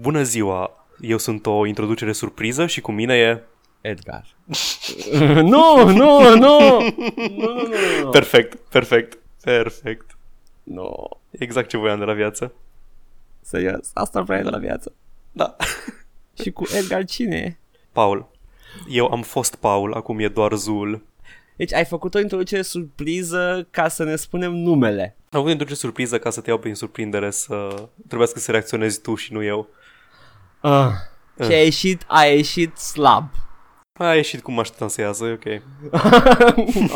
Bună 0.00 0.22
ziua! 0.22 0.86
Eu 1.00 1.18
sunt 1.18 1.46
o 1.46 1.66
introducere 1.66 2.12
surpriză 2.12 2.66
și 2.66 2.80
cu 2.80 2.92
mine 2.92 3.14
e... 3.16 3.42
Edgar. 3.80 4.26
nu, 5.52 5.84
nu, 5.84 5.92
nu! 5.92 6.34
Nu, 6.34 6.58
nu, 7.36 7.62
nu, 7.68 8.02
nu. 8.02 8.10
Perfect, 8.10 8.56
perfect, 8.56 9.18
perfect. 9.42 10.16
Nu. 10.62 11.08
Exact 11.30 11.68
ce 11.68 11.76
voiam 11.76 11.98
de 11.98 12.04
la 12.04 12.12
viață. 12.12 12.52
Serios, 13.40 13.90
asta 13.94 14.20
vreau 14.20 14.42
de 14.42 14.48
la 14.48 14.58
viață. 14.58 14.92
Da. 15.32 15.56
Și 16.42 16.50
cu 16.50 16.64
Edgar 16.76 17.04
cine 17.04 17.36
e? 17.36 17.56
Paul. 17.92 18.30
Eu 18.88 19.06
am 19.06 19.22
fost 19.22 19.54
Paul, 19.54 19.92
acum 19.92 20.18
e 20.18 20.28
doar 20.28 20.54
Zul. 20.54 21.02
Deci 21.56 21.72
ai 21.72 21.84
făcut 21.84 22.14
o 22.14 22.20
introducere 22.20 22.62
surpriză 22.62 23.66
ca 23.70 23.88
să 23.88 24.04
ne 24.04 24.16
spunem 24.16 24.52
numele. 24.52 25.16
Am 25.30 25.38
avut 25.38 25.50
introducere 25.50 25.86
surpriză 25.86 26.18
ca 26.18 26.30
să 26.30 26.40
te 26.40 26.50
iau 26.50 26.58
prin 26.58 26.74
surprindere 26.74 27.30
să... 27.30 27.88
Trebuia 28.08 28.26
să 28.34 28.50
reacționezi 28.50 29.00
tu 29.00 29.14
și 29.14 29.32
nu 29.32 29.42
eu. 29.42 29.68
Uh. 30.64 30.90
Și 31.44 31.52
a 31.52 31.62
ieșit, 31.62 32.04
a 32.06 32.24
ieșit 32.24 32.76
slab. 32.76 33.24
A 33.98 34.14
ieșit 34.14 34.42
cum 34.42 34.54
mă 34.54 34.60
așteptam 34.60 34.88
să 34.88 35.00
iasă, 35.00 35.24
e 35.24 35.32
ok. 35.32 35.62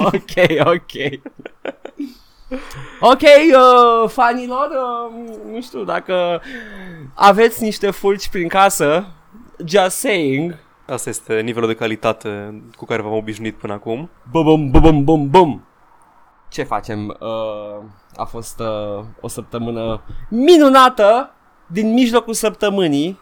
ok, 0.15 0.67
ok. 0.67 1.21
Ok, 3.01 3.21
uh, 3.23 4.09
fanilor, 4.09 4.69
uh, 4.69 5.53
nu 5.53 5.61
știu 5.61 5.85
dacă 5.85 6.43
aveți 7.15 7.63
niște 7.63 7.91
fulgi 7.91 8.29
prin 8.29 8.49
casă, 8.49 9.07
just 9.65 9.97
saying, 9.97 10.59
Asta 10.87 11.09
este 11.09 11.41
nivelul 11.41 11.69
de 11.69 11.75
calitate 11.75 12.63
cu 12.77 12.85
care 12.85 13.03
v-am 13.03 13.13
obișnuit 13.13 13.55
până 13.55 13.73
acum. 13.73 14.11
bum 14.31 14.45
bum 14.45 14.71
bum 14.71 14.81
bum 14.81 15.05
bum 15.05 15.31
bum. 15.31 15.65
Ce 16.49 16.63
facem? 16.63 17.17
Uh, 17.21 17.85
a 18.17 18.25
fost 18.25 18.61
uh, 18.61 19.05
o 19.21 19.29
săptămână 19.29 20.03
minunată 20.29 21.31
din 21.67 21.93
mijlocul 21.93 22.35
săptămânii. 22.35 23.21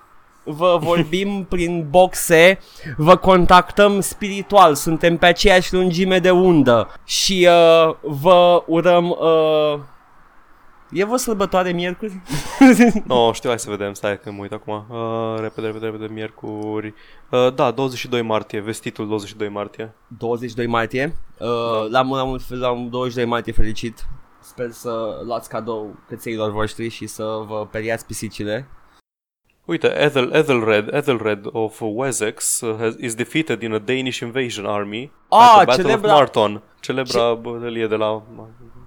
Vă 0.48 0.78
vorbim 0.80 1.46
prin 1.48 1.86
boxe, 1.91 2.59
vă 2.96 3.16
contactăm 3.16 4.01
spiritual, 4.01 4.74
suntem 4.74 5.16
pe 5.16 5.26
aceeași 5.26 5.74
lungime 5.74 6.18
de 6.18 6.30
undă 6.30 6.88
și 7.04 7.48
uh, 7.51 7.95
vă 8.02 8.62
urăm... 8.66 9.10
Uh, 9.10 9.80
e 10.90 11.04
vă 11.04 11.16
sărbătoare 11.16 11.73
miercuri? 11.73 12.21
No, 13.04 13.32
știu, 13.32 13.48
hai 13.48 13.59
să 13.59 13.71
vedem, 13.71 13.93
stai 13.93 14.21
că 14.21 14.30
mă 14.30 14.43
uit 14.43 14.52
acum. 14.52 14.84
Uh, 14.90 15.40
repede, 15.40 15.66
repede, 15.66 15.87
repede, 15.87 16.12
miercuri. 16.12 16.95
Uh, 17.30 17.54
da, 17.54 17.71
22 17.71 18.23
martie, 18.23 18.60
vestitul 18.60 19.09
22 19.09 19.49
martie. 19.49 19.95
22 20.18 20.66
martie. 20.66 21.16
Uh, 21.38 21.90
la, 21.90 22.02
la, 22.02 22.23
un, 22.23 22.38
la 22.49 22.71
un 22.71 22.90
22 22.90 23.24
martie 23.24 23.52
fericit. 23.52 24.06
Sper 24.40 24.71
să 24.71 25.21
luați 25.24 25.49
cadou 25.49 25.96
cățeilor 26.09 26.51
voștri 26.51 26.88
și 26.88 27.06
să 27.06 27.23
vă 27.46 27.66
periați 27.71 28.06
pisicile. 28.06 28.68
Uite, 29.66 30.00
Ethel, 30.02 30.30
Ethelred, 30.32 30.95
Ethelred 30.95 31.46
of 31.52 31.80
Wessex 31.84 32.60
uh, 32.60 32.76
has, 32.78 32.95
is 33.00 33.14
defeated 33.14 33.62
in 33.62 33.72
a 33.72 33.78
Danish 33.78 34.18
invasion 34.20 34.66
army 34.66 35.10
Ah, 35.28 35.38
at 35.38 35.56
the 35.56 35.64
Battle 35.64 35.84
celebra- 35.84 36.10
of 36.12 36.18
Marton. 36.18 36.62
Celebra 36.80 37.34
bătălie 37.34 37.87
de 37.87 37.94
la... 37.94 38.22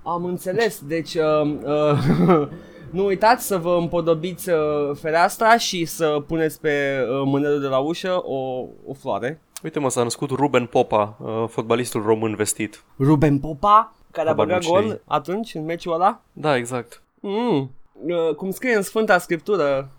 Am 0.03 0.25
înțeles, 0.25 0.81
deci 0.87 1.13
uh, 1.15 1.41
uh, 1.63 2.47
nu 2.97 3.05
uitați 3.05 3.47
să 3.47 3.57
vă 3.57 3.75
împodobiți 3.79 4.49
uh, 4.49 4.57
fereastra 5.01 5.57
și 5.57 5.85
să 5.85 6.23
puneți 6.27 6.61
pe 6.61 6.99
uh, 7.01 7.21
mânerul 7.25 7.59
de 7.61 7.67
la 7.67 7.77
ușă 7.77 8.21
o, 8.23 8.65
o 8.85 8.93
floare. 8.99 9.41
Uite 9.63 9.79
mă, 9.79 9.89
s-a 9.89 10.03
născut 10.03 10.29
Ruben 10.29 10.65
Popa, 10.65 11.17
uh, 11.21 11.43
fotbalistul 11.49 12.01
român 12.01 12.35
vestit. 12.35 12.83
Ruben 12.99 13.39
Popa, 13.39 13.93
care 14.11 14.27
a 14.27 14.29
Habar 14.29 14.45
băgat 14.45 14.61
nu 14.61 14.67
cine 14.67 14.79
gol 14.87 15.01
atunci 15.05 15.53
în 15.53 15.65
meciul 15.65 15.93
ăla. 15.93 16.21
Da, 16.33 16.55
exact. 16.55 17.01
Mm. 17.19 17.71
Uh, 18.07 18.35
cum 18.35 18.51
scrie 18.51 18.75
în 18.75 18.81
Sfânta 18.81 19.17
Scriptură, 19.17 19.89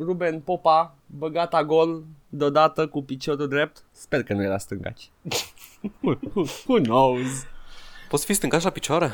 Ruben 0.00 0.40
Popa 0.40 0.94
băgata 1.06 1.64
gol 1.64 2.02
deodată 2.28 2.86
cu 2.86 3.02
piciorul 3.02 3.48
drept. 3.48 3.84
Sper 3.92 4.22
că 4.22 4.32
nu 4.32 4.42
era 4.42 4.58
stângaci. 4.58 5.10
who, 6.02 6.14
who, 6.34 6.44
who 6.66 6.78
knows? 6.82 7.44
Poți 8.08 8.24
fi 8.24 8.32
stângaș 8.34 8.62
la 8.62 8.70
picioare? 8.70 9.10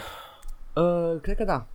Uh, 0.74 1.20
cred 1.22 1.36
că 1.36 1.44
da. 1.44 1.66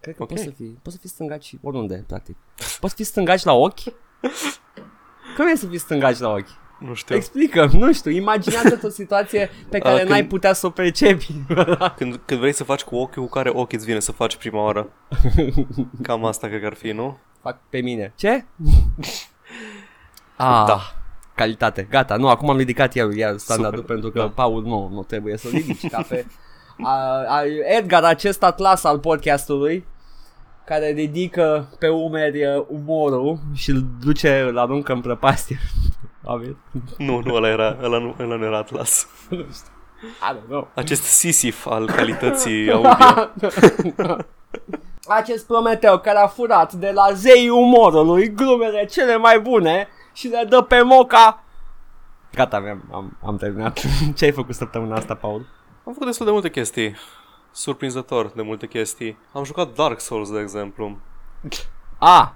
Cred 0.00 0.16
că 0.16 0.22
Ok. 0.22 0.28
poți 0.28 0.42
să 0.42 0.50
fii. 0.50 0.78
Poți 0.82 0.94
să 0.94 1.00
fii 1.00 1.10
stângaci 1.10 1.54
oriunde, 1.62 2.04
practic. 2.06 2.36
Poți 2.80 2.94
fi 2.94 3.04
stângaci 3.04 3.42
la 3.42 3.52
ochi? 3.52 3.80
Cum 5.36 5.46
e 5.46 5.56
să 5.56 5.66
fii 5.66 5.78
stângaci 5.78 6.18
la 6.18 6.28
ochi? 6.28 6.48
Nu 6.80 6.94
știu. 6.94 7.14
Explică, 7.16 7.68
nu 7.72 7.92
știu, 7.92 8.10
imaginează 8.10 8.80
o 8.82 8.88
situație 8.88 9.50
pe 9.70 9.78
care 9.86 9.96
când- 9.98 10.08
n-ai 10.10 10.24
putea 10.26 10.52
să 10.52 10.66
o 10.66 10.70
percepi. 10.70 11.32
Când, 11.96 12.20
când 12.24 12.40
vrei 12.40 12.52
să 12.52 12.64
faci 12.64 12.82
cu 12.82 12.96
ochiul, 12.96 13.22
cu 13.22 13.28
care 13.28 13.50
ochi 13.50 13.72
îți 13.72 13.84
vine 13.84 14.00
să 14.00 14.12
faci 14.12 14.36
prima 14.36 14.62
oară? 14.62 14.90
Cam 16.02 16.24
asta 16.24 16.46
cred 16.46 16.60
că 16.60 16.66
ar 16.66 16.74
fi, 16.74 16.90
nu? 16.90 17.18
Fac 17.46 17.58
pe 17.68 17.80
mine. 17.80 18.12
Ce? 18.16 18.28
ah, 20.36 20.64
Da. 20.66 20.80
Calitate. 21.34 21.86
Gata, 21.90 22.16
nu, 22.16 22.28
acum 22.28 22.50
am 22.50 22.56
ridicat 22.56 22.96
eu 22.96 23.10
iar 23.10 23.36
standardul 23.36 23.80
Super, 23.80 23.94
pentru 23.94 24.10
că 24.10 24.18
da. 24.18 24.28
Paul 24.28 24.62
nu, 24.62 24.88
nu 24.92 25.02
trebuie 25.02 25.36
să 25.36 25.48
ridici 25.48 25.88
ca 25.88 26.04
pe 26.08 26.26
a, 26.82 27.24
a, 27.28 27.42
Edgar, 27.78 28.04
acest 28.04 28.42
atlas 28.42 28.84
al 28.84 28.98
podcastului 28.98 29.86
care 30.64 30.88
ridică 30.90 31.76
pe 31.78 31.88
umeri 31.88 32.46
uh, 32.46 32.64
umorul 32.68 33.38
și 33.54 33.70
îl 33.70 33.84
duce, 34.00 34.40
îl 34.40 34.58
aruncă 34.58 34.92
în 34.92 35.00
prăpastie. 35.00 35.58
Aveți? 36.24 36.56
Nu, 36.98 37.20
nu, 37.24 37.34
ăla, 37.34 37.48
era, 37.48 37.76
ăla, 37.82 37.98
nu, 37.98 38.14
ăla 38.20 38.36
nu 38.36 38.44
era 38.44 38.58
Atlas. 38.58 39.06
Nu 39.28 39.36
știu. 39.52 39.70
I 40.02 40.36
don't 40.36 40.46
know. 40.48 40.68
Acest 40.74 41.02
sisif 41.02 41.66
al 41.66 41.86
calității 41.86 42.70
audio. 42.70 42.90
Acest 45.08 45.46
Prometeu 45.46 45.98
care 45.98 46.18
a 46.18 46.26
furat 46.26 46.72
de 46.72 46.90
la 46.90 47.12
zeii 47.12 47.48
umorului 47.48 48.32
glumele 48.32 48.84
cele 48.84 49.16
mai 49.16 49.40
bune 49.40 49.88
și 50.12 50.28
le 50.28 50.46
dă 50.48 50.60
pe 50.62 50.82
moca. 50.82 51.42
Gata, 52.32 52.56
am, 52.56 52.82
am, 52.92 53.16
am 53.24 53.36
terminat. 53.36 53.80
Ce 54.16 54.24
ai 54.24 54.32
făcut 54.32 54.54
săptămâna 54.54 54.96
asta, 54.96 55.14
Paul? 55.14 55.46
Am 55.84 55.92
făcut 55.92 56.06
destul 56.06 56.26
de 56.26 56.32
multe 56.32 56.50
chestii. 56.50 56.96
Surprinzător 57.50 58.26
de 58.26 58.42
multe 58.42 58.66
chestii. 58.66 59.18
Am 59.32 59.44
jucat 59.44 59.74
Dark 59.74 60.00
Souls, 60.00 60.30
de 60.30 60.40
exemplu. 60.40 60.98
A, 61.98 62.34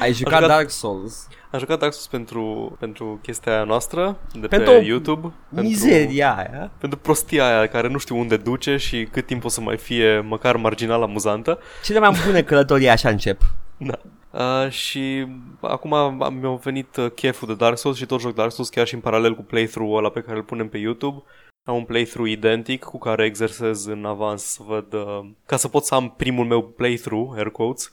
ai 0.00 0.12
jucat, 0.12 0.32
jucat- 0.32 0.48
Dark 0.48 0.70
Souls. 0.70 1.28
Am 1.50 1.58
jucat 1.58 1.78
Dark 1.78 1.92
Souls 1.92 2.06
pentru, 2.06 2.76
pentru 2.78 3.18
chestia 3.22 3.52
aia 3.52 3.64
noastră 3.64 4.16
de 4.40 4.46
Pentru 4.46 4.72
pe 4.72 4.84
YouTube. 4.84 5.32
Mizeria 5.48 6.34
aia. 6.36 6.48
Pentru, 6.50 6.70
pentru 6.78 6.98
prostia 6.98 7.46
aia 7.46 7.66
care 7.66 7.88
nu 7.88 7.98
știu 7.98 8.18
unde 8.18 8.36
duce 8.36 8.76
și 8.76 9.08
cât 9.12 9.26
timp 9.26 9.44
o 9.44 9.48
să 9.48 9.60
mai 9.60 9.76
fie 9.76 10.20
măcar 10.20 10.56
marginal 10.56 11.02
amuzantă. 11.02 11.58
Cele 11.84 11.98
mai 11.98 12.20
bune 12.26 12.42
călătorii 12.50 12.88
așa 12.88 13.08
încep. 13.08 13.40
Da. 13.76 13.98
Uh, 14.30 14.70
și 14.70 15.26
acum 15.60 15.92
am- 15.92 16.38
mi-a 16.40 16.50
venit 16.54 16.96
uh, 16.96 17.10
cheful 17.10 17.48
de 17.48 17.54
Dark 17.54 17.78
Souls 17.78 17.96
și 17.96 18.06
tot 18.06 18.20
joc 18.20 18.34
Dark 18.34 18.52
Souls 18.52 18.68
chiar 18.70 18.86
și 18.86 18.94
în 18.94 19.00
paralel 19.00 19.34
cu 19.34 19.42
playthrough-ul 19.42 19.98
ăla 19.98 20.08
pe 20.10 20.20
care 20.20 20.36
îl 20.36 20.42
punem 20.42 20.68
pe 20.68 20.78
YouTube. 20.78 21.22
Am 21.68 21.74
un 21.76 21.84
playthrough 21.84 22.30
identic 22.30 22.84
cu 22.84 22.98
care 22.98 23.24
exersez 23.24 23.86
în 23.86 24.04
avans 24.04 24.42
să 24.42 24.62
văd, 24.66 24.92
uh, 24.92 25.28
ca 25.46 25.56
să 25.56 25.68
pot 25.68 25.84
să 25.84 25.94
am 25.94 26.14
primul 26.16 26.44
meu 26.46 26.62
playthrough, 26.62 27.32
air 27.36 27.48
quotes, 27.50 27.84
uh, 27.84 27.92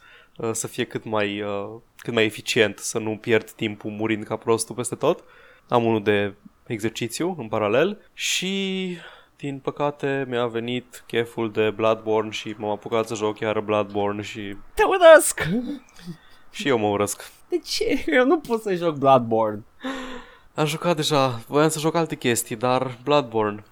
să 0.52 0.68
fie 0.68 0.84
cât 0.84 1.04
mai, 1.04 1.42
uh, 1.42 1.70
cât 1.98 2.14
mai 2.14 2.26
eficient, 2.26 2.78
să 2.78 3.00
nu 3.00 3.18
pierd 3.18 3.52
timpul 3.52 3.92
murind 3.92 4.24
ca 4.24 4.36
prostul 4.36 4.76
peste 4.76 4.96
tot. 4.96 5.24
Am 5.70 5.84
unul 5.86 6.04
de 6.04 6.34
exercițiu 6.68 7.36
în 7.38 7.48
paralel 7.48 8.02
și 8.14 8.98
din 9.38 9.60
păcate 9.60 10.26
mi-a 10.28 10.46
venit 10.48 11.04
cheful 11.08 11.52
de 11.52 11.70
Bloodborne 11.70 12.30
și 12.30 12.56
m-am 12.58 12.70
apucat 12.70 13.08
să 13.08 13.16
joc 13.16 13.40
iară 13.40 13.62
Bloodborne 13.62 14.22
și, 14.22 14.56
Te 14.74 14.84
urăsc! 14.84 15.48
și 16.52 16.68
eu 16.68 16.78
mă 16.78 16.88
urăsc. 16.88 17.32
De 17.50 17.58
ce? 17.58 18.04
Eu 18.08 18.26
nu 18.26 18.40
pot 18.40 18.62
să 18.62 18.74
joc 18.76 18.96
Bloodborne. 18.96 19.64
Am 20.54 20.66
jucat 20.66 20.96
deja, 20.96 21.28
voiam 21.48 21.70
să 21.70 21.80
joc 21.80 21.96
alte 21.96 22.16
chestii, 22.16 22.56
dar 22.56 22.98
Bloodborne. 23.04 23.64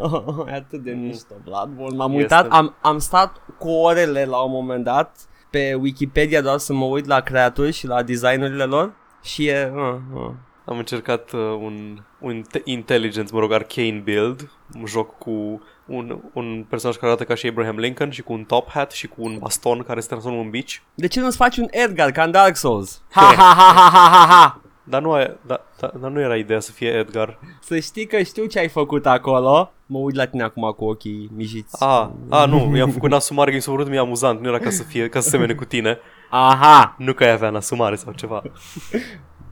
Oh, 0.00 0.44
e 0.48 0.52
atât 0.52 0.82
de 0.82 0.90
mișto 0.92 1.34
Bloodborne. 1.44 1.96
M-am 1.96 2.10
Este. 2.10 2.22
uitat, 2.22 2.50
am, 2.50 2.74
am 2.80 2.98
stat 2.98 3.40
cu 3.58 3.68
orele 3.70 4.24
la 4.24 4.38
un 4.42 4.50
moment 4.50 4.84
dat 4.84 5.16
pe 5.52 5.74
Wikipedia 5.74 6.40
doar 6.40 6.58
să 6.58 6.72
mă 6.72 6.84
uit 6.84 7.06
la 7.06 7.20
creaturi 7.20 7.72
și 7.72 7.86
la 7.86 8.02
designurile 8.02 8.64
lor 8.64 8.92
și 9.22 9.46
e... 9.46 9.72
Uh, 9.74 9.94
uh. 10.14 10.30
Am 10.64 10.78
încercat 10.78 11.32
uh, 11.32 11.40
un, 11.40 12.02
un 12.20 12.42
te- 12.50 12.60
intelligent, 12.64 13.30
mă 13.30 13.38
rog, 13.38 13.52
arcane 13.52 14.00
build, 14.04 14.50
un 14.78 14.86
joc 14.86 15.18
cu 15.18 15.62
un, 15.86 16.20
un 16.32 16.64
personaj 16.68 16.96
care 16.96 17.06
arată 17.06 17.24
ca 17.24 17.34
și 17.34 17.46
Abraham 17.46 17.78
Lincoln 17.78 18.10
și 18.10 18.22
cu 18.22 18.32
un 18.32 18.44
top 18.44 18.70
hat 18.70 18.92
și 18.92 19.06
cu 19.06 19.22
un 19.22 19.38
baston 19.38 19.82
care 19.82 20.00
se 20.00 20.06
transformă 20.06 20.40
în 20.40 20.50
bici. 20.50 20.82
De 20.94 21.06
ce 21.06 21.20
nu-ți 21.20 21.36
faci 21.36 21.56
un 21.56 21.66
Edgar 21.70 22.10
ca 22.10 22.22
în 22.22 22.30
Dark 22.30 22.56
Souls? 22.56 23.02
Ha 23.10 23.20
ha 23.36 23.54
ha 23.56 23.72
ha 23.74 23.90
ha 23.90 24.08
ha 24.08 24.26
ha! 24.26 24.61
Dar 24.84 25.00
nu, 25.02 25.12
ai, 25.12 25.36
da, 25.46 25.60
da, 25.80 25.90
dar 26.00 26.10
nu 26.10 26.20
era 26.20 26.36
ideea 26.36 26.60
să 26.60 26.72
fie 26.72 26.88
Edgar. 26.88 27.38
Să 27.60 27.78
știi 27.78 28.06
că 28.06 28.22
știu 28.22 28.44
ce 28.44 28.58
ai 28.58 28.68
făcut 28.68 29.06
acolo. 29.06 29.72
Mă 29.86 29.98
uit 29.98 30.14
la 30.16 30.26
tine 30.26 30.42
acum 30.42 30.74
cu 30.76 30.84
ochii 30.84 31.30
mijiți. 31.36 31.82
A, 31.84 32.12
a 32.30 32.44
nu, 32.44 32.76
i-am 32.76 32.90
făcut 32.90 33.10
în 33.10 33.16
asumare 33.16 33.50
că 33.50 33.56
mi 33.56 33.62
s-a 33.62 33.70
părut 33.70 33.88
mie 33.88 33.98
amuzant, 33.98 34.40
nu 34.40 34.48
era 34.48 34.58
ca 34.58 34.70
să 34.70 34.82
fie, 34.82 35.08
ca 35.08 35.20
să 35.20 35.28
semene 35.28 35.54
cu 35.54 35.64
tine. 35.64 35.98
Aha! 36.30 36.94
Nu 36.98 37.12
că 37.12 37.24
ai 37.24 37.30
avea 37.30 37.48
în 37.48 37.56
asumare 37.56 37.94
sau 37.94 38.12
ceva. 38.12 38.42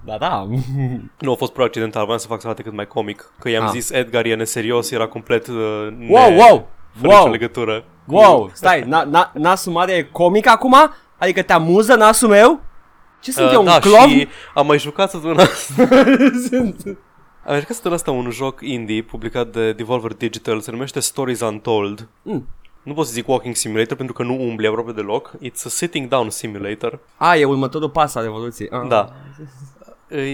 Da, 0.04 0.16
da. 0.18 0.46
Nu 1.18 1.32
a 1.32 1.34
fost 1.34 1.52
pur 1.52 1.62
accidental, 1.64 2.04
voiam 2.04 2.18
să 2.20 2.26
fac 2.26 2.40
să 2.40 2.46
arate 2.46 2.62
cât 2.62 2.72
mai 2.72 2.86
comic. 2.86 3.32
Că 3.38 3.48
i-am 3.48 3.64
Ah. 3.64 3.70
zis 3.72 3.90
Edgar 3.90 4.24
e 4.24 4.34
neserios, 4.34 4.90
era 4.90 5.06
complet 5.06 5.46
uh, 5.46 5.88
ne... 5.98 6.06
Wow, 6.10 6.32
wow! 6.36 6.68
Fără 6.94 7.06
nicio 7.12 7.16
Wow! 7.22 7.30
legătură. 7.30 7.84
Wow! 8.06 8.50
Stai, 8.52 8.82
na, 8.86 9.02
na, 9.02 9.30
nasul 9.34 9.72
mare 9.72 9.92
e 9.92 10.02
comic 10.02 10.46
acum? 10.48 10.74
Adică 11.18 11.42
te 11.42 11.52
amuză 11.52 11.94
nasul 11.94 12.28
meu? 12.28 12.60
Ce 13.20 13.32
sunt 13.32 13.52
eu, 13.52 13.58
un 13.58 13.64
da, 13.64 13.78
clon? 13.78 14.08
și 14.08 14.28
am 14.54 14.66
mai 14.66 14.78
jucat 14.78 15.10
săptămâna 15.10 15.42
asta. 15.52 15.88
Sunt- 16.48 16.86
Am 17.44 17.50
mai 17.56 17.58
jucat 17.58 17.74
săptămâna 17.74 17.94
asta 18.00 18.10
un 18.10 18.30
joc 18.30 18.60
indie 18.62 19.02
publicat 19.02 19.46
de 19.52 19.72
Devolver 19.72 20.12
Digital, 20.12 20.60
se 20.60 20.70
numește 20.70 21.00
Stories 21.00 21.40
Untold. 21.40 22.08
Mm. 22.22 22.48
Nu 22.82 22.94
pot 22.94 23.06
să 23.06 23.12
zic 23.12 23.28
walking 23.28 23.54
simulator 23.54 23.96
pentru 23.96 24.14
că 24.14 24.22
nu 24.22 24.40
umbli 24.40 24.66
aproape 24.66 24.92
deloc. 24.92 25.30
It's 25.36 25.64
a 25.64 25.68
sitting 25.68 26.08
down 26.08 26.30
simulator. 26.30 26.98
A, 27.16 27.36
e 27.36 27.44
următorul 27.44 27.90
pas 27.90 28.14
al 28.14 28.22
Revoluției. 28.22 28.68
Ah. 28.70 28.88
Da. 28.88 29.12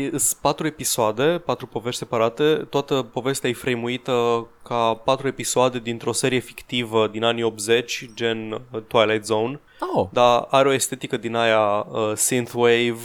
Sunt 0.08 0.38
patru 0.40 0.66
episoade, 0.66 1.42
patru 1.44 1.66
povești 1.66 1.98
separate. 1.98 2.54
Toată 2.54 3.02
povestea 3.12 3.50
e 3.50 3.52
frame-uită 3.52 4.46
ca 4.62 4.94
patru 4.94 5.26
episoade 5.26 5.78
dintr-o 5.78 6.12
serie 6.12 6.38
fictivă 6.38 7.08
din 7.08 7.24
anii 7.24 7.42
80, 7.42 8.10
gen 8.14 8.52
uh, 8.52 8.82
Twilight 8.86 9.24
Zone. 9.24 9.60
Oh. 9.94 10.08
Dar 10.12 10.46
are 10.50 10.68
o 10.68 10.72
estetică 10.72 11.16
din 11.16 11.34
aia 11.34 11.86
uh, 11.90 12.12
synthwave, 12.14 12.98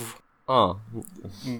Ah. 0.45 0.75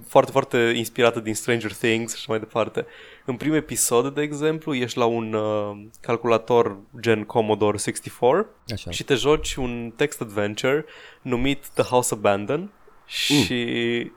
foarte, 0.08 0.32
foarte 0.32 0.58
inspirată 0.76 1.20
din 1.20 1.36
Stranger 1.36 1.74
Things 1.74 2.12
și 2.12 2.18
așa 2.18 2.26
mai 2.28 2.40
departe. 2.40 2.86
În 3.26 3.36
primul 3.36 3.56
episod, 3.56 4.14
de 4.14 4.22
exemplu, 4.22 4.74
ești 4.74 4.98
la 4.98 5.06
un 5.06 5.34
uh, 5.34 5.84
calculator 6.02 6.78
gen 7.00 7.24
Commodore 7.24 7.78
64 7.78 8.48
Așa. 8.74 8.92
și 8.92 9.04
te 9.04 9.14
joci 9.14 9.56
un 9.56 9.94
text 9.96 10.22
adventure 10.22 10.86
numit 11.22 11.68
The 11.74 11.84
House 11.84 12.14
Abandoned 12.14 12.70
și 13.06 14.12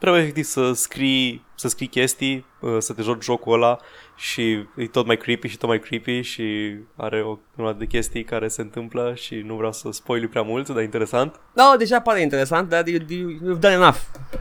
trebuie 0.00 0.22
efectiv 0.22 0.44
să 0.44 0.72
scrii, 0.72 1.44
să 1.54 1.68
scrii 1.68 1.88
chestii, 1.88 2.44
uh, 2.60 2.76
să 2.78 2.92
te 2.92 3.02
joci 3.02 3.22
jocul 3.22 3.52
ăla 3.52 3.78
și 4.16 4.66
e 4.76 4.86
tot 4.90 5.06
mai 5.06 5.16
creepy 5.16 5.48
și 5.48 5.56
tot 5.56 5.68
mai 5.68 5.78
creepy 5.78 6.20
și 6.20 6.76
are 6.96 7.22
o 7.22 7.38
grămadă 7.54 7.78
de 7.78 7.86
chestii 7.86 8.24
care 8.24 8.48
se 8.48 8.60
întâmplă 8.60 9.12
și 9.14 9.34
nu 9.34 9.54
vreau 9.54 9.72
să 9.72 9.88
spoil 9.90 10.28
prea 10.28 10.42
mult, 10.42 10.68
dar 10.68 10.78
e 10.78 10.82
interesant. 10.82 11.40
Da, 11.52 11.74
deja 11.78 12.00
pare 12.00 12.20
interesant, 12.20 12.68
dar 12.68 12.86
you, 12.86 13.00
you, 13.08 13.30
you've 13.30 13.60
done 13.60 13.74
enough. 13.74 13.96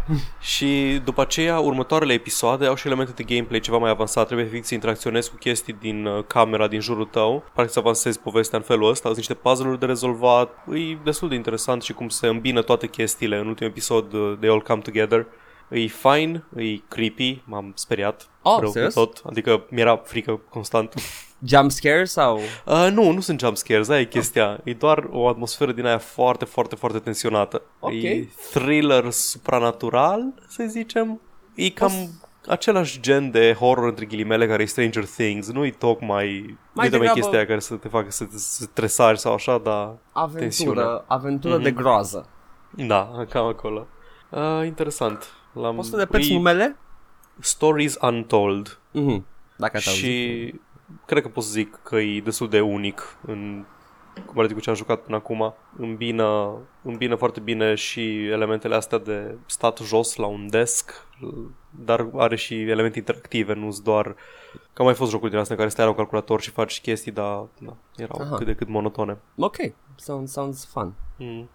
Și 0.53 1.01
după 1.03 1.21
aceea, 1.21 1.59
următoarele 1.59 2.13
episoade 2.13 2.65
au 2.65 2.75
și 2.75 2.87
elemente 2.87 3.11
de 3.15 3.33
gameplay 3.33 3.59
ceva 3.59 3.77
mai 3.77 3.89
avansat. 3.89 4.25
Trebuie 4.25 4.45
efectiv 4.45 4.67
să 4.67 4.73
interacționezi 4.73 5.29
cu 5.29 5.35
chestii 5.35 5.77
din 5.79 6.05
uh, 6.05 6.23
camera 6.27 6.67
din 6.67 6.79
jurul 6.79 7.05
tău. 7.05 7.43
Practic 7.53 7.73
să 7.73 7.79
avansezi 7.79 8.19
povestea 8.19 8.57
în 8.57 8.63
felul 8.63 8.89
ăsta. 8.89 9.03
Sunt 9.03 9.17
niște 9.17 9.33
puzzle-uri 9.33 9.79
de 9.79 9.85
rezolvat. 9.85 10.49
E 10.73 10.97
destul 11.03 11.29
de 11.29 11.35
interesant 11.35 11.81
și 11.81 11.93
cum 11.93 12.09
se 12.09 12.27
îmbină 12.27 12.61
toate 12.61 12.87
chestiile. 12.87 13.37
În 13.37 13.47
ultimul 13.47 13.71
episod, 13.71 14.13
uh, 14.13 14.37
they 14.39 14.49
all 14.49 14.61
come 14.61 14.81
together. 14.81 15.25
E 15.69 15.87
fine, 15.87 16.43
e 16.55 16.75
creepy, 16.87 17.41
m-am 17.45 17.71
speriat 17.75 18.29
Oh, 18.41 18.55
rău 18.59 18.65
de 18.65 18.71
serios? 18.71 18.93
tot. 18.93 19.21
Adică 19.25 19.65
mi-era 19.69 20.01
frică 20.03 20.41
constant. 20.49 20.93
Jump 21.45 21.71
scare 21.71 22.05
sau... 22.05 22.39
Uh, 22.65 22.87
nu, 22.91 23.11
nu 23.11 23.19
sunt 23.19 23.39
jump 23.39 23.57
scares, 23.57 23.89
aia 23.89 23.99
e 23.99 24.05
chestia. 24.05 24.59
E 24.63 24.73
doar 24.73 25.07
o 25.11 25.27
atmosferă 25.27 25.71
din 25.71 25.85
aia 25.85 25.97
foarte, 25.97 26.45
foarte, 26.45 26.75
foarte 26.75 26.99
tensionată. 26.99 27.61
Ok. 27.79 27.91
E 27.93 28.27
thriller 28.53 29.11
supranatural, 29.11 30.33
să 30.47 30.63
zicem. 30.67 31.21
E 31.55 31.69
cam 31.69 31.91
același 32.47 32.99
gen 32.99 33.31
de 33.31 33.53
horror 33.59 33.87
între 33.87 34.05
ghilimele 34.05 34.47
care 34.47 34.61
e 34.61 34.65
Stranger 34.65 35.05
Things. 35.05 35.51
Nu 35.51 35.65
e 35.65 35.71
tocmai... 35.71 36.27
Mai 36.27 36.57
nu 36.73 36.83
e 36.85 36.89
tocmai 36.89 36.89
degrabă- 36.89 37.13
chestia 37.19 37.45
care 37.45 37.59
să 37.59 37.75
te 37.75 37.87
facă 37.87 38.11
să 38.11 38.23
te 38.23 38.37
să 38.37 38.65
te 38.65 38.71
tresari 38.73 39.19
sau 39.19 39.33
așa, 39.33 39.57
dar... 39.57 39.95
Aventură, 40.11 40.39
Tensiune. 40.41 40.81
aventură 41.07 41.53
Mhm. 41.53 41.63
de 41.63 41.71
groază. 41.71 42.29
Da, 42.69 43.25
cam 43.29 43.45
acolo. 43.45 43.87
Uh, 44.29 44.61
interesant. 44.65 45.33
L-am... 45.53 45.75
Poți 45.75 45.89
să 45.89 45.97
repeți 45.97 46.31
e 46.31 46.33
numele? 46.33 46.77
Stories 47.39 47.97
Untold. 48.01 48.79
Mhm. 48.91 49.25
Dacă 49.57 49.77
te 49.77 49.83
Și 49.83 50.53
cred 51.05 51.21
că 51.21 51.29
pot 51.29 51.43
să 51.43 51.51
zic 51.51 51.79
că 51.83 51.95
e 51.95 52.21
destul 52.21 52.49
de 52.49 52.61
unic 52.61 53.17
în 53.25 53.65
comparativ 54.25 54.55
cu 54.55 54.61
ce 54.61 54.69
am 54.69 54.75
jucat 54.75 55.01
până 55.01 55.15
acum. 55.15 55.53
Îmbină, 55.77 56.57
îmbină 56.81 57.15
foarte 57.15 57.39
bine 57.39 57.75
și 57.75 58.25
elementele 58.25 58.75
astea 58.75 58.97
de 58.97 59.35
stat 59.45 59.77
jos 59.77 60.15
la 60.15 60.25
un 60.25 60.49
desk, 60.49 61.07
dar 61.69 62.09
are 62.15 62.35
și 62.35 62.61
elemente 62.61 62.97
interactive, 62.97 63.53
nu 63.53 63.77
doar... 63.83 64.15
Că 64.73 64.81
au 64.81 64.85
mai 64.85 64.93
fost 64.93 65.11
jocuri 65.11 65.29
din 65.29 65.39
astea 65.39 65.55
în 65.55 65.61
care 65.61 65.73
stai 65.73 65.85
la 65.85 65.91
un 65.91 65.97
calculator 65.97 66.41
și 66.41 66.49
faci 66.49 66.81
chestii, 66.81 67.11
dar 67.11 67.47
da, 67.59 67.75
erau 67.95 68.21
Aha. 68.21 68.35
cât 68.35 68.45
de 68.45 68.55
cât 68.55 68.67
monotone. 68.67 69.17
Ok, 69.37 69.55
sounds, 69.95 70.31
sounds 70.31 70.65
fun. 70.65 70.93
Mm. 71.17 71.49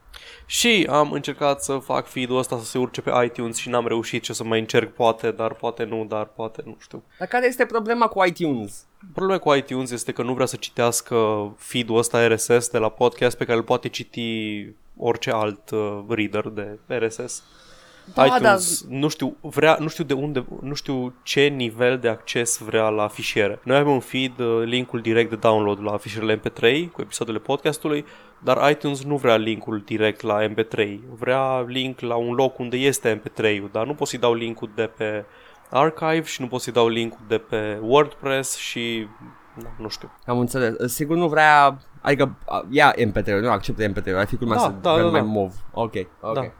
Și 0.46 0.86
am 0.90 1.12
încercat 1.12 1.62
să 1.62 1.78
fac 1.78 2.06
feed-ul 2.06 2.38
ăsta 2.38 2.58
să 2.58 2.64
se 2.64 2.78
urce 2.78 3.00
pe 3.00 3.10
iTunes 3.24 3.56
și 3.56 3.68
n-am 3.68 3.86
reușit 3.86 4.24
și 4.24 4.30
o 4.30 4.34
să 4.34 4.44
mai 4.44 4.58
încerc 4.58 4.92
poate, 4.92 5.30
dar 5.30 5.54
poate 5.54 5.84
nu, 5.84 6.04
dar 6.04 6.26
poate 6.26 6.62
nu 6.64 6.76
știu. 6.80 7.02
Dar 7.18 7.28
care 7.28 7.46
este 7.46 7.66
problema 7.66 8.06
cu 8.06 8.24
iTunes? 8.24 8.86
Problema 9.14 9.38
cu 9.38 9.54
iTunes 9.54 9.90
este 9.90 10.12
că 10.12 10.22
nu 10.22 10.34
vrea 10.34 10.46
să 10.46 10.56
citească 10.56 11.16
feed-ul 11.58 11.96
ăsta 11.96 12.26
RSS 12.26 12.68
de 12.68 12.78
la 12.78 12.88
podcast 12.88 13.36
pe 13.36 13.44
care 13.44 13.56
îl 13.56 13.64
poate 13.64 13.88
citi 13.88 14.68
orice 14.96 15.30
alt 15.30 15.70
uh, 15.70 16.04
reader 16.08 16.48
de 16.48 16.78
RSS. 16.86 17.42
Da, 18.14 18.24
iTunes, 18.26 18.84
nu 18.88 19.08
știu, 19.08 19.36
vrea, 19.40 19.76
nu 19.80 19.88
știu 19.88 20.04
de 20.04 20.12
unde, 20.14 20.44
nu 20.60 20.74
știu 20.74 21.14
ce 21.22 21.40
nivel 21.46 21.98
de 21.98 22.08
acces 22.08 22.58
vrea 22.58 22.88
la 22.88 23.08
fișiere. 23.08 23.60
Noi 23.62 23.76
avem 23.76 23.92
un 23.92 24.00
feed, 24.00 24.38
uh, 24.38 24.62
linkul 24.64 25.00
direct 25.00 25.30
de 25.30 25.36
download 25.36 25.82
la 25.82 25.96
fișierele 25.96 26.40
MP3 26.40 26.90
cu 26.92 27.00
episoadele 27.00 27.38
podcastului, 27.38 28.04
dar 28.38 28.70
iTunes 28.70 29.04
nu 29.04 29.16
vrea 29.16 29.36
linkul 29.36 29.82
direct 29.84 30.22
la 30.22 30.46
MP3. 30.48 30.98
Vrea 31.18 31.60
link 31.60 32.00
la 32.00 32.14
un 32.14 32.32
loc 32.32 32.58
unde 32.58 32.76
este 32.76 33.20
MP3-ul, 33.22 33.68
dar 33.72 33.86
nu 33.86 33.94
pot 33.94 34.08
să-i 34.08 34.18
dau 34.18 34.34
linkul 34.34 34.70
de 34.74 34.90
pe 34.96 35.24
Archive 35.70 36.22
și 36.22 36.40
nu 36.40 36.46
pot 36.46 36.60
să-i 36.60 36.72
dau 36.72 36.88
linkul 36.88 37.20
de 37.28 37.38
pe 37.38 37.78
WordPress 37.82 38.56
și 38.56 39.06
da, 39.62 39.68
nu 39.78 39.88
știu. 39.88 40.10
Am 40.26 40.38
înțeles. 40.38 40.92
Sigur 40.92 41.16
nu 41.16 41.28
vrea... 41.28 41.78
Adică 42.00 42.36
a, 42.46 42.66
ia 42.70 42.94
MP3, 42.98 43.24
nu 43.40 43.50
acceptă 43.50 43.88
MP3, 43.88 44.14
ar 44.14 44.26
fi 44.26 44.36
cum 44.36 44.48
Da, 44.48 44.58
să 44.58 44.72
da, 44.80 44.92
vrem 44.92 45.04
da, 45.04 45.10
mai 45.10 45.20
da. 45.20 45.26
mov. 45.26 45.52
Ok, 45.72 45.94
ok. 46.20 46.34
Da. 46.34 46.52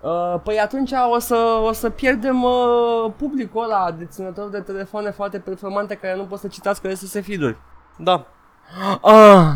Uh, 0.00 0.34
păi 0.42 0.58
atunci 0.58 0.90
o 1.10 1.18
să, 1.18 1.36
o 1.62 1.72
să 1.72 1.90
pierdem 1.90 2.42
uh, 2.42 3.12
publicul 3.16 3.62
ăla 3.64 3.90
deținător 3.90 4.48
de 4.50 4.60
telefoane 4.60 5.10
foarte 5.10 5.38
performante 5.38 5.94
care 5.94 6.16
nu 6.16 6.22
pot 6.24 6.38
să 6.38 6.48
citească 6.48 6.88
RSS 6.88 7.12
feed-uri. 7.12 7.56
Da, 7.96 8.26
Ah, 9.02 9.46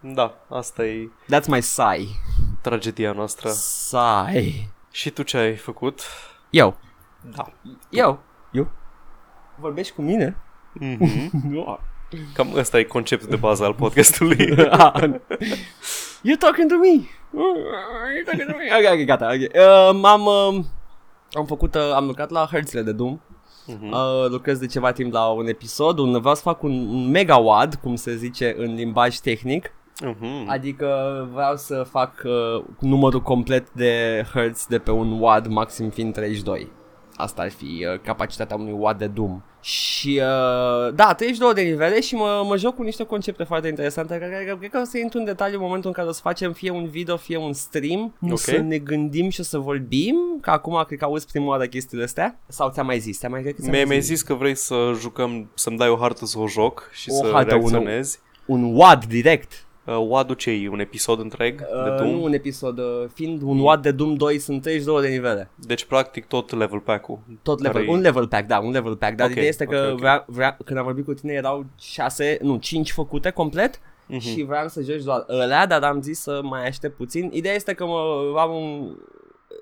da, 0.00 0.34
asta 0.48 0.84
e 0.84 1.10
that's 1.34 1.46
my 1.46 1.60
sigh. 1.62 2.08
tragedia 2.60 3.12
noastră. 3.12 3.48
Sigh. 3.48 4.54
Și 4.90 5.10
tu 5.10 5.22
ce 5.22 5.36
ai 5.36 5.56
făcut? 5.56 6.00
Eu. 6.50 6.76
Da. 7.36 7.52
Eu. 7.90 8.18
Eu. 8.52 8.68
Vorbești 9.56 9.94
cu 9.94 10.02
mine? 10.02 10.36
Mhm. 10.72 11.30
Nu. 11.50 11.78
Cam 12.34 12.54
ăsta 12.54 12.78
e 12.78 12.82
conceptul 12.84 13.28
de 13.28 13.36
bază 13.36 13.64
al 13.64 13.74
podcastului. 13.74 14.36
You're 16.26 16.38
talking 16.38 16.70
to 16.70 16.76
me. 16.76 17.04
You're 17.34 18.24
talking 18.24 18.46
to 18.48 18.56
me. 18.56 18.68
Ok, 18.78 18.92
ok, 19.00 19.04
gata. 19.06 19.26
Okay. 19.26 19.48
Uh, 19.54 20.04
am, 20.04 20.24
uh, 20.26 20.64
am 21.32 21.46
făcut, 21.46 21.74
uh, 21.74 21.92
am 21.94 22.06
lucrat 22.06 22.30
la 22.30 22.48
hărțile 22.50 22.82
de 22.82 22.92
Doom. 22.92 23.20
Mhm. 23.66 23.92
Uh, 23.92 24.26
lucrez 24.28 24.58
de 24.58 24.66
ceva 24.66 24.92
timp 24.92 25.12
la 25.12 25.26
un 25.26 25.46
episod, 25.46 25.98
un, 25.98 26.18
vreau 26.20 26.34
să 26.34 26.42
fac 26.42 26.62
un, 26.62 26.70
un 26.72 27.10
megawad, 27.10 27.74
cum 27.74 27.94
se 27.96 28.16
zice 28.16 28.54
în 28.58 28.74
limbaj 28.74 29.16
tehnic. 29.16 29.72
Mhm. 30.04 30.48
Adică 30.48 31.28
vreau 31.32 31.56
să 31.56 31.82
fac 31.90 32.12
uh, 32.24 32.64
numărul 32.80 33.20
complet 33.20 33.70
de 33.72 34.24
hertz 34.32 34.66
de 34.66 34.78
pe 34.78 34.90
un 34.90 35.20
watt, 35.20 35.46
maxim 35.48 35.88
fiind 35.90 36.12
32. 36.12 36.72
Asta 37.16 37.42
ar 37.42 37.50
fi 37.50 37.86
uh, 37.92 38.00
capacitatea 38.02 38.56
unui 38.56 38.74
watt 38.78 38.98
de 38.98 39.06
Doom. 39.06 39.42
Și 39.60 40.20
uh, 40.22 40.94
da, 40.94 41.14
32 41.14 41.54
de 41.54 41.60
nivele 41.62 42.00
și 42.00 42.14
mă, 42.14 42.42
mă 42.46 42.56
joc 42.56 42.74
cu 42.74 42.82
niște 42.82 43.04
concepte 43.04 43.44
foarte 43.44 43.68
interesante 43.68 44.18
care 44.18 44.30
care- 44.32 44.56
cred 44.58 44.70
că 44.70 44.78
o 44.78 44.84
să 44.84 44.98
intru 44.98 45.18
în 45.18 45.24
detaliu 45.24 45.56
în 45.58 45.64
momentul 45.64 45.88
în 45.88 45.94
care 45.94 46.08
o 46.08 46.12
să 46.12 46.20
facem 46.22 46.52
fie 46.52 46.70
un 46.70 46.86
video, 46.88 47.16
fie 47.16 47.36
un 47.36 47.52
stream. 47.52 48.14
Nu 48.18 48.32
Ok. 48.32 48.38
să 48.38 48.56
ne 48.56 48.78
gândim 48.78 49.28
și 49.28 49.40
o 49.40 49.42
să 49.42 49.58
vorbim, 49.58 50.16
că 50.40 50.50
acum 50.50 50.82
cred 50.86 50.98
că 50.98 51.04
auzi 51.04 51.26
prima 51.26 51.46
oară 51.46 51.66
chestiile 51.66 52.04
astea. 52.04 52.38
Sau 52.48 52.70
ți-am 52.70 52.86
mai 52.86 52.98
zis? 52.98 53.18
Ți-am 53.18 53.30
mai, 53.30 53.40
cred 53.40 53.54
că 53.54 53.60
ți-am 53.60 53.72
Mi-ai 53.72 53.84
mai 53.84 53.94
mai 53.94 54.04
zis 54.04 54.22
că 54.22 54.34
vrei 54.34 54.54
să 54.54 54.92
jucăm, 54.98 55.50
să-mi 55.54 55.76
dai 55.76 55.88
o 55.88 55.96
hartă 55.96 56.24
să 56.26 56.38
o 56.38 56.46
joc 56.48 56.88
și 56.92 57.10
O 57.10 57.14
să 57.14 57.30
hartă, 57.32 57.54
un- 57.54 57.60
reacționezi. 57.60 58.18
Un 58.46 58.74
watt 58.74 59.06
direct. 59.06 59.64
Uh, 59.86 59.96
Wadu 60.08 60.34
ce 60.34 60.50
e? 60.50 60.68
Un 60.68 60.80
episod 60.80 61.20
întreg 61.20 61.58
de 61.58 61.90
Uh, 61.90 61.96
Doom? 61.96 62.10
nu 62.10 62.22
un 62.22 62.32
episod, 62.32 62.78
uh, 62.78 62.84
fiind 63.14 63.42
un 63.42 63.58
watt 63.60 63.82
de 63.82 63.90
Doom 63.90 64.14
2 64.14 64.38
sunt 64.38 64.62
32 64.62 65.02
de 65.02 65.08
nivele. 65.08 65.50
Deci 65.54 65.84
practic 65.84 66.26
tot 66.26 66.52
level 66.56 66.78
pack-ul. 66.78 67.18
Tot 67.42 67.60
level, 67.60 67.80
Care-i- 67.80 67.94
un 67.96 68.00
level 68.00 68.28
pack, 68.28 68.46
da, 68.46 68.58
un 68.58 68.70
level 68.70 68.96
pack, 68.96 69.16
dar 69.16 69.26
Ok, 69.26 69.32
ideea 69.32 69.46
este 69.48 69.64
că 69.64 69.84
ok, 69.86 69.92
ok. 69.92 69.98
Vrea, 69.98 70.24
vrea, 70.28 70.56
când 70.64 70.78
am 70.78 70.84
vorbit 70.84 71.04
cu 71.04 71.14
tine 71.14 71.32
erau 71.32 71.64
6, 71.80 72.38
nu, 72.42 72.56
5 72.56 72.92
făcute 72.92 73.30
complet 73.30 73.80
Mhm. 74.06 74.18
și 74.20 74.42
vreau 74.42 74.68
să 74.68 74.82
joci 74.82 75.02
doar 75.02 75.24
ălea, 75.28 75.66
dar 75.66 75.82
am 75.82 76.02
zis 76.02 76.20
să 76.20 76.40
mai 76.42 76.66
aștept 76.66 76.96
puțin. 76.96 77.30
Ideea 77.32 77.54
este 77.54 77.72
că 77.74 77.86
mă, 77.86 78.32
am 78.36 78.54
un, 78.54 78.96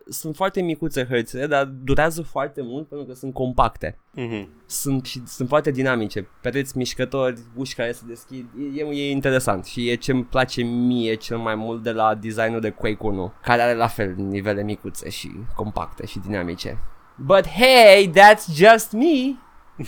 sunt 0.08 0.36
foarte 0.36 0.60
micuțe 0.60 1.06
hărțile, 1.06 1.46
dar 1.46 1.64
durează 1.64 2.22
foarte 2.22 2.62
mult 2.62 2.88
pentru 2.88 3.06
că 3.06 3.14
sunt 3.14 3.34
compacte. 3.34 3.98
Mhm. 4.12 4.48
Sunt, 4.66 5.04
și 5.04 5.26
sunt 5.26 5.48
foarte 5.48 5.70
dinamice, 5.70 6.28
pereți 6.40 6.76
mișcători, 6.76 7.38
uși 7.56 7.74
care 7.74 7.92
se 7.92 8.02
deschid, 8.06 8.46
e, 8.76 8.82
e 8.82 9.10
interesant 9.10 9.64
și 9.64 9.90
e 9.90 9.94
ce 9.94 10.12
îmi 10.12 10.24
place 10.24 10.62
mie 10.62 11.14
cel 11.14 11.38
mai 11.38 11.54
mult 11.54 11.82
de 11.82 11.92
la 11.92 12.14
designul 12.14 12.60
de 12.60 12.70
Quake 12.70 13.06
1, 13.06 13.32
care 13.42 13.62
are 13.62 13.74
la 13.74 13.86
fel 13.86 14.14
nivele 14.16 14.62
micuțe 14.62 15.08
și 15.08 15.30
compacte 15.54 16.06
și 16.06 16.18
dinamice. 16.18 16.78
But 17.16 17.46
hey, 17.46 18.10
that's 18.10 18.54
just 18.54 18.92
me! 18.92 19.34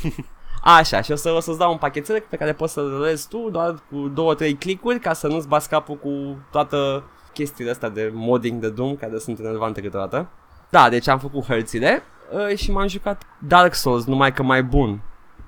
Așa, 0.63 1.01
și 1.01 1.13
o, 1.13 1.15
să, 1.15 1.31
o 1.31 1.41
să-ți 1.41 1.59
dau 1.59 1.73
un 1.73 1.79
pachetel 1.79 2.25
pe 2.31 2.37
care 2.37 2.53
poți 2.53 2.73
să-l 2.73 2.89
rulezi 2.89 3.29
tu 3.29 3.49
doar 3.51 3.83
cu 3.91 4.09
două, 4.09 4.35
trei 4.35 4.55
clicuri 4.55 4.99
ca 4.99 5.13
să 5.13 5.27
nu-ți 5.27 5.49
bați 5.49 5.69
capul 5.69 5.97
cu 5.97 6.39
toată 6.51 7.05
chestiile 7.33 7.71
astea 7.71 7.89
de 7.89 8.11
modding 8.15 8.61
de 8.61 8.69
Doom 8.69 8.97
care 8.97 9.19
sunt 9.19 9.39
enervante 9.39 9.81
câteodată. 9.81 10.29
Da, 10.71 10.89
deci 10.89 11.09
am 11.09 11.19
făcut 11.19 11.45
hărțile 11.45 12.03
uh, 12.49 12.57
și 12.57 12.71
m-am 12.71 12.89
jucat 12.89 13.23
Dark 13.39 13.75
Souls, 13.75 14.05
numai 14.05 14.33
că 14.33 14.43
mai 14.43 14.63
bun. 14.63 15.01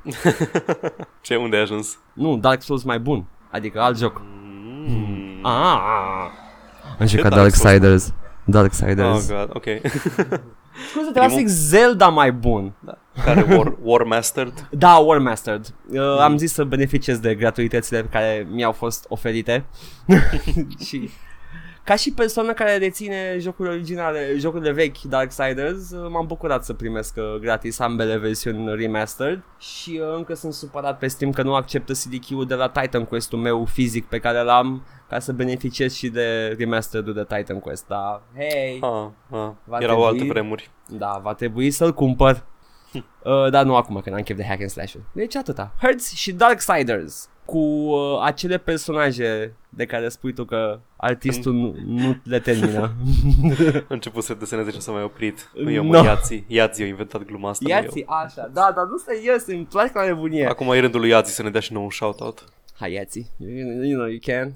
Ce, 1.21 1.37
unde 1.37 1.57
ai 1.57 1.63
ajuns? 1.63 1.99
Nu, 2.13 2.37
Dark 2.37 2.63
Souls 2.63 2.83
mai 2.83 2.99
bun, 2.99 3.25
adică 3.51 3.81
alt 3.81 3.99
joc. 3.99 4.21
Mm. 4.87 5.47
Ah. 5.47 6.31
Am 6.99 7.07
jucat 7.07 7.35
Dark 7.35 7.55
Souls? 7.55 7.63
Darksiders. 7.63 8.07
Oh, 8.07 8.13
Darksiders. 8.45 9.31
God, 9.31 9.51
ok. 9.53 9.65
Scuze, 10.91 11.11
trebuia 11.11 11.29
să 11.29 11.37
zic 11.37 11.47
Zelda 11.47 12.09
mai 12.09 12.33
bun. 12.33 12.73
da. 12.79 12.99
Care 13.25 13.57
War, 13.57 13.77
War 13.83 14.03
Mastered? 14.03 14.69
Da, 14.71 14.97
War 14.97 15.19
Mastered. 15.19 15.75
Uh, 15.91 16.19
Am 16.21 16.37
zis 16.37 16.53
să 16.53 16.65
beneficiez 16.65 17.19
de 17.19 17.35
gratuitățile 17.35 18.07
care 18.11 18.47
mi-au 18.51 18.73
fost 18.73 19.05
oferite. 19.09 19.65
și 20.87 21.11
ca 21.85 21.97
și 21.97 22.13
persoană 22.13 22.53
care 22.53 22.79
deține 22.79 23.37
jocurile 23.39 23.75
originale, 23.75 24.35
jocurile 24.39 24.73
vechi 24.73 24.99
Darksiders, 25.03 25.91
uh, 25.91 26.09
m-am 26.11 26.27
bucurat 26.27 26.65
să 26.65 26.73
primesc 26.73 27.17
uh, 27.17 27.35
gratis 27.41 27.79
ambele 27.79 28.17
versiuni 28.17 28.75
remastered 28.77 29.43
și 29.59 30.01
uh, 30.03 30.15
încă 30.17 30.35
sunt 30.35 30.53
supărat 30.53 30.99
pe 30.99 31.07
Steam 31.07 31.31
că 31.33 31.43
nu 31.43 31.55
acceptă 31.55 31.93
CDQ-ul 31.93 32.47
de 32.47 32.55
la 32.55 32.69
Titan 32.69 33.05
Quest-ul 33.05 33.39
meu 33.39 33.65
fizic 33.65 34.05
pe 34.07 34.19
care 34.19 34.43
l-am 34.43 34.83
ca 35.09 35.19
să 35.19 35.33
beneficiez 35.33 35.95
și 35.95 36.09
de 36.09 36.55
remastered-ul 36.59 37.15
de 37.15 37.25
Titan 37.37 37.61
Quest. 37.61 37.87
Dar, 37.87 38.23
hey, 38.37 38.79
Ah, 38.83 39.07
ah. 39.31 39.51
Va 39.65 39.79
Erau 39.81 39.97
trebui- 39.97 40.05
alte 40.05 40.25
vremuri. 40.25 40.71
da, 40.89 41.21
va 41.23 41.35
trebui 41.35 41.71
să-l 41.71 41.93
cumpăr. 41.93 42.45
uh, 42.93 43.51
dar 43.51 43.65
nu 43.65 43.77
acum, 43.77 44.01
că 44.01 44.11
n-am 44.11 44.21
chef 44.23 44.37
de 44.37 44.45
hack 44.45 44.61
and 44.61 44.71
slash 44.71 44.95
Deci 45.13 45.37
atâta. 45.37 45.75
Hertz 45.81 46.13
și 46.13 46.33
Darksiders 46.33 47.29
cu 47.45 47.59
uh, 47.59 48.21
acele 48.23 48.59
personaje 48.59 49.55
de 49.69 49.85
care 49.87 50.09
spui 50.09 50.33
tu 50.33 50.45
că 50.45 50.81
artistul 50.97 51.53
nu, 51.53 51.75
nu 51.87 52.17
le 52.25 52.39
termină. 52.41 52.93
A 53.89 53.95
început 53.95 54.23
să 54.25 54.35
deseneze 54.35 54.71
și 54.71 54.81
s-a 54.81 54.93
mai 54.93 55.03
oprit. 55.03 55.51
Nu 55.55 55.71
eu, 55.71 55.85
No. 55.85 55.89
mă, 56.01 56.05
Iații. 56.05 56.45
Iații 56.49 56.83
au 56.83 56.89
inventat 56.89 57.25
gluma 57.25 57.49
asta. 57.49 57.65
nu 57.69 57.75
eu. 57.75 57.83
Iații, 57.83 58.05
așa. 58.07 58.51
Da, 58.53 58.73
dar 58.75 58.85
nu 58.91 58.97
serios, 58.97 59.47
îmi 59.47 59.65
place 59.65 59.93
ca 59.93 60.05
nebunie. 60.05 60.47
Acum 60.47 60.71
e 60.73 60.81
rândul 60.81 61.01
lui 61.01 61.09
Iații 61.09 61.33
să 61.33 61.43
ne 61.43 61.51
dea 61.51 61.61
și 61.61 61.73
nou 61.73 61.83
un 61.83 61.91
shoutout. 61.91 62.45
Hai, 62.79 62.93
Iații. 62.93 63.31
You, 63.39 63.83
you 63.85 63.99
know, 63.99 64.07
you 64.09 64.19
can. 64.23 64.53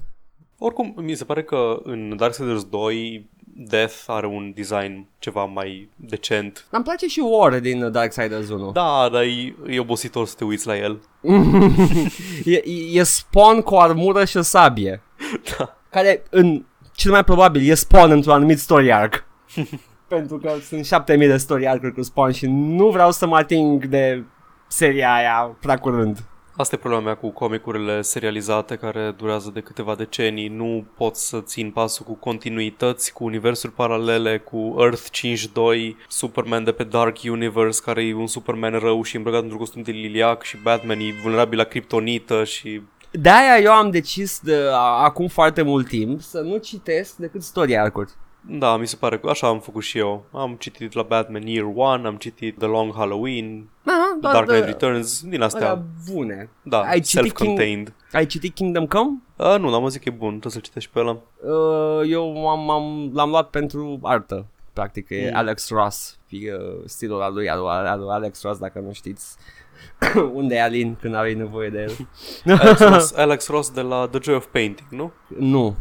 Oricum, 0.57 0.93
mi 0.97 1.13
se 1.15 1.23
pare 1.25 1.43
că 1.43 1.79
în 1.83 2.15
Darksiders 2.17 2.63
2 2.63 3.29
Death 3.59 4.03
are 4.07 4.27
un 4.27 4.51
design 4.55 5.07
ceva 5.19 5.45
mai 5.45 5.89
decent. 5.95 6.67
Îmi 6.69 6.83
place 6.83 7.07
și 7.07 7.19
War 7.19 7.59
din 7.59 7.91
Darksiders 7.91 8.49
1. 8.49 8.71
Da, 8.71 9.09
dar 9.11 9.21
e, 9.21 9.55
e 9.67 9.79
obositor 9.79 10.27
să 10.27 10.35
te 10.37 10.43
uiți 10.43 10.67
la 10.67 10.77
el. 10.77 10.99
e, 12.45 12.61
e 12.91 13.03
spawn 13.03 13.61
cu 13.61 13.75
armură 13.75 14.25
și 14.25 14.37
o 14.37 14.41
sabie. 14.41 15.01
Da. 15.57 15.77
Care, 15.89 16.23
în 16.29 16.65
cel 16.95 17.11
mai 17.11 17.23
probabil, 17.23 17.69
e 17.69 17.73
spawn 17.73 18.11
într-un 18.11 18.33
anumit 18.33 18.59
story 18.59 18.93
arc. 18.93 19.25
Pentru 20.07 20.37
că 20.37 20.53
sunt 20.67 20.85
7000 20.85 21.27
de 21.27 21.37
story 21.37 21.67
arc 21.67 21.93
cu 21.93 22.01
spawn 22.01 22.31
și 22.31 22.45
nu 22.49 22.89
vreau 22.89 23.11
să 23.11 23.27
mă 23.27 23.35
ating 23.35 23.85
de 23.85 24.23
seria 24.67 25.13
aia 25.13 25.57
prea 25.59 25.77
curând. 25.77 26.23
Asta 26.59 26.75
e 26.75 26.79
problema 26.79 27.03
mea 27.03 27.15
cu 27.15 27.29
comicurile 27.29 28.01
serializate 28.01 28.75
care 28.75 29.13
durează 29.17 29.51
de 29.53 29.59
câteva 29.59 29.95
decenii. 29.95 30.47
Nu 30.47 30.85
pot 30.95 31.15
să 31.15 31.41
țin 31.41 31.71
pasul 31.71 32.05
cu 32.05 32.13
continuități, 32.13 33.13
cu 33.13 33.23
universuri 33.23 33.73
paralele, 33.73 34.37
cu 34.37 34.75
Earth 34.79 35.05
5.2, 35.11 35.95
Superman 36.07 36.63
de 36.63 36.71
pe 36.71 36.83
Dark 36.83 37.17
Universe, 37.23 37.81
care 37.85 38.05
e 38.05 38.13
un 38.13 38.27
Superman 38.27 38.79
rău 38.79 39.03
și 39.03 39.15
îmbrăcat 39.15 39.41
într-un 39.41 39.59
costum 39.59 39.81
de 39.81 39.91
liliac 39.91 40.43
și 40.43 40.57
Batman 40.63 40.99
e 40.99 41.13
vulnerabil 41.21 41.57
la 41.57 41.63
kryptonită 41.63 42.43
și... 42.43 42.81
De-aia 43.11 43.61
eu 43.61 43.71
am 43.71 43.89
decis 43.89 44.39
de, 44.39 44.55
a, 44.71 45.03
acum 45.03 45.27
foarte 45.27 45.61
mult 45.61 45.87
timp 45.87 46.21
să 46.21 46.39
nu 46.39 46.57
citesc 46.57 47.15
decât 47.15 47.43
story 47.43 47.77
arc-uri. 47.77 48.11
Da, 48.49 48.77
mi 48.77 48.87
se 48.87 48.95
pare 48.95 49.19
că 49.19 49.29
așa 49.29 49.47
am 49.47 49.59
făcut 49.59 49.83
și 49.83 49.97
eu. 49.97 50.25
Am 50.31 50.55
citit 50.59 50.93
la 50.93 51.01
Batman 51.01 51.47
Year 51.47 51.65
One, 51.75 52.07
am 52.07 52.15
citit 52.15 52.57
The 52.57 52.67
Long 52.67 52.93
Halloween, 52.95 53.69
Da, 53.83 54.17
doar 54.21 54.33
Dark 54.33 54.47
de- 54.47 54.51
Knight 54.53 54.67
Returns, 54.81 55.21
din 55.23 55.41
astea. 55.41 55.69
alea 55.69 55.83
bune. 56.11 56.49
Da, 56.63 56.79
Ai 56.81 56.99
citit 56.99 57.09
self-contained. 57.35 57.93
Ai 58.11 58.25
citit 58.25 58.53
Kingdom 58.55 58.85
Come? 58.87 59.17
Uh, 59.35 59.55
nu, 59.59 59.71
dar 59.71 59.79
mă 59.79 59.87
zic 59.89 60.01
că 60.03 60.09
e 60.09 60.17
bun, 60.17 60.29
trebuie 60.29 60.51
să-l 60.51 60.61
citești 60.61 60.89
pe 60.93 60.99
ăla. 60.99 61.11
Uh, 61.11 62.09
eu 62.11 62.47
am, 62.47 62.69
am, 62.69 63.11
l-am 63.13 63.29
luat 63.29 63.49
pentru 63.49 63.99
artă. 64.03 64.45
Practic, 64.73 65.09
e 65.09 65.29
Mm. 65.31 65.37
Alex 65.37 65.69
Ross, 65.69 66.17
fie 66.25 66.53
uh, 66.53 66.81
stilul 66.85 67.21
al 67.21 67.33
lui, 67.33 67.49
al, 67.49 67.65
al 67.67 67.99
lui 67.99 68.09
Alex 68.09 68.41
Ross, 68.43 68.59
dacă 68.59 68.79
nu 68.79 68.91
știți 68.93 69.35
unde 70.33 70.55
e 70.55 70.61
Alin 70.61 70.95
când 71.01 71.15
are 71.15 71.33
nevoie 71.33 71.69
de 71.69 71.79
el. 71.81 72.07
Alex 72.59 72.79
Ross, 72.91 73.15
Alex 73.15 73.47
Ross 73.47 73.69
de 73.71 73.81
la 73.81 74.07
The 74.07 74.19
Joy 74.21 74.35
of 74.35 74.45
Painting, 74.51 74.87
nu? 74.91 75.11
nu. 75.39 75.75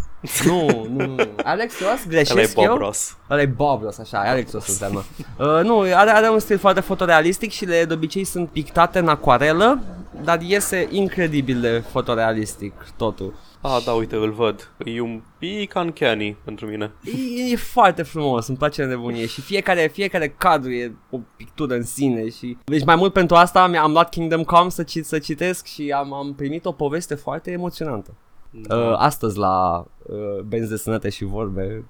Nu, 0.45 0.87
nu, 0.91 1.07
nu. 1.07 1.29
Alex 1.43 1.81
Ross, 1.81 2.05
Ăla 2.05 2.05
e 2.05 2.09
greșesc 2.09 2.55
Bob 2.55 2.65
eu? 2.65 2.77
Ross. 2.77 3.17
Ăla 3.31 3.41
e 3.41 3.47
Bob 3.47 3.83
Ross, 3.83 3.99
așa, 3.99 4.19
Alex 4.19 4.53
Ross 4.53 4.69
înseamnă. 4.69 5.05
Uh, 5.39 5.61
nu, 5.63 5.79
are, 5.79 6.11
are 6.11 6.29
un 6.29 6.39
stil 6.39 6.59
foarte 6.59 6.81
fotorealistic 6.81 7.51
și 7.51 7.65
le 7.65 7.85
de 7.85 7.95
obicei 7.95 8.25
sunt 8.25 8.49
pictate 8.49 8.99
în 8.99 9.09
acuarelă, 9.09 9.83
dar 10.23 10.41
iese 10.41 10.89
incredibil 10.91 11.61
de 11.61 11.83
fotorealistic 11.91 12.73
totul. 12.97 13.35
Ah, 13.61 13.83
da, 13.85 13.93
uite, 13.93 14.17
îl 14.17 14.33
văd. 14.33 14.71
E 14.85 15.01
un 15.01 15.23
pic 15.39 15.75
uncanny 15.75 16.37
pentru 16.45 16.67
mine. 16.67 16.93
E, 17.05 17.53
e 17.53 17.57
foarte 17.57 18.03
frumos, 18.03 18.47
îmi 18.47 18.57
place 18.57 18.83
de 18.83 18.89
nebunie 18.89 19.27
și 19.27 19.41
fiecare, 19.41 19.91
fiecare 19.93 20.29
cadru 20.29 20.71
e 20.71 20.97
o 21.11 21.19
pictură 21.37 21.75
în 21.75 21.83
sine 21.83 22.29
și 22.31 22.57
deci 22.65 22.85
mai 22.85 22.97
mult 22.97 23.13
pentru 23.13 23.37
asta 23.37 23.63
am, 23.63 23.77
am 23.77 23.93
luat 23.93 24.11
Kingdom 24.11 24.45
Come 24.45 24.71
să, 24.71 24.83
ci, 24.83 24.99
să 25.03 25.19
citesc 25.19 25.67
și 25.67 25.95
am, 25.97 26.13
am 26.13 26.35
primit 26.35 26.65
o 26.65 26.73
poveste 26.73 27.15
foarte 27.15 27.51
emoționantă. 27.51 28.15
Da. 28.51 28.77
Uh, 28.77 28.95
astăzi 28.97 29.39
la 29.39 29.85
uh, 30.03 30.43
Benzi 30.45 30.71
de 30.71 30.77
Sănătate 30.77 31.09
și 31.09 31.25
Vorbe 31.25 31.85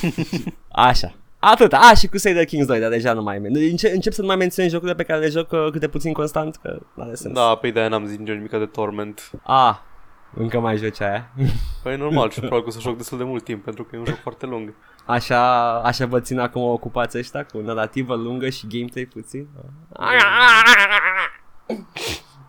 Așa 0.68 1.14
Atât, 1.38 1.72
a, 1.72 1.94
și 1.94 2.04
cu 2.04 2.10
Crusader 2.10 2.44
Kings 2.44 2.66
2, 2.66 2.80
dar 2.80 2.90
deja 2.90 3.12
nu 3.12 3.22
mai 3.22 3.40
încep, 3.42 3.92
încep 3.92 4.12
să 4.12 4.20
nu 4.20 4.26
mai 4.26 4.36
menționez 4.36 4.70
jocurile 4.70 4.96
pe 4.96 5.02
care 5.02 5.20
le 5.20 5.28
joc 5.28 5.52
uh, 5.52 5.68
câte 5.70 5.88
puțin 5.88 6.12
constant, 6.12 6.56
că 6.56 6.78
nu 6.94 7.02
are 7.02 7.14
sens. 7.14 7.34
Da, 7.34 7.54
pe 7.54 7.70
de 7.70 7.86
n-am 7.86 8.06
zis 8.06 8.18
nicio 8.18 8.32
nimic 8.32 8.50
de 8.50 8.66
Torment. 8.66 9.30
A, 9.42 9.82
încă 10.34 10.60
mai 10.60 10.76
joci 10.76 11.00
aia. 11.00 11.30
Păi 11.82 11.92
e 11.92 11.96
normal 11.96 12.30
și 12.30 12.38
probabil 12.38 12.62
că 12.62 12.68
o 12.68 12.72
să 12.72 12.80
joc 12.80 12.96
destul 12.96 13.18
de 13.18 13.24
mult 13.24 13.44
timp, 13.44 13.64
pentru 13.64 13.84
că 13.84 13.96
e 13.96 13.98
un 13.98 14.04
joc 14.04 14.20
foarte 14.20 14.46
lung. 14.46 14.74
Așa, 15.06 15.72
așa 15.80 16.06
vă 16.06 16.20
țin 16.20 16.38
acum 16.38 16.62
ocupați 16.62 17.18
ăștia 17.18 17.44
cu 17.44 17.58
narrativă 17.58 18.14
lungă 18.14 18.48
și 18.48 18.66
gameplay 18.66 19.04
puțin? 19.04 19.48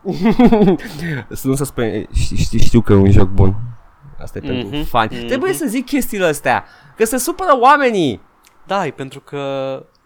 să 1.30 1.48
nu 1.48 1.56
să 1.56 1.64
spune, 1.64 2.06
știu, 2.14 2.36
știu, 2.36 2.60
știu 2.60 2.82
că 2.82 2.94
e 2.94 2.96
un 2.96 3.12
joc 3.12 3.28
bun. 3.30 3.56
Asta 4.22 4.38
e 4.38 4.42
pentru 4.48 4.68
Mhm, 4.78 4.84
fani. 4.86 5.16
mhm. 5.18 5.28
Trebuie 5.28 5.54
să 5.54 5.66
zic 5.68 5.86
chestiile 5.86 6.26
astea, 6.26 6.66
că 6.96 7.06
se 7.06 7.18
supără 7.18 7.58
oamenii. 7.60 8.22
Da, 8.68 8.86
e 8.86 8.92
pentru 8.92 9.20
că 9.20 9.40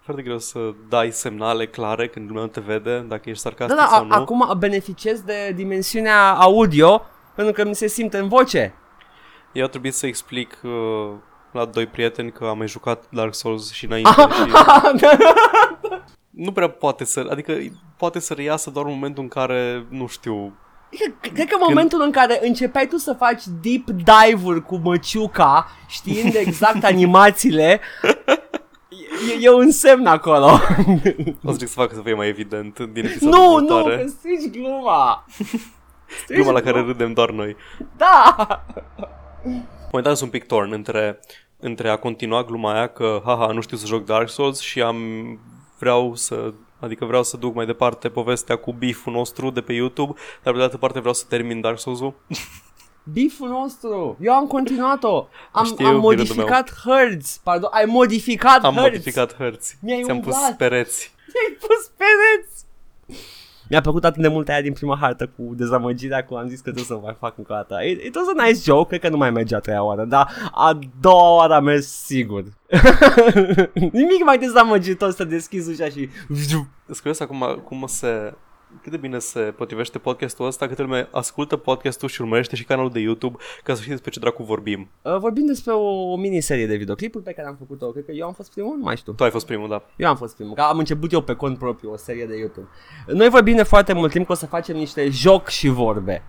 foarte 0.02 0.22
greu 0.22 0.38
să 0.40 0.60
dai 0.90 1.12
semnale 1.12 1.68
clare 1.68 2.08
când 2.08 2.28
lumea 2.28 2.42
nu 2.44 2.48
te 2.50 2.60
vede, 2.60 3.06
dacă 3.08 3.30
ești 3.30 3.44
Da, 3.44 3.50
sarcastic 3.50 3.78
da, 3.80 3.86
sau 3.86 4.02
a, 4.04 4.06
nu. 4.06 4.14
acum 4.14 4.56
beneficiez 4.58 5.22
de 5.22 5.52
dimensiunea 5.56 6.32
audio 6.34 7.02
pentru 7.36 7.54
că 7.54 7.68
mi 7.68 7.76
se 7.76 7.88
simte 7.88 8.18
în 8.18 8.28
voce. 8.28 8.74
Eu 9.52 9.66
a 9.66 9.68
trebuit 9.68 9.94
să 9.94 10.06
explic 10.06 10.58
uh, 10.64 10.72
la 11.52 11.66
doi 11.66 11.86
prieteni 11.86 12.32
că 12.32 12.46
am 12.46 12.58
mai 12.58 12.68
jucat 12.68 13.04
Dark 13.10 13.34
Souls 13.36 13.72
și 13.72 13.86
înainte 13.86 14.10
și 14.36 14.52
nu 16.40 16.52
prea 16.52 16.70
poate 16.70 17.04
să, 17.06 17.28
adică 17.30 17.54
poate 17.98 18.20
să 18.20 18.34
reiasă 18.34 18.70
doar 18.70 18.86
în 18.86 18.92
momentul 18.92 19.24
în 19.24 19.30
care, 19.30 19.86
nu 19.90 20.08
știu, 20.08 20.54
Cred- 20.90 21.34
Cred 21.34 21.48
că 21.48 21.56
în 21.60 21.66
momentul 21.68 22.02
în 22.02 22.12
care 22.12 22.40
începeai 22.48 22.88
tu 22.88 22.98
să 22.98 23.14
faci 23.14 23.44
deep 23.62 23.86
dive-uri 23.86 24.66
cu 24.66 24.76
măciuca, 24.84 25.68
știind 25.88 26.34
exact 26.36 26.84
animațiile, 26.94 27.80
e, 29.30 29.38
e 29.46 29.50
un 29.50 29.72
semn 29.72 30.06
acolo. 30.06 30.46
o 31.44 31.52
să 31.52 31.58
zic 31.58 31.68
să 31.68 31.74
fac 31.74 31.94
să 31.94 32.02
fie 32.04 32.14
mai 32.14 32.28
evident 32.28 32.80
din 32.80 33.06
episodul 33.10 33.40
nu, 33.40 33.50
nu, 33.52 33.58
viitoare. 33.58 33.98
că 33.98 34.08
strici 34.08 34.52
gluma. 34.52 35.26
Strici 36.24 36.38
Gluma 36.38 36.52
la 36.52 36.62
care 36.62 36.82
râdem 36.82 37.14
doar 37.14 37.32
noi. 37.32 37.56
Da! 37.98 38.36
Momentan 39.92 40.16
sunt 40.16 40.34
un 40.34 40.40
pic 40.40 40.48
torn 40.48 40.72
între, 40.72 41.20
între 41.60 41.90
a 41.90 41.96
continua 41.96 42.44
gluma 42.44 42.74
aia 42.74 42.88
că, 42.88 43.22
haha, 43.26 43.52
nu 43.52 43.62
știu 43.62 43.78
să 43.78 43.86
joc 43.86 44.06
Dark 44.06 44.30
Souls 44.30 44.60
și 44.60 44.82
am 44.82 44.98
vreau 45.80 46.16
să 46.16 46.54
Adică 46.80 47.06
vreau 47.06 47.24
să 47.24 47.38
duc 47.38 47.56
mai 47.56 47.66
departe 47.66 48.10
povestea 48.10 48.56
cu 48.56 48.72
beef-ul 48.74 49.14
nostru 49.14 49.50
de 49.50 49.62
pe 49.62 49.74
YouTube, 49.74 50.20
dar 50.44 50.52
pe 50.54 50.58
de 50.60 50.64
altă 50.66 50.78
parte 50.78 51.00
vreau 51.00 51.14
să 51.14 51.26
termin 51.30 51.62
Dark 51.62 51.80
Souls-ul. 51.80 52.14
Biful 53.14 53.48
nostru, 53.50 54.18
eu 54.22 54.34
am 54.34 54.48
continuat-o. 54.48 55.28
Am, 55.52 55.66
Știu, 55.66 55.86
am 55.86 55.92
e 55.92 55.94
rândul 55.94 56.02
modificat 56.02 56.74
herds. 56.84 57.40
Pardon, 57.44 57.70
ai 57.74 57.86
modificat 57.86 58.64
Am 58.64 58.74
herds. 58.74 58.90
modificat 58.90 59.36
hărți. 59.36 59.78
Mi-ai 59.82 60.04
Ți-am 60.04 60.20
pus 60.20 60.34
umblat. 60.36 60.58
pereți. 60.58 61.14
Mi-ai 61.34 61.58
pus 61.60 61.92
pereți. 61.98 62.66
Mi-a 63.70 63.82
plăcut 63.82 64.06
atât 64.06 64.22
de 64.22 64.28
mult 64.28 64.50
aia 64.50 64.62
din 64.62 64.74
prima 64.74 64.98
hartă 64.98 65.28
cu 65.28 65.54
dezamăgirea 65.56 66.26
cu 66.26 66.36
am 66.36 66.48
zis 66.48 66.58
că 66.58 66.64
trebuie 66.64 66.84
să 66.84 66.94
o 66.94 67.00
mai 67.00 67.16
fac 67.20 67.38
încă 67.38 67.54
o 67.54 67.56
dată. 67.56 67.84
It, 67.84 68.04
it 68.04 68.16
was 68.16 68.26
a 68.38 68.44
nice 68.44 68.60
joke, 68.64 68.88
cred 68.88 69.02
că 69.02 69.10
nu 69.10 69.18
mai 69.18 69.32
mergea 69.32 69.58
a 69.58 69.60
treia 69.60 69.84
oară, 69.84 70.06
dar 70.06 70.32
a 70.52 70.80
doua 71.00 71.36
oară 71.36 71.54
a 71.54 71.60
mers 71.60 71.88
sigur. 71.88 72.44
Nimic 73.74 74.24
mai 74.26 74.38
dezamăgitor 74.38 75.12
să 75.12 75.24
deschizi 75.24 75.70
ușa 75.70 75.90
și... 75.90 76.10
Îți 76.86 76.98
curios 76.98 77.20
acum 77.20 77.62
cum 77.64 77.84
se, 77.88 78.34
cât 78.82 78.92
de 78.92 78.98
bine 78.98 79.20
se 79.20 79.40
potrivește 79.40 79.98
podcastul 79.98 80.46
ăsta, 80.46 80.68
câte 80.68 80.82
lume 80.82 81.08
ascultă 81.12 81.56
podcastul 81.56 82.10
și 82.10 82.22
urmărește 82.22 82.56
și 82.56 82.64
canalul 82.64 82.92
de 82.92 83.00
YouTube 83.00 83.38
ca 83.64 83.74
să 83.74 83.80
știți 83.80 83.90
despre 83.90 84.12
ce 84.12 84.20
dracu 84.20 84.44
vorbim. 84.44 84.90
Uh, 85.02 85.18
vorbim 85.18 85.46
despre 85.46 85.72
o, 85.72 86.12
o 86.12 86.16
miniserie 86.16 86.68
de 86.68 86.76
videoclipuri 86.76 87.24
pe 87.24 87.32
care 87.32 87.48
am 87.48 87.56
făcut-o, 87.56 87.92
cred 87.92 88.06
că 88.06 88.12
eu 88.12 88.26
am 88.26 88.34
fost 88.34 88.52
primul, 88.52 88.76
nu 88.78 88.84
mai 88.84 88.98
știu. 88.98 89.14
Tu 89.14 89.24
ai 89.24 89.30
fost 89.30 89.46
primul, 89.46 89.70
da. 89.70 89.84
Eu 89.96 90.10
am 90.10 90.16
fost 90.16 90.36
primul, 90.36 90.54
că 90.54 90.62
am 90.62 90.78
început 90.78 91.12
eu 91.12 91.22
pe 91.22 91.34
cont 91.34 91.58
propriu 91.58 91.92
o 91.92 91.98
serie 91.98 92.26
de 92.26 92.38
YouTube. 92.38 92.68
Noi 93.08 93.30
vorbim 93.30 93.56
de 93.56 93.64
foarte 93.64 93.94
mult 93.94 94.12
timp 94.12 94.26
că 94.26 94.32
o 94.32 94.36
să 94.36 94.46
facem 94.46 94.76
niște 94.76 95.10
joc 95.10 95.48
și 95.48 95.68
vorbe. 95.68 96.24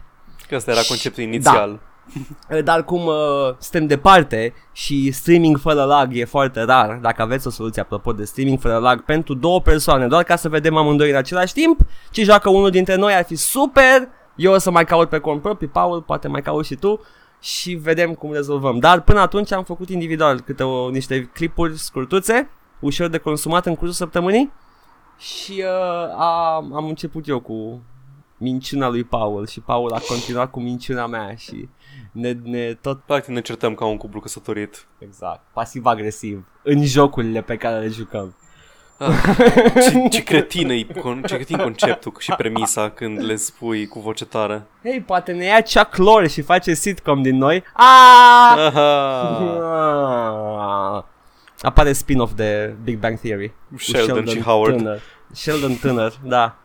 Că 0.48 0.54
ăsta 0.56 0.70
era 0.70 0.80
conceptul 0.88 1.22
inițial. 1.22 1.70
Da. 1.70 1.89
Dar 2.64 2.84
cum 2.84 3.06
uh, 3.06 3.54
suntem 3.58 3.86
departe 3.86 4.54
și 4.72 5.10
streaming 5.10 5.58
fără 5.58 5.84
lag 5.84 6.16
e 6.16 6.24
foarte 6.24 6.62
rar, 6.62 6.98
dacă 7.02 7.22
aveți 7.22 7.46
o 7.46 7.50
soluție 7.50 7.82
apropo 7.82 8.12
de 8.12 8.24
streaming 8.24 8.60
fără 8.60 8.76
lag 8.76 9.04
pentru 9.04 9.34
două 9.34 9.60
persoane, 9.60 10.06
doar 10.06 10.22
ca 10.22 10.36
să 10.36 10.48
vedem 10.48 10.76
amândoi 10.76 11.10
în 11.10 11.16
același 11.16 11.52
timp, 11.52 11.80
ce 12.10 12.24
joacă 12.24 12.50
unul 12.50 12.70
dintre 12.70 12.94
noi 12.94 13.14
ar 13.14 13.24
fi 13.24 13.34
super, 13.34 14.08
eu 14.36 14.52
o 14.52 14.58
să 14.58 14.70
mai 14.70 14.84
caut 14.84 15.08
pe 15.08 15.18
cont 15.18 15.42
propriu, 15.42 15.68
Paul, 15.72 16.02
poate 16.02 16.28
mai 16.28 16.42
caut 16.42 16.64
și 16.64 16.74
tu 16.74 17.00
și 17.40 17.72
vedem 17.72 18.14
cum 18.14 18.32
rezolvăm. 18.32 18.78
Dar 18.78 19.00
până 19.00 19.20
atunci 19.20 19.52
am 19.52 19.64
făcut 19.64 19.88
individual 19.88 20.40
câte 20.40 20.62
o, 20.62 20.90
niște 20.90 21.30
clipuri 21.34 21.78
scurtuțe, 21.78 22.50
ușor 22.80 23.08
de 23.08 23.18
consumat 23.18 23.66
în 23.66 23.74
cursul 23.74 23.94
săptămânii 23.94 24.52
și 25.18 25.64
uh, 25.64 26.14
a, 26.16 26.54
am 26.54 26.86
început 26.88 27.28
eu 27.28 27.40
cu 27.40 27.80
minciuna 28.40 28.88
lui 28.88 29.04
Paul 29.04 29.46
și 29.46 29.60
Paul 29.60 29.92
a 29.92 30.00
continuat 30.08 30.50
cu 30.50 30.60
minciuna 30.60 31.06
mea 31.06 31.34
și 31.36 31.68
ne, 32.12 32.32
ne 32.42 32.74
tot... 32.74 33.00
Practic 33.00 33.34
ne 33.34 33.40
certăm 33.40 33.74
ca 33.74 33.84
un 33.84 33.96
cuplu 33.96 34.20
căsătorit. 34.20 34.86
Exact, 34.98 35.40
pasiv-agresiv, 35.52 36.46
în 36.62 36.84
jocurile 36.84 37.42
pe 37.42 37.56
care 37.56 37.78
le 37.78 37.88
jucăm. 37.88 38.34
Ah, 38.98 39.36
ce, 39.84 40.08
ce, 40.10 40.22
cretină 40.22 40.72
e, 40.72 40.86
ce 41.26 41.34
cretin 41.34 41.56
conceptul 41.56 42.12
și 42.18 42.32
premisa 42.36 42.90
când 42.90 43.24
le 43.24 43.36
spui 43.36 43.86
cu 43.86 44.00
voce 44.00 44.24
tare. 44.24 44.66
Hei, 44.82 45.00
poate 45.00 45.32
ne 45.32 45.44
ia 45.44 45.62
Chuck 45.62 45.96
Lorre 45.96 46.28
și 46.28 46.42
face 46.42 46.74
sitcom 46.74 47.22
din 47.22 47.36
noi. 47.36 47.64
Ah! 47.72 48.72
Apare 51.60 51.92
spin-off 51.92 52.32
de 52.34 52.74
Big 52.84 52.98
Bang 52.98 53.18
Theory. 53.18 53.52
Sheldon, 53.76 54.14
Sheldon 54.14 54.34
și 54.34 54.42
Howard. 54.42 54.76
Tânăr. 54.76 55.00
Sheldon 55.34 55.76
tânăr, 55.76 56.20
da. 56.24 56.56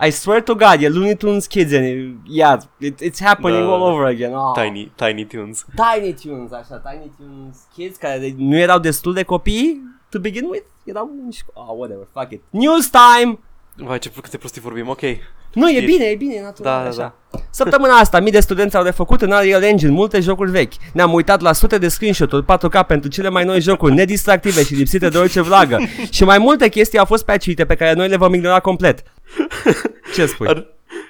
I 0.00 0.10
swear 0.10 0.42
to 0.42 0.54
God, 0.54 0.80
e 0.80 0.88
Looney 0.88 1.16
Tunes 1.16 1.46
Kids 1.46 1.72
and 1.72 2.16
yeah, 2.26 2.60
it, 2.78 3.00
it's 3.00 3.20
happening 3.20 3.64
da. 3.64 3.72
all 3.72 3.82
over 3.82 4.04
again. 4.04 4.32
Oh. 4.32 4.52
Tiny, 4.54 4.92
Tiny 4.94 5.24
Tunes. 5.24 5.66
Tiny 5.74 6.14
Tunes, 6.14 6.52
așa, 6.52 6.76
Tiny 6.76 7.10
Tunes 7.16 7.58
Kids 7.74 7.96
care 7.96 8.34
nu 8.36 8.56
erau 8.56 8.78
destul 8.78 9.12
de 9.12 9.22
copii 9.22 9.82
to 10.08 10.18
begin 10.18 10.48
with. 10.48 10.64
Erau 10.84 11.10
oh, 11.52 11.78
whatever, 11.78 12.06
fuck 12.12 12.32
it. 12.32 12.42
News 12.50 12.90
time! 12.90 13.38
Vai, 13.76 13.98
ce 13.98 14.10
câte 14.10 14.36
prostii 14.36 14.60
vorbim, 14.60 14.88
ok. 14.88 15.00
Nu, 15.58 15.70
e 15.70 15.80
bine, 15.80 16.04
e 16.04 16.14
bine, 16.14 16.34
e 16.34 16.42
natural, 16.42 16.82
da, 16.82 16.88
așa. 16.88 16.96
Da, 16.96 17.38
Săptămâna 17.50 17.92
asta, 17.94 18.20
mii 18.20 18.32
de 18.32 18.40
studenți 18.40 18.76
au 18.76 18.82
refăcut 18.82 19.22
în 19.22 19.30
Unreal 19.30 19.62
Engine 19.62 19.90
multe 19.90 20.20
jocuri 20.20 20.50
vechi. 20.50 20.72
Ne-am 20.92 21.12
uitat 21.12 21.40
la 21.40 21.52
sute 21.52 21.78
de 21.78 21.88
screenshot-uri 21.88 22.44
4K 22.44 22.86
pentru 22.86 23.10
cele 23.10 23.28
mai 23.28 23.44
noi 23.44 23.60
jocuri 23.60 23.94
nedistractive 23.94 24.64
și 24.64 24.74
lipsite 24.74 25.08
de 25.08 25.18
orice 25.18 25.40
vlagă. 25.40 25.78
și 26.10 26.24
mai 26.24 26.38
multe 26.38 26.68
chestii 26.68 26.98
au 26.98 27.04
fost 27.04 27.24
patchuite 27.24 27.64
pe 27.64 27.74
care 27.74 27.92
noi 27.92 28.08
le 28.08 28.16
vom 28.16 28.34
ignora 28.34 28.60
complet. 28.60 29.02
Ce 30.14 30.26
spui? 30.26 30.48
Ar... 30.48 30.66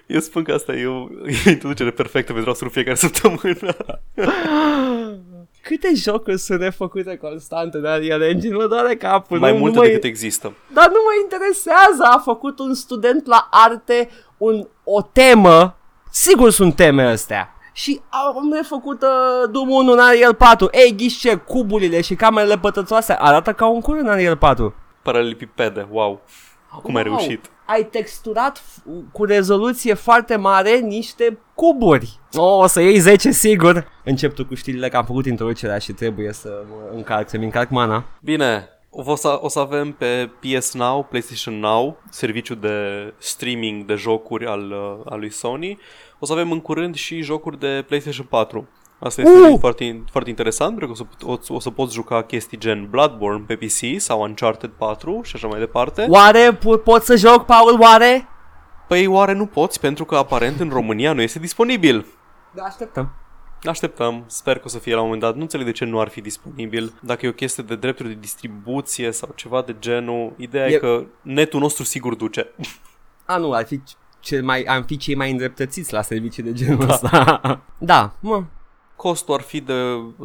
Eu 0.07 0.21
spun 0.21 0.43
că 0.43 0.53
asta 0.53 0.73
e 0.73 0.87
o 0.87 1.07
introducere 1.47 1.91
perfectă 1.91 2.33
pentru 2.33 2.51
a 2.51 2.69
fiecare 2.69 2.97
săptămână. 2.97 3.77
Câte 5.69 5.93
jocuri 5.95 6.39
sunt 6.39 6.61
refăcute 6.61 7.17
constant 7.17 7.75
în 7.75 7.85
Unreal 7.85 8.23
Engine? 8.23 8.55
Mă 8.55 8.67
doare 8.67 8.97
capul. 8.97 9.39
Mai 9.39 9.53
nu, 9.53 9.59
multe 9.59 9.77
nu 9.77 9.83
decât 9.83 10.03
mă... 10.03 10.09
există. 10.09 10.55
Dar 10.73 10.89
nu 10.89 10.99
mă 11.05 11.13
interesează. 11.23 12.03
A 12.03 12.19
făcut 12.19 12.59
un 12.59 12.75
student 12.75 13.27
la 13.27 13.49
arte 13.51 14.09
un, 14.39 14.69
o 14.85 15.03
temă. 15.03 15.77
Sigur 16.11 16.51
sunt 16.51 16.75
teme 16.75 17.03
astea. 17.03 17.53
Și 17.73 18.01
am 18.09 18.53
refăcut 18.53 19.03
uh, 19.03 19.51
Doom 19.51 19.69
1 19.69 19.79
în 19.79 19.99
Unreal 19.99 20.35
4. 20.35 20.69
Ei, 20.73 20.95
ghișe, 20.97 21.35
cuburile 21.35 22.01
și 22.01 22.15
camerele 22.15 22.59
pătățoase 22.59 23.17
arată 23.19 23.53
ca 23.53 23.67
un 23.67 23.81
cur 23.81 23.97
în 23.97 24.07
Unreal 24.07 24.37
4. 24.37 24.75
Paralelipipede, 25.03 25.87
wow. 25.91 26.21
Cum 26.83 26.95
wow. 26.95 26.97
ai 26.97 27.03
reușit? 27.03 27.51
ai 27.69 27.85
texturat 27.85 28.63
cu 29.13 29.25
rezoluție 29.25 29.95
foarte 29.95 30.37
mare 30.37 30.79
niște 30.79 31.39
cuburi. 31.55 32.19
O, 32.33 32.43
oh, 32.43 32.63
o 32.63 32.67
să 32.67 32.81
iei 32.81 32.99
10 32.99 33.31
sigur. 33.31 33.87
Încep 34.05 34.35
tu 34.35 34.47
cu 34.47 34.55
știrile 34.55 34.89
că 34.89 34.97
am 34.97 35.05
făcut 35.05 35.27
introducerea 35.27 35.79
și 35.79 35.93
trebuie 35.93 36.33
să 36.33 36.63
mă 36.69 36.97
încarc, 36.97 37.29
să-mi 37.29 37.45
încarc 37.45 37.71
mana. 37.71 38.05
Bine, 38.21 38.69
o 38.91 39.15
să, 39.15 39.39
o 39.41 39.49
să 39.49 39.59
avem 39.59 39.93
pe 39.93 40.31
PS 40.41 40.75
Now, 40.75 41.05
PlayStation 41.05 41.59
Now, 41.59 41.97
serviciu 42.11 42.55
de 42.55 42.75
streaming 43.19 43.85
de 43.85 43.95
jocuri 43.95 44.47
al, 44.47 44.71
uh, 44.71 45.13
al 45.13 45.19
lui 45.19 45.31
Sony. 45.31 45.79
O 46.19 46.27
să 46.27 46.33
avem 46.33 46.53
în 46.53 46.61
curând 46.61 46.95
și 46.95 47.21
jocuri 47.21 47.59
de 47.59 47.85
PlayStation 47.87 48.27
4. 48.27 48.69
Asta 48.99 49.21
este 49.21 49.39
uh! 49.39 49.59
foarte, 49.59 50.05
foarte 50.11 50.31
interesant, 50.31 50.79
pentru 50.79 50.95
că 50.95 51.03
o 51.25 51.37
să, 51.39 51.53
o, 51.53 51.55
o 51.55 51.61
să 51.61 51.71
poți 51.71 51.95
juca 51.95 52.23
chestii 52.23 52.59
gen 52.59 52.91
Bloodborne 52.91 53.45
pe 53.47 53.57
PC 53.57 54.01
sau 54.01 54.21
Uncharted 54.21 54.71
4 54.71 55.21
și 55.25 55.33
așa 55.35 55.47
mai 55.47 55.59
departe. 55.59 56.07
Oare 56.09 56.59
po- 56.59 56.83
pot 56.85 57.03
să 57.03 57.17
joc, 57.17 57.45
Paul, 57.45 57.81
oare? 57.81 58.29
Păi 58.89 59.07
oare 59.07 59.33
nu 59.33 59.47
poți, 59.47 59.81
pentru 59.81 60.05
că 60.05 60.17
aparent 60.17 60.61
în 60.61 60.69
România 60.69 61.13
nu 61.13 61.23
este 61.23 61.39
disponibil. 61.39 62.07
Da, 62.55 62.63
așteptăm. 62.63 63.13
Așteptăm, 63.65 64.25
sper 64.27 64.57
că 64.57 64.63
o 64.65 64.69
să 64.69 64.79
fie 64.79 64.93
la 64.93 64.99
un 64.99 65.05
moment 65.05 65.23
dat. 65.23 65.35
Nu 65.35 65.41
înțeleg 65.41 65.67
de 65.67 65.73
ce 65.73 65.85
nu 65.85 66.01
ar 66.01 66.09
fi 66.09 66.21
disponibil. 66.21 66.93
Dacă 67.01 67.27
e 67.27 67.29
o 67.29 67.33
chestie 67.33 67.63
de 67.63 67.77
drepturi 67.77 68.09
de 68.09 68.17
distribuție 68.21 69.11
sau 69.11 69.33
ceva 69.35 69.63
de 69.63 69.77
genul, 69.79 70.33
ideea 70.37 70.69
e, 70.69 70.75
e 70.75 70.79
că 70.79 71.05
netul 71.23 71.61
nostru 71.61 71.85
sigur 71.85 72.15
duce. 72.15 72.47
A, 73.25 73.37
nu, 73.37 73.53
ar 73.53 73.67
fi 73.67 73.81
cel 74.21 74.43
mai, 74.43 74.63
am 74.63 74.83
fi 74.83 74.97
cei 74.97 75.15
mai 75.15 75.31
îndreptățiți 75.31 75.93
la 75.93 76.03
servicii 76.03 76.43
de 76.43 76.53
genul 76.53 76.87
da. 76.87 76.93
ăsta. 76.93 77.41
da, 77.79 78.13
mă, 78.21 78.45
costul 78.97 79.35
ar 79.35 79.41
fi 79.41 79.61
de 79.61 79.75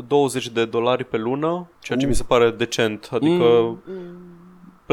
20 0.07 0.49
de 0.49 0.65
dolari 0.65 1.03
pe 1.03 1.17
lună, 1.17 1.69
ceea 1.79 1.97
ce 1.97 2.03
uh. 2.03 2.09
mi 2.09 2.17
se 2.17 2.23
pare 2.23 2.51
decent. 2.51 3.09
Adică 3.11 3.43
mm 3.43 4.42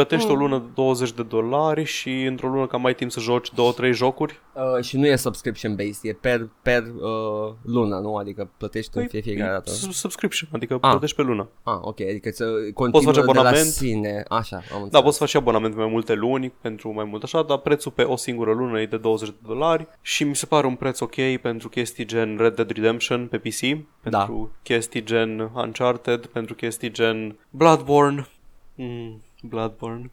plătești 0.00 0.28
mm. 0.28 0.34
o 0.34 0.38
lună 0.38 0.70
20 0.74 1.12
de 1.12 1.22
dolari 1.22 1.84
și 1.84 2.22
într-o 2.22 2.48
lună 2.48 2.66
cam 2.66 2.80
mai 2.80 2.94
timp 2.94 3.10
să 3.10 3.20
joci 3.20 3.50
2-3 3.50 3.52
jocuri. 3.92 4.40
Uh, 4.54 4.84
și 4.84 4.96
nu 4.96 5.06
e 5.06 5.16
subscription 5.16 5.74
based, 5.74 6.00
e 6.02 6.12
per, 6.12 6.48
per 6.62 6.82
uh, 6.82 7.54
lună, 7.62 7.98
nu? 7.98 8.16
Adică 8.16 8.50
plătești 8.56 8.90
păi, 8.92 9.02
în 9.02 9.08
fie, 9.08 9.20
fiecare 9.20 9.50
dată. 9.50 9.70
Subscription, 9.70 10.48
adică 10.52 10.78
ah. 10.80 10.90
plătești 10.90 11.16
pe 11.16 11.22
lună. 11.22 11.48
Ah, 11.62 11.78
ok, 11.80 12.00
adică 12.00 12.30
să 12.30 12.44
continuă 12.44 12.90
poți 12.90 13.04
face 13.04 13.20
abonament, 13.20 13.54
de 13.54 13.62
la 13.62 13.70
sine. 13.70 14.24
Așa, 14.28 14.62
am 14.74 14.88
Da, 14.90 15.02
poți 15.02 15.18
face 15.18 15.36
abonament 15.36 15.74
pe 15.74 15.80
mai 15.80 15.90
multe 15.90 16.14
luni 16.14 16.52
pentru 16.60 16.92
mai 16.92 17.04
mult 17.04 17.22
așa, 17.22 17.42
dar 17.42 17.58
prețul 17.58 17.90
pe 17.90 18.02
o 18.02 18.16
singură 18.16 18.52
lună 18.52 18.80
e 18.80 18.86
de 18.86 18.96
20 18.96 19.28
de 19.28 19.36
dolari 19.46 19.86
și 20.00 20.24
mi 20.24 20.36
se 20.36 20.46
pare 20.46 20.66
un 20.66 20.74
preț 20.74 21.00
ok 21.00 21.36
pentru 21.42 21.68
chestii 21.68 22.04
gen 22.04 22.36
Red 22.36 22.54
Dead 22.54 22.70
Redemption 22.70 23.26
pe 23.26 23.38
PC, 23.38 23.60
da. 23.60 23.78
pentru 24.02 24.50
da. 24.52 24.58
chestii 24.62 25.04
gen 25.04 25.50
Uncharted, 25.54 26.26
pentru 26.26 26.54
chestii 26.54 26.90
gen 26.90 27.38
Bloodborne. 27.50 28.28
Mm 28.74 29.20
Bloodborne. 29.42 30.10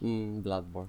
mm, 0.00 0.40
Bloodborne. 0.40 0.88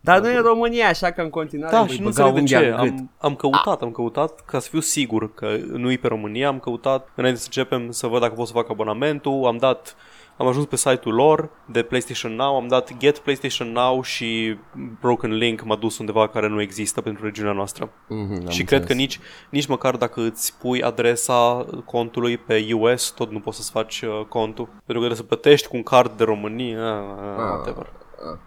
Dar 0.00 0.20
nu 0.20 0.28
e 0.30 0.38
România, 0.38 0.88
așa 0.88 1.10
că 1.10 1.20
în 1.20 1.30
continuare 1.30 1.76
Da, 1.76 1.86
și 1.86 2.00
nu 2.00 2.06
înțeleg 2.06 2.34
de 2.34 2.42
ce. 2.42 2.70
Am, 2.76 3.10
am 3.18 3.34
căutat, 3.34 3.82
am 3.82 3.90
căutat 3.90 4.44
ca 4.44 4.58
să 4.58 4.68
fiu 4.68 4.80
sigur 4.80 5.34
că 5.34 5.56
nu 5.66 5.90
e 5.90 5.96
pe 5.96 6.08
România. 6.08 6.48
Am 6.48 6.58
căutat 6.58 7.08
înainte 7.14 7.38
să 7.40 7.46
începem 7.46 7.90
să 7.90 8.06
văd 8.06 8.20
dacă 8.20 8.34
pot 8.34 8.46
să 8.46 8.52
fac 8.52 8.70
abonamentul. 8.70 9.46
Am 9.46 9.56
dat 9.56 9.96
am 10.40 10.46
ajuns 10.46 10.66
pe 10.66 10.76
site-ul 10.76 11.14
lor 11.14 11.50
de 11.64 11.82
PlayStation 11.82 12.34
Now, 12.34 12.56
am 12.56 12.68
dat 12.68 12.96
Get 12.96 13.18
PlayStation 13.18 13.72
Now 13.72 14.02
și 14.02 14.58
Broken 15.00 15.32
Link 15.32 15.62
m-a 15.62 15.76
dus 15.76 15.98
undeva 15.98 16.28
care 16.28 16.48
nu 16.48 16.60
există 16.60 17.00
pentru 17.00 17.24
regiunea 17.24 17.52
noastră. 17.52 17.90
Mm-hmm, 17.90 18.48
și 18.48 18.64
cred 18.64 18.86
că 18.86 18.92
nici, 18.92 19.18
nici 19.50 19.66
măcar 19.66 19.96
dacă 19.96 20.20
îți 20.20 20.54
pui 20.58 20.82
adresa 20.82 21.66
contului 21.84 22.38
pe 22.38 22.66
US, 22.72 23.10
tot 23.10 23.30
nu 23.30 23.40
poți 23.40 23.56
să-ți 23.56 23.70
faci 23.70 24.00
uh, 24.00 24.24
contul. 24.28 24.64
Pentru 24.64 24.84
că 24.84 24.92
trebuie 24.92 25.16
să 25.16 25.22
plătești 25.22 25.68
cu 25.68 25.76
un 25.76 25.82
card 25.82 26.16
de 26.16 26.24
România, 26.24 26.76
uh, 26.78 27.38
ah, 27.38 27.52
whatever. 27.54 27.92
Ah. 28.32 28.38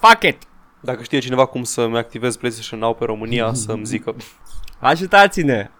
Fuck 0.00 0.22
it! 0.22 0.42
Dacă 0.80 1.02
știe 1.02 1.18
cineva 1.18 1.46
cum 1.46 1.62
să-mi 1.62 1.98
activez 1.98 2.36
PlayStation 2.36 2.80
Now 2.80 2.94
pe 2.94 3.04
România, 3.04 3.52
să-mi 3.64 3.84
zică. 3.84 4.14
Ajutați-ne! 4.78 5.70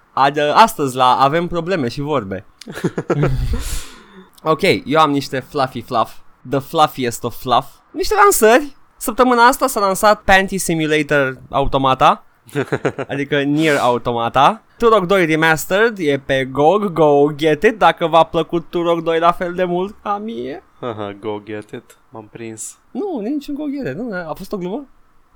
Astăzi 0.55 0.97
la 0.97 1.17
Avem 1.17 1.47
Probleme 1.47 1.89
și 1.89 2.01
Vorbe. 2.01 2.45
Ok, 4.43 4.63
eu 4.85 5.01
am 5.01 5.11
niște 5.11 5.41
fluffy 5.41 5.81
fluff. 5.81 6.13
The 6.51 6.59
fluffiest 6.59 7.25
of 7.25 7.41
fluff. 7.41 7.67
Niște 7.91 8.15
lansări. 8.15 8.77
Săptămâna 8.97 9.47
asta 9.47 9.67
s-a 9.67 9.81
lansat 9.81 10.21
Panty 10.21 10.59
Simulator 10.59 11.41
Automata. 11.51 12.25
adică 13.09 13.43
Nier 13.43 13.77
Automata. 13.77 14.63
Turok 14.79 15.07
2 15.07 15.27
Remastered 15.27 15.99
e 15.99 16.19
pe 16.19 16.45
GOG, 16.45 16.93
go 16.93 17.35
get 17.35 17.63
it 17.63 17.79
dacă 17.79 18.07
v-a 18.07 18.25
plăcut 18.25 18.67
Turok 18.71 19.03
2 19.03 19.19
la 19.19 19.33
fel 19.33 19.55
de 19.55 19.65
mult 19.65 19.95
ca 20.03 20.19
mie. 20.19 20.63
Haha, 20.81 21.17
go 21.21 21.41
get 21.45 21.71
it, 21.71 21.99
m-am 22.09 22.29
prins. 22.33 22.79
Nu, 22.91 23.21
niciun 23.23 23.55
go 23.55 23.65
get 23.65 23.87
it, 23.87 23.95
nu, 23.95 24.15
a 24.29 24.35
fost 24.35 24.53
o 24.53 24.57
glumă? 24.57 24.87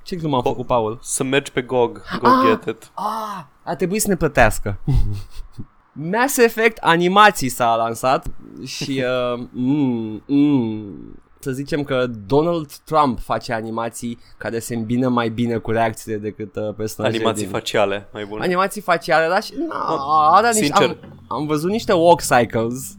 Ce 0.02 0.16
glumă 0.16 0.36
a 0.36 0.42
făcut 0.42 0.66
Paul? 0.66 0.98
Să 1.02 1.24
mergi 1.24 1.52
pe 1.52 1.62
GOG, 1.62 2.02
go 2.20 2.28
ah, 2.28 2.46
get 2.46 2.76
it. 2.76 2.90
Ah, 2.94 3.44
a 3.64 3.76
trebuit 3.76 4.00
să 4.00 4.08
ne 4.08 4.16
plătească. 4.16 4.78
Mass 5.92 6.36
Effect 6.36 6.78
animații 6.80 7.48
s-a 7.48 7.74
lansat 7.76 8.26
și 8.64 9.02
uh, 9.34 9.44
mm, 9.50 10.22
mm, 10.26 11.20
să 11.38 11.50
zicem 11.50 11.82
că 11.82 12.06
Donald 12.26 12.72
Trump 12.84 13.20
face 13.20 13.52
animații 13.52 14.18
care 14.38 14.58
se 14.58 14.74
îmbină 14.74 15.08
mai 15.08 15.28
bine 15.28 15.56
cu 15.56 15.70
reacțiile 15.70 16.16
decât 16.16 16.56
uh, 16.56 16.74
personajele 16.76 17.18
Animații 17.18 17.46
din... 17.46 17.54
faciale, 17.54 18.08
mai 18.12 18.24
bune. 18.24 18.44
Animații 18.44 18.80
faciale, 18.80 19.28
dar 19.28 19.42
și... 19.42 19.52
Na, 19.68 20.30
are 20.32 20.46
niște, 20.46 20.64
sincer. 20.64 20.88
am, 20.88 21.36
am 21.38 21.46
văzut 21.46 21.70
niște 21.70 21.92
walk 21.92 22.20
cycles 22.20 22.96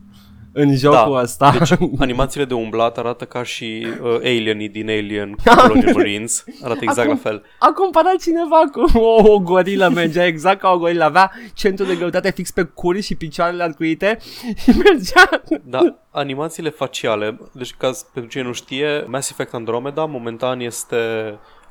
în 0.53 0.75
jocul 0.77 1.13
Da, 1.13 1.21
ăsta. 1.21 1.55
Deci 1.57 1.71
animațiile 1.99 2.45
de 2.45 2.53
umblat 2.53 2.97
arată 2.97 3.25
ca 3.25 3.43
și 3.43 3.87
uh, 4.01 4.15
alienii 4.15 4.69
din 4.69 4.89
Alien 4.89 5.35
Colonial 5.57 5.93
Marines. 5.93 6.43
Arată 6.63 6.79
exact 6.81 7.07
Acum- 7.07 7.19
la 7.23 7.29
fel. 7.29 7.43
A 7.59 7.71
comparat 7.71 8.15
cineva 8.21 8.61
cu 8.71 8.99
o, 8.99 9.31
o 9.31 9.39
gorilă, 9.39 9.87
mergea 9.87 10.25
exact 10.25 10.59
ca 10.59 10.69
o 10.69 10.77
gorilă, 10.77 11.03
avea 11.03 11.31
centru 11.53 11.85
de 11.85 11.95
greutate 11.95 12.31
fix 12.31 12.51
pe 12.51 12.63
curi 12.63 13.01
și 13.01 13.15
picioarele 13.15 13.63
arcuite 13.63 14.17
și 14.57 14.69
mergea... 14.83 15.41
Da, 15.63 15.95
animațiile 16.11 16.69
faciale, 16.69 17.39
deci 17.51 17.73
ca 17.77 17.91
pentru 18.13 18.31
cine 18.31 18.43
nu 18.43 18.53
știe, 18.53 19.03
Mass 19.07 19.29
Effect 19.29 19.53
Andromeda 19.53 20.05
momentan 20.05 20.59
este 20.59 20.97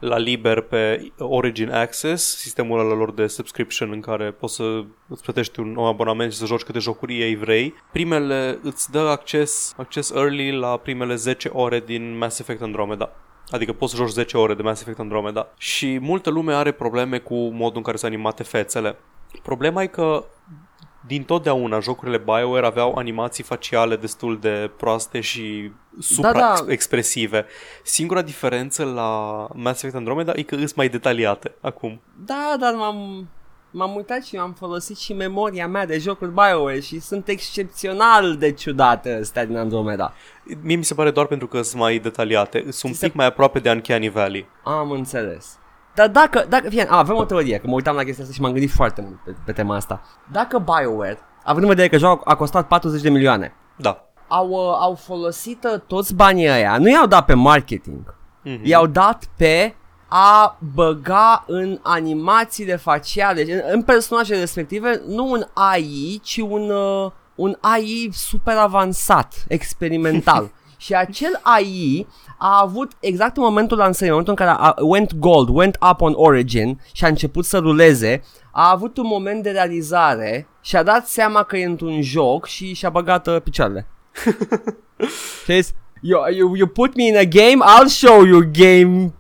la 0.03 0.19
liber 0.19 0.61
pe 0.61 1.13
Origin 1.19 1.71
Access, 1.71 2.37
sistemul 2.37 2.79
ăla 2.79 2.95
lor 2.95 3.13
de 3.13 3.27
subscription 3.27 3.91
în 3.93 4.01
care 4.01 4.31
poți 4.31 4.55
să 4.55 4.85
îți 5.09 5.23
plătești 5.23 5.61
un 5.61 5.73
nou 5.73 5.87
abonament 5.87 6.33
și 6.33 6.39
să 6.39 6.47
joci 6.47 6.63
câte 6.63 6.79
jocuri 6.79 7.21
ei 7.21 7.37
vrei. 7.37 7.75
Primele 7.93 8.59
îți 8.63 8.91
dă 8.91 8.99
acces, 8.99 9.75
acces 9.77 10.11
early 10.11 10.53
la 10.53 10.77
primele 10.77 11.15
10 11.15 11.49
ore 11.49 11.81
din 11.81 12.17
Mass 12.19 12.39
Effect 12.39 12.63
Andromeda. 12.63 13.11
Adică 13.51 13.73
poți 13.73 13.93
să 13.93 13.97
joci 13.97 14.11
10 14.11 14.37
ore 14.37 14.55
de 14.55 14.63
Mass 14.63 14.81
Effect 14.81 14.99
Andromeda. 14.99 15.49
Și 15.59 15.99
multă 15.99 16.31
lume 16.31 16.55
are 16.55 16.73
probleme 16.73 17.19
cu 17.19 17.35
modul 17.35 17.77
în 17.77 17.83
care 17.83 17.97
sunt 17.97 18.13
animate 18.13 18.43
fețele. 18.43 18.97
Problema 19.43 19.83
e 19.83 19.87
că 19.87 20.25
din 21.07 21.23
totdeauna 21.25 21.81
jocurile 21.81 22.19
BioWare 22.19 22.67
aveau 22.67 22.95
animații 22.95 23.45
faciale 23.45 23.97
destul 23.97 24.39
de 24.41 24.71
proaste 24.77 25.21
și 25.21 25.71
Da, 26.21 26.33
da. 26.33 26.55
supra-expresive. 26.55 27.47
Singura 27.83 28.23
diferență 28.23 28.85
la 28.85 29.11
Mass 29.55 29.79
Effect 29.83 29.95
Andromeda 29.95 30.33
e 30.35 30.43
că 30.43 30.55
îs 30.55 30.73
mai 30.73 30.89
detaliate 30.89 31.55
acum. 31.61 32.01
Da, 32.25 32.57
dar 32.61 32.75
m-am, 32.75 33.29
m-am 33.71 33.95
uitat 33.97 34.25
și 34.25 34.37
am 34.37 34.53
folosit 34.53 34.99
și 34.99 35.13
memoria 35.13 35.67
mea 35.69 35.87
de 35.87 35.99
jocuri 35.99 36.31
BioWare 36.33 36.81
și 36.81 36.99
sunt 37.01 37.29
excepțional 37.29 38.37
de 38.37 38.53
ciudate 38.53 39.13
astea 39.21 39.45
din 39.47 39.57
Andromeda. 39.57 40.13
Mie 40.63 40.77
mi 40.77 40.85
se 40.85 40.95
pare 40.95 41.11
doar 41.11 41.27
pentru 41.27 41.47
că 41.47 41.63
sunt 41.63 41.81
mai 41.81 41.99
detaliate. 41.99 42.59
Sunt 42.59 42.83
un 42.85 42.93
Ți 42.93 42.99
se- 42.99 43.07
pic 43.07 43.15
mai 43.15 43.27
aproape 43.27 43.59
de 43.59 43.71
Uncanny 43.71 44.09
Valley. 44.11 44.47
Am 44.65 44.91
înțeles. 44.91 45.59
Dar 45.95 46.09
dacă, 46.09 46.45
dacă 46.49 46.69
fie, 46.69 46.87
a, 46.91 46.97
avem 46.99 47.17
o 47.17 47.25
teorie, 47.25 47.59
că 47.59 47.67
mă 47.67 47.75
uitam 47.75 47.95
la 47.97 48.03
chestia 48.03 48.23
asta 48.25 48.35
și 48.35 48.41
m-am 48.41 48.53
gândit 48.53 48.71
foarte 48.71 49.01
mult 49.01 49.19
pe, 49.25 49.35
pe 49.45 49.53
tema 49.53 49.77
asta. 49.77 50.01
Dacă 50.33 50.59
BioWare, 50.59 51.19
având 51.45 51.63
în 51.63 51.69
vedere 51.69 51.89
că 51.89 51.97
jocul 51.99 52.23
a 52.25 52.35
costat 52.35 52.67
40 52.67 53.03
de 53.03 53.11
milioane, 53.11 53.55
Da. 53.77 54.05
au, 54.29 54.49
uh, 54.49 54.77
au 54.81 54.95
folosit 54.95 55.65
uh, 55.75 55.81
toți 55.87 56.15
banii 56.15 56.49
ăia, 56.49 56.79
nu 56.79 56.89
i-au 56.91 57.07
dat 57.07 57.25
pe 57.25 57.35
marketing, 57.35 58.15
Mhm. 58.45 58.61
i-au 58.63 58.87
dat 58.87 59.25
pe 59.37 59.75
a 60.09 60.57
băga 60.75 61.45
în 61.47 61.79
animațiile 61.83 62.77
faciale, 62.77 63.53
în, 63.53 63.61
în 63.73 63.83
personajele 63.83 64.39
respective, 64.41 65.03
nu 65.07 65.31
un 65.31 65.45
AI, 65.55 66.21
ci 66.23 66.37
un, 66.37 66.71
uh, 66.71 67.11
un 67.35 67.57
AI 67.61 68.09
super 68.13 68.57
avansat, 68.57 69.35
experimental. 69.49 70.51
Și 70.83 70.95
acel 70.95 71.41
AI 71.43 72.07
a 72.39 72.61
avut 72.61 72.93
exact 73.01 73.37
în 73.37 73.43
momentul 73.43 73.79
lansării, 73.79 74.09
în 74.09 74.19
momentul 74.19 74.37
în 74.39 74.47
care 74.47 74.59
a, 74.61 74.75
went 74.79 75.15
gold, 75.15 75.49
went 75.49 75.77
up 75.91 76.01
on 76.01 76.13
origin 76.17 76.81
și 76.93 77.05
a 77.05 77.09
început 77.09 77.45
să 77.45 77.59
ruleze, 77.59 78.23
a 78.51 78.71
avut 78.71 78.97
un 78.97 79.07
moment 79.07 79.43
de 79.43 79.51
realizare 79.51 80.47
și 80.61 80.77
a 80.77 80.83
dat 80.83 81.07
seama 81.07 81.43
că 81.43 81.57
e 81.57 81.65
într-un 81.65 82.03
joc 82.03 82.47
și 82.47 82.75
și-a 82.75 82.91
băgat 82.91 83.27
uh, 83.27 83.41
picioarele. 83.43 83.87
Știți? 85.43 85.75
You, 86.01 86.21
you, 86.31 86.55
you 86.55 86.67
put 86.67 86.97
me 86.97 87.03
in 87.07 87.17
a 87.17 87.25
game, 87.25 87.65
I'll 87.65 87.87
show 87.87 88.25
you 88.25 88.41
game. 88.53 89.13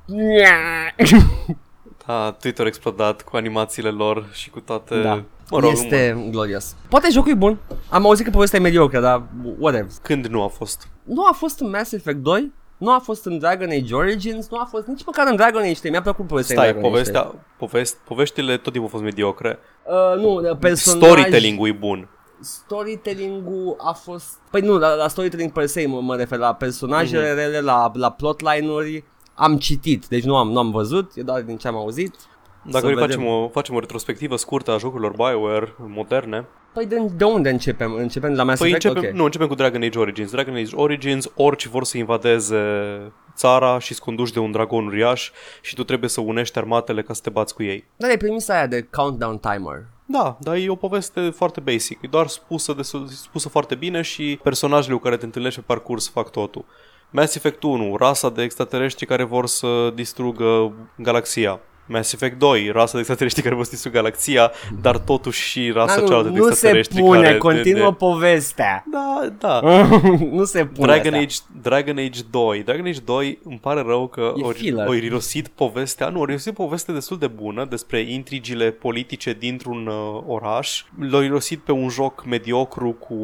Da, 2.06 2.30
Twitter 2.40 2.64
a 2.64 2.68
explodat 2.68 3.22
cu 3.22 3.36
animațiile 3.36 3.90
lor 3.90 4.28
și 4.32 4.50
cu 4.50 4.60
toate... 4.60 5.00
Da. 5.02 5.24
Mă 5.50 5.58
rog, 5.58 5.70
este 5.72 6.26
glorios. 6.30 6.76
Poate 6.88 7.08
jocul 7.10 7.30
e 7.30 7.34
bun. 7.34 7.58
Am 7.90 8.06
auzit 8.06 8.24
că 8.24 8.30
povestea 8.30 8.58
e 8.58 8.62
mediocră, 8.62 9.00
dar 9.00 9.22
whatever. 9.58 9.90
Când 10.02 10.26
nu 10.26 10.42
a 10.42 10.48
fost? 10.48 10.88
Nu 11.04 11.24
a 11.24 11.32
fost 11.32 11.60
în 11.60 11.70
Mass 11.70 11.92
Effect 11.92 12.18
2, 12.18 12.52
nu 12.76 12.92
a 12.92 12.98
fost 12.98 13.26
în 13.26 13.38
Dragon 13.38 13.68
Age 13.70 13.94
Origins, 13.94 14.48
nu 14.50 14.58
a 14.58 14.64
fost 14.70 14.86
nici 14.86 15.04
măcar 15.06 15.26
în 15.30 15.36
Dragon 15.36 15.62
Age 15.62 15.72
3. 15.78 15.90
Mi-a 15.90 16.02
plăcut 16.02 16.26
povestea 16.26 16.56
Stai, 16.56 16.68
în 16.68 16.72
Dragon 16.72 16.94
Age 16.98 17.02
3. 17.10 17.14
povestea, 17.22 17.44
povest, 17.58 17.96
poveștile 17.96 18.52
tot 18.56 18.72
timpul 18.72 18.82
au 18.82 18.88
fost 18.88 19.02
mediocre. 19.02 19.58
Uh, 20.14 20.20
nu, 20.20 20.56
personaj... 20.60 21.02
Storytelling-ul 21.10 21.68
e 21.68 21.72
bun. 21.72 22.08
Storytelling-ul 22.40 23.76
a 23.78 23.92
fost... 23.92 24.28
Păi 24.50 24.60
nu, 24.60 24.78
la, 24.78 24.94
la 24.94 25.08
storytelling 25.08 25.52
per 25.52 25.66
se 25.66 25.86
mă, 25.86 26.00
mă 26.00 26.16
refer 26.16 26.38
la 26.38 26.54
personajele 26.54 27.20
Mhm. 27.22 27.30
mm-hmm. 27.32 27.36
rele, 27.36 27.60
la, 27.60 27.90
la 27.94 28.10
plotline-uri. 28.10 29.04
Am 29.34 29.56
citit, 29.58 30.06
deci 30.06 30.24
nu 30.24 30.36
am, 30.36 30.50
nu 30.50 30.58
am 30.58 30.70
văzut, 30.70 31.12
e 31.14 31.22
doar 31.22 31.40
din 31.40 31.56
ce 31.56 31.68
am 31.68 31.76
auzit. 31.76 32.14
Dacă 32.64 32.78
Să 32.78 32.84
noi 32.84 32.94
vedem. 32.94 33.08
facem 33.08 33.26
o, 33.26 33.48
facem 33.48 33.74
o 33.74 33.78
retrospectivă 33.78 34.36
scurtă 34.36 34.70
a 34.70 34.78
jocurilor 34.78 35.12
BioWare 35.12 35.74
moderne, 35.78 36.46
Păi 36.72 36.86
de, 36.86 36.96
de 37.16 37.24
unde 37.24 37.50
începem? 37.50 37.94
Începem 37.94 38.30
de 38.30 38.36
la 38.36 38.42
Mass 38.42 38.60
păi 38.60 38.68
Effect? 38.68 38.84
începem, 38.84 39.08
Ok. 39.10 39.16
nu, 39.16 39.24
începem 39.24 39.46
cu 39.46 39.54
Dragon 39.54 39.82
Age 39.82 39.98
Origins. 39.98 40.30
Dragon 40.30 40.54
Age 40.54 40.76
Origins, 40.76 41.28
orice 41.34 41.68
vor 41.68 41.84
să 41.84 41.98
invadeze 41.98 42.56
țara 43.34 43.78
și 43.78 43.86
sunt 43.86 43.98
conduși 44.06 44.32
de 44.32 44.38
un 44.38 44.50
dragon 44.50 44.86
uriaș 44.86 45.30
și 45.60 45.74
tu 45.74 45.84
trebuie 45.84 46.10
să 46.10 46.20
unești 46.20 46.58
armatele 46.58 47.02
ca 47.02 47.12
să 47.12 47.20
te 47.22 47.30
bați 47.30 47.54
cu 47.54 47.62
ei. 47.62 47.84
Dar 47.96 48.10
e 48.10 48.16
premisa 48.16 48.54
aia 48.54 48.66
de 48.66 48.88
countdown 48.90 49.38
timer. 49.38 49.84
Da, 50.06 50.36
dar 50.40 50.56
e 50.56 50.68
o 50.68 50.74
poveste 50.74 51.30
foarte 51.30 51.60
basic. 51.60 51.98
E 52.02 52.08
doar 52.10 52.26
spusă, 52.26 52.72
de, 52.72 52.82
spusă 53.06 53.48
foarte 53.48 53.74
bine 53.74 54.02
și 54.02 54.38
personajele 54.42 54.94
cu 54.94 55.00
care 55.00 55.16
te 55.16 55.24
întâlnești 55.24 55.60
pe 55.60 55.64
parcurs 55.66 56.10
fac 56.10 56.30
totul. 56.30 56.64
Mass 57.10 57.34
Effect 57.34 57.62
1, 57.62 57.96
rasa 57.96 58.30
de 58.30 58.42
extraterestri 58.42 59.06
care 59.06 59.22
vor 59.24 59.46
să 59.46 59.92
distrugă 59.94 60.72
galaxia. 60.96 61.60
Mass 61.86 62.12
Effect 62.12 62.38
2, 62.38 62.70
rasa 62.70 62.92
de 62.92 62.98
extraterestri 62.98 63.42
care 63.42 63.54
vor 63.54 63.64
să 63.64 63.70
distrugă 63.70 63.96
galaxia, 63.96 64.50
dar 64.80 64.98
totuși 64.98 65.42
și 65.42 65.70
rasa 65.70 66.00
Da, 66.00 66.06
cealaltă 66.06 66.28
nu, 66.28 66.34
de 66.34 66.38
nu 66.38 66.44
se 66.44 66.50
extraterestri 66.50 67.00
pune, 67.00 67.22
care... 67.22 67.38
continuă 67.38 67.82
de, 67.82 67.88
de... 67.90 67.96
povestea. 67.98 68.84
Da, 68.90 69.28
da. 69.38 69.60
nu 70.38 70.44
se 70.44 70.64
pune 70.64 70.86
Dragon 70.86 71.14
asta. 71.14 71.24
Age, 71.24 71.36
Dragon 71.62 71.98
Age 71.98 72.20
2. 72.30 72.62
Dragon 72.62 72.86
Age 72.86 73.00
2 73.04 73.38
îmi 73.44 73.58
pare 73.58 73.82
rău 73.86 74.08
că 74.08 74.32
E 74.36 74.44
ori, 74.44 74.58
filler. 74.58 74.86
ori 74.88 75.04
irosit 75.04 75.48
povestea, 75.48 76.08
nu, 76.08 76.20
ori 76.20 76.30
irosit 76.30 76.54
poveste 76.54 76.92
destul 76.92 77.18
de 77.18 77.26
bună 77.26 77.64
despre 77.64 78.00
intrigile 78.00 78.70
politice 78.70 79.36
dintr-un 79.38 79.86
uh, 79.86 80.22
oraș. 80.26 80.82
L-au 81.10 81.22
irosit 81.22 81.58
pe 81.60 81.72
un 81.72 81.88
joc 81.88 82.24
mediocru 82.26 82.92
cu 82.92 83.14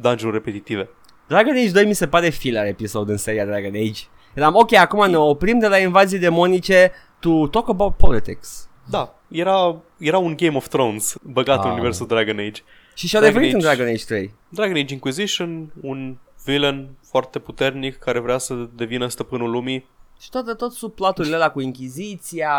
dungeon 0.00 0.32
repetitive. 0.32 0.88
Dragon 1.26 1.52
Age 1.56 1.70
2 1.70 1.84
mi 1.84 1.94
se 1.94 2.06
pare 2.06 2.28
filler 2.28 2.66
episod 2.66 3.08
în 3.08 3.16
seria 3.16 3.44
Dragon 3.44 3.74
Age. 3.74 4.00
Eram, 4.34 4.54
ok, 4.54 4.74
acum 4.74 5.10
ne 5.10 5.16
oprim 5.16 5.58
de 5.58 5.66
la 5.66 5.78
invazii 5.78 6.18
demonice 6.18 6.92
to 7.20 7.46
talk 7.46 7.68
about 7.68 7.94
politics. 7.96 8.68
Da, 8.90 9.14
era, 9.28 9.76
era 9.98 10.18
un 10.18 10.34
Game 10.36 10.56
of 10.56 10.68
Thrones 10.68 11.14
băgat 11.22 11.58
Ah. 11.58 11.64
în 11.64 11.70
universul 11.70 12.06
Dragon 12.06 12.38
Age. 12.38 12.62
Și 12.94 13.06
și-a 13.06 13.20
Dragon 13.20 13.40
revenit 13.40 13.62
în 13.62 13.68
Age. 13.68 13.74
Dragon 13.76 13.92
Age 13.94 14.04
3. 14.04 14.34
Dragon 14.48 14.76
Age 14.76 14.92
Inquisition, 14.94 15.72
un 15.82 16.16
villain 16.44 16.88
foarte 17.10 17.38
puternic 17.38 17.96
care 17.98 18.18
vrea 18.18 18.38
să 18.38 18.54
devină 18.74 19.08
stăpânul 19.08 19.50
lumii. 19.50 19.86
Și 20.20 20.30
toate 20.30 20.52
tot 20.52 20.72
subplaturile 20.72 21.34
ăla 21.36 21.50
cu 21.50 21.60
Inchiziția, 21.60 22.50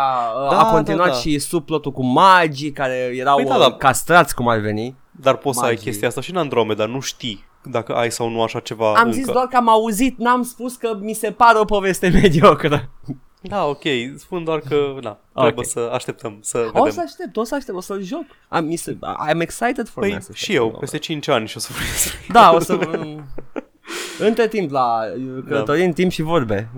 Da, 0.50 0.60
a 0.60 0.70
continuat 0.72 1.06
da, 1.06 1.12
da. 1.12 1.18
și 1.18 1.38
subplotul 1.38 1.92
cu 1.92 2.04
magii 2.04 2.72
care 2.72 2.94
erau 2.94 3.36
Păi 3.36 3.44
da, 3.44 3.54
uh, 3.54 3.60
da. 3.60 3.72
castrați 3.72 4.34
cum 4.34 4.48
ar 4.48 4.58
veni. 4.58 4.94
Dar 5.10 5.36
poți 5.36 5.58
să 5.58 5.64
ai 5.64 5.70
Magii. 5.70 5.84
chestia 5.86 6.08
asta 6.08 6.20
și 6.20 6.30
în 6.30 6.36
Andromeda, 6.36 6.86
nu 6.86 7.00
știi 7.00 7.44
dacă 7.64 7.94
ai 7.94 8.10
sau 8.12 8.28
nu 8.28 8.42
așa 8.42 8.60
ceva 8.60 8.88
Am 8.94 9.04
încă. 9.04 9.10
zis 9.16 9.26
doar 9.26 9.46
că 9.46 9.56
am 9.56 9.68
auzit, 9.68 10.18
n-am 10.18 10.42
spus 10.42 10.76
că 10.76 10.96
mi 11.00 11.12
se 11.12 11.30
pare 11.30 11.58
o 11.58 11.64
poveste 11.64 12.08
mediocră. 12.22 12.90
Da, 13.42 13.64
ok, 13.66 13.82
spun 14.16 14.44
doar 14.44 14.58
că, 14.68 14.94
na, 15.00 15.18
trebuie 15.34 15.54
Ok. 15.56 15.66
să 15.66 15.90
așteptăm, 15.92 16.38
să 16.40 16.58
O 16.72 16.82
vedem. 16.82 16.90
să 16.92 17.00
aștept, 17.04 17.36
o 17.36 17.44
să 17.44 17.54
aștept, 17.54 17.76
o 17.76 17.80
să-l 17.80 18.02
joc. 18.02 18.24
Am, 18.48 18.64
mi 18.64 18.76
se, 18.76 18.96
I'm 19.28 19.40
excited 19.40 19.88
for 19.88 20.02
Păi 20.02 20.12
Mass 20.12 20.28
Effect. 20.28 20.44
și 20.44 20.54
eu, 20.54 20.70
peste 20.80 20.98
5 20.98 21.28
ani 21.28 21.46
și 21.48 21.56
o 21.56 21.60
să 21.60 21.68
vorbesc. 21.72 22.26
Da, 22.32 22.52
o 22.54 22.58
să... 22.58 22.78
Între 24.18 24.48
timp 24.48 24.70
la 24.70 24.98
uh, 25.16 25.44
călătorii 25.48 25.84
în 25.84 25.92
timp 25.92 26.10
și 26.10 26.22
vorbe. 26.22 26.68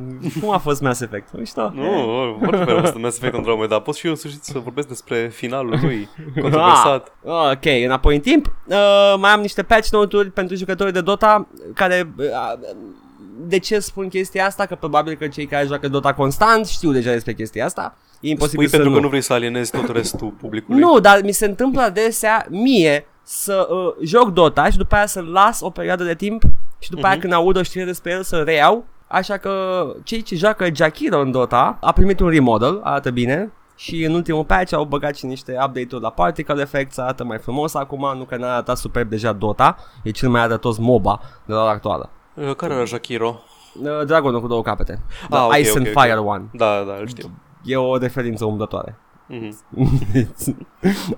Cum 0.41 0.51
a 0.51 0.59
fost 0.59 0.81
Mass 0.81 1.01
Effect? 1.01 1.29
Mișto. 1.33 1.71
Nu, 1.75 2.31
orice 2.43 2.63
vreau 2.65 2.85
să 2.87 2.99
Mass 2.99 3.17
Effect 3.17 3.35
Andromeda, 3.35 3.81
pot 3.81 3.95
și 3.95 4.07
eu 4.07 4.13
în 4.13 4.19
sfârșit 4.19 4.43
să 4.45 4.59
vorbesc 4.59 4.89
despre 4.89 5.29
finalul 5.29 5.79
lui, 5.83 6.09
controversat. 6.41 7.13
Ah, 7.27 7.51
ok, 7.53 7.65
înapoi 7.85 8.15
în 8.15 8.21
timp. 8.21 8.47
Uh, 8.67 9.15
mai 9.19 9.31
am 9.31 9.41
niște 9.41 9.63
patch 9.63 9.89
note-uri 9.91 10.31
pentru 10.31 10.57
jucătorii 10.57 10.93
de 10.93 11.01
Dota 11.01 11.47
care... 11.75 12.13
Uh, 12.19 12.27
de 13.47 13.59
ce 13.59 13.79
spun 13.79 14.09
chestia 14.09 14.47
asta? 14.47 14.67
Că 14.67 14.75
probabil 14.75 15.15
că 15.15 15.29
cei 15.29 15.47
care 15.47 15.67
joacă 15.67 15.89
Dota 15.89 16.15
constant 16.15 16.67
știu 16.67 16.93
deja 16.93 17.11
despre 17.13 17.33
chestia 17.35 17.65
asta. 17.65 17.97
E 18.21 18.29
imposibil 18.29 18.67
Spui 18.67 18.69
să 18.69 18.77
pentru 18.77 18.91
nu. 18.91 18.97
că 18.97 19.03
nu 19.03 19.09
vrei 19.09 19.21
să 19.21 19.33
alienezi 19.33 19.71
tot 19.71 19.89
restul 19.89 20.29
publicului. 20.41 20.81
Nu, 20.81 20.99
dar 21.01 21.21
mi 21.23 21.33
se 21.33 21.45
întâmplă 21.47 21.83
adesea 21.83 22.47
mie 22.51 23.07
să 23.23 23.69
uh, 23.71 24.07
joc 24.07 24.31
Dota 24.33 24.71
și 24.71 24.77
după 24.77 24.95
aia 24.95 25.07
să 25.07 25.21
las 25.33 25.61
o 25.61 25.71
perioadă 25.71 26.05
de 26.05 26.15
timp 26.15 26.43
și 26.79 26.91
după 26.91 27.03
aia 27.05 27.13
Mhm. 27.13 27.21
când 27.21 27.33
aud 27.33 27.57
o 27.57 27.63
știre 27.63 27.85
despre 27.85 28.11
el 28.13 28.23
să 28.23 28.37
reiau. 28.37 28.85
Așa 29.07 29.37
că 29.37 29.85
cei 30.03 30.23
ce 30.23 30.37
joacă 30.37 30.67
Jakiro 30.75 31.21
în 31.21 31.31
Dota 31.31 31.79
a 31.81 31.93
primit 31.93 32.21
un 32.21 32.29
remodel, 32.29 32.81
arată 32.83 33.11
bine. 33.11 33.53
Și 33.77 34.05
în 34.05 34.15
ultimul 34.15 34.45
patch 34.45 34.73
au 34.75 34.85
băgat 34.85 35.17
și 35.17 35.27
niște 35.27 35.53
update-uri 35.53 36.03
la 36.03 36.11
Particle 36.11 36.63
Effects, 36.63 36.99
arată 36.99 37.25
mai 37.25 37.39
frumos 37.39 37.75
acum, 37.75 38.13
nu 38.17 38.25
că 38.25 38.37
n-a 38.37 38.53
arătat 38.53 38.77
superb 38.77 39.09
deja 39.09 39.33
Dota, 39.33 39.77
e 40.03 40.11
cel 40.11 40.29
mai 40.29 40.41
arătos 40.41 40.79
MOBA 40.79 41.21
de 41.47 41.53
la 41.53 41.63
ora 41.63 41.71
actuală. 41.71 42.11
Uh, 42.35 42.55
Care 42.57 42.75
era 42.75 42.85
Jakiro? 42.85 43.41
Uh, 43.83 44.05
Dragonul 44.07 44.41
cu 44.41 44.47
două 44.47 44.63
capete. 44.63 45.01
The 45.29 45.37
Ah, 45.39 45.45
ok, 45.47 45.57
Ice 45.59 45.71
ok, 45.71 45.77
and 45.77 45.87
ok. 45.87 46.03
Fire 46.03 46.19
One. 46.19 46.45
Da, 46.53 46.83
da, 46.87 46.97
îl 47.01 47.07
știu. 47.09 47.31
E 47.65 47.77
o 47.77 47.97
referință 47.97 48.45
umblătoare. 48.45 48.97
Mhm. 49.27 49.57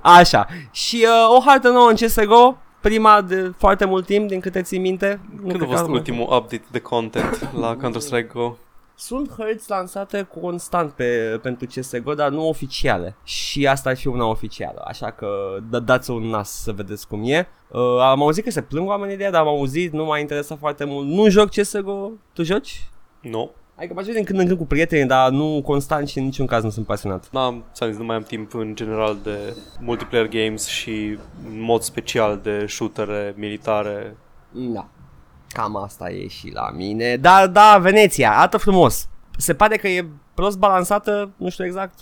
Așa. 0.01 0.47
Și 0.71 1.07
uh, 1.07 1.37
o 1.37 1.41
hartă 1.47 1.69
nouă 1.69 1.89
în 1.89 1.95
CSGO, 1.95 2.57
prima 2.81 3.21
de 3.23 3.53
foarte 3.59 3.85
mult 3.85 4.07
timp, 4.07 4.29
din 4.29 4.41
câte 4.41 4.63
ții 4.63 4.79
minte. 4.79 5.21
Nu 5.31 5.37
Când 5.41 5.49
cred 5.49 5.61
a 5.63 5.65
că 5.65 5.71
fost 5.71 5.83
am- 5.83 5.91
ultimul 5.93 6.23
update 6.23 6.65
de 6.71 6.79
content 6.81 7.51
la 7.61 7.77
Counter-Strike 7.77 8.31
Go? 8.33 8.55
Sunt 8.99 9.31
hărți 9.31 9.71
lansate 9.71 10.23
constant 10.41 10.93
pe, 10.93 11.39
pentru 11.43 11.67
CSGO, 11.67 12.15
dar 12.15 12.31
nu 12.31 12.49
oficiale. 12.49 13.17
Și 13.25 13.67
asta 13.67 13.91
ar 13.91 13.97
fi 13.97 14.07
una 14.07 14.25
oficială, 14.25 14.83
așa 14.87 15.11
că 15.11 15.29
da, 15.71 15.79
dați 15.79 16.11
un 16.11 16.23
nas 16.23 16.63
să 16.63 16.73
vedeți 16.73 17.09
cum 17.09 17.23
e. 17.25 17.49
Uh, 17.71 18.01
am 18.01 18.23
auzit 18.23 18.45
că 18.45 18.51
se 18.51 18.63
plâng 18.63 18.89
oamenii 18.89 19.17
de 19.17 19.23
ea, 19.23 19.31
dar 19.31 19.41
am 19.41 19.49
auzit, 19.49 19.93
nu 19.93 20.05
m-a 20.05 20.19
interesat 20.19 20.59
foarte 20.59 20.85
mult. 20.85 21.07
Nu 21.07 21.29
joc 21.29 21.49
CSGO, 21.49 22.11
tu 22.33 22.43
joci? 22.43 22.89
Nu. 23.21 23.51
Adică 23.75 23.95
mă 23.95 24.03
joc 24.03 24.15
din 24.15 24.25
când 24.25 24.39
în 24.39 24.47
când 24.47 24.59
cu 24.59 24.67
prieteni, 24.67 25.09
dar 25.09 25.31
nu 25.31 25.63
constant 25.65 26.09
și 26.09 26.19
în 26.19 26.25
niciun 26.25 26.47
caz 26.47 26.63
nu 26.63 26.71
sunt 26.71 26.87
pasionat. 26.87 27.29
N-am, 27.33 27.65
ți-am 27.73 27.91
zis, 27.91 27.99
nu 27.99 28.05
mai 28.05 28.17
am 28.17 28.23
timp 28.23 28.55
în 28.55 28.75
general 28.75 29.17
de 29.23 29.57
multiplayer 29.81 30.29
games 30.29 30.67
și 30.67 31.19
în 31.49 31.61
mod 31.61 31.81
special 31.81 32.41
de 32.43 32.67
shootere 32.69 33.35
militare. 33.37 34.17
Da. 34.53 34.89
Cam 35.57 35.77
asta 35.77 36.11
e 36.11 36.29
și 36.29 36.51
la 36.53 36.71
mine. 36.75 37.16
Dar 37.16 37.47
da, 37.47 37.79
Veneția, 37.81 38.33
arată 38.37 38.57
frumos. 38.57 39.09
Se 39.37 39.55
pare 39.55 39.77
că 39.77 39.88
e 39.88 40.07
prost 40.35 40.59
balansată, 40.59 41.31
nu 41.37 41.49
știu 41.51 41.64
exact. 41.64 41.99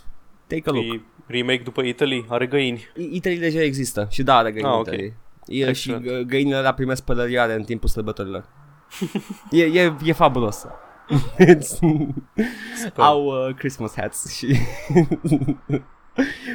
Take 0.46 0.62
a 0.66 0.70
look. 0.70 0.84
E 0.84 1.00
remake 1.26 1.60
după 1.64 1.82
Italy, 1.82 2.26
are 2.28 2.46
găini. 2.46 2.86
I- 2.96 3.08
Italy 3.12 3.36
deja 3.36 3.62
există 3.62 4.06
și 4.10 4.22
da, 4.22 4.36
are 4.36 4.52
găini 4.52 4.68
Ah, 4.68 4.72
ah, 4.74 4.78
ok. 4.78 4.86
Italy. 4.86 5.14
E, 5.46 5.72
și 5.72 5.90
Excellent. 5.92 6.04
gă- 6.04 6.26
găinile 6.26 6.56
alea 6.56 6.74
primesc 6.74 7.02
pălăriare 7.04 7.54
în 7.54 7.62
timpul 7.62 7.88
sărbătorilor. 7.88 8.44
e, 9.50 9.62
e, 9.64 9.94
e 10.04 10.12
fabulos. 10.12 10.66
Au 12.96 13.24
uh, 13.26 13.54
Christmas 13.54 13.92
hats 13.96 14.36
și... 14.36 14.46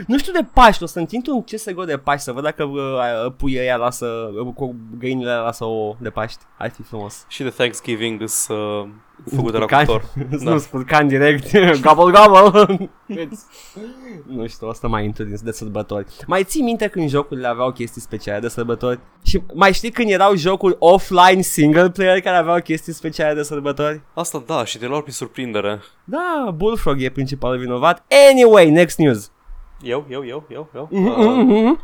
nu 0.08 0.17
știu 0.17 0.32
de 0.34 0.48
Paști, 0.54 0.84
o 0.84 0.86
să 0.86 1.00
întind 1.00 1.28
un 1.28 1.43
CSGO 1.43 1.84
de 1.84 1.98
Paști 1.98 2.24
să 2.24 2.32
văd 2.32 2.43
dacă 2.43 2.63
uh, 2.63 3.32
puii 3.38 3.60
ăia 3.60 3.76
lasă, 3.76 4.06
uh, 4.45 4.54
cu 4.56 4.76
găinile 5.00 5.30
alea 5.30 5.43
lasă 5.43 5.65
o 5.65 5.95
de 6.00 6.10
Paști. 6.10 6.43
Ar 6.58 6.72
fi 6.72 6.82
frumos. 6.82 7.26
Și 7.28 7.43
de 7.43 7.50
Thanksgiving 7.50 8.22
is 8.22 8.48
uh, 8.48 8.88
făcut 9.36 9.52
de 9.52 9.58
la 9.58 9.65
Spurcan. 9.65 9.86
cuptor. 9.86 10.04
Da. 10.43 10.52
Nu 10.52 10.58
spurcan 10.58 11.08
direct, 11.08 11.58
gobble 11.86 12.19
gobble. 12.19 12.89
nu 14.38 14.48
știu, 14.48 14.67
o 14.67 14.74
să 14.74 14.88
mai 14.88 15.06
intru 15.06 15.24
din 15.24 15.36
de 15.43 15.52
sărbători. 15.52 16.06
Mai 16.28 16.43
ții 16.43 16.62
minte 16.62 16.88
când 16.88 17.10
jocurile 17.10 17.48
aveau 17.48 17.72
chestii 17.72 18.02
speciale 18.02 18.39
de 18.39 18.48
sărbători? 18.48 19.00
Și 19.24 19.41
mai 19.54 19.74
știi 19.74 19.91
când 19.91 20.10
erau 20.10 20.36
jocuri 20.36 20.76
offline 20.80 21.41
single 21.41 21.89
player 21.89 22.22
care 22.22 22.38
aveau 22.38 22.60
chestii 22.60 22.93
speciale 22.93 23.34
de 23.34 23.43
sărbători? 23.43 24.02
Asta 24.13 24.43
da, 24.45 24.65
și 24.65 24.78
te 24.78 24.88
luau 24.88 25.02
prin 25.02 25.13
surprindere. 25.13 25.82
Da, 26.04 26.52
Bullfrog 26.56 27.02
e 27.02 27.10
principalul 27.10 27.60
vinovat. 27.60 28.06
Anyway, 28.30 28.69
next 28.69 28.98
news. 28.98 29.32
Eu, 29.81 30.05
eu, 30.09 30.25
eu, 30.25 30.43
eu, 30.51 30.69
eu. 30.75 30.87
Mhm, 30.91 31.07
Uh, 31.07 31.43
mhm. 31.45 31.79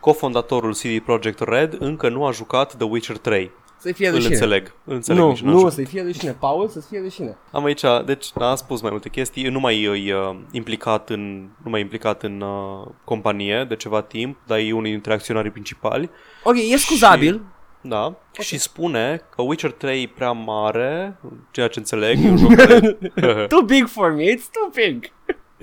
cofondatorul 0.00 0.74
CD 0.74 0.98
Projekt 1.04 1.40
Red 1.40 1.76
încă 1.78 2.08
nu 2.08 2.24
a 2.26 2.30
jucat 2.30 2.74
The 2.76 2.86
Witcher 2.86 3.16
3. 3.16 3.50
Să-i 3.78 3.92
fie 3.92 4.08
Îl 4.08 4.14
rușine. 4.14 4.32
înțeleg. 4.34 4.72
Îl 4.84 4.94
înțeleg 4.94 5.20
Nu, 5.22 5.28
nici 5.28 5.40
n-am 5.40 5.52
nu, 5.52 5.58
jucat. 5.58 5.72
să-i 5.74 5.84
fie 5.84 6.02
rușine. 6.02 6.36
Paul, 6.40 6.68
să-ți 6.68 6.86
fie 6.88 7.00
rușine. 7.00 7.36
Am 7.50 7.64
aici, 7.64 7.82
deci 8.04 8.26
am 8.34 8.54
spus 8.54 8.80
mai 8.80 8.90
multe 8.90 9.08
chestii, 9.08 9.48
nu 9.48 9.60
mai 9.60 9.82
e 9.82 10.14
uh, 10.14 10.36
implicat 10.50 11.10
în, 11.10 11.40
nu 11.64 11.70
mai 11.70 11.80
e 11.80 11.82
implicat 11.82 12.22
în 12.22 12.40
uh, 12.40 12.86
companie 13.04 13.64
de 13.68 13.76
ceva 13.76 14.02
timp, 14.02 14.36
dar 14.46 14.58
e 14.58 14.72
unul 14.72 14.82
dintre 14.90 15.12
acționarii 15.12 15.50
principali. 15.50 16.10
Ok, 16.42 16.54
e 16.70 16.76
scuzabil. 16.76 17.40
Da, 17.80 18.04
okay. 18.04 18.44
și 18.44 18.58
spune 18.58 19.20
că 19.36 19.42
Witcher 19.42 19.70
3 19.72 20.02
e 20.02 20.10
prea 20.14 20.32
mare, 20.32 21.16
ceea 21.50 21.68
ce 21.68 21.78
înțeleg, 21.78 22.24
e 22.24 22.28
un 22.28 22.36
joc 22.36 22.54
care... 22.54 22.96
Too 23.48 23.62
big 23.62 23.86
for 23.86 24.12
me, 24.12 24.24
it's 24.24 24.48
too 24.52 24.70
big. 24.86 25.10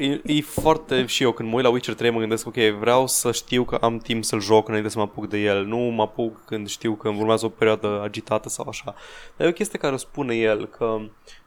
E, 0.02 0.22
e 0.26 0.42
foarte 0.42 1.06
și 1.06 1.24
eu 1.24 1.32
când 1.32 1.50
mă 1.50 1.56
uit 1.56 1.64
la 1.64 1.72
Witcher 1.72 1.94
3 1.94 2.10
mă 2.10 2.20
gândesc 2.20 2.48
ok, 2.48 2.56
vreau 2.56 3.08
să 3.08 3.32
știu 3.32 3.64
că 3.64 3.76
am 3.76 3.98
timp 3.98 4.24
să-l 4.24 4.42
joc 4.42 4.68
înainte 4.68 4.90
să 4.90 4.98
mă 4.98 5.04
apuc 5.04 5.30
de 5.30 5.38
el, 5.38 5.66
nu 5.66 5.78
mă 5.78 6.02
apuc 6.02 6.46
când 6.46 6.68
știu 6.68 6.94
că 6.94 7.08
îmi 7.08 7.20
urmează 7.20 7.46
o 7.46 7.50
perioadă 7.50 8.02
agitată 8.04 8.50
sau 8.50 8.66
așa. 8.68 8.96
Dar 9.38 9.48
e 9.48 9.50
o 9.50 9.54
chestie 9.54 9.80
care 9.80 9.94
o 9.94 9.98
spune 9.98 10.36
el 10.36 10.66
că 10.66 10.98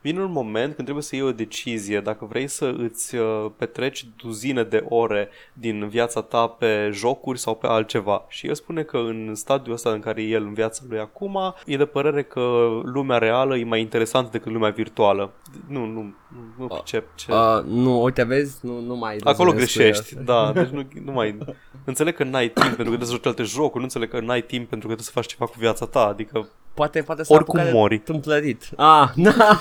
vine 0.01 0.21
un 0.21 0.33
moment 0.33 0.75
când 0.75 0.83
trebuie 0.83 1.03
să 1.03 1.17
iei 1.17 1.25
o 1.25 1.33
decizie 1.33 2.01
dacă 2.01 2.25
vrei 2.25 2.47
să 2.47 2.75
îți 2.79 3.17
uh, 3.17 3.51
petreci 3.57 4.07
duzine 4.17 4.63
de 4.63 4.85
ore 4.89 5.29
din 5.53 5.89
viața 5.89 6.23
ta 6.23 6.47
pe 6.47 6.91
jocuri 6.93 7.39
sau 7.39 7.55
pe 7.55 7.67
altceva. 7.67 8.25
Și 8.29 8.47
el 8.47 8.55
spune 8.55 8.83
că 8.83 8.97
în 8.97 9.35
stadiul 9.35 9.75
ăsta 9.75 9.91
în 9.91 10.01
care 10.01 10.23
e 10.23 10.27
el 10.27 10.43
în 10.43 10.55
viața 10.55 10.83
lui 10.89 10.99
acum, 10.99 11.55
e 11.67 11.77
de 11.77 11.85
părere 11.85 12.23
că 12.23 12.41
lumea 12.83 13.19
reală 13.19 13.57
e 13.57 13.65
mai 13.65 13.81
interesantă 13.81 14.29
decât 14.33 14.53
lumea 14.53 14.71
virtuală. 14.71 15.33
Nu, 15.69 15.87
nu, 15.87 16.15
nu, 16.35 16.43
nu 16.57 16.67
pricep 16.67 17.15
ce... 17.15 17.33
Uh, 17.33 17.63
nu, 17.65 18.03
uite, 18.03 18.23
vezi, 18.23 18.59
nu, 18.63 18.81
nu 18.81 18.97
mai 18.97 19.17
Acolo 19.25 19.51
rezonez 19.51 19.73
cu 19.73 19.79
greșești, 19.79 20.15
el. 20.17 20.25
da, 20.25 20.53
deci 20.53 20.69
nu, 20.69 20.87
nu 21.05 21.13
mai... 21.13 21.39
Înțeleg 21.85 22.15
că 22.15 22.25
n-ai 22.25 22.49
timp 22.49 22.55
pentru 22.55 22.77
că 22.77 22.83
trebuie 22.83 23.07
să 23.07 23.13
joci 23.13 23.27
alte 23.27 23.43
jocuri, 23.43 23.77
nu 23.77 23.83
înțeleg 23.83 24.11
că 24.11 24.21
n-ai 24.21 24.43
timp 24.43 24.69
pentru 24.69 24.89
că 24.89 24.95
trebuie 24.95 25.05
să 25.05 25.11
faci 25.11 25.27
ceva 25.27 25.47
cu 25.47 25.55
viața 25.59 25.87
ta, 25.87 26.07
adică 26.07 26.49
Poate, 26.75 27.03
poate 27.03 27.23
să 27.23 27.33
Oricum 27.33 27.61
mori. 27.73 27.99
Tâmplărit. 27.99 28.71
Ah, 28.77 29.11
da. 29.17 29.61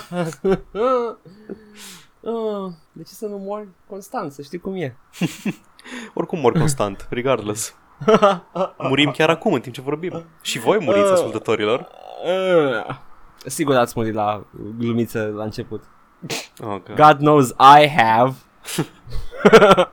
Ah, 2.26 2.72
de 2.92 3.02
ce 3.02 3.12
să 3.12 3.26
nu 3.26 3.36
mori 3.36 3.68
constant, 3.86 4.32
să 4.32 4.42
știi 4.42 4.58
cum 4.58 4.74
e. 4.74 4.96
oricum 6.14 6.38
mor 6.38 6.52
constant, 6.52 7.06
regardless. 7.10 7.74
Murim 8.88 9.10
chiar 9.10 9.30
acum 9.30 9.52
în 9.52 9.60
timp 9.60 9.74
ce 9.74 9.80
vorbim. 9.80 10.24
Și 10.42 10.58
voi 10.58 10.78
muriți, 10.80 11.12
ascultătorilor. 11.12 11.88
Ah. 12.88 12.96
Sigur 13.46 13.76
ați 13.76 13.92
murit 13.96 14.14
la 14.14 14.44
glumiță 14.78 15.32
la 15.36 15.44
început. 15.44 15.82
Oh, 16.62 16.80
God. 16.86 16.96
God 16.96 17.16
knows 17.18 17.50
I 17.50 17.88
have. 17.88 18.34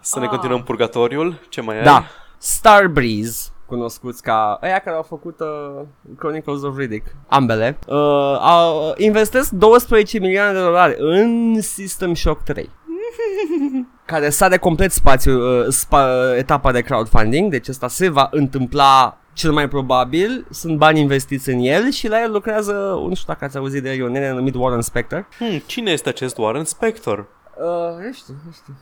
Să 0.00 0.18
ne 0.18 0.26
continuăm 0.26 0.62
purgatoriul, 0.62 1.40
ce 1.48 1.60
mai 1.60 1.76
ai? 1.76 1.84
Da. 1.84 2.04
Starbreeze, 2.38 3.48
cunoscuți 3.66 4.22
ca 4.22 4.58
aia 4.60 4.78
care 4.78 4.96
au 4.96 5.02
făcut 5.02 5.40
uh, 5.40 5.82
Chronicles 6.18 6.62
of 6.62 6.76
Riddick, 6.76 7.06
ambele, 7.28 7.78
uh, 7.86 7.96
au, 8.40 8.94
investesc 8.96 9.50
12 9.50 10.18
milioane 10.18 10.52
de 10.52 10.58
dolari 10.58 10.94
în 10.98 11.60
System 11.60 12.14
Shock 12.14 12.42
3. 12.42 12.70
care 14.04 14.30
sare 14.30 14.56
complet 14.58 14.92
spațiu, 14.92 15.60
uh, 15.60 15.66
spa, 15.68 16.34
etapa 16.36 16.72
de 16.72 16.80
crowdfunding, 16.80 17.50
deci 17.50 17.68
asta 17.68 17.88
se 17.88 18.08
va 18.08 18.28
întâmpla 18.30 19.18
cel 19.32 19.52
mai 19.52 19.68
probabil, 19.68 20.46
sunt 20.50 20.78
bani 20.78 21.00
investiți 21.00 21.50
în 21.50 21.58
el 21.58 21.90
și 21.90 22.08
la 22.08 22.22
el 22.22 22.32
lucrează, 22.32 22.72
nu 23.08 23.14
știu 23.14 23.32
dacă 23.32 23.44
ați 23.44 23.56
auzit 23.56 23.82
de 23.82 23.90
el, 23.90 23.98
e 23.98 24.04
un 24.04 24.12
nene 24.12 24.32
numit 24.32 24.54
Warren 24.54 24.80
Spector. 24.80 25.26
Hmm, 25.38 25.62
cine 25.66 25.90
este 25.90 26.08
acest 26.08 26.38
Warren 26.38 26.64
Spector? 26.64 27.18
Uh, 27.18 28.04
nu 28.04 28.12
știu, 28.12 28.34
nu 28.44 28.52
știu. 28.52 28.74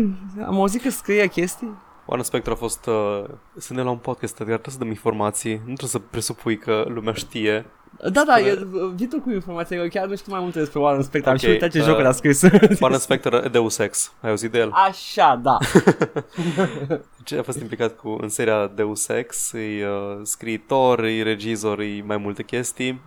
Am 0.48 0.54
auzit 0.54 0.82
că 0.82 0.90
scrie 0.90 1.26
chestii. 1.26 1.84
Warren 2.06 2.24
Spector 2.24 2.52
a 2.52 2.56
fost... 2.56 2.86
Uh, 2.86 3.24
suntem 3.58 3.84
la 3.84 3.90
un 3.90 3.96
podcast, 3.96 4.40
Edgar, 4.40 4.58
trebuie 4.58 4.74
să 4.74 4.78
dăm 4.78 4.88
informații. 4.88 5.52
Nu 5.52 5.62
trebuie 5.74 5.88
să 5.88 5.98
presupui 5.98 6.58
că 6.58 6.84
lumea 6.88 7.12
știe. 7.12 7.66
Da, 8.12 8.24
da, 8.26 8.40
e, 8.40 8.66
vii 8.94 9.06
tu 9.06 9.20
cu 9.20 9.30
informația, 9.30 9.76
eu 9.76 9.88
chiar 9.88 10.06
nu 10.06 10.16
știu 10.16 10.32
mai 10.32 10.40
multe 10.40 10.58
despre 10.58 10.80
Warren 10.80 11.02
Spector, 11.02 11.28
am 11.28 11.34
Ok, 11.34 11.40
și 11.40 11.48
uitat 11.48 11.70
ce 11.70 11.78
uh, 11.78 11.84
jocuri 11.84 12.06
a 12.06 12.12
scris. 12.12 12.42
Warren 12.80 12.98
Spector 12.98 13.48
Deus 13.48 13.78
Ex. 13.78 14.12
Ai 14.20 14.30
auzit 14.30 14.50
de 14.50 14.58
el? 14.58 14.70
Așa, 14.72 15.40
da. 15.42 15.58
Ce 17.24 17.38
a 17.38 17.42
fost 17.42 17.60
implicat 17.60 17.96
cu, 17.96 18.18
în 18.20 18.28
seria 18.28 18.66
Deus 18.74 19.08
Ex, 19.08 19.52
e 19.52 19.86
uh, 19.86 20.20
scriitor, 20.22 21.04
e 21.04 21.22
regizor, 21.22 21.80
e 21.80 22.02
mai 22.04 22.16
multe 22.16 22.42
chestii. 22.42 23.00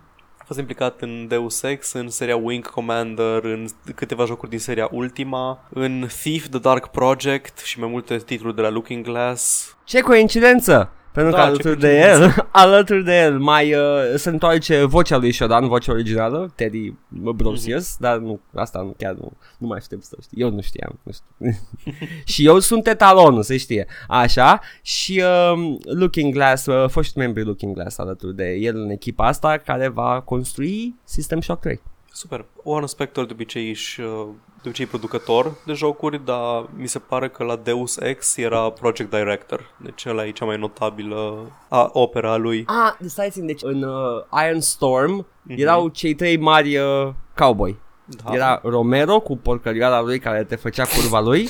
A 0.50 0.52
fost 0.52 0.68
implicat 0.68 1.00
în 1.00 1.26
Deus 1.28 1.62
Ex, 1.62 1.92
în 1.92 2.08
seria 2.08 2.36
Wing 2.36 2.70
Commander, 2.70 3.44
în 3.44 3.66
câteva 3.94 4.24
jocuri 4.24 4.50
din 4.50 4.58
seria 4.58 4.88
Ultima, 4.92 5.68
în 5.68 6.06
Thief, 6.22 6.48
The 6.48 6.58
Dark 6.58 6.86
Project 6.86 7.58
și 7.58 7.78
mai 7.78 7.88
multe 7.88 8.16
titluri 8.16 8.54
de 8.54 8.60
la 8.60 8.68
Looking 8.68 9.04
Glass. 9.04 9.76
Ce 9.84 10.00
coincidență! 10.00 10.90
Pentru 11.12 11.32
Da, 11.32 11.38
că 11.38 11.42
ce 11.44 11.48
alături 11.48 11.78
de 11.80 11.88
coincidență. 11.88 12.34
el, 12.36 12.46
alături 12.62 13.04
de 13.04 13.20
el 13.20 13.38
mai 13.38 13.74
uh, 13.74 13.80
se 14.16 14.28
întoarce 14.28 14.84
vocea 14.84 15.16
lui 15.16 15.32
Shodan, 15.32 15.68
vocea 15.68 15.92
originală, 15.92 16.52
Teddy 16.54 16.94
Brosius, 17.08 17.96
dar 17.96 18.18
nu, 18.18 18.40
asta 18.54 18.78
nu, 18.80 18.94
chiar 18.98 19.14
nu, 19.14 19.32
nu 19.58 19.66
mai 19.66 19.80
știu 19.80 19.98
să 20.00 20.16
știu. 20.22 20.46
Eu 20.46 20.54
nu 20.54 20.60
știam, 20.60 20.98
nu 21.02 21.12
știu. 21.12 21.60
și 22.32 22.46
eu 22.46 22.58
sunt 22.58 22.86
etalonul, 22.86 23.42
se 23.42 23.56
știe. 23.56 23.86
Așa, 24.08 24.60
și 24.82 25.22
uh, 25.52 25.76
Looking 25.84 26.32
Glass, 26.32 26.66
uh, 26.66 26.88
foști 26.88 27.18
membri 27.18 27.44
Looking 27.44 27.74
Glass 27.74 27.98
alături 27.98 28.36
de 28.36 28.52
el 28.52 28.76
în 28.76 28.90
echipa 28.90 29.26
asta 29.26 29.56
care 29.56 29.88
va 29.88 30.20
construi 30.20 30.94
System 31.04 31.40
Shock 31.40 31.60
3. 31.60 31.80
Super. 32.12 32.44
Warren 32.62 32.86
Spector 32.86 33.26
de 33.26 33.32
obicei, 33.32 33.68
își, 33.68 34.00
uh, 34.00 34.26
de 34.62 34.68
obicei 34.68 34.84
e 34.84 34.88
producător 34.88 35.52
de 35.66 35.72
jocuri, 35.72 36.24
dar 36.24 36.68
mi 36.76 36.86
se 36.86 36.98
pare 36.98 37.28
că 37.28 37.44
la 37.44 37.56
Deus 37.56 37.96
Ex 37.96 38.36
era 38.36 38.70
project 38.70 39.10
director. 39.10 39.74
Deci 39.76 40.06
ăla 40.06 40.26
e 40.26 40.30
cea 40.30 40.44
mai 40.44 40.58
notabilă 40.58 41.50
a, 41.68 41.90
opera 41.92 42.32
a 42.32 42.36
lui. 42.36 42.64
Ah, 42.66 43.06
stai 43.06 43.30
țin, 43.30 43.46
deci 43.46 43.62
în 43.62 43.82
uh, 43.82 44.44
Iron 44.46 44.60
Storm 44.60 45.26
erau 45.46 45.88
cei 45.88 46.14
trei 46.14 46.36
mari 46.36 46.76
uh, 46.76 47.08
cowboy. 47.36 47.78
Da. 48.04 48.34
Era 48.34 48.60
Romero 48.62 49.20
cu 49.20 49.36
porcărioara 49.36 50.00
lui 50.00 50.18
care 50.18 50.44
te 50.44 50.56
făcea 50.56 50.84
curva 50.84 51.20
lui. 51.20 51.48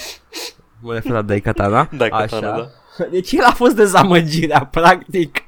Mă 0.81 0.93
refer 0.93 1.13
la 1.13 1.23
Daikatana. 1.23 1.89
Daikatana, 1.97 2.53
Așa. 2.53 2.57
da. 2.57 3.05
Deci 3.11 3.33
el 3.33 3.45
a 3.45 3.51
fost 3.51 3.75
dezamăgirea, 3.75 4.69
practic. 4.71 5.43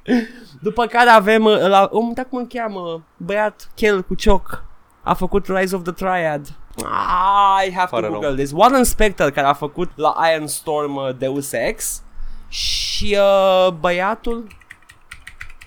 După 0.61 0.87
care 0.87 1.11
avem 1.11 1.45
uh, 1.45 1.59
la, 1.61 1.89
om, 1.93 2.07
uite 2.07 2.27
cum 2.31 2.39
îl 2.39 2.47
cheamă, 2.47 3.03
băiat 3.17 3.71
chel 3.75 4.03
cu 4.03 4.15
cioc. 4.15 4.65
A 5.03 5.15
făcut 5.15 5.47
Rise 5.47 5.77
of 5.77 5.83
the 5.83 5.93
Triad. 5.93 6.57
Ah, 6.85 7.65
I 7.67 7.73
have 7.73 7.89
Pare 7.91 8.07
to 8.07 8.13
rău. 8.13 8.21
google 8.21 8.37
this. 8.43 8.53
Warren 8.55 8.85
Spector 8.85 9.31
care 9.31 9.47
a 9.47 9.53
făcut 9.53 9.91
la 9.95 10.15
Iron 10.35 10.47
Storm 10.47 10.97
uh, 10.97 11.09
Deus 11.19 11.53
Ex 11.53 12.03
și 12.49 13.17
uh, 13.21 13.73
băiatul 13.81 14.47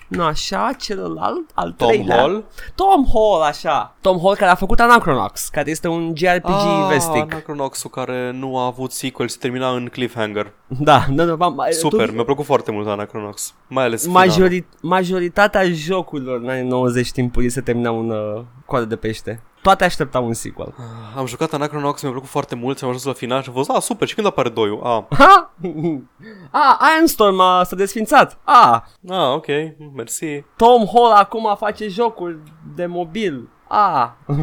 nu 0.08 0.22
așa, 0.22 0.70
celălalt, 0.78 1.50
al 1.54 1.72
Tom 1.72 1.88
treilea. 1.88 2.16
Hall. 2.16 2.44
Tom 2.74 3.04
Hall, 3.12 3.42
așa. 3.42 3.94
Tom 4.00 4.18
Hall 4.20 4.34
care 4.36 4.50
a 4.50 4.54
făcut 4.54 4.80
Anachronox, 4.80 5.48
care 5.48 5.70
este 5.70 5.88
un 5.88 6.12
JRPG 6.16 6.48
Ah, 6.50 6.86
vestic. 6.88 7.22
Anachronox-ul 7.32 7.90
care 7.90 8.30
nu 8.30 8.58
a 8.58 8.64
avut 8.66 8.92
sequel, 8.92 9.28
se 9.28 9.36
termina 9.40 9.70
în 9.70 9.88
cliffhanger. 9.88 10.52
Da, 10.66 11.04
da, 11.10 11.24
da, 11.24 11.34
ma- 11.36 11.54
ma- 11.68 11.70
Super, 11.70 12.06
tu- 12.08 12.14
mi-a 12.14 12.24
plăcut 12.24 12.44
foarte 12.44 12.70
mult 12.70 12.88
Anachronox. 12.88 13.54
Mai 13.66 13.84
ales 13.84 14.02
finalul. 14.02 14.30
Majori- 14.32 14.64
majoritatea 14.80 15.64
jocurilor 15.70 16.40
în 16.40 16.48
anii 16.48 16.68
90 16.68 17.10
timpurii 17.12 17.48
se 17.50 17.60
terminau 17.60 17.98
în 18.00 18.10
uh, 18.10 18.42
coadă 18.66 18.84
de 18.84 18.96
pește. 18.96 19.42
Toate 19.66 19.84
așteptau 19.84 20.26
un 20.26 20.32
sequel. 20.32 20.74
Am 21.16 21.26
jucat 21.26 21.52
Anachronox, 21.52 22.02
mi-a 22.02 22.10
plăcut 22.10 22.28
foarte 22.28 22.54
mult 22.54 22.78
și 22.78 22.84
am 22.84 22.90
ajuns 22.90 23.04
la 23.06 23.12
final 23.12 23.42
și 23.42 23.48
am 23.48 23.54
fost, 23.54 23.70
ah, 23.70 23.82
super, 23.82 24.08
și 24.08 24.14
când 24.14 24.26
apare 24.26 24.48
doiul? 24.48 24.80
Ah, 24.82 25.18
Ha? 25.18 25.54
ah, 26.50 26.76
Ironstorm 26.94 27.40
a, 27.40 27.62
s-a 27.62 27.76
desfințat. 27.76 28.38
Ah, 28.44 28.80
ah 29.08 29.34
ok, 29.34 29.46
mersi. 29.94 30.44
Tom 30.56 30.86
Hall 30.86 31.12
acum 31.12 31.56
face 31.58 31.88
jocuri 31.88 32.38
de 32.74 32.86
mobil. 32.86 33.48
Ah. 33.68 34.10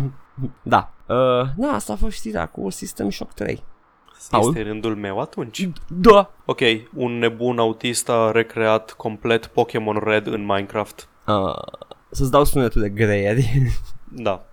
da. 0.62 0.91
Uh, 1.07 1.47
na, 1.55 1.73
asta 1.73 1.93
a 1.93 1.95
fost 1.95 2.15
știrea 2.15 2.45
cu 2.45 2.69
System 2.69 3.09
Shock 3.09 3.33
3. 3.33 3.63
Paul? 4.29 4.47
Este 4.47 4.62
rândul 4.62 4.95
meu 4.95 5.19
atunci. 5.19 5.69
Da. 5.88 6.31
Ok, 6.45 6.59
un 6.95 7.17
nebun 7.17 7.59
autist 7.59 8.09
a 8.09 8.31
recreat 8.31 8.91
complet 8.91 9.45
Pokémon 9.45 10.01
Red 10.03 10.27
în 10.27 10.45
Minecraft. 10.45 11.07
Uh, 11.27 11.55
să-ți 12.09 12.31
dau 12.31 12.43
sunetul 12.43 12.81
de 12.81 12.89
greieri. 12.89 13.51
Da. 14.15 14.45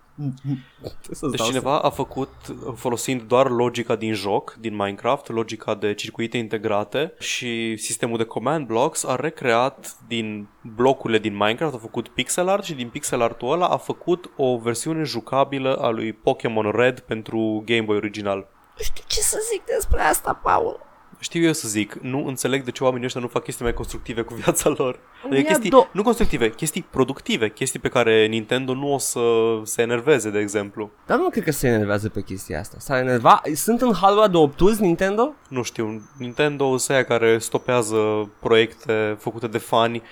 Să-ți 1.10 1.30
Deci 1.30 1.38
dau 1.38 1.46
cineva 1.46 1.78
a 1.78 1.90
făcut, 1.90 2.28
folosind 2.74 3.22
doar 3.22 3.50
logica 3.50 3.96
din 3.96 4.12
joc, 4.12 4.56
din 4.60 4.74
Minecraft, 4.74 5.28
logica 5.28 5.74
de 5.74 5.94
circuite 5.94 6.36
integrate 6.36 7.14
și 7.18 7.76
sistemul 7.76 8.16
de 8.16 8.24
command 8.24 8.66
blocks, 8.66 9.04
a 9.04 9.16
recreat 9.16 9.96
din 10.06 10.48
blocurile 10.62 11.18
din 11.18 11.32
Minecraft, 11.32 11.74
a 11.74 11.78
făcut 11.78 12.08
pixel 12.08 12.48
art 12.48 12.64
și 12.64 12.74
din 12.74 12.88
pixel 12.88 13.22
artul 13.22 13.52
ăla 13.52 13.66
a 13.66 13.76
făcut 13.76 14.30
o 14.36 14.58
versiune 14.58 15.02
jucabilă 15.02 15.76
a 15.76 15.88
lui 15.88 16.12
Pokémon 16.12 16.70
Red 16.70 17.00
pentru 17.00 17.62
Game 17.66 17.82
Boy 17.82 17.96
original. 17.96 18.48
Nu 18.76 18.82
știu 18.82 19.04
ce 19.06 19.20
să 19.20 19.38
zic 19.52 19.64
despre 19.64 20.00
asta, 20.00 20.40
Paul. 20.42 20.89
Știu 21.22 21.42
eu 21.42 21.52
să 21.52 21.68
zic, 21.68 21.94
nu 21.94 22.26
înțeleg 22.26 22.62
de 22.64 22.70
ce 22.70 22.84
oamenii 22.84 23.06
ăștia 23.06 23.20
nu 23.20 23.26
fac 23.26 23.42
chestii 23.42 23.64
mai 23.64 23.74
constructive 23.74 24.22
cu 24.22 24.34
viața 24.34 24.68
lor. 24.76 24.94
Ia 24.94 25.28
Adică 25.30 25.46
chestii, 25.46 25.70
do- 25.70 25.92
nu 25.92 26.02
constructive, 26.02 26.50
chestii 26.50 26.82
productive, 26.90 27.48
chestii 27.50 27.78
pe 27.78 27.88
care 27.88 28.26
Nintendo 28.26 28.74
nu 28.74 28.92
o 28.94 28.98
să 28.98 29.20
se 29.62 29.82
enerveze, 29.82 30.30
de 30.30 30.38
exemplu. 30.38 30.90
Dar 31.06 31.18
nu 31.18 31.28
cred 31.28 31.44
că 31.44 31.50
se 31.50 31.68
enervează 31.68 32.08
pe 32.08 32.22
chestia 32.22 32.58
asta. 32.58 32.76
S-ar 32.78 33.00
enerva. 33.00 33.40
Sunt 33.54 33.80
în 33.80 33.92
halul 33.94 34.28
de 34.30 34.36
obtuz 34.36 34.78
Nintendo? 34.78 35.34
nu 35.48 35.62
știu, 35.62 36.02
Nintendo 36.18 36.76
sunt 36.76 36.96
aia 36.96 37.04
care 37.04 37.38
stopează 37.38 38.30
proiecte 38.40 39.16
făcute 39.18 39.46
de 39.46 39.58
fani 39.58 39.96
uh, 39.96 40.02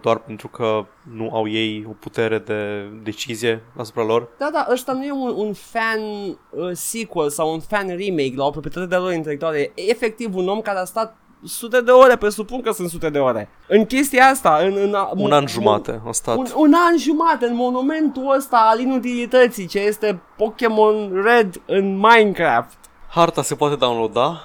doar 0.00 0.18
pentru 0.18 0.48
că 0.48 0.84
nu 1.14 1.30
au 1.32 1.48
ei 1.48 1.84
o 1.88 1.92
putere 2.00 2.38
de 2.38 2.88
decizie 3.02 3.62
asupra 3.76 4.04
lor. 4.04 4.28
Da, 4.38 4.48
da, 4.52 4.66
ăsta 4.70 4.92
nu 4.92 5.04
e 5.04 5.10
un, 5.12 5.32
un 5.36 5.52
fan 5.52 6.00
uh, 6.50 6.70
sequel 6.72 7.28
sau 7.30 7.52
un 7.52 7.60
fan 7.60 7.86
remake 7.86 8.32
la 8.36 8.44
o 8.44 8.50
proprietate 8.50 8.86
de 8.86 8.96
lor 8.96 9.12
intelectuală. 9.12 9.56
E 9.56 9.72
efectiv 9.74 10.34
un 10.34 10.48
om 10.48 10.60
care 10.60 10.78
a 10.78 10.84
stat 10.84 11.16
sute 11.44 11.80
de 11.80 11.90
ore, 11.90 12.16
presupun 12.16 12.60
că 12.60 12.70
sunt 12.72 12.88
sute 12.90 13.10
de 13.10 13.18
ore. 13.18 13.48
În 13.68 13.84
chestia 13.84 14.24
asta, 14.26 14.58
în... 14.62 14.76
în 14.76 14.94
a- 14.94 15.10
Un 15.16 15.28
mo- 15.30 15.32
an 15.32 15.46
jumate 15.46 16.00
a 16.06 16.12
stat. 16.12 16.36
Un, 16.36 16.46
un 16.56 16.72
an 16.90 16.96
jumate 16.98 17.46
în 17.46 17.54
monumentul 17.54 18.34
ăsta 18.36 18.56
al 18.72 18.80
inutilității 18.80 19.66
ce 19.66 19.78
este 19.78 20.20
Pokémon 20.36 21.22
Red 21.24 21.62
în 21.66 21.96
Minecraft. 21.96 22.78
Harta 23.10 23.42
se 23.42 23.54
poate 23.54 23.74
downloada. 23.74 24.40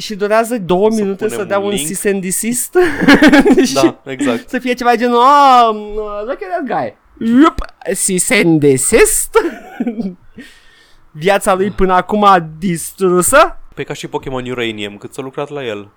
Și 0.00 0.14
durează 0.14 0.58
două 0.58 0.90
minute 0.90 1.24
punem 1.24 1.38
să 1.38 1.44
dea 1.44 1.58
un 1.58 1.64
un 1.64 1.70
link. 1.70 1.86
cease 1.86 2.10
and 2.10 2.22
desist 2.22 2.76
și 3.66 3.74
Da, 3.74 4.00
exact. 4.04 4.48
să 4.48 4.58
fie 4.58 4.72
ceva 4.72 4.94
genul 4.96 5.18
ah, 5.20 5.68
um, 5.70 5.76
look 6.26 6.38
at 6.42 6.66
that 6.66 6.80
guy 6.80 6.96
Yup, 7.42 7.54
cease 8.06 8.42
and 8.44 8.60
desist 8.60 9.30
Viața 11.12 11.54
lui 11.54 11.70
până 11.70 11.92
acum 11.92 12.26
distrusă 12.58 13.59
Pe 13.80 13.86
ca 13.86 13.92
și 13.92 14.08
Pokémon 14.08 14.50
Uranium, 14.50 14.96
cât 14.96 15.14
s-a 15.14 15.22
lucrat 15.22 15.48
la 15.48 15.64
el. 15.64 15.88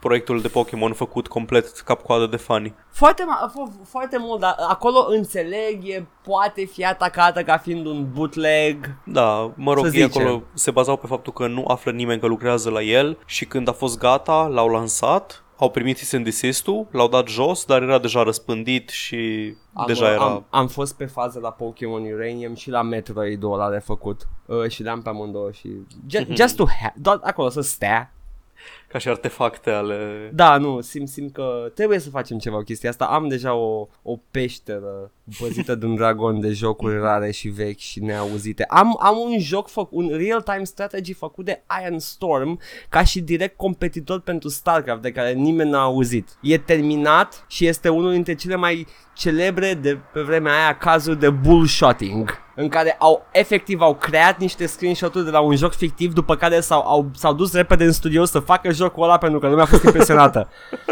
Proiectul 0.00 0.40
de 0.40 0.48
Pokémon 0.48 0.92
făcut 0.92 1.28
complet 1.28 1.66
cap-coadă 1.80 2.26
de 2.26 2.36
fani. 2.36 2.74
foarte, 2.90 3.22
ma- 3.22 3.50
fo- 3.50 3.88
foarte 3.88 4.16
mult, 4.18 4.40
dar 4.40 4.54
acolo 4.68 5.06
înțeleg, 5.08 5.80
e, 5.88 6.06
poate 6.22 6.64
fi 6.64 6.84
atacată 6.84 7.42
ca 7.42 7.56
fiind 7.58 7.86
un 7.86 8.06
bootleg. 8.12 8.90
Da, 9.04 9.52
mă 9.56 9.72
rog, 9.74 9.86
Să 9.86 9.96
ei 9.96 10.02
zicem. 10.02 10.22
acolo 10.22 10.42
se 10.54 10.70
bazau 10.70 10.96
pe 10.96 11.06
faptul 11.06 11.32
că 11.32 11.46
nu 11.46 11.64
află 11.66 11.90
nimeni 11.92 12.20
că 12.20 12.26
lucrează 12.26 12.70
la 12.70 12.82
el 12.82 13.18
și 13.26 13.44
când 13.44 13.68
a 13.68 13.72
fost 13.72 13.98
gata, 13.98 14.46
l-au 14.52 14.68
lansat, 14.68 15.44
au 15.60 15.70
primit 15.70 15.98
cease 15.98 16.16
and 16.16 16.24
desist-ul, 16.24 16.86
l-au 16.90 17.08
dat 17.08 17.28
jos, 17.28 17.64
dar 17.64 17.82
era 17.82 17.98
deja 17.98 18.22
răspândit 18.22 18.88
și 18.88 19.54
Am, 19.72 19.86
deja 19.86 20.12
era... 20.12 20.24
am, 20.24 20.46
am 20.50 20.68
fost 20.68 20.96
pe 20.96 21.04
fază 21.04 21.38
la 21.38 21.50
Pokémon 21.50 22.12
Uranium 22.12 22.54
și 22.54 22.70
la 22.70 22.82
Metroid-ul 22.82 23.52
ăla 23.52 23.70
de 23.70 23.78
făcut. 23.78 24.28
Uh, 24.46 24.68
și 24.68 24.82
le-am 24.82 25.02
pe 25.02 25.08
amândouă 25.08 25.50
și 25.50 25.68
just, 26.06 26.26
just 26.30 26.56
to 26.56 26.64
have, 26.80 26.94
doar 26.96 27.18
acolo 27.22 27.48
să 27.48 27.60
stea 27.60 28.14
Ca 28.92 28.98
și 28.98 29.08
artefacte 29.08 29.70
ale... 29.70 30.30
Da, 30.34 30.56
nu, 30.56 30.80
simt, 30.80 31.08
simt 31.08 31.32
că 31.32 31.70
trebuie 31.74 31.98
să 31.98 32.10
facem 32.10 32.38
ceva 32.38 32.56
cu 32.56 32.62
chestia 32.62 32.90
asta. 32.90 33.04
Am 33.04 33.28
deja 33.28 33.54
o, 33.54 33.88
o 34.02 34.16
peșteră 34.30 35.10
păzită 35.38 35.74
de 35.74 35.86
un 35.86 35.94
dragon 35.94 36.40
de 36.40 36.52
jocuri 36.52 37.00
rare 37.00 37.30
și 37.30 37.48
vechi 37.48 37.78
și 37.78 38.02
neauzite. 38.02 38.64
Am, 38.64 38.96
am 39.00 39.18
un 39.18 39.38
joc, 39.38 39.68
făcut, 39.68 40.02
un 40.02 40.08
real-time 40.16 40.64
strategy 40.64 41.12
făcut 41.12 41.44
de 41.44 41.62
Iron 41.84 41.98
Storm 41.98 42.60
ca 42.88 43.04
și 43.04 43.20
direct 43.20 43.56
competitor 43.56 44.20
pentru 44.20 44.48
StarCraft 44.48 45.02
de 45.02 45.12
care 45.12 45.32
nimeni 45.32 45.70
n-a 45.70 45.82
auzit. 45.82 46.28
E 46.42 46.58
terminat 46.58 47.44
și 47.48 47.66
este 47.66 47.88
unul 47.88 48.12
dintre 48.12 48.34
cele 48.34 48.54
mai 48.54 48.86
celebre 49.20 49.74
de 49.74 49.98
pe 50.12 50.20
vremea 50.20 50.52
aia 50.52 50.76
cazuri 50.76 51.18
de 51.18 51.30
bullshotting 51.30 52.38
în 52.54 52.68
care 52.68 52.96
au 52.98 53.26
efectiv 53.32 53.80
au 53.80 53.94
creat 53.94 54.38
niște 54.38 54.66
screenshot-uri 54.66 55.24
de 55.24 55.30
la 55.30 55.40
un 55.40 55.56
joc 55.56 55.72
fictiv 55.72 56.12
după 56.12 56.36
care 56.36 56.60
s-au, 56.60 56.80
au, 56.86 57.10
s-au 57.14 57.32
dus 57.32 57.52
repede 57.52 57.84
în 57.84 57.92
studio 57.92 58.24
să 58.24 58.38
facă 58.38 58.72
jocul 58.72 59.02
ăla 59.02 59.18
pentru 59.18 59.38
că 59.38 59.48
lumea 59.48 59.62
a 59.62 59.66
fost 59.66 59.84
impresionată. 59.84 60.48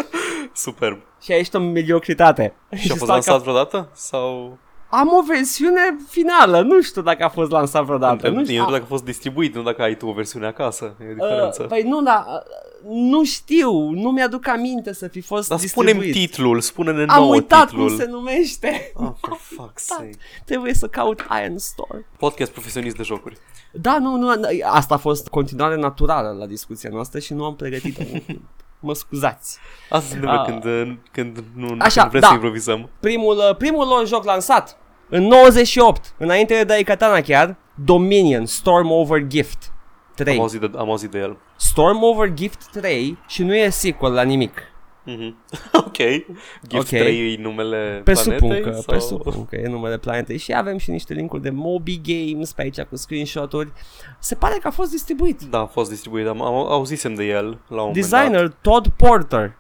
Superb. 0.53 0.99
și 1.23 1.33
aici 1.33 1.49
o 1.53 1.59
mediocritate. 1.59 2.55
Și 2.75 2.91
a 2.93 2.95
fost 2.95 3.11
Starcraft- 3.11 3.27
lansat 3.27 3.41
vreodată? 3.41 3.89
Sau... 3.93 4.59
Am 4.91 5.09
o 5.09 5.23
versiune 5.29 5.97
finală, 6.09 6.61
nu 6.61 6.83
știu 6.83 7.03
dacă 7.03 7.25
a 7.25 7.29
fost 7.29 7.51
lansat 7.51 7.85
vreodată. 7.85 8.13
Întreb, 8.13 8.33
Nu 8.33 8.39
eu 8.39 8.45
știu. 8.45 8.57
întreb 8.59 8.75
dacă 8.79 8.85
a 8.89 8.93
fost 8.95 9.05
distribuit, 9.05 9.55
nu 9.55 9.63
dacă 9.63 9.83
ai 9.83 9.95
tu 9.95 10.07
o 10.07 10.13
versiune 10.13 10.47
acasă. 10.47 10.85
E 11.01 11.05
o 11.11 11.15
diferență. 11.15 11.63
Uh, 11.63 11.69
păi 11.69 11.83
nu, 11.83 12.03
dar 12.03 12.25
uh, 12.27 12.68
nu 12.89 13.25
știu, 13.25 13.91
nu 13.91 14.11
mi-aduc 14.11 14.49
aminte 14.49 14.93
să 14.93 15.09
fi 15.09 15.21
fost 15.21 15.49
Dar 15.49 15.59
distribuit. 15.59 15.95
spunem 15.97 16.13
titlul, 16.13 16.61
spune-ne 16.61 17.05
Am 17.09 17.21
nouă 17.21 17.35
uitat 17.35 17.67
titlul. 17.69 17.87
cum 17.89 17.97
se 17.97 18.05
numește. 18.07 18.93
Oh, 18.95 19.11
for 19.21 19.37
fuck's 19.37 19.75
sake. 19.75 20.11
Trebuie 20.45 20.75
să 20.75 20.87
caut 20.87 21.23
Iron 21.45 21.59
Store. 21.59 22.07
Podcast 22.19 22.51
profesionist 22.51 22.97
de 22.97 23.03
jocuri. 23.03 23.37
Da, 23.73 23.99
nu, 23.99 24.17
nu, 24.17 24.29
asta 24.65 24.95
a 24.95 24.99
fost 24.99 25.29
continuare 25.29 25.77
naturală 25.77 26.37
la 26.39 26.47
discuția 26.47 26.91
noastră 26.93 27.19
și 27.19 27.33
nu 27.35 27.45
am 27.45 27.57
pregătit-o. 27.57 28.03
mă 28.81 28.95
scuzați. 28.95 29.59
Asta 29.91 30.09
se 30.09 30.15
întâmplă 30.15 30.39
Ah. 30.41 30.47
când, 30.51 30.65
uh, 30.89 30.97
când 31.13 31.45
nu 31.55 31.75
Așa, 31.79 32.01
când 32.01 32.11
vrem 32.11 32.21
da. 32.21 32.27
să 32.29 32.35
improvizăm. 32.35 32.89
Primul, 33.01 33.37
uh, 33.37 33.57
primul 33.57 33.87
lor 33.87 34.07
joc 34.07 34.25
lansat 34.25 34.77
în 35.09 35.23
98, 35.23 36.15
înainte 36.19 36.55
de 36.55 36.65
Daikatana 36.65 37.21
chiar, 37.21 37.57
Dominion 37.85 38.47
Storm 38.47 38.91
Over 38.91 39.27
Gift 39.27 39.73
3. 40.25 40.35
Am 40.35 40.41
auzit, 40.41 40.61
de, 40.61 40.71
am 40.77 40.91
auzit 40.91 41.11
de 41.11 41.19
el. 41.19 41.37
Storm 41.57 42.03
Over 42.03 42.33
Gift 42.35 42.71
3 42.71 43.19
și 43.27 43.43
nu 43.43 43.55
e 43.55 43.69
sequel 43.69 44.13
la 44.13 44.23
nimic. 44.23 44.63
Mhm. 45.05 45.37
ok. 45.87 45.97
Gift 46.67 46.83
Ok. 46.83 46.85
3 46.87 47.33
e 47.33 47.37
numele 47.41 48.01
Presupun 48.05 48.39
planetei? 48.39 48.63
că, 48.63 48.73
sau... 48.73 48.83
presupun 48.87 49.45
că 49.45 49.57
e 49.57 49.69
numele 49.69 49.99
planetei 49.99 50.37
și 50.39 50.55
avem 50.55 50.79
și 50.79 50.91
niște 50.91 51.15
linkuri 51.15 51.43
de 51.43 51.51
Moby 51.51 52.01
Games 52.03 52.53
pe 52.53 52.63
aici 52.63 52.81
cu 52.81 52.97
screenshot-uri. 52.97 53.73
Se 54.19 54.35
pare 54.35 54.59
că 54.61 54.67
a 54.67 54.71
fost 54.71 54.91
distribuit. 54.91 55.41
Da, 55.43 55.59
a 55.59 55.67
fost 55.67 55.91
distribuit, 55.91 56.27
am, 56.27 56.43
am 56.43 56.55
auzisem 56.55 57.15
de 57.15 57.25
el 57.25 57.45
la 57.69 57.83
un 57.83 57.87
moment 57.87 58.09
dat. 58.09 58.21
Designer 58.21 58.49
Todd 58.61 58.89
Porter. 58.97 59.57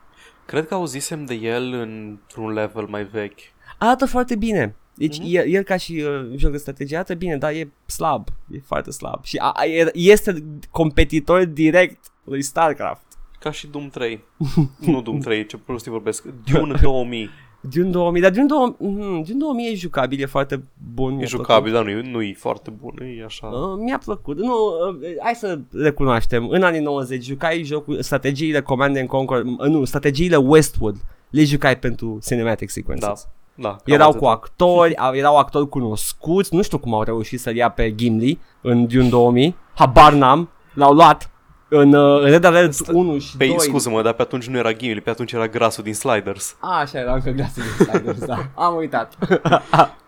Cred 0.47 0.66
că 0.66 0.75
auzisem 0.75 1.25
de 1.25 1.35
el 1.35 1.73
într-un 1.73 2.52
level 2.52 2.87
mai 2.88 3.04
vechi. 3.04 3.38
Arată 3.79 4.06
foarte 4.06 4.37
bine. 4.37 4.75
Deci 4.99 5.19
Mhm. 5.19 5.27
el, 5.31 5.49
el 5.55 5.63
ca 5.63 5.77
și 5.77 5.92
uh, 6.07 6.37
joc 6.37 6.51
de 6.51 6.57
strategie 6.57 6.96
arată 6.96 7.15
bine, 7.15 7.37
dar 7.37 7.51
e 7.53 7.73
slab. 7.87 8.29
E 8.53 8.59
foarte 8.65 8.90
slab. 8.90 9.25
Și 9.25 9.37
a, 9.37 9.51
a, 9.51 9.65
e- 9.65 9.90
este 9.94 10.44
competitor 10.71 11.44
direct 11.44 11.99
lui 12.25 12.42
StarCraft. 12.42 13.03
Ca 13.40 13.51
și 13.51 13.67
Doom 13.67 13.88
3. 13.88 14.25
nu 14.87 15.03
Doom 15.03 15.19
3, 15.19 15.46
ce 15.46 15.57
prostii 15.57 15.90
vorbesc. 15.90 16.25
Dune 16.53 16.75
2000. 16.83 17.31
Dune 17.61 17.90
2000, 17.90 18.21
dar 18.23 18.31
Dune 18.31 18.46
2000, 18.46 18.77
mm, 18.79 19.23
Dune 19.23 19.38
2000 19.38 19.71
e 19.71 19.75
jucabil, 19.75 20.21
e 20.23 20.27
foarte 20.27 20.63
bun. 20.94 21.13
E 21.13 21.17
mi-a 21.17 21.27
jucabil, 21.27 21.73
dar 21.73 21.85
nu 21.85 21.90
e, 21.90 22.01
nu 22.11 22.23
e 22.23 22.35
foarte 22.38 22.71
bun, 22.71 22.94
e 23.19 23.25
așa. 23.25 23.46
plăcut. 23.46 23.73
Uh, 23.79 23.83
mi-a 23.85 23.99
plăcut. 24.05 24.37
Nu, 24.37 24.53
uh, 24.55 24.96
hai 25.23 25.35
să 25.35 25.61
recunoaștem. 25.73 26.49
În 26.49 26.63
anii 26.63 26.81
90 26.81 27.25
jucai 27.25 27.63
jocul, 27.65 28.03
strategiile 28.03 28.61
Command 28.61 28.96
and 28.96 29.09
Conquer, 29.09 29.42
uh, 29.42 29.59
nu, 29.69 29.85
strategiile 29.85 30.37
Westwood. 30.37 30.96
Le 31.31 31.44
jucai 31.44 31.79
pentru 31.79 32.19
cinematic 32.27 32.71
sequences. 32.71 33.09
Da. 33.09 33.33
Da, 33.61 33.69
cam 33.69 33.79
Erau 33.85 34.09
atât. 34.09 34.21
cu 34.21 34.27
actori, 34.27 34.96
au- 34.96 35.15
erau 35.15 35.37
actori 35.37 35.69
cunoscuți, 35.69 36.54
nu 36.54 36.63
știu 36.63 36.79
cum 36.79 36.94
au 36.94 37.02
reușit 37.02 37.40
să-l 37.40 37.54
ia 37.56 37.69
pe 37.71 37.94
Gimli 37.94 38.40
în 38.61 38.87
Dune 38.87 39.09
2000, 39.09 39.56
habar 39.75 40.13
n-am, 40.13 40.48
l-au 40.75 40.92
luat 40.92 41.31
în, 41.69 41.92
uh, 41.92 42.21
în 42.23 42.31
Red 42.31 42.44
Alert 42.44 42.88
1 42.92 43.19
și 43.19 43.37
Păi, 43.37 43.48
2. 43.48 43.61
scuză-mă, 43.61 44.02
dar 44.02 44.13
pe 44.13 44.23
atunci 44.23 44.46
nu 44.48 44.59
era 44.59 44.73
Gimli, 44.73 45.00
pe 45.00 45.11
atunci 45.11 45.33
era 45.33 45.46
grasul 45.48 45.85
din 45.85 45.94
Sliders. 45.94 46.56
A, 46.61 46.79
așa 46.81 46.98
era 46.98 47.13
încă 47.15 47.31
glasul 47.31 47.63
din 47.63 47.87
Sliders, 47.87 48.19
da. 48.25 48.38
Am 48.65 48.75
uitat. 48.77 49.13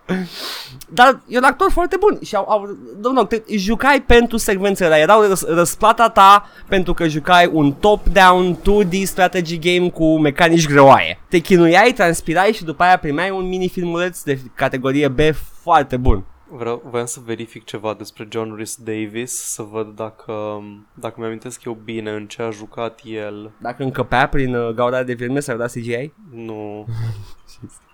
Dar 0.89 1.21
e 1.27 1.37
un 1.37 1.45
actor 1.45 1.71
foarte 1.71 1.97
bun 2.01 2.19
și 2.23 2.37
au, 2.37 2.49
au 2.49 2.77
domnul, 3.01 3.25
te 3.25 3.43
jucai 3.57 4.03
pentru 4.03 4.37
secvențele 4.37 4.89
alea, 4.89 4.99
erau 4.99 5.23
răs, 5.23 5.45
răsplata 5.47 6.09
ta 6.09 6.49
pentru 6.69 6.95
că 6.95 7.09
jucai 7.09 7.51
un 7.53 7.73
top-down 7.73 8.57
2D 8.57 9.03
strategy 9.03 9.59
game 9.59 9.91
cu 9.91 10.19
mecanici 10.19 10.67
greoaie. 10.67 11.19
Te 11.29 11.39
chinuiai, 11.39 11.93
transpirai 11.93 12.53
și 12.53 12.65
după 12.65 12.83
aia 12.83 12.99
primeai 12.99 13.31
un 13.31 13.49
mini 13.49 13.69
filmuleț 13.69 14.23
de 14.23 14.39
categorie 14.55 15.09
B 15.09 15.21
foarte 15.63 15.97
bun. 15.97 16.25
Vreau, 16.53 16.83
voiam 16.85 17.07
să 17.07 17.21
verific 17.25 17.65
ceva 17.65 17.95
despre 17.95 18.29
John 18.31 18.55
Rhys 18.55 18.77
Davis, 18.77 19.33
să 19.33 19.63
văd 19.63 19.95
dacă, 19.97 20.63
dacă 20.95 21.15
mi-amintesc 21.19 21.65
eu 21.65 21.79
bine 21.85 22.11
în 22.11 22.27
ce 22.27 22.43
a 22.43 22.51
jucat 22.51 23.01
el. 23.05 23.51
Dacă 23.59 23.83
încăpea 23.83 24.29
prin 24.29 24.55
uh, 24.55 24.75
gaura 24.75 25.03
de 25.03 25.15
filme 25.15 25.41
sau 25.41 25.57
da 25.57 25.67
CGI? 25.67 26.13
Nu... 26.31 26.87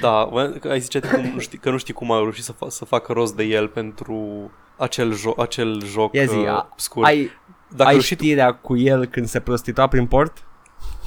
Da, 0.00 0.24
voiam- 0.30 0.56
că 0.60 0.68
ai 0.68 0.80
zice 0.80 0.98
cum, 1.00 1.30
nu 1.34 1.38
știi, 1.40 1.58
că 1.58 1.70
nu 1.70 1.76
știi 1.76 1.94
cum 1.94 2.12
a 2.12 2.16
reușit 2.18 2.44
să, 2.44 2.52
fa- 2.52 2.68
să 2.68 2.84
facă 2.84 3.12
rost 3.12 3.36
de 3.36 3.42
el 3.42 3.68
pentru 3.68 4.50
acel, 4.76 5.14
jo- 5.14 5.34
acel 5.36 5.82
joc 5.84 6.14
Ia 6.14 6.24
zi, 6.24 6.36
uh, 6.36 6.48
a- 6.48 6.68
scurt. 6.76 7.06
Ai, 7.06 7.30
Dacă 7.68 7.88
ai 7.88 7.92
reușit, 7.94 8.18
știrea 8.18 8.52
cu 8.54 8.76
el 8.76 9.04
când 9.06 9.26
se 9.26 9.40
prostitua 9.40 9.86
prin 9.86 10.06
port? 10.06 10.44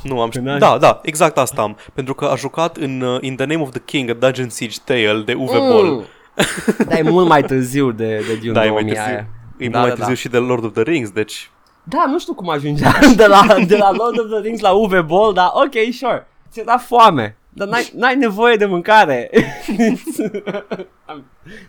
nu 0.03 0.21
am 0.21 0.29
Când 0.29 0.45
știut. 0.47 0.61
ai- 0.63 0.69
Da, 0.69 0.77
da, 0.77 0.99
exact 1.03 1.37
asta 1.37 1.61
am. 1.61 1.77
Pentru 1.93 2.13
că 2.13 2.25
a 2.25 2.35
jucat 2.35 2.77
în 2.77 3.01
uh, 3.01 3.17
In 3.21 3.35
the 3.35 3.45
Name 3.45 3.61
of 3.61 3.69
the 3.69 3.81
King, 3.85 4.09
a 4.09 4.13
Dungeon 4.13 4.49
Siege 4.49 4.77
Tale 4.83 5.21
de 5.25 5.33
Uwe 5.33 5.57
Boll. 5.57 5.85
Mm. 5.91 6.03
Dar 6.87 6.97
e 6.99 7.01
mult 7.01 7.27
mai 7.27 7.43
târziu 7.43 7.91
de, 7.91 8.23
de 8.27 8.35
Dune 8.41 8.51
Da, 8.53 8.65
e 8.65 8.69
mai 8.69 8.83
2000 8.83 8.93
târziu. 8.93 9.11
aia. 9.13 9.27
E 9.57 9.69
Da, 9.69 9.79
mult 9.79 9.89
mai 9.89 9.89
da, 9.89 9.93
târziu 9.95 10.13
da. 10.13 10.19
și 10.19 10.27
de 10.29 10.37
Lord 10.37 10.63
of 10.63 10.73
the 10.73 10.81
Rings, 10.81 11.09
deci 11.09 11.51
Da, 11.83 12.05
nu 12.07 12.19
știu 12.19 12.33
cum 12.33 12.49
ajungea 12.49 12.91
de 13.15 13.25
la, 13.25 13.45
de 13.67 13.77
la 13.77 13.91
Lord 13.91 14.19
of 14.19 14.25
the 14.29 14.39
Rings 14.41 14.59
la 14.61 14.71
Uwe 14.71 15.01
Boll, 15.01 15.33
dar 15.33 15.49
ok, 15.53 15.93
sure. 15.93 16.27
Ți 16.51 16.59
era 16.59 16.77
foame, 16.77 17.37
dar 17.53 17.67
n-ai, 17.67 17.91
n-ai 17.95 18.15
nevoie 18.15 18.55
de 18.55 18.65
mâncare. 18.65 19.29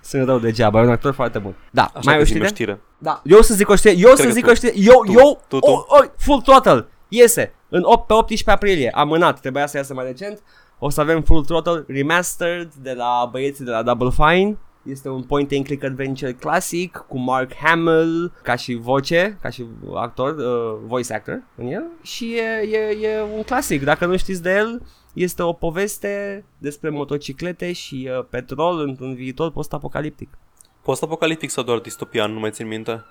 Sunt 0.01 0.25
rău 0.27 0.39
degeaba, 0.39 0.81
e 0.81 0.85
un 0.85 0.91
actor 0.91 1.13
foarte 1.15 1.39
bun. 1.39 1.55
Da, 1.71 1.83
așa 1.83 2.01
mai 2.05 2.15
ai 2.15 2.21
o 2.21 2.23
că 2.23 2.27
zi 2.27 2.31
știre? 2.33 2.47
știre. 2.47 2.81
Da. 2.99 3.21
Eu 3.25 3.41
să 3.41 3.55
zic 3.55 3.69
o 3.69 3.75
știre, 3.75 3.95
eu 3.97 4.15
să 4.15 4.23
că 4.25 4.31
zic 4.31 4.45
tu. 4.45 4.51
o 4.51 4.55
știre, 4.55 4.73
eu, 4.77 5.03
Tu. 5.05 5.13
eu, 5.13 5.41
Tu, 5.49 5.59
tu. 5.59 5.67
oh, 5.71 5.85
oh, 5.87 6.05
Full 6.17 6.41
Throttle, 6.41 6.87
iese, 7.09 7.55
în 7.69 7.83
8, 7.85 8.07
pe 8.07 8.13
18 8.13 8.51
aprilie, 8.51 8.91
amânat, 8.95 9.41
trebuia 9.41 9.67
să 9.67 9.77
iasă 9.77 9.95
mai 9.95 10.05
recent. 10.05 10.43
O 10.79 10.89
să 10.91 11.01
avem 11.01 11.23
Full 11.23 11.45
Throttle 11.45 11.85
Remastered 11.89 12.73
de 12.75 12.93
la 12.93 13.29
băieții 13.31 13.65
de 13.65 13.71
la 13.71 13.83
Double 13.83 14.11
Fine. 14.11 14.59
Este 14.85 15.09
un 15.09 15.23
point 15.23 15.53
and 15.53 15.65
click 15.65 15.85
adventure 15.85 16.33
clasic 16.33 17.05
cu 17.09 17.19
Mark 17.19 17.55
Hamill 17.55 18.33
ca 18.43 18.57
și 18.57 18.75
voce, 18.75 19.39
ca 19.43 19.49
și 19.51 19.65
actor, 19.95 20.37
uh, 20.37 20.79
voice 20.87 21.13
actor 21.13 21.43
în 21.57 21.67
el 21.67 21.85
și 22.03 22.35
e, 22.35 22.77
e, 22.77 23.07
e 23.07 23.23
un 23.37 23.43
clasic. 23.43 23.85
Dacă 23.85 24.07
nu 24.07 24.17
știți 24.17 24.43
de 24.43 24.51
el, 24.51 24.83
este 25.13 25.43
o 25.43 25.53
poveste 25.53 26.45
despre 26.59 26.91
motociclete 26.91 27.73
și 27.73 28.11
uh, 28.11 28.25
petrol 28.31 28.81
într-un 28.81 29.15
viitor 29.15 29.51
post-apocaliptic. 29.51 30.39
Post-apocaliptic 30.83 31.51
sau 31.51 31.65
doar 31.65 31.79
distopian, 31.79 32.33
nu 32.33 32.41
mai 32.41 32.51
țin 32.51 32.67
minte. 32.67 33.05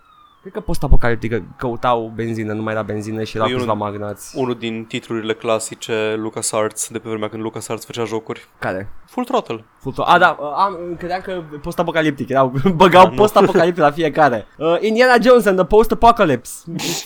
Cred 0.43 0.55
că 0.55 0.59
post-apocaliptic 0.61 1.41
căutau 1.57 2.11
benzină, 2.15 2.53
nu 2.53 2.61
mai 2.61 2.73
era 2.73 2.81
benzină 2.81 3.23
și 3.23 3.35
erau 3.35 3.47
Păi 3.47 3.55
câțiva 3.57 3.71
unul- 3.73 3.85
magnați. 3.85 4.37
Unul 4.37 4.55
din 4.55 4.85
titlurile 4.85 5.33
clasice 5.33 6.13
LucasArts, 6.17 6.89
de 6.89 6.99
pe 6.99 7.09
vremea 7.09 7.29
când 7.29 7.43
LucasArts 7.43 7.85
făcea 7.85 8.03
jocuri. 8.05 8.47
Care? 8.59 8.89
Full 9.05 9.25
Throttle. 9.25 9.63
Full 9.79 9.93
A, 10.05 10.17
da, 10.17 10.37
uh, 10.39 10.47
am, 10.57 10.95
credeam 10.97 11.21
că 11.21 11.41
post-apocaliptic, 11.61 12.29
erau, 12.29 12.47
băgau 12.75 13.03
Da, 13.03 13.09
nu. 13.09 13.15
post-apocaliptic 13.15 13.83
la 13.83 13.91
fiecare. 13.91 14.45
Uh, 14.57 14.77
Indiana 14.79 15.15
Jones 15.21 15.45
and 15.45 15.57
the 15.57 15.65
Post-Apocalypse. 15.65 16.51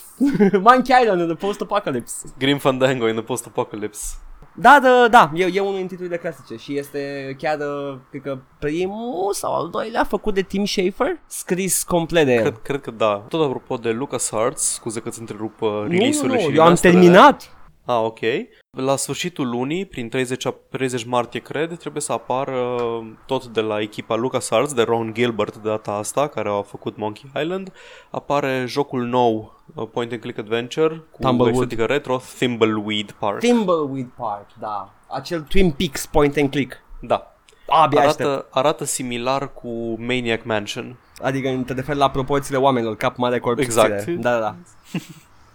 Monkey 0.67 0.95
Island 1.01 1.21
and 1.21 1.27
the 1.29 1.45
Post-Apocalypse. 1.45 2.13
Grim 2.37 2.57
Fandango 2.57 3.07
in 3.07 3.13
the 3.13 3.23
Post-Apocalypse. 3.23 3.99
Da, 4.59 4.79
da, 4.81 5.07
da, 5.07 5.31
e, 5.33 5.49
e 5.53 5.59
unul 5.59 5.75
din 5.75 5.87
titlurile 5.87 6.17
clasice 6.17 6.55
și 6.55 6.77
este 6.77 7.35
chiar, 7.37 7.57
uh, 7.59 7.97
cred 8.09 8.21
că 8.21 8.37
primul 8.59 9.33
sau 9.33 9.53
al 9.53 9.69
doilea 9.69 10.03
făcut 10.03 10.33
de 10.33 10.41
Tim 10.41 10.65
Schafer, 10.65 11.19
scris 11.27 11.83
complet 11.83 12.25
de 12.25 12.33
el. 12.33 12.41
Cred, 12.41 12.59
cred 12.63 12.81
că 12.81 12.91
da. 12.91 13.23
Tot 13.27 13.45
apropo 13.45 13.75
de 13.75 13.89
LucasArts, 13.89 14.73
scuze 14.73 14.99
că 14.99 15.07
îți 15.07 15.19
întrerup 15.19 15.61
uh, 15.61 15.69
nu, 15.69 15.81
nu, 15.81 15.87
release-urile 15.87 16.39
și 16.39 16.47
nu, 16.47 16.53
eu 16.53 16.59
am 16.59 16.63
remasterele. 16.63 16.99
terminat. 16.99 17.56
Ah, 17.89 17.99
ok. 18.03 18.19
La 18.77 18.95
sfârșitul 18.95 19.49
lunii, 19.49 19.85
prin 19.85 20.09
30, 20.09 20.47
ap- 20.47 20.69
30 20.69 21.03
martie, 21.03 21.39
cred, 21.39 21.77
trebuie 21.77 22.01
să 22.01 22.11
apară 22.11 22.77
tot 23.25 23.45
de 23.45 23.61
la 23.61 23.79
echipa 23.81 24.15
LucasArts, 24.15 24.73
de 24.73 24.81
Ron 24.81 25.13
Gilbert 25.13 25.57
de 25.57 25.69
data 25.69 25.91
asta, 25.91 26.27
care 26.27 26.49
a 26.49 26.61
făcut 26.61 26.97
Monkey 26.97 27.31
Island, 27.43 27.71
apare 28.09 28.63
jocul 28.67 29.03
nou, 29.05 29.61
uh, 29.75 29.87
Point 29.91 30.11
and 30.11 30.21
Click 30.21 30.37
Adventure, 30.39 31.03
cu 31.11 31.21
Tumbleweed. 31.21 31.55
estetică 31.55 31.85
retro, 31.85 32.21
Thimbleweed 32.37 33.11
Park. 33.11 33.39
Thimbleweed 33.39 34.07
Park, 34.17 34.47
da. 34.59 34.93
Acel 35.07 35.41
Twin 35.41 35.71
Peaks 35.71 36.05
point 36.05 36.37
and 36.37 36.49
click. 36.49 36.81
da. 37.01 37.31
Abia 37.67 37.99
aștept. 38.01 38.19
Arată, 38.29 38.47
arată 38.51 38.83
similar 38.83 39.53
cu 39.53 39.69
Maniac 40.01 40.43
Mansion. 40.43 40.97
Adică 41.21 41.63
te 41.65 41.73
referi 41.73 41.97
la 41.97 42.09
proporțiile 42.09 42.57
oamenilor, 42.59 42.95
cap 42.95 43.17
mare, 43.17 43.39
corp 43.39 43.59
Exact. 43.59 43.89
subțire. 43.89 44.15
Da, 44.15 44.31
da, 44.31 44.39
da. 44.39 44.55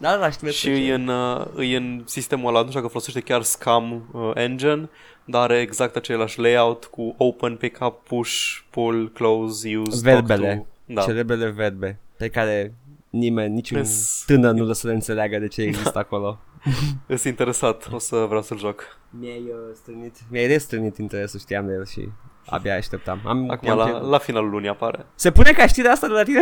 Da, 0.03 0.11
da, 0.11 0.17
da, 0.17 0.31
știu 0.31 0.47
Și 0.49 0.53
despre 0.65 0.83
ce. 0.85 0.91
e 0.91 0.95
în, 0.95 1.09
uh, 1.09 1.71
e 1.73 1.77
în 1.77 2.03
sistemul 2.07 2.49
ăla, 2.49 2.61
nu 2.61 2.67
știu 2.67 2.79
dacă 2.81 2.93
folosește 2.93 3.21
chiar 3.21 3.43
Scam 3.43 4.09
uh, 4.13 4.31
Engine, 4.35 4.89
dar 5.25 5.43
are 5.43 5.61
exact 5.61 5.97
același 5.97 6.39
layout 6.41 6.85
cu 6.85 7.15
open, 7.19 7.57
pick 7.57 7.85
up, 7.87 8.07
push, 8.07 8.59
pull, 8.71 9.11
close, 9.15 9.77
use, 9.77 10.01
Verbele. 10.03 10.47
talk 10.47 10.59
to. 10.59 10.67
Da. 10.95 11.03
Celebrele 11.03 11.51
verbe 11.51 11.99
pe 12.17 12.29
care 12.29 12.75
nimeni, 13.11 13.55
niciun 13.55 13.79
Yes. 13.79 14.23
tânăr 14.27 14.53
nu 14.53 14.73
să 14.73 14.87
le 14.87 14.93
înțeleagă 14.93 15.39
de 15.39 15.49
ce 15.49 15.63
există 15.71 15.99
acolo. 15.99 16.39
Sunt 17.07 17.25
interesat, 17.25 17.89
o 17.93 17.99
să 17.99 18.17
vreau 18.17 18.43
să-l 18.43 18.59
joc. 18.59 18.99
Mi-ai 19.21 19.43
uh, 19.49 19.75
strânit, 19.75 20.17
mi-ai 20.31 20.47
restrânit 20.47 20.97
interesul, 20.99 21.41
știam 21.41 21.67
de 21.67 21.73
el 21.73 21.87
și 21.87 22.09
abia 22.47 22.77
așteptam. 22.77 23.21
Am, 23.25 23.51
Acum 23.51 23.59
mi-am 23.63 23.79
la, 23.79 23.85
pierdut. 23.85 24.09
la 24.11 24.19
finalul 24.19 24.51
lunii 24.51 24.69
apare. 24.69 25.07
Se 25.15 25.31
pune 25.33 25.51
ca 25.53 25.67
știre 25.67 25.89
asta 25.89 26.07
de 26.07 26.13
la 26.13 26.23
tine? 26.23 26.41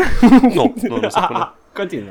Nu, 0.55 0.75
nu, 0.89 1.01
nu 1.01 1.09
se 1.09 1.21
pune. 1.29 1.53
Continuă. 1.75 2.11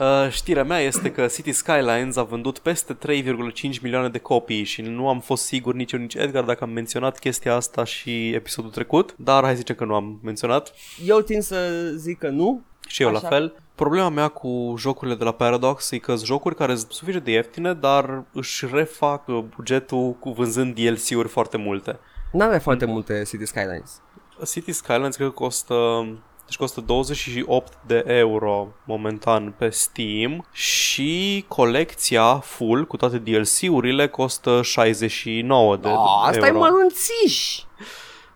Uh, 0.00 0.30
știrea 0.30 0.64
mea 0.64 0.78
este 0.78 1.12
că 1.12 1.26
City 1.26 1.52
Skylines 1.52 2.16
a 2.16 2.22
vândut 2.22 2.58
peste 2.58 2.94
3,5 2.94 3.80
milioane 3.82 4.08
de 4.08 4.18
copii 4.18 4.64
și 4.64 4.82
nu 4.82 5.08
am 5.08 5.20
fost 5.20 5.44
sigur 5.44 5.74
nici 5.74 5.92
eu, 5.92 6.00
nici 6.00 6.14
Edgar 6.14 6.44
dacă 6.44 6.64
am 6.64 6.70
menționat 6.70 7.18
chestia 7.18 7.54
asta 7.54 7.84
și 7.84 8.28
episodul 8.28 8.70
trecut, 8.70 9.14
dar 9.16 9.44
hai 9.44 9.56
zice 9.56 9.74
că 9.74 9.84
nu 9.84 9.94
am 9.94 10.18
menționat. 10.22 10.72
Eu 11.04 11.20
tind 11.20 11.42
să 11.42 11.90
zic 11.96 12.18
că 12.18 12.28
nu. 12.28 12.62
Și 12.88 13.02
eu 13.02 13.08
Așa. 13.08 13.20
la 13.22 13.28
fel. 13.28 13.54
Problema 13.74 14.08
mea 14.08 14.28
cu 14.28 14.74
jocurile 14.78 15.16
de 15.16 15.24
la 15.24 15.32
Paradox 15.32 15.90
e 15.90 15.98
că 15.98 16.14
sunt 16.14 16.26
jocuri 16.26 16.54
care 16.54 16.74
sunt 16.74 16.90
suficient 16.90 17.24
de 17.24 17.30
ieftine, 17.30 17.74
dar 17.74 18.24
își 18.32 18.66
refac 18.72 19.28
uh, 19.28 19.44
bugetul 19.56 20.12
cu 20.12 20.30
vânzând 20.30 20.74
DLC-uri 20.74 21.28
foarte 21.28 21.56
multe. 21.56 21.98
N-are 22.32 22.58
foarte 22.58 22.84
multe 22.84 23.22
City 23.28 23.46
Skylines. 23.46 24.02
City 24.44 24.72
Skylines 24.72 25.16
cred 25.16 25.28
că 25.28 25.34
costă 25.34 25.74
deci 26.50 26.58
costă 26.58 26.80
28 26.80 27.72
de 27.86 28.04
euro 28.06 28.68
momentan 28.84 29.54
pe 29.58 29.68
Steam 29.68 30.46
și 30.52 31.44
colecția 31.48 32.38
full 32.38 32.86
cu 32.86 32.96
toate 32.96 33.18
DLC-urile 33.18 34.08
costă 34.08 34.60
69 34.62 35.76
de 35.76 35.88
Oh, 35.88 36.22
asta 36.26 36.46
euro. 36.46 36.58
e 36.58 36.60
mănunțiș! 36.60 37.58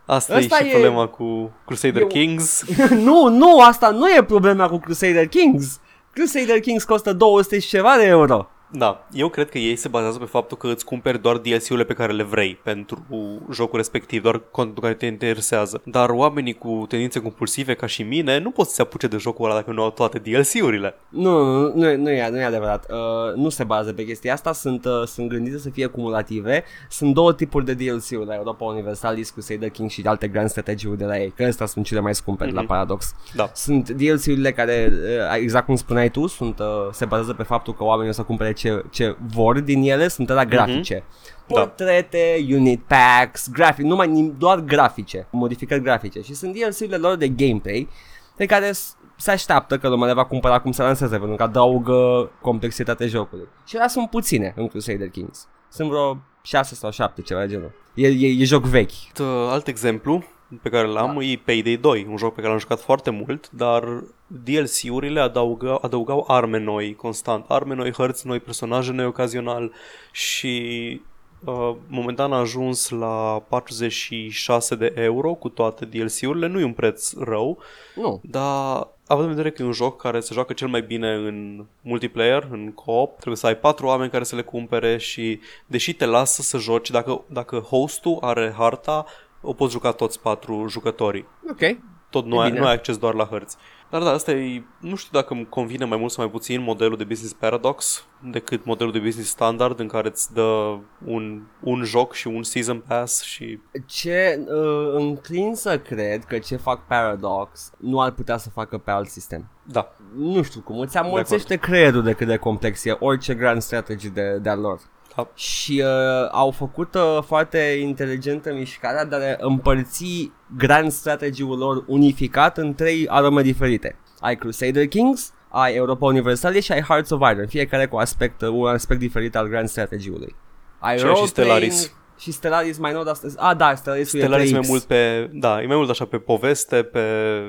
Asta, 0.06 0.34
Asta 0.34 0.58
e 0.58 0.62
și 0.62 0.68
e- 0.68 0.70
problema 0.70 1.06
cu 1.06 1.50
Crusader 1.66 2.00
Eu- 2.00 2.06
Kings. 2.06 2.64
nu, 3.08 3.28
nu, 3.28 3.60
asta 3.60 3.90
nu 3.90 4.10
e 4.10 4.24
problema 4.24 4.68
cu 4.68 4.78
Crusader 4.78 5.26
Kings. 5.28 5.80
Crusader 6.12 6.60
Kings 6.60 6.84
costă 6.84 7.12
200 7.12 7.58
și 7.58 7.68
ceva 7.68 7.96
de 7.96 8.04
euro. 8.04 8.48
Da, 8.76 9.06
eu 9.12 9.28
cred 9.28 9.50
că 9.50 9.58
ei 9.58 9.76
se 9.76 9.88
bazează 9.88 10.18
pe 10.18 10.24
faptul 10.24 10.56
că 10.56 10.68
îți 10.68 10.84
cumperi 10.84 11.20
doar 11.20 11.36
DLC-urile 11.36 11.84
pe 11.84 11.92
care 11.92 12.12
le 12.12 12.22
vrei 12.22 12.58
pentru 12.62 13.04
jocul 13.52 13.78
respectiv, 13.78 14.22
doar 14.22 14.42
contul 14.50 14.82
care 14.82 14.94
te 14.94 15.06
interesează. 15.06 15.82
Dar 15.84 16.10
oamenii 16.10 16.54
cu 16.54 16.84
tendințe 16.88 17.20
compulsive 17.20 17.74
ca 17.74 17.86
și 17.86 18.02
mine 18.02 18.38
nu 18.38 18.50
pot 18.50 18.66
să 18.66 18.74
se 18.74 18.82
apuce 18.82 19.06
de 19.06 19.16
jocul 19.16 19.44
ăla 19.44 19.54
dacă 19.54 19.72
nu 19.72 19.82
au 19.82 19.90
toate 19.90 20.18
DLC-urile. 20.18 20.94
Nu, 21.08 21.44
nu, 21.44 21.72
nu, 21.74 21.88
e- 21.88 21.96
nu, 21.96 22.10
e, 22.10 22.28
nu 22.30 22.38
e 22.38 22.44
adevărat. 22.44 22.86
Uh, 22.90 23.34
nu 23.34 23.48
se 23.48 23.64
bazează 23.64 23.92
pe 23.92 24.04
chestia 24.04 24.32
asta, 24.32 24.52
sunt, 24.52 24.84
uh, 24.84 25.02
sunt 25.06 25.28
gândite 25.28 25.58
să 25.58 25.70
fie 25.70 25.86
cumulative. 25.86 26.64
Sunt 26.88 27.14
două 27.14 27.32
tipuri 27.32 27.64
de 27.64 27.74
DLC-uri 27.74 28.26
la 28.26 28.34
Europa 28.34 28.64
Universalis, 28.64 29.30
Crusader 29.30 29.68
King 29.68 29.90
și 29.90 30.02
alte 30.04 30.28
grand 30.28 30.48
strategy-uri 30.48 30.98
de 30.98 31.04
la 31.04 31.18
ei, 31.18 31.32
că 31.36 31.44
astea 31.44 31.66
sunt 31.66 31.84
cele 31.84 32.00
mai 32.00 32.14
scumpe 32.14 32.46
mm-hmm. 32.46 32.52
la 32.52 32.62
Paradox. 32.62 33.14
Da. 33.34 33.50
Sunt 33.54 33.90
DLC-urile 33.90 34.52
care, 34.52 34.92
uh, 34.92 35.36
exact 35.40 35.66
cum 35.66 35.76
spuneai 35.76 36.10
tu, 36.10 36.26
sunt, 36.26 36.58
uh, 36.58 36.66
se 36.92 37.04
bazează 37.04 37.32
pe 37.32 37.42
faptul 37.42 37.74
că 37.74 37.84
oamenii 37.84 38.10
o 38.10 38.14
să 38.14 38.22
cumpere 38.22 38.52
ce, 38.68 38.84
ce 38.90 39.16
vor 39.34 39.60
din 39.60 39.82
ele, 39.82 40.08
sunt 40.08 40.28
la 40.28 40.44
grafice. 40.44 41.04
Da. 41.46 41.54
Portrete, 41.60 42.46
unit 42.50 42.82
packs, 42.86 43.50
grafic, 43.50 43.84
numai 43.84 44.08
nim- 44.08 44.38
doar 44.38 44.60
grafice, 44.60 45.26
modificări 45.30 45.82
grafice 45.82 46.20
și 46.20 46.34
sunt 46.34 46.52
DLC-urile 46.54 46.96
lor 46.96 47.16
de 47.16 47.28
gameplay 47.28 47.88
pe 48.36 48.46
care 48.46 48.72
s- 48.72 48.96
se 49.16 49.30
așteaptă 49.30 49.78
că 49.78 49.88
lumea 49.88 50.06
le 50.06 50.12
va 50.14 50.24
cumpăra 50.24 50.58
cum 50.60 50.72
se 50.72 50.82
lanseze 50.82 51.18
pentru 51.18 51.36
că 51.36 51.42
adaugă 51.42 52.30
complexitate 52.40 53.06
jocului. 53.06 53.46
Și 53.66 53.76
alea 53.76 53.88
sunt 53.88 54.10
puține 54.10 54.52
în 54.56 54.68
Crusader 54.68 55.08
Kings. 55.08 55.48
Sunt 55.68 55.88
vreo 55.88 56.18
6 56.42 56.74
sau 56.74 56.90
7 56.90 57.22
ceva 57.22 57.40
de 57.40 57.46
genul. 57.48 57.72
E, 57.94 58.06
e, 58.06 58.26
e 58.40 58.44
joc 58.44 58.64
vechi. 58.64 58.90
Alt, 59.18 59.50
alt 59.50 59.66
exemplu 59.68 60.24
pe 60.62 60.68
care 60.68 60.86
l-am 60.86 61.18
e 61.20 61.40
Payday 61.44 61.76
2, 61.76 62.06
un 62.10 62.16
joc 62.16 62.28
pe 62.34 62.36
care 62.40 62.48
l-am 62.50 62.58
jucat 62.58 62.80
foarte 62.80 63.10
mult, 63.10 63.50
dar 63.50 63.84
DLC-urile 64.26 65.20
adăugau, 65.20 65.78
adăugau 65.82 66.24
arme 66.28 66.58
noi 66.58 66.94
constant, 66.94 67.44
arme 67.48 67.74
noi, 67.74 67.92
hărți 67.92 68.26
noi, 68.26 68.40
personaje 68.40 68.92
noi 68.92 69.04
ocazional 69.06 69.72
și 70.12 71.00
uh, 71.44 71.74
momentan 71.88 72.32
a 72.32 72.38
ajuns 72.38 72.88
la 72.88 73.42
46 73.48 74.74
de 74.74 74.92
euro 74.96 75.34
cu 75.34 75.48
toate 75.48 75.84
DLC-urile, 75.84 76.46
nu 76.46 76.60
e 76.60 76.64
un 76.64 76.72
preț 76.72 77.12
rău, 77.18 77.58
Nu. 77.94 78.20
dar 78.22 78.88
având 79.06 79.28
în 79.28 79.34
vedere 79.34 79.54
că 79.54 79.62
e 79.62 79.66
un 79.66 79.72
joc 79.72 80.00
care 80.00 80.20
se 80.20 80.34
joacă 80.34 80.52
cel 80.52 80.68
mai 80.68 80.82
bine 80.82 81.12
în 81.14 81.64
multiplayer, 81.80 82.48
în 82.50 82.72
co-op, 82.72 83.14
trebuie 83.14 83.36
să 83.36 83.46
ai 83.46 83.56
patru 83.56 83.86
oameni 83.86 84.10
care 84.10 84.24
să 84.24 84.36
le 84.36 84.42
cumpere 84.42 84.96
și 84.96 85.40
deși 85.66 85.92
te 85.94 86.04
lasă 86.04 86.42
să 86.42 86.58
joci, 86.58 86.90
dacă, 86.90 87.24
dacă 87.26 87.58
hostul 87.58 88.18
are 88.20 88.54
harta, 88.58 89.04
o 89.40 89.52
poți 89.52 89.72
juca 89.72 89.92
toți 89.92 90.20
patru 90.20 90.66
jucătorii. 90.68 91.26
Ok. 91.50 91.76
Tot 92.10 92.24
nu 92.26 92.36
E 92.36 92.42
ai, 92.42 92.48
bine. 92.48 92.60
nu 92.60 92.66
ai 92.66 92.72
acces 92.72 92.96
doar 92.96 93.14
la 93.14 93.24
hărți. 93.24 93.56
Dar 93.90 94.02
da, 94.02 94.10
asta 94.10 94.32
e, 94.32 94.62
nu 94.80 94.94
știu 94.94 95.18
dacă 95.18 95.32
îmi 95.32 95.46
convine 95.48 95.84
mai 95.84 95.98
mult 95.98 96.10
sau 96.10 96.24
mai 96.24 96.32
puțin 96.32 96.62
modelul 96.62 96.96
de 96.96 97.04
business 97.04 97.32
paradox 97.32 98.06
decât 98.30 98.64
modelul 98.64 98.92
de 98.92 98.98
business 98.98 99.30
standard 99.30 99.80
în 99.80 99.88
care 99.88 100.08
îți 100.08 100.32
dă 100.32 100.78
un, 101.04 101.42
un 101.60 101.84
joc 101.84 102.12
și 102.12 102.26
un 102.26 102.42
season 102.42 102.84
pass 102.88 103.22
și 103.22 103.58
Ce 103.86 104.44
uh, 104.46 104.94
înclin 104.94 105.54
să 105.54 105.78
cred 105.78 106.24
că 106.24 106.38
ce 106.38 106.56
fac 106.56 106.86
Paradox 106.86 107.72
nu 107.78 108.00
ar 108.00 108.10
putea 108.10 108.36
să 108.36 108.50
facă 108.50 108.78
pe 108.78 108.90
alt 108.90 109.08
sistem. 109.08 109.48
da, 109.62 109.92
Nu 110.16 110.42
știu 110.42 110.60
cum, 110.60 110.78
îți 110.78 110.96
amorțește 110.96 111.56
creierul 111.56 112.02
de 112.02 112.12
cât 112.12 112.26
de 112.26 112.36
complex 112.36 112.84
e 112.84 112.96
orice 112.98 113.34
grand 113.34 113.62
strategy 113.62 114.08
de, 114.08 114.38
de-a 114.42 114.54
lor. 114.54 114.80
Da. 115.16 115.28
Și 115.34 115.82
uh, 115.84 116.28
au 116.30 116.50
făcut 116.50 116.94
uh, 116.94 117.18
foarte 117.26 117.58
inteligentă 117.80 118.52
mișcarea 118.52 119.04
de 119.04 119.14
a 119.14 119.18
le 119.18 119.36
împărți 119.40 120.30
grand 120.56 120.90
strategy-ul 120.90 121.58
lor 121.58 121.84
unificat 121.86 122.58
în 122.58 122.74
trei 122.74 123.08
arome 123.08 123.42
diferite. 123.42 123.98
Ai 124.20 124.36
Crusader 124.36 124.86
Kings, 124.86 125.32
ai 125.48 125.74
Europa 125.74 126.06
Universalis 126.06 126.64
și 126.64 126.72
ai 126.72 126.80
Hearts 126.82 127.10
of 127.10 127.20
Iron, 127.32 127.46
fiecare 127.46 127.86
cu 127.86 127.96
aspect, 127.96 128.40
uh, 128.42 128.48
un 128.48 128.66
aspect 128.66 129.00
diferit 129.00 129.36
al 129.36 129.46
grand 129.48 129.68
strategy-ului. 129.68 130.34
Ai 130.78 130.98
Și 130.98 131.04
ai 131.04 131.10
și 131.14 131.16
role-playing- 131.16 131.28
Stellaris. 131.28 131.94
Și 132.18 132.32
Stellaris 132.32 132.78
mai 132.78 132.92
nou, 132.92 133.02
dar... 133.04 133.16
Ah, 133.36 133.56
da, 133.56 133.74
Stellaris, 133.74 134.08
Stellaris 134.08 134.50
e 134.50 134.54
e 134.54 134.58
3X. 134.58 134.58
mai 134.60 134.66
mult 134.68 134.82
pe, 134.82 135.30
da, 135.32 135.62
e 135.62 135.66
mai 135.66 135.76
mult 135.76 135.90
așa 135.90 136.04
pe 136.04 136.18
poveste, 136.18 136.82
pe, 136.82 137.40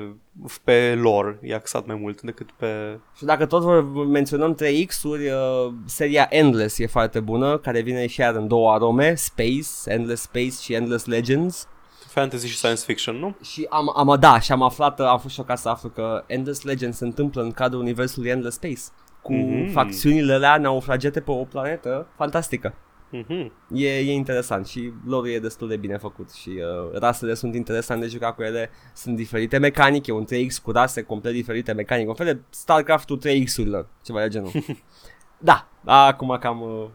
pe 0.64 0.98
lore, 1.00 1.38
e 1.42 1.54
axat 1.54 1.86
mai 1.86 1.96
mult 2.00 2.20
decât 2.22 2.50
pe... 2.56 2.98
Și 3.16 3.24
dacă 3.24 3.46
tot 3.46 3.62
vor 3.62 4.06
menționăm 4.06 4.54
3X-uri, 4.54 5.28
uh, 5.30 5.72
seria 5.84 6.26
Endless 6.30 6.78
e 6.78 6.86
foarte 6.86 7.20
bună, 7.20 7.58
care 7.58 7.80
vine 7.80 8.06
și 8.06 8.20
ea 8.20 8.30
în 8.30 8.48
două 8.48 8.72
arome, 8.72 9.14
Space, 9.14 9.66
Endless 9.84 10.22
Space 10.22 10.54
și 10.62 10.74
Endless 10.74 11.06
Legends. 11.06 11.68
fantasy 12.08 12.46
și 12.48 12.56
science 12.56 12.82
fiction, 12.84 13.16
nu? 13.16 13.36
Și 13.42 13.66
am, 13.70 13.92
am 13.96 14.16
da, 14.20 14.40
și 14.40 14.52
am 14.52 14.62
aflat, 14.62 15.00
am 15.00 15.18
fost 15.18 15.34
șocat 15.34 15.58
să 15.58 15.68
aflu 15.68 15.88
că 15.88 16.24
Endless 16.26 16.62
Legends 16.62 16.96
se 16.96 17.04
întâmplă 17.04 17.42
în 17.42 17.52
cadrul 17.52 17.80
universului 17.80 18.30
Endless 18.30 18.56
Space. 18.56 18.80
Cu 19.22 19.32
Mhm. 19.32 19.70
facțiunile 19.72 20.32
alea 20.34 20.56
naufragete 20.56 21.20
pe 21.20 21.30
o 21.30 21.44
planetă 21.44 22.06
fantastică. 22.16 22.74
Mhm. 23.10 23.52
E, 23.74 23.98
e 23.98 24.12
interesant 24.12 24.66
și 24.66 24.92
lor 25.06 25.26
e 25.26 25.38
destul 25.38 25.68
de 25.68 25.76
bine 25.76 25.96
făcut 25.96 26.32
și 26.32 26.48
uh, 26.48 26.98
rasele 26.98 27.34
sunt 27.34 27.54
interesante 27.54 28.04
de 28.04 28.10
jucat 28.10 28.34
cu 28.34 28.42
ele, 28.42 28.70
sunt 28.94 29.16
diferite 29.16 29.58
mecanic, 29.58 30.06
e 30.06 30.12
un 30.12 30.24
3X 30.24 30.62
cu 30.62 30.70
rase 30.70 31.02
complet 31.02 31.32
diferite 31.32 31.72
mecanic, 31.72 32.08
un 32.08 32.14
fel 32.14 32.26
de 32.26 32.40
StarCraft-ul 32.50 33.18
3X-urilor, 33.18 33.86
ceva 34.02 34.20
de 34.20 34.28
genul. 34.28 34.50
da, 35.38 35.68
acum 35.84 36.36
cam 36.40 36.60
uh, 36.60 36.88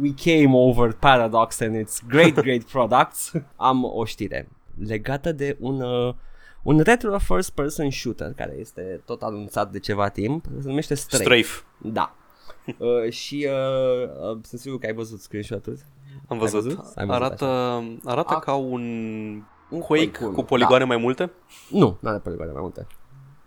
we 0.00 0.14
came 0.14 0.56
over 0.56 0.92
Paradox 0.92 1.60
and 1.60 1.74
its 1.74 2.02
great, 2.08 2.34
great 2.34 2.64
products. 2.64 3.32
Am 3.56 3.84
o 3.84 4.04
știre 4.04 4.48
legată 4.86 5.32
de 5.32 5.56
un, 5.60 5.80
uh, 5.80 6.14
un 6.62 6.80
retro 6.80 7.18
first 7.18 7.50
person 7.50 7.90
shooter 7.90 8.32
care 8.32 8.56
este 8.58 9.00
tot 9.04 9.22
anunțat 9.22 9.70
de 9.70 9.78
ceva 9.78 10.08
timp, 10.08 10.44
se 10.60 10.68
numește 10.68 10.94
Strafe. 10.94 11.22
Strafe. 11.22 11.64
Da. 11.78 12.16
uh, 12.78 13.10
și 13.10 13.48
uh, 13.48 14.08
uh, 14.30 14.38
sunt 14.42 14.60
sigur 14.60 14.78
că 14.78 14.86
ai 14.86 14.92
văzut 14.92 15.20
screenshot-ul. 15.20 15.78
Am 16.28 16.36
Ai 16.36 16.38
văzut. 16.38 16.62
văzut? 16.62 16.78
Ai 16.78 17.06
văzut, 17.06 17.22
arată 17.22 17.46
arată 18.04 18.34
A- 18.34 18.38
ca 18.38 18.54
un 18.54 18.82
Un 19.70 19.80
Quake 19.80 20.10
Quake 20.10 20.34
cu 20.34 20.42
poligoane 20.42 20.84
mai 20.84 20.96
multe. 20.96 21.30
Nu, 21.70 21.98
nu 22.00 22.08
are 22.08 22.18
poligoane 22.18 22.52
mai 22.52 22.60
multe. 22.62 22.86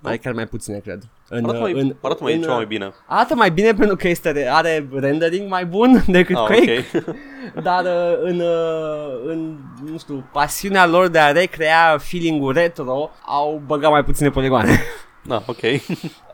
Are 0.02 0.18
chiar 0.18 0.34
mai 0.34 0.46
puține, 0.48 0.80
cred. 0.80 1.04
În, 1.30 1.44
Arată 1.44 1.60
mai, 1.60 1.72
în, 1.72 1.96
arată 2.02 2.24
mai 2.24 2.34
în, 2.36 2.42
ceva 2.42 2.56
mai 2.56 2.66
bine. 2.66 2.92
Arată 3.08 3.36
mai 3.36 3.52
bine 3.52 3.74
pentru 3.74 3.96
că 3.96 4.08
este, 4.08 4.48
are 4.52 4.90
rendering 4.94 5.50
mai 5.50 5.66
bun 5.66 6.04
decât 6.08 6.36
Ah, 6.36 6.46
Quake, 6.46 6.86
ok. 6.96 7.16
dar 7.68 7.84
uh, 7.86 8.18
în, 8.22 8.40
uh, 8.40 9.22
în, 9.26 9.58
nu 9.92 9.98
știu, 9.98 10.30
pasiunea 10.32 10.86
lor 10.88 11.08
de 11.08 11.20
a 11.20 11.32
recrea 11.32 11.98
feeling-ul 12.00 12.54
retro, 12.54 13.10
au 13.26 13.62
băgat 13.66 13.92
mai 13.92 14.04
puține 14.04 14.30
poligoane. 14.30 14.80
Da, 15.24 15.44
ok. 15.48 15.62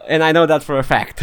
And 0.09 0.23
I 0.29 0.31
know 0.31 0.45
that 0.45 0.63
for 0.63 0.75
a 0.77 0.81
fact. 0.81 1.19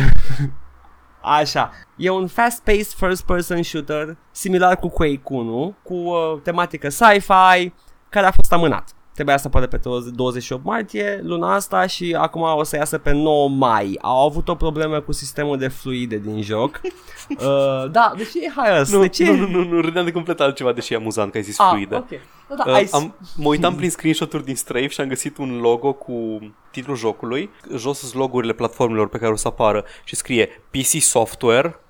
Așa, 1.21 1.71
e 1.97 2.11
un 2.11 2.27
fast-paced 2.27 2.93
first-person 2.97 3.62
shooter 3.62 4.16
similar 4.31 4.77
cu 4.77 4.89
Quake 4.89 5.21
1, 5.25 5.77
cu 5.83 5.95
uh, 5.95 6.41
tematică 6.43 6.89
sci-fi, 6.89 7.73
care 8.09 8.27
a 8.27 8.31
fost 8.31 8.53
amânat. 8.53 8.95
Trebuia 9.19 9.37
să 9.37 9.47
apară 9.47 9.66
pe 9.66 9.77
20 9.77 10.12
28 10.14 10.64
martie 10.64 11.21
luna 11.23 11.55
asta 11.55 11.87
și 11.87 12.16
acum 12.19 12.43
o 12.43 12.62
să 12.62 12.77
iasă 12.77 12.99
pe 12.99 13.12
9 13.12 13.49
mai. 13.49 13.99
Au 14.01 14.27
avut 14.27 14.49
o 14.49 14.55
problemă 14.55 15.01
cu 15.01 15.12
sistemul 15.12 15.59
de 15.59 15.69
fluide 15.69 16.16
din 16.16 16.43
joc. 16.43 16.81
uh, 17.29 17.91
da, 17.91 18.12
de 18.16 18.25
ce 18.33 18.45
e 18.45 18.53
haios? 18.57 18.93
Nu, 18.93 19.01
de 19.01 19.09
ce? 19.09 19.25
nu, 19.25 19.37
nu, 19.37 19.47
nu, 19.47 19.64
nu, 19.64 19.81
râdeam 19.81 20.05
de 20.05 20.11
complet 20.12 20.41
altceva, 20.41 20.73
deși 20.73 20.93
e 20.93 20.97
amuzant 20.97 21.31
că 21.31 21.37
ai 21.37 21.43
zis 21.43 21.59
Ah, 21.59 21.66
fluide. 21.71 21.95
ok. 21.95 22.09
Da, 22.49 22.55
da, 22.57 22.64
Uh, 22.66 22.75
ai... 22.75 22.89
am, 22.93 23.14
mă 23.37 23.49
uitam 23.49 23.75
prin 23.75 23.91
screenshot-uri 23.91 24.45
din 24.45 24.57
Strafe 24.57 24.87
și 24.89 25.01
am 25.01 25.09
găsit 25.09 25.37
un 25.39 25.59
logo 25.61 25.93
cu 25.93 26.39
titlul 26.71 26.97
jocului. 26.97 27.51
Jos 27.77 27.99
sunt 27.99 28.14
logurile 28.14 28.53
platformelor 28.53 29.09
pe 29.09 29.19
care 29.19 29.33
o 29.33 29.37
să 29.37 29.49
apară 29.49 29.85
și 30.05 30.16
scrie 30.16 30.49
PC 30.71 31.01
Software, 31.01 31.81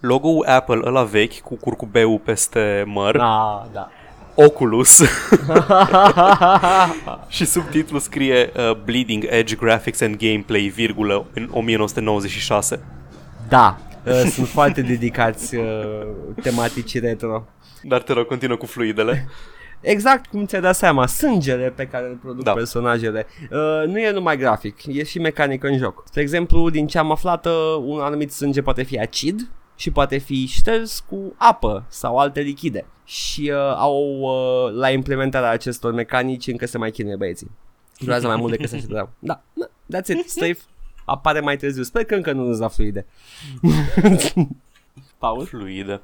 logo-ul 0.00 0.46
Apple 0.46 0.80
ăla 0.84 1.02
vechi 1.02 1.40
cu 1.40 1.54
curcubeu 1.56 2.18
peste 2.18 2.84
măr, 2.86 3.16
Da, 3.16 3.66
da. 3.72 3.88
Oculus 4.36 4.98
și 7.28 7.44
subtitlul 7.44 8.00
scrie 8.00 8.52
uh, 8.56 8.76
Bleeding 8.84 9.26
Edge 9.28 9.54
Graphics 9.54 10.00
and 10.00 10.16
Gameplay, 10.16 10.72
virgulă, 10.74 11.26
în 11.34 11.48
1996. 11.52 12.80
da, 13.48 13.78
uh, 14.04 14.12
sunt 14.12 14.48
foarte 14.48 14.82
dedicați 14.82 15.56
uh, 15.56 15.64
tematicii 16.42 17.00
retro. 17.00 17.44
Dar 17.82 18.02
te 18.02 18.12
rog, 18.12 18.26
continuă 18.26 18.56
cu 18.56 18.66
fluidele. 18.66 19.28
Exact 19.80 20.26
cum 20.26 20.46
ți-ai 20.46 20.60
dat 20.60 20.76
seama, 20.76 21.06
sângele 21.06 21.72
pe 21.76 21.86
care 21.86 22.06
îl 22.06 22.18
produc 22.22 22.44
da. 22.44 22.50
Da. 22.50 22.56
personajele 22.56 23.26
uh, 23.50 23.86
nu 23.86 23.98
e 23.98 24.10
numai 24.10 24.36
grafic, 24.36 24.86
e 24.86 25.04
și 25.04 25.18
mecanic 25.18 25.64
în 25.64 25.78
joc. 25.78 26.10
De 26.10 26.20
exemplu, 26.20 26.70
din 26.70 26.86
ce 26.86 26.98
am 26.98 27.10
aflat, 27.10 27.46
uh, 27.46 27.52
un 27.84 28.00
anumit 28.00 28.32
sânge 28.32 28.62
poate 28.62 28.82
fi 28.82 28.98
acid 28.98 29.50
și 29.76 29.90
poate 29.90 30.16
fi 30.18 30.46
șters 30.46 31.04
cu 31.08 31.34
apă 31.36 31.84
sau 31.88 32.18
alte 32.18 32.40
lichide. 32.40 32.86
Și 33.04 33.50
uh, 33.54 33.74
au 33.76 34.18
uh, 34.20 34.72
la 34.72 34.90
implementarea 34.90 35.50
acestor 35.50 35.92
mecanici 35.92 36.46
încă 36.46 36.66
se 36.66 36.78
mai 36.78 36.90
chinuie 36.90 37.16
băieții. 37.16 37.50
Durează 37.98 38.26
mai 38.26 38.36
mult 38.36 38.50
decât 38.50 38.68
se 38.68 38.76
așteptau. 38.76 39.10
Da, 39.18 39.42
da, 39.52 39.66
that's 39.98 40.06
it, 40.06 40.30
Strafe 40.30 40.58
apare 41.06 41.40
mai 41.40 41.56
târziu. 41.56 41.82
Sper 41.82 42.04
că 42.04 42.14
încă 42.14 42.32
nu 42.32 42.48
îți 42.48 42.60
da 42.60 42.68
fluide. 42.68 43.06
Paul? 45.18 45.46
Fluide. 45.46 46.00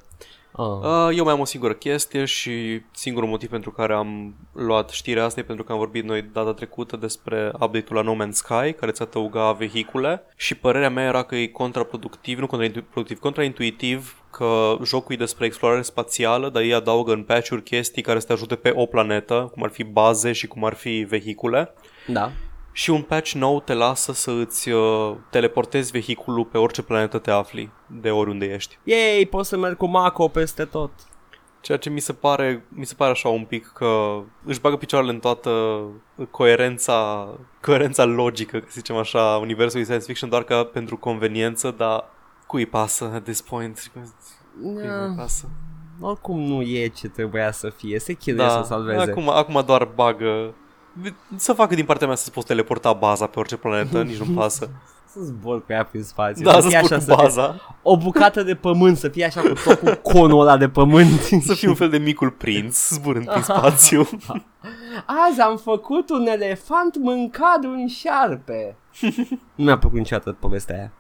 Oh. 0.55 0.81
Uh, 0.83 1.17
eu 1.17 1.25
mai 1.25 1.33
am 1.33 1.41
o 1.41 1.45
singură 1.45 1.73
chestie 1.73 2.25
și 2.25 2.83
singurul 2.91 3.29
motiv 3.29 3.49
pentru 3.49 3.71
care 3.71 3.93
am 3.93 4.35
luat 4.53 4.91
știrea 4.91 5.25
asta 5.25 5.41
e 5.41 5.43
pentru 5.43 5.65
că 5.65 5.73
am 5.73 5.79
vorbit 5.79 6.05
noi 6.05 6.23
data 6.33 6.53
trecută 6.53 6.97
despre 6.97 7.47
update-ul 7.53 7.97
la 7.97 8.03
No 8.03 8.25
Man's 8.25 8.33
Sky 8.33 8.73
care 8.73 8.91
îți 8.91 9.03
adăuga 9.03 9.53
vehicule 9.53 10.23
și 10.37 10.55
părerea 10.55 10.91
mea 10.91 11.05
era 11.05 11.23
că 11.23 11.37
e 11.37 11.47
contraproductiv, 11.47 12.39
nu 12.39 12.47
contraproductiv, 12.47 13.19
contraintuitiv 13.19 14.17
că 14.31 14.77
jocul 14.85 15.15
e 15.15 15.19
despre 15.19 15.47
explorare 15.47 15.83
spațială, 15.83 16.49
dar 16.49 16.63
ei 16.63 16.75
adaugă 16.75 17.13
în 17.13 17.23
patch-uri 17.23 17.63
chestii 17.63 18.03
care 18.03 18.19
să 18.19 18.27
te 18.27 18.33
ajute 18.33 18.55
pe 18.55 18.73
o 18.75 18.87
planetă, 18.87 19.51
cum 19.53 19.63
ar 19.63 19.71
fi 19.71 19.85
baze 19.85 20.33
și 20.33 20.47
cum 20.47 20.65
ar 20.65 20.75
fi 20.75 21.07
vehicule. 21.09 21.75
Da. 22.07 22.33
Și 22.73 22.91
un 22.91 23.03
patch 23.03 23.33
nou 23.33 23.61
te 23.61 23.73
lasă 23.75 24.13
să 24.13 24.31
îți 24.31 24.71
uh, 24.71 25.15
teleportezi 25.31 25.91
vehiculul 25.91 26.45
pe 26.45 26.59
orice 26.59 26.83
planetă 26.83 27.19
te 27.19 27.31
afli, 27.31 27.71
de 27.87 28.11
oriunde 28.11 28.47
ești. 28.47 28.79
Yay, 28.83 29.27
poți 29.31 29.49
să 29.49 29.57
merg 29.57 29.77
cu 29.77 29.87
Mako 29.87 30.29
peste 30.29 30.65
tot. 30.65 30.91
Ceea 31.61 31.79
ce 31.79 31.91
mi 31.91 32.01
se 32.01 32.13
pare, 32.13 32.65
mi 32.69 32.87
se 32.87 32.95
pare 32.95 33.11
așa 33.11 33.29
un 33.29 33.45
pic 33.45 33.67
că 33.75 34.21
își 34.45 34.61
bagă 34.61 34.77
picioarele 34.77 35.13
în 35.13 35.19
toată 35.19 35.83
coerența, 36.31 37.29
coerența 37.61 38.05
logică, 38.05 38.59
să 38.59 38.71
zicem 38.71 38.97
așa, 38.97 39.39
universului 39.41 39.85
science 39.85 40.07
fiction 40.07 40.29
doar 40.31 40.43
ca 40.43 40.65
pentru 40.65 40.97
conveniență, 40.97 41.71
dar 41.71 42.05
cui 42.47 42.67
pasă 42.67 43.11
at 43.15 43.23
this 43.23 43.41
point? 43.41 43.91
Cui 44.63 44.87
Da. 44.87 44.97
mai 44.97 45.15
pasă? 45.17 45.49
Oricum 46.01 46.41
nu 46.41 46.63
e 46.63 46.87
ce 46.87 47.09
trebuia 47.09 47.53
să 47.53 47.71
fie, 47.71 47.99
se 47.99 48.13
chinuie 48.13 48.49
să 48.49 48.63
salveze. 48.65 49.11
acum, 49.11 49.29
acum 49.29 49.63
doar 49.67 49.85
bagă 49.85 50.55
să 51.37 51.53
facă 51.53 51.75
din 51.75 51.85
partea 51.85 52.07
mea 52.07 52.17
să-ți 52.17 52.33
poți 52.33 52.47
teleporta 52.47 52.93
baza 52.93 53.27
pe 53.27 53.39
orice 53.39 53.57
planetă, 53.57 54.03
nici 54.03 54.17
nu 54.17 54.35
pasă. 54.35 54.71
Să 55.13 55.19
zbor 55.21 55.65
cu 55.65 55.73
ea 55.73 55.85
prin 55.85 56.03
spațiu. 56.03 56.45
Da, 56.45 56.61
să 56.61 56.69
fie 56.69 56.79
spun 56.83 56.93
așa, 56.93 56.95
cu 56.95 57.01
să 57.01 57.15
fie 57.15 57.25
baza. 57.25 57.55
o 57.83 57.97
bucată 57.97 58.43
de 58.43 58.55
pământ, 58.55 58.97
să 58.97 59.09
fie 59.09 59.25
așa 59.25 59.41
cu 59.41 59.53
tot 59.65 59.81
cu 59.81 60.13
conul 60.13 60.41
ăla 60.41 60.57
de 60.57 60.69
pământ. 60.69 61.21
Să 61.47 61.55
fie 61.55 61.69
un 61.69 61.75
fel 61.75 61.91
de 61.91 61.99
micul 61.99 62.31
prinț 62.31 62.89
zburând 62.89 63.31
prin 63.31 63.43
spațiu. 63.43 64.09
Azi 65.29 65.41
am 65.41 65.57
făcut 65.57 66.11
un 66.11 66.27
elefant 66.27 66.97
mâncat 66.97 67.61
de 67.61 67.67
un 67.67 67.87
șarpe. 67.87 68.77
nu 69.55 69.65
mi-a 69.65 69.79
plăcut 69.79 69.99
niciodată 69.99 70.37
povestea 70.41 70.77
aia. 70.77 70.93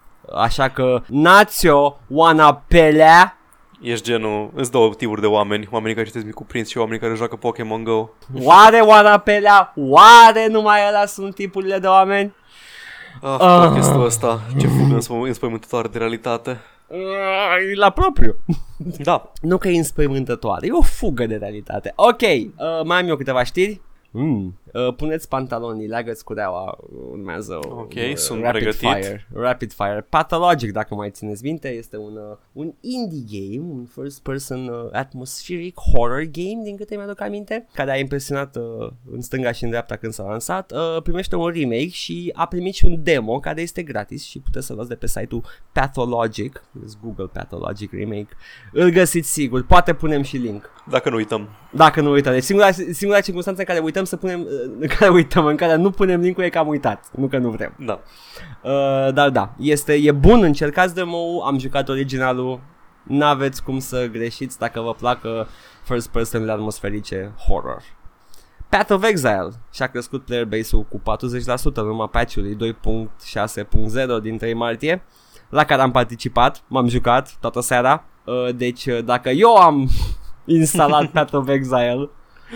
Așa 0.42 0.68
că 0.68 1.02
Națio 1.06 1.98
Wanna 2.06 2.54
Pelea 2.54 3.36
Ești 3.82 4.04
genul, 4.04 4.50
îți 4.54 4.70
două 4.70 4.94
tipuri 4.94 5.20
de 5.20 5.26
oameni, 5.26 5.68
oamenii 5.70 5.94
care 5.94 6.06
citesc 6.06 6.24
micul 6.24 6.46
prinț 6.48 6.68
și 6.68 6.78
oamenii 6.78 7.00
care 7.00 7.14
joacă 7.14 7.36
Pokémon 7.36 7.84
Go. 7.84 8.08
Oare 8.42 8.80
Wanna 8.80 9.18
Pelea 9.18 9.72
Oare 9.76 10.46
numai 10.50 10.80
ăla 10.88 11.06
sunt 11.06 11.34
tipurile 11.34 11.78
de 11.78 11.86
oameni? 11.86 12.34
Ah, 13.22 13.36
Ah. 13.38 13.66
podcastul 13.66 14.04
ăsta, 14.04 14.40
ce 14.58 14.66
fugă 14.66 14.94
înspăim- 14.94 15.22
înspăimântătoare 15.26 15.88
de 15.88 15.98
realitate. 15.98 16.60
Uh, 16.86 16.98
La 17.76 17.90
propriu 17.90 18.34
Da, 19.04 19.32
Nu 19.40 19.58
că 19.58 19.68
e 19.68 19.76
înspăimântătoare, 19.76 20.66
e 20.66 20.72
o 20.72 20.82
fugă 20.82 21.26
de 21.26 21.36
realitate 21.36 21.92
Ok, 21.96 22.20
uh, 22.20 22.84
mai 22.84 23.00
am 23.00 23.08
eu 23.08 23.16
câteva 23.16 23.42
știri 23.44 23.80
Mm. 24.14 24.58
Uh, 24.72 24.94
puneți 24.94 25.28
pantalonii, 25.28 25.86
leagă-ți 25.86 26.24
cureaua, 26.24 26.78
urmează 27.10 27.58
Ok, 27.68 27.92
un, 27.94 28.02
uh, 28.10 28.14
sunt 28.14 28.42
rapid 28.42 28.60
pregătit. 28.60 29.04
Fire, 29.04 29.28
rapid 29.32 29.72
fire. 29.72 30.06
Pathologic, 30.08 30.72
dacă 30.72 30.94
mai 30.94 31.10
țineți 31.10 31.44
minte, 31.44 31.68
este 31.68 31.96
un, 31.96 32.16
uh, 32.16 32.36
un 32.52 32.72
indie 32.80 33.24
game, 33.40 33.72
un 33.72 33.84
first 33.84 34.22
person 34.22 34.68
uh, 34.68 34.88
atmospheric 34.92 35.78
horror 35.92 36.22
game, 36.22 36.60
din 36.64 36.76
câte 36.76 36.96
mi-aduc 36.96 37.20
aminte, 37.20 37.66
care 37.72 37.90
a 37.90 37.96
impresionat 37.96 38.56
uh, 38.56 38.90
în 39.12 39.20
stânga 39.20 39.52
și 39.52 39.64
în 39.64 39.70
dreapta 39.70 39.96
când 39.96 40.12
s-a 40.12 40.22
lansat. 40.22 40.72
Uh, 40.72 41.02
primește 41.02 41.36
un 41.36 41.48
remake 41.48 41.88
și 41.88 42.30
a 42.34 42.46
primit 42.46 42.74
și 42.74 42.84
un 42.84 43.02
demo 43.02 43.40
care 43.40 43.60
este 43.60 43.82
gratis 43.82 44.24
și 44.24 44.38
puteți 44.38 44.66
să 44.66 44.72
luați 44.72 44.88
de 44.88 44.94
pe 44.94 45.06
site-ul 45.06 45.44
Pathologic, 45.72 46.64
Deci 46.70 46.92
Google 47.02 47.30
Pathologic 47.32 47.92
Remake. 47.92 48.28
Îl 48.72 48.90
găsiți 48.90 49.32
sigur, 49.32 49.66
poate 49.66 49.94
punem 49.94 50.22
și 50.22 50.36
link. 50.36 50.70
dacă 50.90 51.10
nu 51.10 51.16
uităm. 51.16 51.48
Dacă 51.72 52.00
nu 52.00 52.10
uităm. 52.10 52.32
Deci 52.32 52.42
singura, 52.42 52.70
singura 52.70 53.20
circunstanță 53.20 53.60
în 53.60 53.66
care 53.66 53.78
uităm 53.78 54.04
să 54.04 54.16
punem, 54.16 54.46
în 54.61 54.61
care 54.98 55.10
uităm, 55.20 55.46
în 55.46 55.56
care 55.56 55.74
nu 55.74 55.90
punem 55.90 56.20
linkul 56.20 56.44
e 56.44 56.48
că 56.48 56.58
am 56.58 56.68
uitat, 56.68 57.10
nu 57.16 57.26
că 57.26 57.38
nu 57.38 57.50
vrem. 57.50 57.74
Da. 57.78 58.00
Uh, 58.62 59.12
dar 59.14 59.30
da, 59.30 59.54
este, 59.58 59.92
e 59.92 60.12
bun, 60.12 60.42
încercați 60.42 60.94
demo 60.94 61.42
am 61.44 61.58
jucat 61.58 61.88
originalul, 61.88 62.60
n-aveți 63.02 63.62
cum 63.62 63.78
să 63.78 64.08
greșiți 64.12 64.58
dacă 64.58 64.80
vă 64.80 64.94
plac 64.94 65.24
uh, 65.24 65.30
first 65.82 66.08
person 66.08 66.48
atmosferice 66.48 67.32
horror. 67.48 67.82
Path 68.68 68.90
of 68.90 69.04
Exile 69.04 69.48
și-a 69.72 69.86
crescut 69.86 70.24
player 70.24 70.44
base-ul 70.44 70.82
cu 70.82 70.98
40% 70.98 71.74
în 71.74 71.86
urma 71.86 72.06
patch-ului 72.06 72.56
2.6.0 74.16 74.22
din 74.22 74.38
3 74.38 74.54
martie, 74.54 75.02
la 75.48 75.64
care 75.64 75.82
am 75.82 75.90
participat, 75.90 76.62
m-am 76.66 76.88
jucat 76.88 77.36
toată 77.40 77.60
seara, 77.60 78.04
uh, 78.24 78.54
deci 78.54 78.86
uh, 78.86 79.04
dacă 79.04 79.30
eu 79.30 79.56
am 79.56 79.88
instalat 80.44 81.06
Path 81.16 81.32
of 81.32 81.48
Exile 81.48 82.10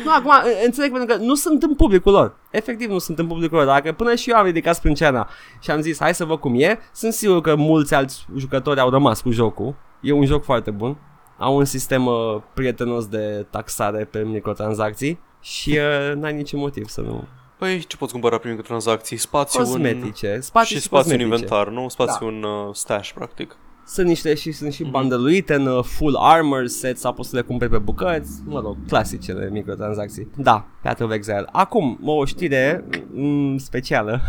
nu, 0.04 0.12
acum 0.12 0.30
uh, 0.30 0.62
înțeleg 0.64 0.92
pentru 0.92 1.16
că 1.16 1.22
nu 1.22 1.34
sunt 1.34 1.62
în 1.62 1.74
publicul 1.74 2.12
lor. 2.12 2.36
Efectiv 2.50 2.90
nu 2.90 2.98
sunt 2.98 3.18
în 3.18 3.26
publicul 3.26 3.56
lor. 3.56 3.66
Dacă 3.66 3.92
până 3.92 4.14
și 4.14 4.30
eu 4.30 4.36
am 4.36 4.44
ridicat 4.44 4.74
sprânceana 4.74 5.28
și 5.60 5.70
am 5.70 5.80
zis 5.80 5.98
hai 5.98 6.14
să 6.14 6.24
văd 6.24 6.38
cum 6.38 6.60
e, 6.60 6.78
sunt 6.92 7.12
sigur 7.12 7.40
că 7.40 7.54
mulți 7.54 7.94
alți 7.94 8.26
jucători 8.36 8.80
au 8.80 8.90
rămas 8.90 9.20
cu 9.20 9.30
jocul. 9.30 9.74
E 10.00 10.12
un 10.12 10.24
joc 10.24 10.44
foarte 10.44 10.70
bun. 10.70 10.96
Au 11.38 11.56
un 11.56 11.64
sistem 11.64 12.06
uh, 12.06 12.36
prietenos 12.54 13.06
de 13.06 13.46
taxare 13.50 14.04
pe 14.04 14.18
microtransacții 14.18 15.20
și 15.40 15.78
uh, 15.78 16.14
n-ai 16.14 16.32
niciun 16.32 16.60
motiv 16.60 16.88
să 16.88 17.00
nu... 17.00 17.24
Păi 17.58 17.84
ce 17.86 17.96
poți 17.96 18.12
cumpăra 18.12 18.38
prin 18.38 18.56
tranzacții? 18.56 19.16
Spațiu 19.16 19.58
Cosmetice. 19.58 20.34
în... 20.34 20.40
Spațiu 20.40 20.74
și 20.74 20.80
și, 20.80 20.86
spațiu 20.86 21.12
în 21.12 21.18
cosmetice. 21.18 21.34
inventar, 21.34 21.68
nu? 21.68 21.88
Spațiu 21.88 22.26
în 22.26 22.42
uh, 22.42 22.74
stash, 22.74 23.10
practic. 23.14 23.56
Sunt 23.86 24.06
niște 24.06 24.34
și 24.34 24.52
sunt 24.52 24.72
și 24.72 24.82
Mhm. 24.82 24.90
bundluite 24.90 25.54
în 25.54 25.66
uh, 25.66 25.84
full 25.84 26.16
armor 26.20 26.66
set 26.66 26.98
sau 26.98 27.12
poți 27.12 27.28
să 27.28 27.36
le 27.36 27.42
cumperi 27.42 27.70
pe 27.70 27.78
bucăți, 27.78 28.30
mă 28.44 28.60
rog, 28.60 28.76
clasicele 28.88 29.48
microtransacții. 29.52 30.30
Da, 30.36 30.66
Path 30.82 31.02
of 31.02 31.12
Exile. 31.12 31.46
Acum, 31.52 31.98
o 32.04 32.24
știre 32.24 32.84
mm, 33.12 33.58
specială. 33.58 34.20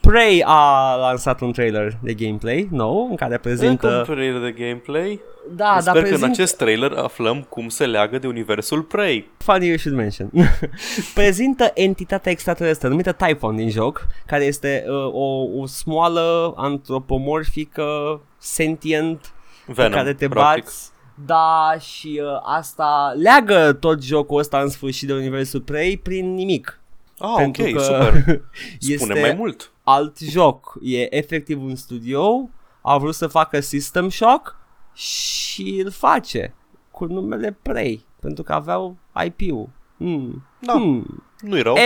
Prey 0.00 0.42
a 0.46 0.94
lansat 0.96 1.40
un 1.40 1.52
trailer 1.52 1.98
de 2.02 2.14
gameplay 2.14 2.68
nou 2.70 3.06
în 3.10 3.16
care 3.16 3.34
Încă 3.34 3.48
prezintă... 3.48 4.04
un 4.08 4.14
trailer 4.14 4.40
de 4.40 4.64
gameplay. 4.64 5.20
Da, 5.56 5.76
Sper 5.80 5.82
dar 5.84 5.92
că 5.92 5.98
în 5.98 6.04
prezintă... 6.04 6.26
acest 6.26 6.56
trailer 6.56 6.92
aflăm 6.92 7.42
cum 7.42 7.68
se 7.68 7.86
leagă 7.86 8.18
de 8.18 8.26
universul 8.26 8.82
Prey. 8.82 9.30
Funny 9.38 9.66
you 9.66 9.76
should 9.76 9.98
mention. 9.98 10.30
prezintă 11.14 11.70
entitatea 11.74 12.32
extraterestră 12.32 12.88
numită 12.88 13.12
Typhon 13.12 13.56
din 13.56 13.70
joc, 13.70 14.06
care 14.26 14.44
este 14.44 14.84
uh, 14.88 15.12
o, 15.12 15.60
o 15.60 15.66
smoală 15.66 16.54
antropomorfică, 16.56 18.20
sentient, 18.38 19.32
Venom, 19.66 19.90
pe 19.90 19.96
care 19.96 20.14
te 20.14 20.28
practic. 20.28 20.64
bați. 20.64 20.90
Da, 21.26 21.74
și 21.80 22.20
uh, 22.22 22.40
asta 22.42 23.14
leagă 23.22 23.72
tot 23.72 24.02
jocul 24.02 24.38
ăsta 24.38 24.58
în 24.58 24.68
sfârșit 24.68 25.06
de 25.08 25.14
universul 25.14 25.60
Prey 25.60 25.96
prin 26.02 26.34
nimic. 26.34 26.79
Ah, 27.20 27.32
pentru 27.36 27.62
ok, 27.62 27.72
că 27.72 27.80
super. 27.82 28.40
este 28.80 29.04
Spune 29.04 29.20
mai 29.20 29.34
mult. 29.34 29.72
alt 29.84 30.18
joc. 30.18 30.78
E 30.82 31.16
efectiv 31.16 31.62
un 31.62 31.74
studio, 31.74 32.48
a 32.82 32.98
vrut 32.98 33.14
să 33.14 33.26
facă 33.26 33.60
System 33.60 34.08
Shock 34.08 34.56
și 34.94 35.80
îl 35.84 35.90
face 35.90 36.54
cu 36.90 37.04
numele 37.04 37.58
Prey, 37.62 38.06
pentru 38.20 38.42
că 38.42 38.52
aveau 38.52 38.96
IP-ul. 39.24 39.68
Hmm. 39.96 40.44
Da. 40.58 40.72
Hmm. 40.72 41.24
Nu-i 41.40 41.62
rău. 41.62 41.76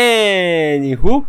Anywho, 0.74 1.24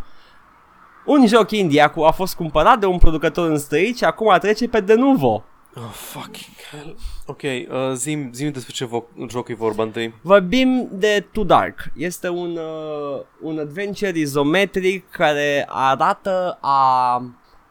un 1.05 1.27
joc 1.27 1.51
indie 1.51 1.81
acu- 1.81 2.01
a 2.03 2.11
fost 2.11 2.35
cumpărat 2.35 2.79
de 2.79 2.85
un 2.85 2.97
producător 2.97 3.49
înstrăit 3.49 3.97
și 3.97 4.03
acum 4.03 4.37
trece 4.39 4.67
pe 4.67 4.79
Denuvo. 4.79 5.43
Oh, 5.75 5.89
fucking 5.91 6.55
hell. 6.71 6.95
Ok, 7.27 7.41
uh, 7.41 7.91
zim, 7.93 8.29
zim 8.33 8.51
despre 8.51 8.73
ce 8.73 8.85
vo- 8.87 9.27
joc 9.29 9.47
e 9.47 9.53
vorba 9.53 9.83
întâi. 9.83 10.13
Vorbim 10.21 10.87
de 10.91 11.25
Too 11.31 11.43
Dark. 11.43 11.79
Este 11.95 12.29
un, 12.29 12.57
uh, 12.57 13.21
un 13.41 13.59
adventure 13.59 14.17
izometric 14.19 15.09
care 15.09 15.65
arată 15.69 16.57
a, 16.61 17.13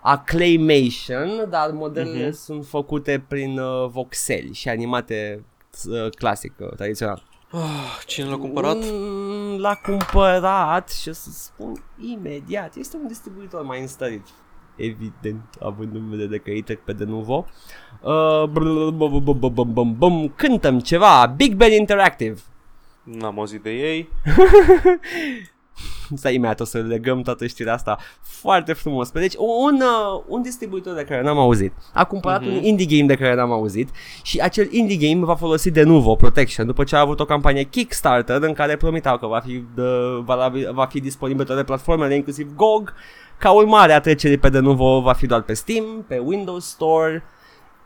a 0.01 0.19
claymation, 0.19 1.47
dar 1.51 1.71
modelele 1.71 2.27
Mhm. 2.27 2.37
sunt 2.37 2.67
făcute 2.67 3.25
prin 3.29 3.59
uh, 3.59 3.89
voxeli 3.91 4.53
și 4.53 4.69
animate 4.69 5.45
uh, 5.89 6.11
clasic, 6.11 6.53
uh, 6.59 6.69
tradițional. 6.77 7.23
Ah, 7.51 8.03
cine 8.07 8.27
l-a 8.29 8.37
cumpărat? 8.37 8.77
Mm, 8.81 9.59
l-a 9.61 9.75
cumpărat 9.75 10.91
și 10.91 11.09
o 11.09 11.13
să 11.13 11.29
spun 11.31 11.85
imediat. 12.13 12.77
Este 12.77 12.97
un 12.97 13.07
distribuitor 13.07 13.63
mai 13.63 13.81
înstărit. 13.81 14.27
Evident, 14.77 15.43
având 15.61 15.95
în 15.95 16.11
vedere 16.11 16.39
că 16.39 16.51
îi 16.51 16.63
trec 16.63 16.81
pe 16.81 16.93
de 16.93 17.05
nuvo. 17.05 17.47
Uh, 18.01 18.45
bum, 18.51 18.97
bum, 18.97 19.23
bum, 19.25 19.39
bum, 19.39 19.53
bum, 19.55 19.73
bum, 19.73 19.95
bum. 19.99 20.33
Cântăm 20.37 20.81
ceva. 20.81 21.27
Big 21.37 21.55
Ben 21.55 21.73
Interactive. 21.73 22.35
N-am 23.03 23.39
auzit 23.39 23.63
de 23.63 23.71
ei. 23.71 24.09
Stai 26.15 26.35
imediat 26.35 26.61
o 26.61 26.65
să 26.65 26.79
legăm 26.79 27.23
toată 27.23 27.47
știrea 27.47 27.73
asta 27.73 27.99
foarte 28.23 28.73
frumos. 28.73 29.11
Deci 29.11 29.35
un, 29.39 29.75
uh, 29.81 30.23
un 30.29 30.43
distribuitor 30.43 30.95
de 30.95 31.05
care 31.05 31.23
n-am 31.23 31.39
auzit 31.39 31.73
a 31.93 32.05
cumpărat 32.05 32.41
Mhm. 32.41 32.51
un 32.51 32.63
indie 32.63 32.87
game 32.99 33.15
de 33.15 33.23
care 33.23 33.35
n-am 33.35 33.53
auzit 33.53 33.89
și 34.23 34.39
acel 34.41 34.73
indie 34.73 35.09
game 35.09 35.25
va 35.25 35.35
folosi 35.35 35.71
de 35.71 35.83
nuvo 35.83 36.15
Protection 36.15 36.67
după 36.67 36.85
ce 36.85 36.97
a 36.97 37.01
avut 37.01 37.21
o 37.21 37.25
campanie 37.25 37.63
Kickstarter 37.63 38.43
în 38.43 38.53
care 38.53 38.77
promiteau 38.77 39.19
că 39.19 39.27
va 39.27 39.41
fi, 39.41 39.65
de, 39.75 39.83
valabil, 40.25 40.73
va 40.73 40.87
fi 40.87 41.01
disponibil 41.01 41.45
toate 41.45 41.65
platformele, 41.65 42.15
inclusiv 42.15 42.55
GOG. 42.55 42.93
Ca 43.39 43.51
urmare 43.51 43.93
a 43.93 44.01
trecerii 44.01 44.39
pe 44.39 44.49
de 44.49 44.59
nuvo 44.59 45.01
va 45.01 45.13
fi 45.13 45.27
doar 45.27 45.43
pe 45.43 45.55
Steam, 45.55 46.05
pe 46.09 46.19
Windows 46.19 46.69
Store 46.69 47.25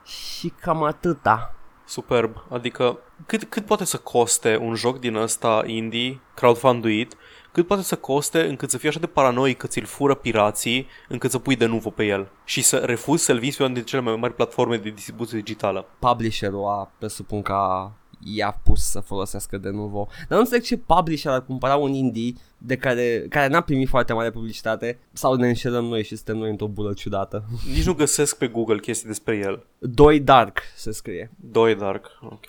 și 0.05 0.53
cam 0.61 0.82
atâta. 0.82 1.55
Superb. 1.84 2.44
Adică 2.49 2.99
cât, 3.26 3.44
cât 3.44 3.64
poate 3.66 3.84
să 3.84 3.96
coste 3.96 4.57
un 4.57 4.74
joc 4.74 4.99
din 4.99 5.16
ăsta 5.16 5.62
indie, 5.66 6.20
crowdfunduit, 6.34 7.14
cât 7.53 7.66
poate 7.66 7.82
să 7.82 7.96
coste 7.96 8.46
încât 8.46 8.70
să 8.70 8.78
fii 8.78 8.88
așa 8.88 8.99
de 8.99 9.07
paranoic 9.07 9.57
că 9.57 9.66
ți-l 9.66 9.84
fură 9.84 10.14
pirații, 10.14 10.86
încât 11.09 11.30
să 11.30 11.38
pui 11.38 11.57
de 11.57 11.66
nuvo 11.66 11.90
pe 11.90 12.05
el 12.05 12.28
și 12.44 12.62
să 12.62 12.76
refuzi 12.76 13.24
să-l 13.24 13.38
vinzi 13.38 13.57
pe 13.57 13.62
una 13.62 13.72
dintre 13.72 13.90
cele 13.90 14.03
mai 14.03 14.16
mari 14.16 14.34
platforme 14.34 14.76
de 14.76 14.90
distribuție 14.90 15.38
digitală. 15.38 15.86
publisherul 15.99 16.66
a 16.66 16.90
presupun 16.99 17.42
că 17.42 17.53
a- 17.53 17.92
i-a 18.25 18.61
pus 18.64 18.83
să 18.83 19.01
folosească 19.01 19.59
de 19.59 19.71
nuvo. 19.71 20.07
Dar 20.19 20.29
nu 20.29 20.39
înțeleg 20.39 20.62
ce 20.62 20.77
publisher 20.77 21.33
ar 21.33 21.45
cumpăra 21.45 21.77
un 21.77 21.93
indie 21.93 22.33
de 22.59 22.77
care, 22.77 23.27
care 23.29 23.49
n-a 23.49 23.61
primit 23.61 23.89
foarte 23.89 24.12
mare 24.12 24.31
publicitate 24.31 24.99
sau 25.12 25.35
ne 25.35 25.49
înșelăm 25.49 25.85
noi 25.85 26.03
și 26.03 26.16
suntem 26.16 26.37
noi 26.37 26.51
într-o 26.51 26.66
bulă 26.66 26.93
ciudată. 26.93 27.45
Nici 27.75 27.87
nu 27.87 27.95
găsesc 27.95 28.39
pe 28.39 28.47
Google 28.47 28.79
chestii 28.79 29.09
despre 29.09 29.37
el. 29.37 29.64
Doi 29.79 30.21
Dark 30.21 30.62
se 30.77 30.91
scrie. 30.91 31.31
Doi 31.37 31.75
Dark. 31.75 32.07
Ok. 32.23 32.47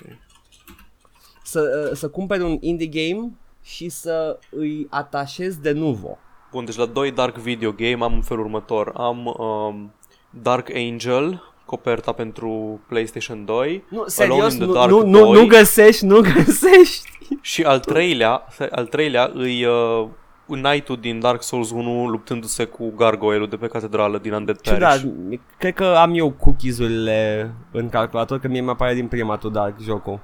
Să, 1.44 1.88
uh, 1.90 1.98
să 1.98 2.10
cumperi 2.10 2.44
un 2.44 2.58
indie 2.60 2.88
game 2.88 3.32
și 3.62 3.90
să 3.90 4.40
îi 4.50 4.88
atașezi 4.90 5.62
de 5.62 5.72
nuvo. 5.72 6.18
Bun, 6.52 6.66
deci 6.66 6.76
la 6.76 6.86
2 6.86 7.12
Dark 7.12 7.38
Video 7.38 7.72
Game 7.72 8.04
am 8.04 8.14
în 8.14 8.22
felul 8.22 8.44
următor. 8.44 8.92
Am 8.96 9.26
um, 9.26 9.94
Dark 10.30 10.70
Angel, 10.76 11.42
coperta 11.70 12.12
pentru 12.12 12.80
PlayStation 12.88 13.46
2 13.46 13.84
Nu, 13.90 13.98
Alone 13.98 14.10
serios, 14.10 14.54
in 14.54 14.60
the 14.60 14.68
nu, 14.68 14.74
Dark 14.74 14.90
nu, 14.90 15.06
nu, 15.06 15.20
2. 15.20 15.32
nu 15.32 15.48
găsești, 15.48 16.06
nu 16.06 16.22
găsești. 16.22 17.10
și 17.42 17.64
al 17.64 17.80
treilea, 17.80 18.44
al 18.72 18.86
treilea 18.86 19.32
îi 19.34 19.66
uh, 19.66 20.08
Knight-ul 20.46 20.98
din 20.98 21.20
Dark 21.20 21.44
Souls 21.44 21.72
1 21.72 22.08
luptându-se 22.08 22.66
cu 22.66 22.94
gargoyle 22.96 23.46
de 23.46 23.56
pe 23.56 23.68
catedrală 23.68 24.18
din 24.18 24.34
Undead 24.34 24.62
Ciudat, 24.62 25.02
Parish. 25.02 25.40
cred 25.58 25.74
că 25.74 25.84
am 25.84 26.14
eu 26.14 26.32
cookies-urile 26.32 27.52
în 27.72 27.90
calculator, 27.90 28.40
că 28.40 28.48
mie 28.48 28.62
mi 28.62 28.70
apare 28.70 28.94
din 28.94 29.08
prima 29.08 29.38
tu 29.38 29.50
Dark 29.50 29.80
jocul. 29.82 30.20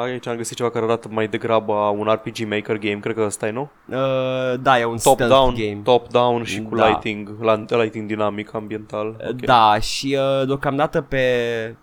Aici 0.00 0.26
am 0.26 0.36
găsit 0.36 0.56
ceva 0.56 0.70
care 0.70 0.84
arată 0.84 1.08
mai 1.10 1.28
degrabă 1.28 1.72
a 1.72 1.88
un 1.90 2.08
RPG 2.12 2.48
Maker 2.48 2.78
game, 2.78 2.98
cred 3.00 3.14
că 3.14 3.22
ăsta 3.22 3.46
e, 3.46 3.50
nu? 3.50 3.70
Uh, 3.88 3.96
da, 4.60 4.78
e 4.78 4.84
un 4.84 4.96
Top-down, 5.02 5.28
stealth 5.30 5.54
game. 5.68 5.80
top-down 5.84 6.42
și 6.44 6.62
cu 6.62 6.76
Da. 6.76 6.86
lighting, 6.86 7.36
la- 7.40 7.64
lighting 7.68 8.06
dinamic, 8.06 8.54
ambiental. 8.54 9.16
Ok. 9.28 9.40
Da, 9.40 9.78
și 9.78 10.18
uh, 10.40 10.46
deocamdată 10.46 11.00
pe, 11.00 11.26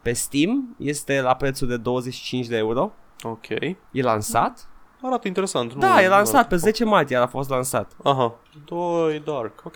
pe 0.02 0.14
Steam 0.14 0.76
este 0.78 1.22
la 1.22 1.34
prețul 1.36 1.68
de 1.68 1.78
25 1.78 2.46
de 2.48 2.58
euro. 2.58 2.92
Ok. 3.24 3.50
E 3.92 4.02
lansat? 4.02 4.68
Arată 5.02 5.28
interesant. 5.28 5.74
nu- 5.74 5.80
Da, 5.80 6.02
e 6.02 6.08
nu 6.08 6.10
lansat 6.12 6.34
arată 6.36 6.50
pe 6.50 6.56
10 6.56 6.86
martie, 6.86 7.18
a 7.18 7.28
fost 7.28 7.50
lansat. 7.50 7.92
Aha. 8.04 8.36
Doi 8.66 9.22
Dark, 9.26 9.62
ok. 9.66 9.76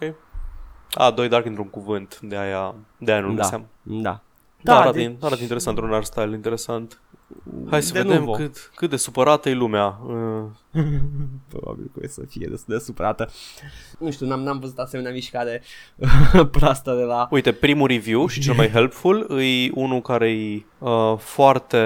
A, 0.93 1.11
doi 1.11 1.27
Dark 1.27 1.45
într-un 1.45 1.69
cuvânt, 1.69 2.19
de 2.21 2.37
aia, 2.37 2.75
de 2.97 3.11
aia 3.11 3.21
nu-l 3.21 3.35
Da. 3.35 3.41
găseam. 3.41 3.65
Da. 3.81 4.19
Da, 4.61 4.73
Da, 4.73 4.79
arată, 4.79 4.97
de- 4.97 5.15
arată 5.21 5.41
interesant, 5.41 5.77
un 5.77 5.93
art 5.93 6.05
style 6.05 6.31
interesant. 6.35 7.01
Hai 7.69 7.83
să 7.83 7.93
de 7.93 8.01
vedem 8.01 8.19
nuvo. 8.19 8.31
cât, 8.31 8.71
cât 8.75 8.89
de 8.89 8.95
supărată 8.95 9.49
e 9.49 9.53
lumea. 9.53 9.99
Uh, 10.75 10.83
Probabil 11.47 11.91
că 11.93 11.99
o 12.03 12.07
să 12.07 12.21
fie 12.29 12.47
destul 12.49 12.73
de 12.73 12.83
supărată. 12.83 13.29
Nu 13.99 14.11
știu, 14.11 14.25
n-am, 14.25 14.39
n-am 14.39 14.59
văzut 14.59 14.77
asemenea 14.77 15.11
mișcare 15.11 15.63
proastă 16.51 16.95
de 16.95 17.03
la... 17.03 17.27
Uite, 17.31 17.51
primul 17.51 17.87
review 17.87 18.27
și 18.27 18.39
cel 18.39 18.53
mai 18.53 18.69
helpful 18.77 19.39
e 19.41 19.69
unul 19.73 20.01
care 20.01 20.31
e 20.31 20.65
uh, 20.77 21.17
foarte... 21.17 21.77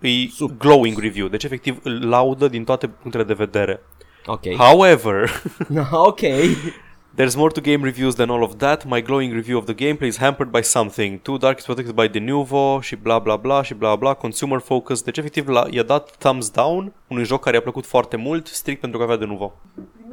E 0.00 0.28
Sub. 0.28 0.58
glowing 0.58 0.98
review, 0.98 1.28
deci 1.28 1.44
efectiv 1.44 1.78
îl 1.82 2.08
laudă 2.08 2.48
din 2.48 2.64
toate 2.64 2.86
punctele 2.88 3.24
de 3.24 3.32
vedere. 3.32 3.80
Ok. 4.26 4.54
However, 4.56 5.42
ok. 5.90 6.20
There's 7.16 7.36
more 7.36 7.50
to 7.50 7.60
game 7.60 7.82
reviews 7.82 8.14
than 8.16 8.30
all 8.30 8.44
of 8.44 8.58
that. 8.58 8.84
My 8.84 9.00
glowing 9.00 9.32
review 9.32 9.56
of 9.56 9.66
the 9.66 9.74
gameplay 9.74 10.08
is 10.08 10.18
hampered 10.18 10.50
by 10.50 10.60
something. 10.60 11.18
Too 11.20 11.38
Dark 11.38 11.58
is 11.58 11.64
protected 11.64 11.94
by 11.94 12.08
the 12.08 12.20
Nuvo 12.20 12.80
și 12.80 12.96
bla 12.96 13.18
bla 13.18 13.36
bla 13.36 13.62
și 13.62 13.74
bla 13.74 13.96
bla. 13.96 14.14
Consumer 14.14 14.60
focus. 14.60 15.02
Deci 15.02 15.18
efectiv 15.18 15.48
la, 15.48 15.66
i-a 15.70 15.82
dat 15.82 16.16
thumbs 16.16 16.50
down 16.50 16.92
unui 17.06 17.24
joc 17.24 17.42
care 17.42 17.54
i-a 17.54 17.62
plăcut 17.62 17.86
foarte 17.86 18.16
mult 18.16 18.46
strict 18.46 18.80
pentru 18.80 18.98
că 18.98 19.04
avea 19.04 19.16
de 19.16 19.24
Nuvo. 19.24 19.52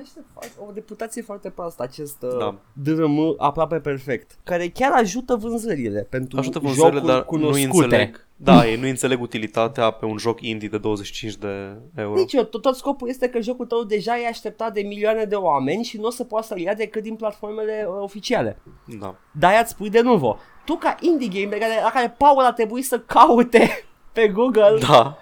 Primește 0.03 0.23
foarte, 0.33 0.51
o 0.69 0.71
reputație 0.73 1.21
foarte 1.21 1.49
proastă 1.49 1.83
acest 1.83 2.21
uh, 2.21 2.37
Da. 2.39 2.55
DRM 2.73 3.35
aproape 3.37 3.79
perfect, 3.79 4.31
care 4.43 4.67
chiar 4.67 4.91
ajută 4.91 5.35
vânzările 5.35 6.07
pentru 6.09 6.39
Ajută 6.39 6.59
vânzările, 6.59 6.93
jocuri 6.99 7.11
dar 7.11 7.17
nu 7.19 7.23
cunoscute. 7.25 7.83
înțeleg. 7.83 8.27
Da, 8.35 8.67
ei 8.67 8.75
nu 8.75 8.87
înțeleg 8.87 9.21
utilitatea 9.21 9.91
pe 9.91 10.05
un 10.05 10.17
joc 10.17 10.41
indie 10.41 10.67
de 10.67 10.77
25 10.77 11.35
de 11.35 11.77
euro. 11.95 12.19
Nici 12.19 12.33
eu, 12.33 12.43
tot, 12.43 12.61
tot 12.61 12.75
scopul 12.75 13.09
este 13.09 13.29
că 13.29 13.39
jocul 13.41 13.65
tău 13.65 13.83
deja 13.83 14.17
e 14.19 14.27
așteptat 14.27 14.73
de 14.73 14.81
milioane 14.81 15.23
de 15.23 15.35
oameni 15.35 15.83
și 15.83 15.97
nu 15.97 16.05
o 16.05 16.09
să 16.09 16.23
poată 16.23 16.45
să-l 16.47 16.57
ia 16.59 16.73
decât 16.73 17.03
din 17.03 17.15
platformele 17.15 17.85
uh, 17.87 17.95
oficiale. 18.01 18.59
Da. 18.99 19.15
De-aia 19.31 19.59
îți 19.59 19.69
spui 19.71 19.89
de 19.89 20.01
nuvo. 20.01 20.37
Tu 20.65 20.75
ca 20.75 20.95
indie 20.99 21.27
game 21.43 21.57
care, 21.57 21.79
la 21.83 21.89
care 21.89 22.15
Paul 22.17 22.43
a 22.43 22.53
trebuit 22.53 22.85
să 22.85 22.99
caute 22.99 23.69
pe 24.13 24.27
Google 24.27 24.77
Da. 24.87 25.17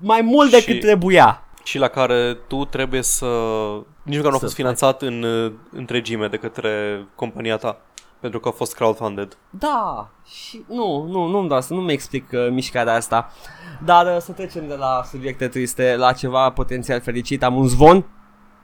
mai 0.00 0.20
mult 0.20 0.50
decât 0.50 0.74
Și- 0.74 0.78
trebuia. 0.78 1.40
Și 1.64 1.78
la 1.78 1.88
care 1.88 2.34
tu 2.48 2.64
trebuie 2.64 3.02
să... 3.02 3.26
Nici 4.06 4.16
măcar 4.16 4.30
nu 4.30 4.36
a 4.36 4.38
Să 4.38 4.44
fost 4.44 4.54
finanțat 4.54 5.02
în 5.02 5.22
uh, 5.22 5.52
întregime 5.70 6.28
de 6.28 6.36
către 6.36 7.04
compania 7.14 7.56
ta. 7.56 7.80
Pentru 8.20 8.40
că 8.40 8.48
a 8.48 8.50
fost 8.50 8.74
crowdfunded. 8.74 9.36
Da, 9.50 10.08
și 10.24 10.64
nu, 10.68 11.06
nu, 11.10 11.26
nu-mi 11.26 11.48
dau 11.48 11.60
să 11.60 11.74
nu-mi 11.74 11.92
explic 11.92 12.24
uh, 12.32 12.48
mișcarea 12.50 12.94
asta. 12.94 13.32
Dar 13.84 14.06
uh, 14.06 14.20
să 14.20 14.32
trecem 14.32 14.68
de 14.68 14.74
la 14.74 15.02
subiecte 15.10 15.48
triste 15.48 15.96
la 15.96 16.12
ceva 16.12 16.50
potențial 16.50 17.00
fericit. 17.00 17.42
Am 17.42 17.56
un 17.56 17.66
zvon. 17.66 18.04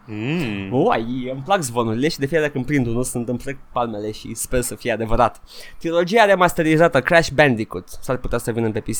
Mm. 0.07 0.68
Uai, 0.72 1.30
îmi 1.32 1.42
plac 1.44 1.61
zvonurile 1.61 2.09
și 2.09 2.18
de 2.18 2.26
fiecare 2.26 2.40
dată 2.46 2.53
când 2.53 2.66
prind 2.66 2.86
unul 2.86 3.03
sunt 3.03 3.28
îmi 3.28 3.38
plec 3.38 3.59
palmele 3.72 4.11
și 4.11 4.34
sper 4.34 4.61
să 4.61 4.74
fie 4.74 4.92
adevărat. 4.92 5.40
Trilogia 5.78 6.24
remasterizată 6.24 7.00
Crash 7.00 7.30
Bandicoot 7.30 7.88
s-ar 8.00 8.16
putea 8.16 8.38
să 8.38 8.53
vină 8.53 8.70
pe 8.70 8.80
PC. 8.80 8.98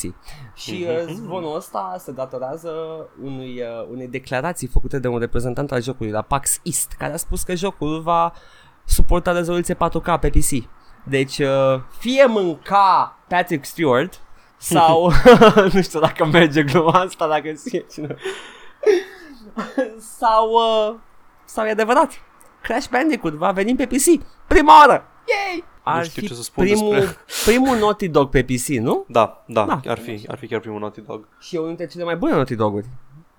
Și 0.55 0.87
uh, 0.89 1.15
zvonul 1.15 1.57
ăsta 1.57 1.97
se 1.99 2.13
datorează 2.13 2.71
unui, 3.23 3.61
uh, 3.61 3.89
unei 3.91 4.09
declarații 4.09 4.67
făcute 4.67 4.99
de 4.99 5.09
un 5.09 5.19
reprezentant 5.19 5.73
al 5.73 5.83
jocului 5.83 6.13
la 6.13 6.23
PAX 6.23 6.61
East, 6.63 6.93
care 6.99 7.13
a 7.13 7.17
spus 7.17 7.43
că 7.43 7.55
jocul 7.55 8.01
va 8.01 8.33
suporta 8.85 9.33
rezoluție 9.33 9.75
4K 9.75 10.21
pe 10.21 10.31
PC. 10.31 10.69
Deci, 11.05 11.39
uh, 11.39 11.81
fie 11.99 12.27
mânca 12.27 13.19
Patrick 13.29 13.65
Stewart 13.65 14.21
sau 14.57 15.13
nu 15.73 15.83
știu 15.83 16.01
dacă 16.01 16.25
merge 16.25 16.63
gluma 16.63 17.01
asta, 17.01 17.29
dacă 17.29 17.53
știe 17.53 17.87
cine. 17.93 18.17
sau 20.19 20.51
uh, 20.51 20.95
sau 21.45 21.65
e 21.67 21.71
adevărat. 21.71 22.11
Crash 22.63 22.89
Bandicoot 22.89 23.33
va 23.33 23.51
veni 23.51 23.77
pe 23.77 23.87
PC 23.87 24.25
prima 24.47 24.79
oară. 24.79 25.05
Yay! 25.29 25.65
Ar 25.85 26.05
știu 26.05 26.23
fi 26.23 26.29
ce 26.29 26.35
să 26.35 26.43
spun 26.43 26.65
primul, 26.65 26.95
despre- 26.95 27.17
primul 27.45 27.77
Naughty 27.79 28.09
Dog 28.09 28.29
pe 28.29 28.43
PC, 28.45 28.67
nu? 28.67 29.05
Da, 29.09 29.45
da, 29.47 29.65
Da. 29.65 29.81
Ar, 29.91 29.99
fi, 29.99 30.25
ar 30.29 30.39
fi 30.39 30.47
chiar 30.47 30.61
primul 30.61 30.81
Naughty 30.81 31.01
Dog. 31.01 31.29
Și 31.39 31.55
e 31.55 31.59
unul 31.59 31.69
dintre 31.75 31.87
cele 31.93 32.05
mai 32.05 32.17
bune 32.17 32.33
Naughty 32.33 32.55
Dog-uri. 32.55 32.87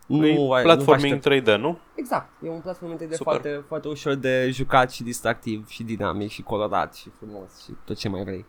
Nu, 0.06 0.52
ai- 0.52 0.64
nu 0.64 0.68
platforming 0.74 1.22
vă 1.22 1.30
3D, 1.30 1.60
nu? 1.60 1.78
Exact, 1.96 2.30
e 2.44 2.50
un 2.50 2.60
platform 2.60 2.98
de 2.98 3.04
Super. 3.04 3.18
foarte, 3.18 3.64
foarte 3.68 3.88
ușor 3.88 4.14
de 4.14 4.50
jucat 4.52 4.92
și 4.92 5.04
distractiv 5.04 5.68
și 5.70 5.84
dinamic 5.84 6.30
și 6.30 6.42
colorat 6.42 6.96
și 6.96 7.10
frumos 7.18 7.64
și 7.64 7.72
tot 7.86 7.98
ce 7.98 8.10
mai 8.10 8.24
vrei. 8.24 8.46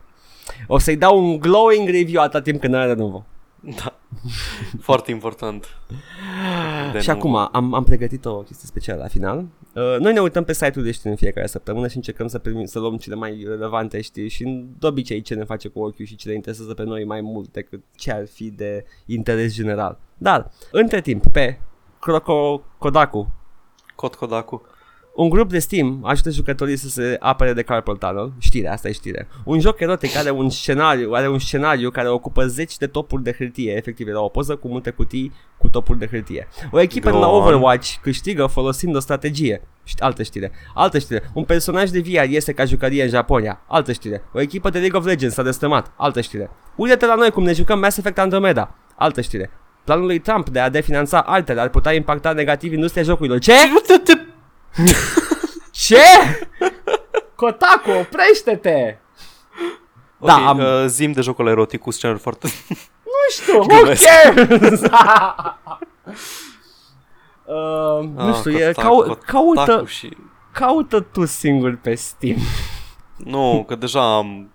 O 0.66 0.78
să-i 0.78 0.96
dau 0.96 1.18
un 1.24 1.38
glowing 1.38 1.88
review 1.88 2.22
atâta 2.22 2.40
timp 2.42 2.60
când 2.60 2.74
are 2.74 2.92
nou. 2.94 3.24
Da. 3.64 3.98
Foarte 4.80 5.10
important. 5.10 5.66
De 6.92 7.00
și 7.00 7.08
nu- 7.08 7.14
acum 7.14 7.36
am, 7.36 7.74
am 7.74 7.84
pregătit 7.84 8.24
o 8.24 8.36
chestie 8.36 8.66
specială 8.68 9.02
la 9.02 9.08
final. 9.08 9.38
Uh, 9.74 9.96
noi 9.98 10.12
ne 10.12 10.20
uităm 10.20 10.44
pe 10.44 10.52
site-ul 10.52 10.84
de 10.84 10.90
știri 10.90 11.08
în 11.08 11.16
fiecare 11.16 11.46
săptămână 11.46 11.88
și 11.88 11.96
încercăm 11.96 12.26
să, 12.26 12.38
primim, 12.38 12.64
să 12.64 12.78
luăm 12.78 12.96
cele 12.96 13.14
mai 13.14 13.44
relevante 13.48 14.00
știri 14.00 14.28
și 14.28 14.64
de 14.78 14.86
obicei 14.86 15.20
ce 15.20 15.34
ne 15.34 15.44
face 15.44 15.68
cu 15.68 15.78
ochiul 15.80 16.04
și 16.04 16.16
ce 16.16 16.28
ne 16.28 16.34
interesează 16.34 16.74
pe 16.74 16.82
noi 16.82 17.04
mai 17.04 17.20
mult 17.20 17.52
decât 17.52 17.82
ce 17.96 18.12
ar 18.12 18.26
fi 18.26 18.50
de 18.50 18.84
interes 19.06 19.54
general. 19.54 19.98
Dar, 20.18 20.50
între 20.70 21.00
timp, 21.00 21.26
pe 21.26 21.60
Croco 22.00 22.62
Kodaku 22.78 23.32
Cod 23.94 24.14
Kodaku. 24.14 24.62
Un 25.16 25.28
grup 25.28 25.50
de 25.50 25.58
Steam 25.58 26.00
ajută 26.04 26.30
jucătorii 26.30 26.76
să 26.76 26.88
se 26.88 27.16
apere 27.20 27.52
de 27.52 27.62
Carpal 27.62 27.96
Tunnel. 27.96 28.32
Știre, 28.38 28.68
asta 28.68 28.88
e 28.88 28.92
știre. 28.92 29.28
Un 29.44 29.60
joc 29.60 29.80
erotic 29.80 30.16
are 30.16 30.30
un 30.30 30.50
scenariu, 30.50 31.12
are 31.12 31.28
un 31.28 31.38
scenariu 31.38 31.90
care 31.90 32.08
ocupă 32.08 32.46
zeci 32.46 32.76
de 32.76 32.86
topuri 32.86 33.22
de 33.22 33.34
hârtie. 33.38 33.76
Efectiv, 33.76 34.08
era 34.08 34.20
o 34.22 34.28
poză 34.28 34.56
cu 34.56 34.68
multe 34.68 34.90
cutii 34.90 35.32
cu 35.58 35.68
topuri 35.68 35.98
de 35.98 36.06
hârtie. 36.10 36.48
O 36.70 36.80
echipă 36.80 37.10
de 37.10 37.16
la 37.16 37.26
Go 37.26 37.32
on. 37.32 37.42
Overwatch 37.42 37.94
câștigă 38.02 38.46
folosind 38.46 38.96
o 38.96 38.98
strategie. 38.98 39.62
Ști- 39.84 40.00
Altă 40.02 40.22
știre. 40.22 40.52
Altă 40.74 40.98
știre. 40.98 41.30
Un 41.34 41.44
personaj 41.44 41.90
de 41.90 42.00
VR 42.00 42.28
este 42.28 42.52
ca 42.52 42.64
jucărie 42.64 43.02
în 43.02 43.08
Japonia. 43.08 43.60
Altă 43.68 43.92
știre. 43.92 44.22
O 44.32 44.40
echipă 44.40 44.70
de 44.70 44.78
League 44.78 44.98
of 44.98 45.06
Legends 45.06 45.34
s-a 45.34 45.42
destrămat. 45.42 45.92
Altă 45.96 46.20
știre. 46.20 46.50
Uite-te 46.76 47.06
la 47.06 47.14
noi 47.14 47.30
cum 47.30 47.42
ne 47.42 47.52
jucăm 47.52 47.78
Mass 47.78 47.96
Effect 47.96 48.18
Andromeda. 48.18 48.74
Altă 48.96 49.20
știre. 49.20 49.50
Planul 49.84 50.06
lui 50.06 50.18
Trump 50.18 50.48
de 50.48 50.60
a 50.60 50.68
definanța 50.68 51.18
altele 51.20 51.60
ar 51.60 51.68
putea 51.68 51.92
impacta 51.92 52.32
negativ 52.32 52.72
industria 52.72 53.02
jocurilor. 53.02 53.38
Ce? 53.38 53.52
Ce? 55.70 55.96
Kotaku, 57.34 57.90
oprește-te! 57.90 58.96
Da, 60.18 60.34
Ok, 60.36 60.46
am... 60.46 60.58
uh, 60.58 60.84
zim 60.86 61.12
de 61.12 61.20
jocul 61.20 61.46
erotic 61.48 61.80
cu 61.80 61.90
scenariul 61.90 62.22
foarte... 62.22 62.48
Nu 63.14 63.30
știu, 63.42 63.58
who 63.58 63.66
glumesc. 63.66 64.04
cares? 64.04 64.80
uh, 67.44 68.08
nu 68.14 68.28
Ah, 68.28 68.34
știu, 68.34 68.50
e, 68.50 68.72
Kotaku, 68.72 68.88
cau, 68.88 68.96
Kotaku 69.02 69.24
caută, 69.26 69.84
și... 69.86 70.16
caută 70.52 71.00
tu 71.00 71.24
singur 71.24 71.78
pe 71.82 71.94
Steam. 71.94 72.36
Nu, 73.16 73.64
că 73.68 73.74
deja 73.74 74.16
am... 74.16 74.50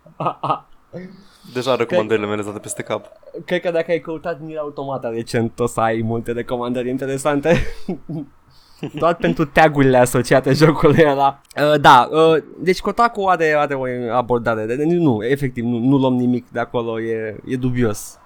Deja 1.53 1.75
recomandările 1.75 2.25
mele 2.25 2.41
date 2.43 2.59
peste 2.59 2.81
cap. 2.83 3.05
Cred 3.45 3.61
că 3.61 3.71
dacă 3.71 3.91
ai 3.91 3.99
căutat 3.99 4.39
Nier 4.39 4.57
Automata 4.59 5.09
recent 5.09 5.59
o 5.59 5.65
să 5.65 5.79
ai 5.79 6.01
multe 6.03 6.31
recomandări 6.31 6.89
interesante. 6.89 7.65
Doar 8.93 9.15
pentru 9.15 9.45
tagurile 9.45 9.97
asociate 9.97 10.53
jocului 10.53 11.05
ăla. 11.07 11.41
Uh, 11.73 11.79
da, 11.81 12.09
uh, 12.11 12.43
deci 12.57 12.79
Kotaku 12.79 13.23
are, 13.25 13.53
are 13.57 13.73
o 13.73 13.83
abordare. 14.15 14.65
De, 14.65 14.83
nu, 14.85 15.23
efectiv, 15.25 15.63
nu, 15.63 15.77
nu 15.77 15.97
luăm 15.97 16.13
nimic 16.13 16.49
de 16.49 16.59
acolo, 16.59 17.01
e, 17.01 17.37
e 17.45 17.55
dubios. 17.55 18.17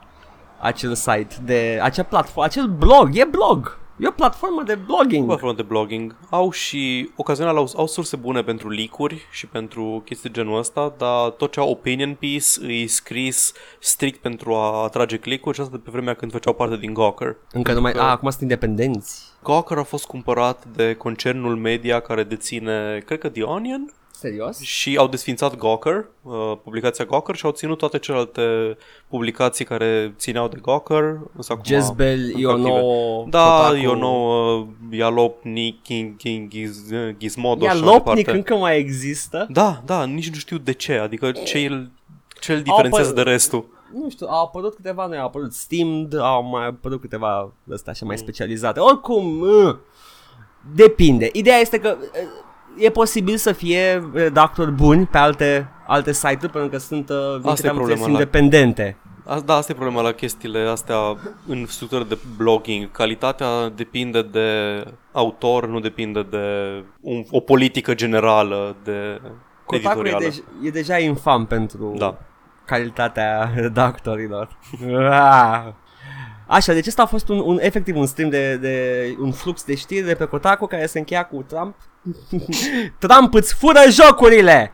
Acel 0.59 0.93
site, 0.95 1.35
de 1.45 1.79
acea 1.81 2.03
platformă, 2.03 2.43
acel 2.43 2.67
blog, 2.67 3.09
e 3.13 3.23
blog. 3.31 3.77
E 3.99 4.07
o 4.07 4.11
platformă 4.11 4.63
de 4.65 4.75
blogging. 4.85 5.25
Platformă 5.25 5.53
de 5.55 5.61
blogging. 5.61 6.15
Au 6.29 6.51
și 6.51 7.09
ocazional 7.15 7.57
au, 7.57 7.69
au 7.75 7.87
surse 7.87 8.15
bune 8.15 8.41
pentru 8.41 8.69
leak-uri 8.69 9.27
și 9.31 9.47
pentru 9.47 10.01
chestii 10.05 10.29
de 10.29 10.39
genul 10.41 10.57
ăsta, 10.57 10.93
dar 10.97 11.29
tot 11.29 11.51
ce 11.51 11.59
au 11.59 11.69
opinion 11.69 12.13
piece 12.19 12.65
e 12.67 12.87
scris 12.87 13.53
strict 13.79 14.21
pentru 14.21 14.53
a 14.53 14.83
atrage 14.83 15.17
click-uri 15.17 15.55
și 15.55 15.61
asta 15.61 15.75
de 15.75 15.81
pe 15.85 15.89
vremea 15.93 16.13
când 16.13 16.31
făceau 16.31 16.53
parte 16.53 16.77
din 16.77 16.93
Gawker. 16.93 17.35
Încă 17.51 17.73
nu 17.73 17.81
mai... 17.81 17.91
că- 17.91 17.99
A, 18.01 18.09
acum 18.09 18.29
sunt 18.29 18.41
independenți. 18.41 19.31
Gawker 19.43 19.77
a 19.77 19.83
fost 19.83 20.05
cumpărat 20.05 20.63
de 20.75 20.93
concernul 20.93 21.55
media 21.55 21.99
care 21.99 22.23
deține, 22.23 23.01
cred 23.05 23.19
că 23.19 23.29
The 23.29 23.43
Onion, 23.43 23.93
Serios? 24.11 24.59
și 24.59 24.95
au 24.97 25.07
desfințat 25.07 25.55
Gawker, 25.57 26.05
uh, 26.21 26.33
publicația 26.63 27.05
Gawker 27.05 27.35
și 27.35 27.45
au 27.45 27.51
ținut 27.51 27.77
toate 27.77 27.99
celelalte 27.99 28.77
publicații 29.07 29.65
care 29.65 30.13
țineau 30.17 30.47
de 30.47 30.57
Gawker. 30.61 31.19
însă 31.35 31.51
acum 31.51 31.63
Jezbel, 31.65 32.19
încă 32.25 32.39
eu 32.39 32.49
active. 32.49 32.69
nouă... 32.69 33.25
Da, 33.29 33.55
Kotaku. 33.57 33.75
eu 33.83 33.95
nou, 33.95 34.57
uh, 34.59 34.67
Yalopnik, 34.91 35.81
King, 35.83 36.17
King, 36.17 36.49
Giz, 36.49 36.79
Gizmodo 37.17 37.63
Ia 37.65 37.69
și 37.71 37.75
așa 37.75 37.85
mai 37.85 37.93
Lopnic 37.93 38.15
departe. 38.25 38.37
încă 38.39 38.55
mai 38.55 38.77
există? 38.77 39.47
Da, 39.49 39.81
da, 39.85 40.05
nici 40.05 40.29
nu 40.29 40.35
știu 40.37 40.57
de 40.57 40.71
ce, 40.71 40.93
adică 40.93 41.31
ce 41.31 41.57
îl, 41.59 41.89
ce 42.41 42.53
îl 42.53 42.61
diferențiază 42.61 43.07
Au 43.09 43.15
de 43.15 43.21
apă- 43.21 43.23
restul. 43.23 43.65
Nu 44.01 44.09
știu, 44.09 44.27
au 44.29 44.43
apărut 44.45 44.75
câteva 44.75 45.05
noi, 45.05 45.17
au 45.17 45.25
apărut 45.25 45.53
Steamed, 45.53 46.13
au 46.19 46.43
mai 46.43 46.67
apărut 46.67 47.01
câteva 47.01 47.51
ăsta 47.71 47.91
așa 47.91 48.05
mai 48.05 48.17
specializate. 48.17 48.79
Oricum, 48.79 49.39
uh, 49.41 49.75
depinde. 50.75 51.29
Ideea 51.33 51.57
este 51.57 51.79
că 51.79 51.95
uh, 51.99 52.83
e 52.83 52.89
posibil 52.89 53.37
să 53.37 53.51
fie 53.51 54.09
redactori 54.13 54.71
buni 54.71 55.05
pe 55.05 55.17
alte, 55.17 55.69
alte 55.87 56.11
site-uri 56.11 56.51
pentru 56.51 56.69
că 56.69 56.77
sunt, 56.77 57.09
uh, 57.09 57.15
din 57.41 57.53
câte 57.53 57.67
e 57.67 57.69
am 57.69 57.77
înțeles, 57.77 57.77
problema 57.77 58.03
la- 58.05 58.09
independente. 58.11 58.97
A, 59.25 59.39
da, 59.39 59.55
asta 59.55 59.71
e 59.71 59.75
problema 59.75 60.01
la 60.01 60.11
chestiile 60.11 60.59
astea 60.59 60.97
în 61.47 61.65
structură 61.65 62.03
de 62.03 62.17
blogging. 62.37 62.91
Calitatea 62.91 63.69
depinde 63.69 64.21
de 64.21 64.47
autor, 65.11 65.67
nu 65.67 65.79
depinde 65.79 66.23
de 66.23 66.37
un, 67.01 67.23
o 67.31 67.39
politică 67.39 67.93
generală 67.93 68.75
de 68.83 69.21
Kotaku 69.65 69.75
e, 69.75 70.09
editorială. 70.09 70.25
dej- 70.25 70.65
e 70.65 70.69
deja 70.69 70.97
infam 70.97 71.45
pentru 71.45 71.93
Da. 71.97 72.17
Calitatea 72.65 73.51
redactorilor. 73.55 74.57
Ah. 75.11 75.63
Așa, 76.47 76.73
deci 76.73 76.87
ăsta 76.87 77.01
a 77.01 77.05
fost 77.05 77.29
un, 77.29 77.39
un 77.39 77.57
efectiv 77.61 77.95
un 77.95 78.05
stream 78.05 78.29
de, 78.29 78.55
de 78.55 79.15
un 79.19 79.31
flux 79.31 79.63
de 79.63 79.75
știri 79.75 80.05
de 80.05 80.15
pe 80.15 80.25
Kotaku 80.25 80.65
care 80.67 80.85
se 80.85 80.97
încheia 80.99 81.25
cu 81.25 81.41
Trump. 81.47 81.75
Trump 83.07 83.33
îți 83.33 83.53
fură 83.53 83.79
jocurile! 83.89 84.73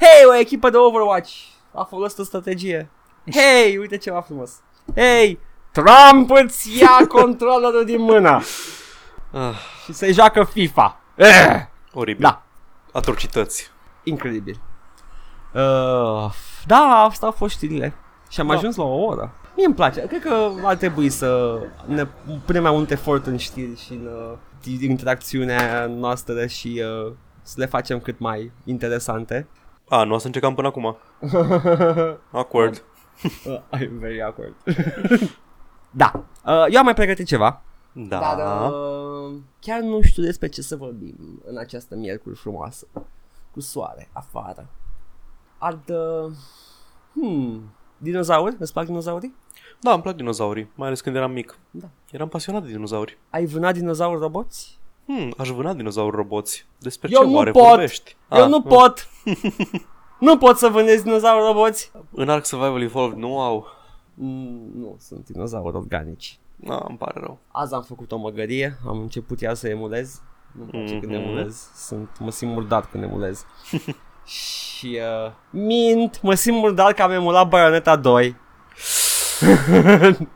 Hei, 0.00 0.24
o 0.30 0.34
echipă 0.34 0.70
de 0.70 0.76
Overwatch 0.76 1.32
a 1.74 1.82
folosit 1.84 2.18
o 2.18 2.22
strategie. 2.22 2.90
Hei, 3.32 3.76
uite 3.76 3.96
ceva 3.96 4.20
frumos. 4.20 4.50
Hei, 4.94 5.38
Trump 5.72 6.30
îți 6.30 6.78
ia 6.78 7.06
controllerul 7.18 7.84
din 7.84 8.00
mână 8.00 8.42
Ah, 9.32 9.54
și 9.84 9.92
se 9.92 10.12
joacă 10.12 10.44
FIFA. 10.44 11.00
Eh! 11.14 11.60
oribil. 11.92 12.22
Da, 12.22 12.42
Atrocități. 12.92 13.70
incredibil. 14.02 14.60
Uh, 15.52 16.30
da, 16.68 17.04
asta 17.08 17.26
au 17.26 17.32
fost 17.32 17.54
știrile. 17.54 17.94
Și 18.28 18.40
am 18.40 18.46
Da. 18.46 18.54
ajuns 18.54 18.76
la 18.76 18.84
o 18.84 19.04
oră. 19.04 19.32
Mie 19.56 19.66
îmi 19.66 19.74
place. 19.74 20.00
Cred 20.06 20.20
că 20.22 20.50
ar 20.64 20.76
trebui 20.76 21.08
să 21.08 21.58
ne 21.86 22.06
punem 22.44 22.62
mai 22.62 22.72
mult 22.72 22.90
efort 22.90 23.26
în 23.26 23.36
știri 23.36 23.76
și 23.76 23.92
în 23.92 24.06
uh, 24.66 24.80
interacțiunea 24.80 25.86
noastră 25.86 26.46
și 26.46 26.82
uh, 27.06 27.12
să 27.42 27.54
le 27.58 27.66
facem 27.66 28.00
cât 28.00 28.18
mai 28.18 28.52
interesante. 28.64 29.46
A, 29.88 30.04
nu 30.04 30.14
o 30.14 30.18
să 30.18 30.26
încercam 30.26 30.54
până 30.54 30.66
acum. 30.66 30.96
Awkward. 32.30 32.82
uh, 33.46 33.58
I'm 33.76 33.90
very 33.98 34.22
awkward. 34.22 34.54
da, 35.90 36.12
uh, 36.44 36.64
eu 36.70 36.78
am 36.78 36.84
mai 36.84 36.94
pregătit 36.94 37.26
ceva. 37.26 37.62
Da. 37.92 38.18
Dar 38.18 38.68
uh, 38.70 39.34
chiar 39.60 39.80
nu 39.80 40.00
știu 40.02 40.22
despre 40.22 40.48
ce 40.48 40.62
să 40.62 40.76
vorbim 40.76 41.42
în 41.46 41.58
această 41.58 41.94
miercuri 41.96 42.36
frumoasă. 42.36 42.86
Cu 43.50 43.60
soare 43.60 44.08
afară. 44.12 44.68
Ard... 45.58 45.88
Uh, 45.90 46.32
hmm... 47.12 47.60
Dinozauri? 47.98 48.56
Îți 48.58 48.72
plac 48.72 48.86
dinozaurii? 48.86 49.34
Da, 49.80 49.92
îmi 49.92 50.02
plac 50.02 50.14
dinozaurii, 50.14 50.70
mai 50.74 50.86
ales 50.86 51.00
când 51.00 51.16
eram 51.16 51.30
mic. 51.32 51.58
Da. 51.70 51.86
Eram 52.10 52.28
pasionat 52.28 52.62
de 52.62 52.68
dinozauri. 52.72 53.18
Ai 53.30 53.44
vânat 53.46 53.74
dinozauri 53.74 54.20
roboți? 54.20 54.78
Hmm, 55.06 55.32
aș 55.38 55.48
vâna 55.48 55.72
dinozauri 55.74 56.16
roboți. 56.16 56.66
Despre 56.78 57.08
Eu 57.12 57.20
ce 57.22 57.26
nu 57.26 57.34
oare 57.36 57.50
pot. 57.50 57.62
vorbești? 57.62 58.16
Eu 58.30 58.42
Ah, 58.42 58.48
nu 58.48 58.56
ah. 58.56 58.62
pot! 58.68 59.08
nu 60.28 60.38
pot 60.38 60.56
să 60.56 60.68
vânezi 60.68 61.02
dinozauri 61.04 61.46
roboți! 61.46 61.92
În 62.12 62.28
Ark 62.28 62.44
Survival 62.44 62.82
Evolved 62.82 63.18
nu 63.18 63.40
au. 63.40 63.66
Mm, 64.14 64.70
nu, 64.74 64.96
sunt 64.98 65.28
dinozauri 65.28 65.76
organici. 65.76 66.38
Da, 66.56 66.84
îmi 66.88 66.98
pare 66.98 67.20
rău. 67.20 67.38
Azi 67.48 67.74
am 67.74 67.82
făcut 67.82 68.12
o 68.12 68.16
măgărie, 68.16 68.78
am 68.86 68.98
început 69.00 69.40
iar 69.40 69.54
să 69.54 69.68
emulez. 69.68 70.22
Nu-mi 70.52 70.70
place 70.70 70.96
mm-hmm. 70.96 71.00
când 71.00 71.12
Mhm. 71.12 71.20
emulez, 71.22 71.70
sunt, 71.74 72.08
mă 72.18 72.30
simt 72.30 72.52
murdat 72.52 72.90
când 72.90 73.02
emulez. 73.04 73.44
și 74.28 74.98
uh, 75.24 75.32
mint, 75.50 76.22
mă 76.22 76.34
simt 76.34 76.56
murdat 76.56 76.92
că 76.92 77.02
am 77.02 77.10
emulat 77.10 77.48
Bayonetta 77.48 77.96
2. 77.96 78.36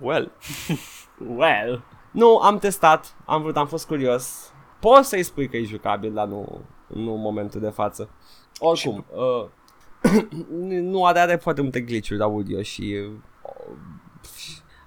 Well. 0.00 0.32
Well. 1.36 1.82
Nu, 2.10 2.38
am 2.38 2.58
testat, 2.58 3.14
am 3.24 3.42
vrut, 3.42 3.56
am 3.56 3.66
fost 3.66 3.86
curios. 3.86 4.52
Poți 4.80 5.08
să-i 5.08 5.22
spui 5.22 5.48
că 5.48 5.56
e 5.56 5.62
jucabil, 5.62 6.12
dar 6.12 6.26
nu, 6.26 6.60
nu 6.86 7.14
în 7.14 7.20
momentul 7.20 7.60
de 7.60 7.68
față. 7.68 8.08
Oricum, 8.58 9.04
uh, 9.10 9.46
nu 10.92 11.04
are, 11.04 11.18
are 11.18 11.36
foarte 11.36 11.60
multe 11.60 11.80
glitch-uri 11.80 12.22
audio 12.22 12.62
și 12.62 12.98
uh, 13.06 13.12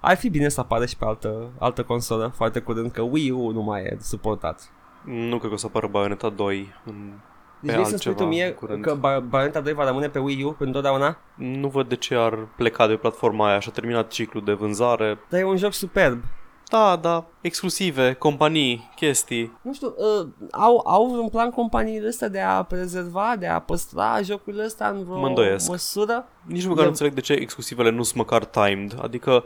ar 0.00 0.16
fi 0.16 0.28
bine 0.28 0.48
să 0.48 0.60
apară 0.60 0.86
și 0.86 0.96
pe 0.96 1.04
altă, 1.04 1.50
altă 1.58 1.84
consolă 1.84 2.32
foarte 2.34 2.60
curând, 2.60 2.90
că 2.90 3.02
Wii 3.02 3.30
U 3.30 3.50
nu 3.50 3.62
mai 3.62 3.82
e 3.82 3.96
suportat. 4.00 4.70
Nu 5.04 5.38
cred 5.38 5.48
că 5.48 5.54
o 5.54 5.56
să 5.56 5.66
apară 5.66 5.86
Bayonetta 5.86 6.28
2 6.28 6.74
în... 6.84 7.12
Deci 7.60 7.70
Pe 7.74 7.80
vrei 7.80 7.90
să 7.90 7.96
spui 7.96 8.14
tu 8.14 8.22
altceva 8.22 8.28
mie 8.44 8.50
curând. 8.52 8.82
că 8.84 8.94
Bar- 8.94 9.20
Bayonetta 9.28 9.60
2 9.60 9.72
va 9.72 9.84
rămâne 9.84 10.08
pe 10.08 10.18
Wii 10.18 10.42
U 10.42 10.46
pentru 10.48 10.64
întotdeauna? 10.64 11.18
Nu 11.34 11.68
văd 11.68 11.88
de 11.88 11.96
ce 11.96 12.14
ar 12.14 12.38
pleca 12.56 12.86
de 12.86 12.94
platforma 12.96 13.48
aia 13.48 13.58
și-a 13.58 13.72
terminat 13.72 14.08
ciclul 14.10 14.44
de 14.44 14.52
vânzare. 14.52 15.18
Dar 15.28 15.40
e 15.40 15.44
un 15.44 15.56
joc 15.56 15.72
superb. 15.72 16.22
Da, 16.70 16.96
da, 16.96 17.24
exclusive, 17.40 18.12
companii, 18.12 18.90
chestii. 18.96 19.58
Nu 19.62 19.72
știu, 19.74 19.94
uh, 20.20 20.26
au, 20.50 20.82
au 20.86 21.22
un 21.22 21.28
plan 21.28 21.50
companiile 21.50 22.08
astea 22.08 22.28
de 22.28 22.40
a 22.40 22.62
prezerva, 22.62 23.34
de 23.38 23.46
a 23.46 23.58
păstra 23.60 24.20
jocurile 24.22 24.62
astea 24.64 24.88
în 24.88 25.04
vreo 25.04 25.18
Mă 25.18 25.26
îndoiesc. 25.26 25.68
măsură? 25.68 26.26
Nici 26.42 26.62
măcar 26.64 26.76
Eu- 26.78 26.82
nu 26.84 26.88
înțeleg 26.90 27.12
de 27.12 27.20
ce 27.20 27.32
exclusivele 27.32 27.90
nu 27.90 28.02
sunt 28.02 28.16
măcar 28.16 28.44
timed. 28.44 28.98
Adică 29.02 29.44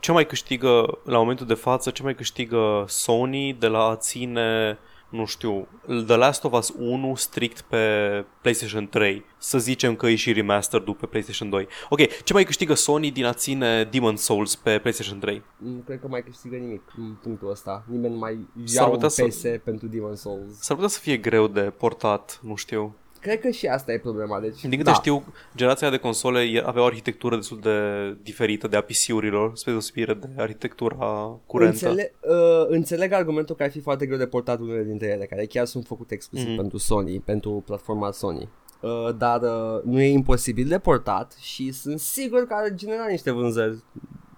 ce 0.00 0.12
mai 0.12 0.26
câștigă 0.26 0.98
la 1.04 1.18
momentul 1.18 1.46
de 1.46 1.54
față, 1.54 1.90
ce 1.90 2.02
mai 2.02 2.14
câștigă 2.14 2.84
Sony 2.86 3.52
de 3.58 3.66
la 3.66 3.84
a 3.88 3.96
ține, 3.96 4.78
nu 5.12 5.24
știu, 5.26 5.68
The 6.06 6.16
Last 6.16 6.44
of 6.44 6.52
Us 6.52 6.72
1 6.78 7.14
strict 7.14 7.60
pe 7.60 8.24
PlayStation 8.40 8.88
3. 8.88 9.24
Să 9.38 9.58
zicem 9.58 9.96
că 9.96 10.06
e 10.06 10.14
și 10.14 10.32
remastered 10.32 10.94
pe 10.94 11.06
PlayStation 11.06 11.50
2. 11.50 11.66
Ok, 11.88 11.98
ce 12.24 12.32
mai 12.32 12.44
câștigă 12.44 12.74
Sony 12.74 13.10
din 13.10 13.24
a 13.24 13.32
ține 13.32 13.84
Demon 13.84 14.16
Souls 14.16 14.56
pe 14.56 14.78
PlayStation 14.78 15.18
3? 15.18 15.42
Nu 15.56 15.82
cred 15.86 16.00
că 16.00 16.08
mai 16.08 16.22
câștigă 16.22 16.56
nimic 16.56 16.82
în 16.96 17.14
punctul 17.22 17.50
ăsta. 17.50 17.84
Nimeni 17.90 18.12
nu 18.12 18.18
mai 18.18 18.38
S-ar 18.64 18.82
ia 18.82 18.88
un 18.88 18.92
putea 18.94 19.08
să- 19.08 19.24
PS 19.24 19.44
pentru 19.64 19.86
Demon 19.86 20.16
Souls. 20.16 20.58
S-ar 20.60 20.76
putea 20.76 20.90
să 20.90 20.98
fie 20.98 21.16
greu 21.16 21.46
de 21.46 21.60
portat, 21.60 22.38
nu 22.42 22.54
știu. 22.54 22.94
Cred 23.22 23.40
că 23.40 23.50
și 23.50 23.66
asta 23.66 23.92
e 23.92 23.98
problema. 23.98 24.40
Deci, 24.40 24.60
Din 24.60 24.70
câte 24.70 24.82
da. 24.82 24.92
știu, 24.92 25.24
generația 25.56 25.90
de 25.90 25.96
console 25.96 26.40
e- 26.40 26.62
avea 26.66 26.82
o 26.82 26.84
arhitectură 26.84 27.36
destul 27.36 27.58
de 27.60 27.76
diferită 28.22 28.68
de 28.68 28.76
a 28.76 28.82
PC-urilor, 28.82 29.56
spre 29.56 29.70
deosebire 29.70 30.14
de 30.14 30.28
arhitectura 30.42 31.38
curentă. 31.46 31.88
Înțeleg, 31.88 32.12
uh, 32.20 32.66
înțeleg 32.68 33.12
argumentul 33.12 33.54
că 33.54 33.62
ar 33.62 33.70
fi 33.70 33.80
foarte 33.80 34.06
greu 34.06 34.18
de 34.18 34.26
portat 34.26 34.60
unele 34.60 34.82
dintre 34.82 35.06
ele, 35.06 35.24
care 35.24 35.46
chiar 35.46 35.66
sunt 35.66 35.86
făcute 35.86 36.14
exclusiv 36.14 36.48
Mhm. 36.48 36.56
pentru 36.56 36.78
Sony, 36.78 37.20
pentru 37.20 37.62
platforma 37.66 38.10
Sony. 38.10 38.48
Uh, 38.80 38.90
dar 39.16 39.40
uh, 39.42 39.82
nu 39.84 40.00
e 40.00 40.08
imposibil 40.12 40.68
de 40.68 40.78
portat 40.78 41.36
și 41.40 41.72
sunt 41.72 41.98
sigur 42.00 42.46
că 42.46 42.54
ar 42.56 42.70
genera 42.74 43.06
niște 43.06 43.30
vânzări 43.30 43.76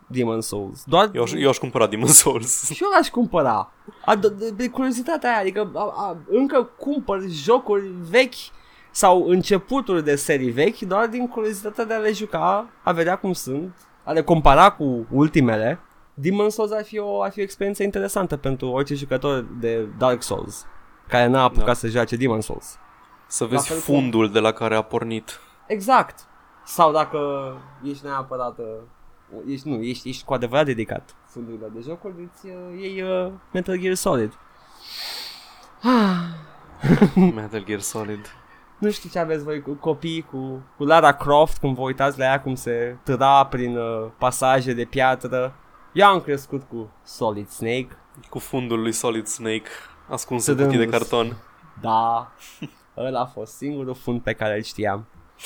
Demon 0.08 0.40
Souls. 0.40 0.82
Doar 0.86 1.10
Eu, 1.14 1.22
aș- 1.22 1.32
eu 1.32 1.48
aș 1.48 1.58
cumpăra 1.58 1.86
Demon 1.86 2.08
Souls. 2.22 2.70
și 2.70 2.82
eu 2.82 2.88
l-aș 2.90 3.08
cumpăra. 3.08 3.72
A, 4.04 4.16
de, 4.16 4.28
de, 4.28 4.50
de 4.50 4.68
curiozitatea 4.68 5.30
aia, 5.30 5.40
adică 5.40 5.70
a, 5.74 5.80
a, 5.96 6.16
încă 6.28 6.70
cumpăr 6.78 7.22
jocuri 7.28 7.90
vechi 8.10 8.34
sau 8.96 9.24
începuturi 9.26 10.04
de 10.04 10.16
serii 10.16 10.50
vechi 10.50 10.78
doar 10.78 11.06
din 11.06 11.28
curiozitatea 11.28 11.84
de 11.84 11.94
a 11.94 11.98
le 11.98 12.12
juca, 12.12 12.68
a 12.82 12.92
vedea 12.92 13.16
cum 13.16 13.32
sunt, 13.32 13.76
a 14.04 14.12
le 14.12 14.22
compara 14.22 14.70
cu 14.70 15.06
ultimele. 15.10 15.80
Demon 16.14 16.50
Souls 16.50 16.70
ar 16.72 16.84
fi 16.84 16.98
o, 16.98 17.22
ar 17.22 17.30
fi 17.32 17.38
o 17.40 17.42
experiență 17.42 17.82
interesantă 17.82 18.36
pentru 18.36 18.66
orice 18.68 18.94
jucător 18.94 19.46
de 19.60 19.88
Dark 19.98 20.22
Souls 20.22 20.66
care 21.08 21.26
n-a 21.26 21.42
apucat 21.42 21.64
Da. 21.66 21.72
să 21.72 21.86
joace 21.88 22.16
Demon 22.16 22.40
Souls. 22.40 22.78
Să 23.26 23.44
vezi 23.44 23.68
fel 23.68 23.76
cum- 23.80 23.94
fundul 23.94 24.30
de 24.30 24.38
la 24.38 24.52
care 24.52 24.74
a 24.76 24.82
pornit. 24.82 25.40
Exact. 25.66 26.18
Sau 26.64 26.92
dacă 26.92 27.18
ești 27.84 28.04
neapărat 28.04 28.58
uh, 28.58 28.64
ești, 29.48 29.68
nu, 29.68 29.82
ești, 29.82 30.08
ești 30.08 30.24
cu 30.24 30.34
adevărat 30.34 30.64
dedicat 30.64 31.14
fundurilor 31.26 31.70
de 31.70 31.80
jocuri, 31.80 32.14
îți 32.32 32.46
uh, 32.46 32.80
iei 32.80 33.02
uh, 33.02 33.32
Metal 33.52 33.78
Gear 33.78 33.94
Solid. 33.94 34.32
Metal 37.34 37.64
Gear 37.64 37.80
Solid. 37.80 38.26
Nu 38.78 38.90
știu 38.90 39.08
ce 39.10 39.18
aveți 39.18 39.44
voi 39.44 39.60
cu 39.62 39.72
copii, 39.72 40.22
cu, 40.30 40.62
cu 40.76 40.84
Lara 40.84 41.12
Croft, 41.12 41.58
cum 41.58 41.74
vă 41.74 41.80
uitați 41.80 42.18
la 42.18 42.24
ea 42.24 42.40
cum 42.40 42.54
se 42.54 42.96
târa 43.02 43.46
prin 43.46 43.76
uh, 43.76 44.10
pasaje 44.18 44.72
de 44.72 44.84
piatră. 44.84 45.54
Eu 45.92 46.06
am 46.06 46.20
crescut 46.20 46.62
cu 46.62 46.90
Solid 47.04 47.48
Snake. 47.48 47.88
Cu 48.30 48.38
fundul 48.38 48.80
lui 48.80 48.92
Solid 48.92 49.26
Snake 49.26 49.68
ascuns 50.08 50.42
Să 50.44 50.50
în 50.50 50.56
cutii 50.56 50.78
de 50.78 50.84
dăm- 50.86 50.90
carton. 50.90 51.36
Da, 51.80 52.32
ăla 52.96 53.20
a 53.20 53.24
fost 53.24 53.56
singurul 53.56 53.94
fund 53.94 54.20
pe 54.20 54.32
care 54.32 54.56
îl 54.56 54.62
știam. 54.62 55.06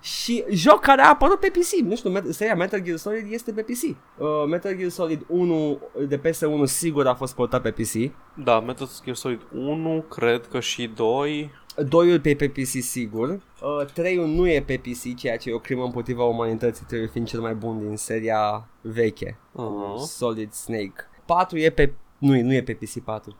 Și 0.00 0.44
joc 0.50 0.80
care 0.80 1.02
a 1.02 1.08
apărut 1.08 1.40
pe 1.40 1.48
PC. 1.48 1.80
Nu 1.84 1.96
știu, 1.96 2.18
Met- 2.18 2.30
seria 2.30 2.54
Metal 2.54 2.80
Gear 2.82 2.96
Solid 2.96 3.32
este 3.32 3.52
pe 3.52 3.62
PC. 3.62 3.82
Uh, 4.18 4.26
Metal 4.48 4.76
Gear 4.76 4.90
Solid 4.90 5.24
1 5.28 5.80
de 6.08 6.20
PS1 6.20 6.64
sigur 6.64 7.06
a 7.06 7.14
fost 7.14 7.34
portat 7.34 7.62
pe 7.62 7.70
PC. 7.70 8.12
Da, 8.44 8.60
Metal 8.60 8.88
Gear 9.04 9.16
Solid 9.16 9.40
1, 9.52 10.04
cred 10.08 10.46
că 10.46 10.60
și 10.60 10.86
2. 10.94 11.50
2 11.88 12.20
pe, 12.20 12.34
pe 12.34 12.48
PC 12.48 12.68
sigur. 12.82 13.28
Uh, 13.28 13.84
3 13.92 14.16
nu 14.16 14.48
e 14.48 14.62
pe 14.62 14.80
PC, 14.82 15.16
ceea 15.16 15.36
ce 15.36 15.50
e 15.50 15.54
o 15.54 15.58
crimă 15.58 15.84
împotriva 15.84 16.24
umanității, 16.24 16.84
trebuie 16.86 17.08
fiind 17.08 17.26
cel 17.26 17.40
mai 17.40 17.54
bun 17.54 17.86
din 17.86 17.96
seria 17.96 18.68
veche. 18.80 19.38
Uh-huh. 19.52 20.06
Solid 20.06 20.52
Snake. 20.52 20.94
4 21.26 21.58
e 21.58 21.70
pe... 21.70 21.92
Nu, 22.18 22.36
e- 22.36 22.42
nu 22.42 22.52
e 22.54 22.62
pe 22.62 22.72
PC 22.72 22.98
4. 23.04 23.36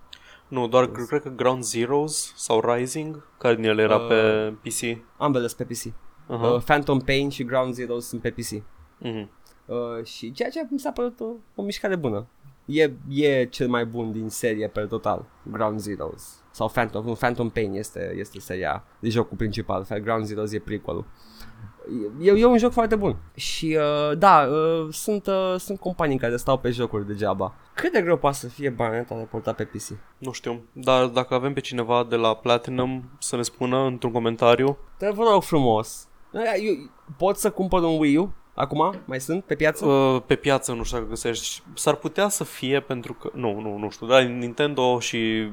Nu, 0.49 0.69
doar 0.69 0.91
yes. 0.97 1.07
cred 1.07 1.23
că 1.23 1.29
Ground 1.29 1.63
Zeroes 1.63 2.33
sau 2.37 2.61
Rising, 2.75 3.27
care 3.39 3.55
din 3.55 3.65
ele 3.65 3.83
era 3.83 3.97
Uh. 3.97 4.07
pe 4.09 4.53
PC. 4.63 4.99
Ambele 5.17 5.47
sunt 5.47 5.67
pe 5.69 5.75
PC. 5.75 5.93
Uh-huh. 5.93 6.55
Uh, 6.55 6.63
Phantom 6.65 6.99
Pain 6.99 7.29
și 7.29 7.45
Ground 7.45 7.75
Zero 7.75 7.99
sunt 7.99 8.21
pe 8.21 8.31
PC. 8.31 8.63
uh-huh. 9.03 9.27
Uh, 9.67 10.05
și 10.05 10.33
ceea 10.33 10.51
ce 10.51 10.67
mi 10.71 10.79
s-a 10.79 10.91
părut 10.91 11.21
o, 11.21 11.27
o 11.55 11.63
mișcare 11.63 11.97
bună. 11.97 12.27
E, 12.65 12.91
e 13.09 13.45
cel 13.47 13.69
mai 13.69 13.87
bun 13.87 14.13
din 14.13 14.29
serie 14.29 14.69
per 14.69 14.87
total, 14.87 15.27
Ground 15.51 15.79
Zeroes. 15.81 16.43
Sau 16.51 16.69
Phantom, 16.69 17.05
nu, 17.05 17.13
Phantom 17.13 17.49
Pain 17.51 17.73
este, 17.75 18.15
este 18.17 18.41
seria 18.41 18.85
de 19.01 19.09
jocul 19.09 19.37
principal, 19.37 19.87
Ground 20.03 20.25
Zeroes 20.25 20.53
e 20.53 20.59
prequelul. 20.59 21.05
E, 22.21 22.31
e 22.31 22.45
un 22.45 22.59
joc 22.59 22.73
foarte 22.73 22.97
bun 22.97 23.17
și 23.35 23.79
uh, 23.79 24.19
da, 24.19 24.49
uh, 24.51 24.87
sunt, 24.91 25.27
uh, 25.27 25.55
sunt 25.59 25.79
companii 25.79 26.19
care 26.19 26.37
stau 26.37 26.59
pe 26.59 26.71
jocuri 26.71 27.07
degeaba. 27.07 27.55
Cât 27.75 27.93
de 27.93 28.01
greu 28.01 28.17
poate 28.17 28.37
să 28.37 28.49
fie 28.49 28.71
Bayonetta 28.71 29.15
de 29.15 29.27
portat 29.31 29.57
pe 29.57 29.65
PC? 29.65 29.89
Nu 30.19 30.33
știu, 30.33 30.63
dar 30.73 31.07
dacă 31.07 31.35
avem 31.35 31.53
pe 31.53 31.61
cineva 31.61 32.07
de 32.09 32.17
la 32.17 32.35
Platinum 32.35 33.05
să 33.19 33.37
ne 33.37 33.43
spună 33.43 33.87
într-un 33.87 34.13
comentariu, 34.13 34.79
Te 34.97 35.11
vă 35.11 35.23
rog 35.31 35.43
frumos, 35.43 36.09
eu, 36.33 36.91
pot 37.17 37.37
să 37.37 37.51
cumpăr 37.51 37.83
un 37.83 37.99
Wii 37.99 38.17
U? 38.17 38.33
Acum? 38.55 38.95
Mai 39.05 39.21
sunt 39.21 39.45
pe 39.45 39.55
piață? 39.55 39.87
uh, 39.87 40.23
pe 40.27 40.35
piață 40.35 40.73
nu 40.73 40.83
știu 40.83 40.97
dacă 40.97 41.09
găsești, 41.09 41.63
s-ar 41.75 41.95
putea 41.95 42.29
să 42.29 42.45
fie 42.45 42.81
pentru 42.81 43.13
că, 43.13 43.31
nu, 43.33 43.61
nu, 43.61 43.77
nu 43.77 43.91
știu, 43.91 44.07
dar 44.07 44.23
Nintendo 44.23 44.99
și 44.99 45.51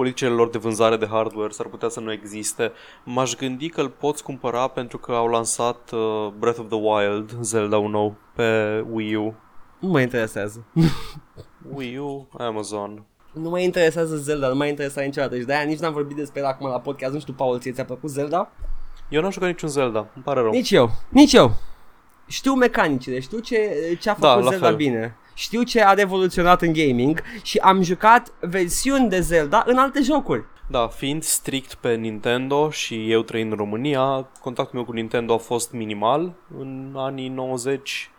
politicile 0.00 0.30
lor 0.30 0.48
de 0.48 0.58
vânzare 0.58 0.96
de 0.96 1.06
hardware 1.06 1.52
s-ar 1.52 1.66
putea 1.66 1.88
să 1.88 2.00
nu 2.00 2.12
existe. 2.12 2.72
M-aș 3.04 3.34
gândi 3.34 3.68
că 3.68 3.80
îl 3.80 3.88
poți 3.88 4.22
cumpăra 4.22 4.68
pentru 4.68 4.98
că 4.98 5.12
au 5.12 5.26
lansat 5.26 5.90
uh, 5.92 6.32
Breath 6.38 6.58
of 6.58 6.66
the 6.68 6.78
Wild, 6.78 7.36
Zelda 7.40 7.78
un 7.78 7.90
nou, 7.90 8.16
pe 8.34 8.80
Wii 8.90 9.14
U. 9.14 9.34
Nu 9.78 9.88
mă 9.88 10.00
interesează. 10.00 10.64
Wii 11.74 11.96
U, 11.96 12.28
Amazon. 12.38 13.04
Nu 13.32 13.48
mă 13.48 13.60
interesează 13.60 14.16
Zelda, 14.16 14.48
nu 14.48 14.54
m-a 14.54 14.66
interesat 14.66 15.04
niciodată 15.04 15.38
și 15.38 15.44
de-aia 15.44 15.64
nici 15.64 15.78
n-am 15.78 15.92
vorbit 15.92 16.16
despre 16.16 16.40
el 16.40 16.46
acum 16.46 16.68
la 16.68 16.80
podcast. 16.80 17.12
Nu 17.12 17.20
știu, 17.20 17.32
Paul, 17.32 17.58
ție 17.58 17.72
ți-a 17.72 17.84
plăcut 17.84 18.10
Zelda? 18.10 18.52
Eu 19.08 19.20
n-am 19.20 19.30
jucat 19.30 19.48
niciun 19.48 19.68
Zelda, 19.68 20.06
îmi 20.14 20.24
pare 20.24 20.40
rău. 20.40 20.50
Nici 20.50 20.70
eu, 20.70 20.90
nici 21.08 21.32
eu. 21.32 21.52
Știu 22.30 22.52
mecanicile, 22.52 23.20
știu 23.20 23.38
ce, 23.38 23.58
ce 24.00 24.10
a 24.10 24.16
Da, 24.18 24.28
făcut 24.28 24.44
la 24.44 24.50
Zelda 24.50 24.66
fel. 24.66 24.76
bine. 24.76 25.16
Știu 25.34 25.62
ce 25.62 25.84
a 25.84 25.92
revoluționat 25.92 26.62
în 26.62 26.72
gaming 26.72 27.22
și 27.42 27.58
am 27.58 27.82
jucat 27.82 28.32
versiuni 28.40 29.08
de 29.08 29.20
Zelda 29.20 29.64
în 29.66 29.76
alte 29.78 30.02
jocuri. 30.02 30.44
Da, 30.66 30.86
fiind 30.88 31.22
strict 31.22 31.74
pe 31.74 31.94
Nintendo 31.94 32.70
și 32.70 33.10
eu 33.10 33.22
trăind 33.22 33.50
în 33.50 33.56
România, 33.56 34.28
contactul 34.40 34.74
meu 34.74 34.84
cu 34.84 34.92
Nintendo 34.92 35.34
a 35.34 35.38
fost 35.38 35.72
minimal 35.72 36.32
în 36.58 36.92
anii 36.96 37.28
90 37.28 38.10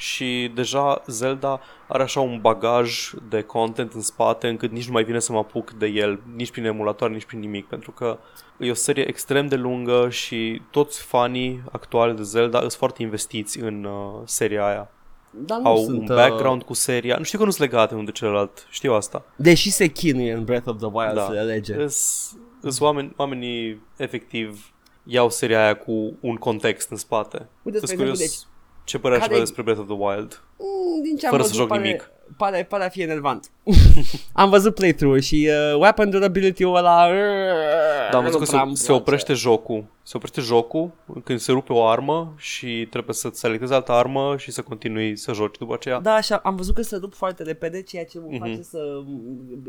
și 0.00 0.50
deja 0.54 1.02
Zelda 1.06 1.60
are 1.88 2.02
așa 2.02 2.20
un 2.20 2.38
bagaj 2.40 3.10
de 3.28 3.42
content 3.42 3.92
în 3.92 4.00
spate 4.00 4.48
încât 4.48 4.70
nici 4.70 4.86
nu 4.86 4.92
mai 4.92 5.04
vine 5.04 5.18
să 5.18 5.32
mă 5.32 5.38
apuc 5.38 5.70
de 5.70 5.86
el, 5.86 6.20
nici 6.34 6.50
prin 6.50 6.64
emulator, 6.64 7.10
nici 7.10 7.24
prin 7.24 7.38
nimic, 7.38 7.66
pentru 7.66 7.90
că 7.90 8.18
e 8.58 8.70
o 8.70 8.74
serie 8.74 9.08
extrem 9.08 9.46
de 9.46 9.56
lungă 9.56 10.08
și 10.10 10.62
toți 10.70 11.02
fanii 11.02 11.62
actuali 11.72 12.16
de 12.16 12.22
Zelda 12.22 12.58
sunt 12.58 12.72
foarte 12.72 13.02
investiți 13.02 13.58
în 13.58 13.84
uh, 13.84 14.20
seria 14.24 14.66
aia. 14.66 14.90
Dar 15.30 15.58
nu 15.58 15.66
Au 15.66 15.76
sunt, 15.76 15.98
un 15.98 16.02
uh, 16.02 16.16
background 16.16 16.62
cu 16.62 16.72
seria, 16.72 17.16
nu 17.16 17.24
știu 17.24 17.38
că 17.38 17.44
nu 17.44 17.50
sunt 17.50 17.70
legate 17.70 17.92
unul 17.92 18.06
de 18.06 18.12
celălalt, 18.12 18.66
știu 18.70 18.94
asta. 18.94 19.24
Deși 19.36 19.70
se 19.70 19.86
chinuie 19.86 20.32
în 20.32 20.44
Breath 20.44 20.68
of 20.68 20.76
the 20.76 20.88
Wild 20.92 21.14
Da. 21.14 21.24
să 21.24 21.32
le 21.32 21.42
lege. 21.42 21.82
Îs, 21.82 22.30
îs 22.60 22.80
oameni, 22.80 23.12
oamenii 23.16 23.82
efectiv 23.96 24.72
iau 25.04 25.30
seria 25.30 25.62
aia 25.62 25.76
cu 25.76 26.16
un 26.20 26.36
context 26.36 26.90
în 26.90 26.96
spate. 26.96 27.48
Uite, 27.62 27.78
Îs 27.78 27.84
spre 27.84 27.96
curios 27.96 28.20
exemplu, 28.20 28.46
deci, 28.46 28.49
ce 28.90 28.98
părere 28.98 29.20
aș 29.20 29.26
care- 29.26 29.32
avea 29.38 29.46
despre 29.46 29.62
Breath 29.62 29.80
of 29.80 29.86
the 29.86 29.96
Wild. 30.06 30.42
Mm, 30.58 31.02
din 31.02 31.16
ce 31.16 31.26
am 31.26 31.30
Fără 31.30 31.42
să 31.42 31.48
văzut, 31.48 31.60
joc 31.60 31.68
pare, 31.68 31.82
nimic. 31.82 32.10
Pare, 32.36 32.64
pare 32.68 32.84
a 32.84 32.88
fi 32.88 33.02
enervant. 33.02 33.50
am 34.32 34.50
văzut 34.50 34.74
playthrough 34.74 35.22
și 35.22 35.48
uh, 35.72 35.78
weapon 35.80 36.10
durability-ul 36.10 36.76
ăla... 36.76 37.06
Dar 38.10 38.14
am 38.14 38.24
văzut 38.24 38.38
nu 38.40 38.44
că 38.44 38.50
prea 38.50 38.60
se, 38.60 38.66
îmi 38.66 38.76
se 38.76 38.86
place. 38.86 39.00
oprește 39.00 39.32
jocul. 39.32 39.84
Se 40.02 40.16
oprește 40.16 40.40
jocul 40.40 40.90
când 41.24 41.38
se 41.38 41.52
rupe 41.52 41.72
o 41.72 41.86
armă 41.86 42.34
și 42.36 42.86
trebuie 42.90 43.14
să 43.14 43.28
selectezi 43.32 43.72
altă 43.72 43.92
armă 43.92 44.34
și 44.38 44.50
să 44.50 44.62
continui 44.62 45.16
să 45.16 45.32
joci 45.32 45.58
după 45.58 45.74
aceea. 45.74 46.00
Da, 46.00 46.12
așa, 46.12 46.36
am 46.44 46.56
văzut 46.56 46.74
că 46.74 46.82
se 46.82 46.96
rup 46.96 47.14
foarte 47.14 47.42
repede, 47.42 47.82
ceea 47.82 48.04
ce 48.04 48.18
mă 48.18 48.26
Mhm. 48.30 48.38
face 48.38 48.62
să... 48.62 48.78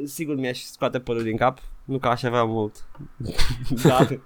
Sigur 0.05 0.35
mi-aș 0.35 0.59
scoate 0.59 0.99
părul 0.99 1.23
din 1.23 1.37
cap, 1.37 1.59
nu 1.85 1.97
că 1.97 2.07
aș 2.07 2.23
avea 2.23 2.43
mult. 2.43 2.85
Dar, 3.83 4.19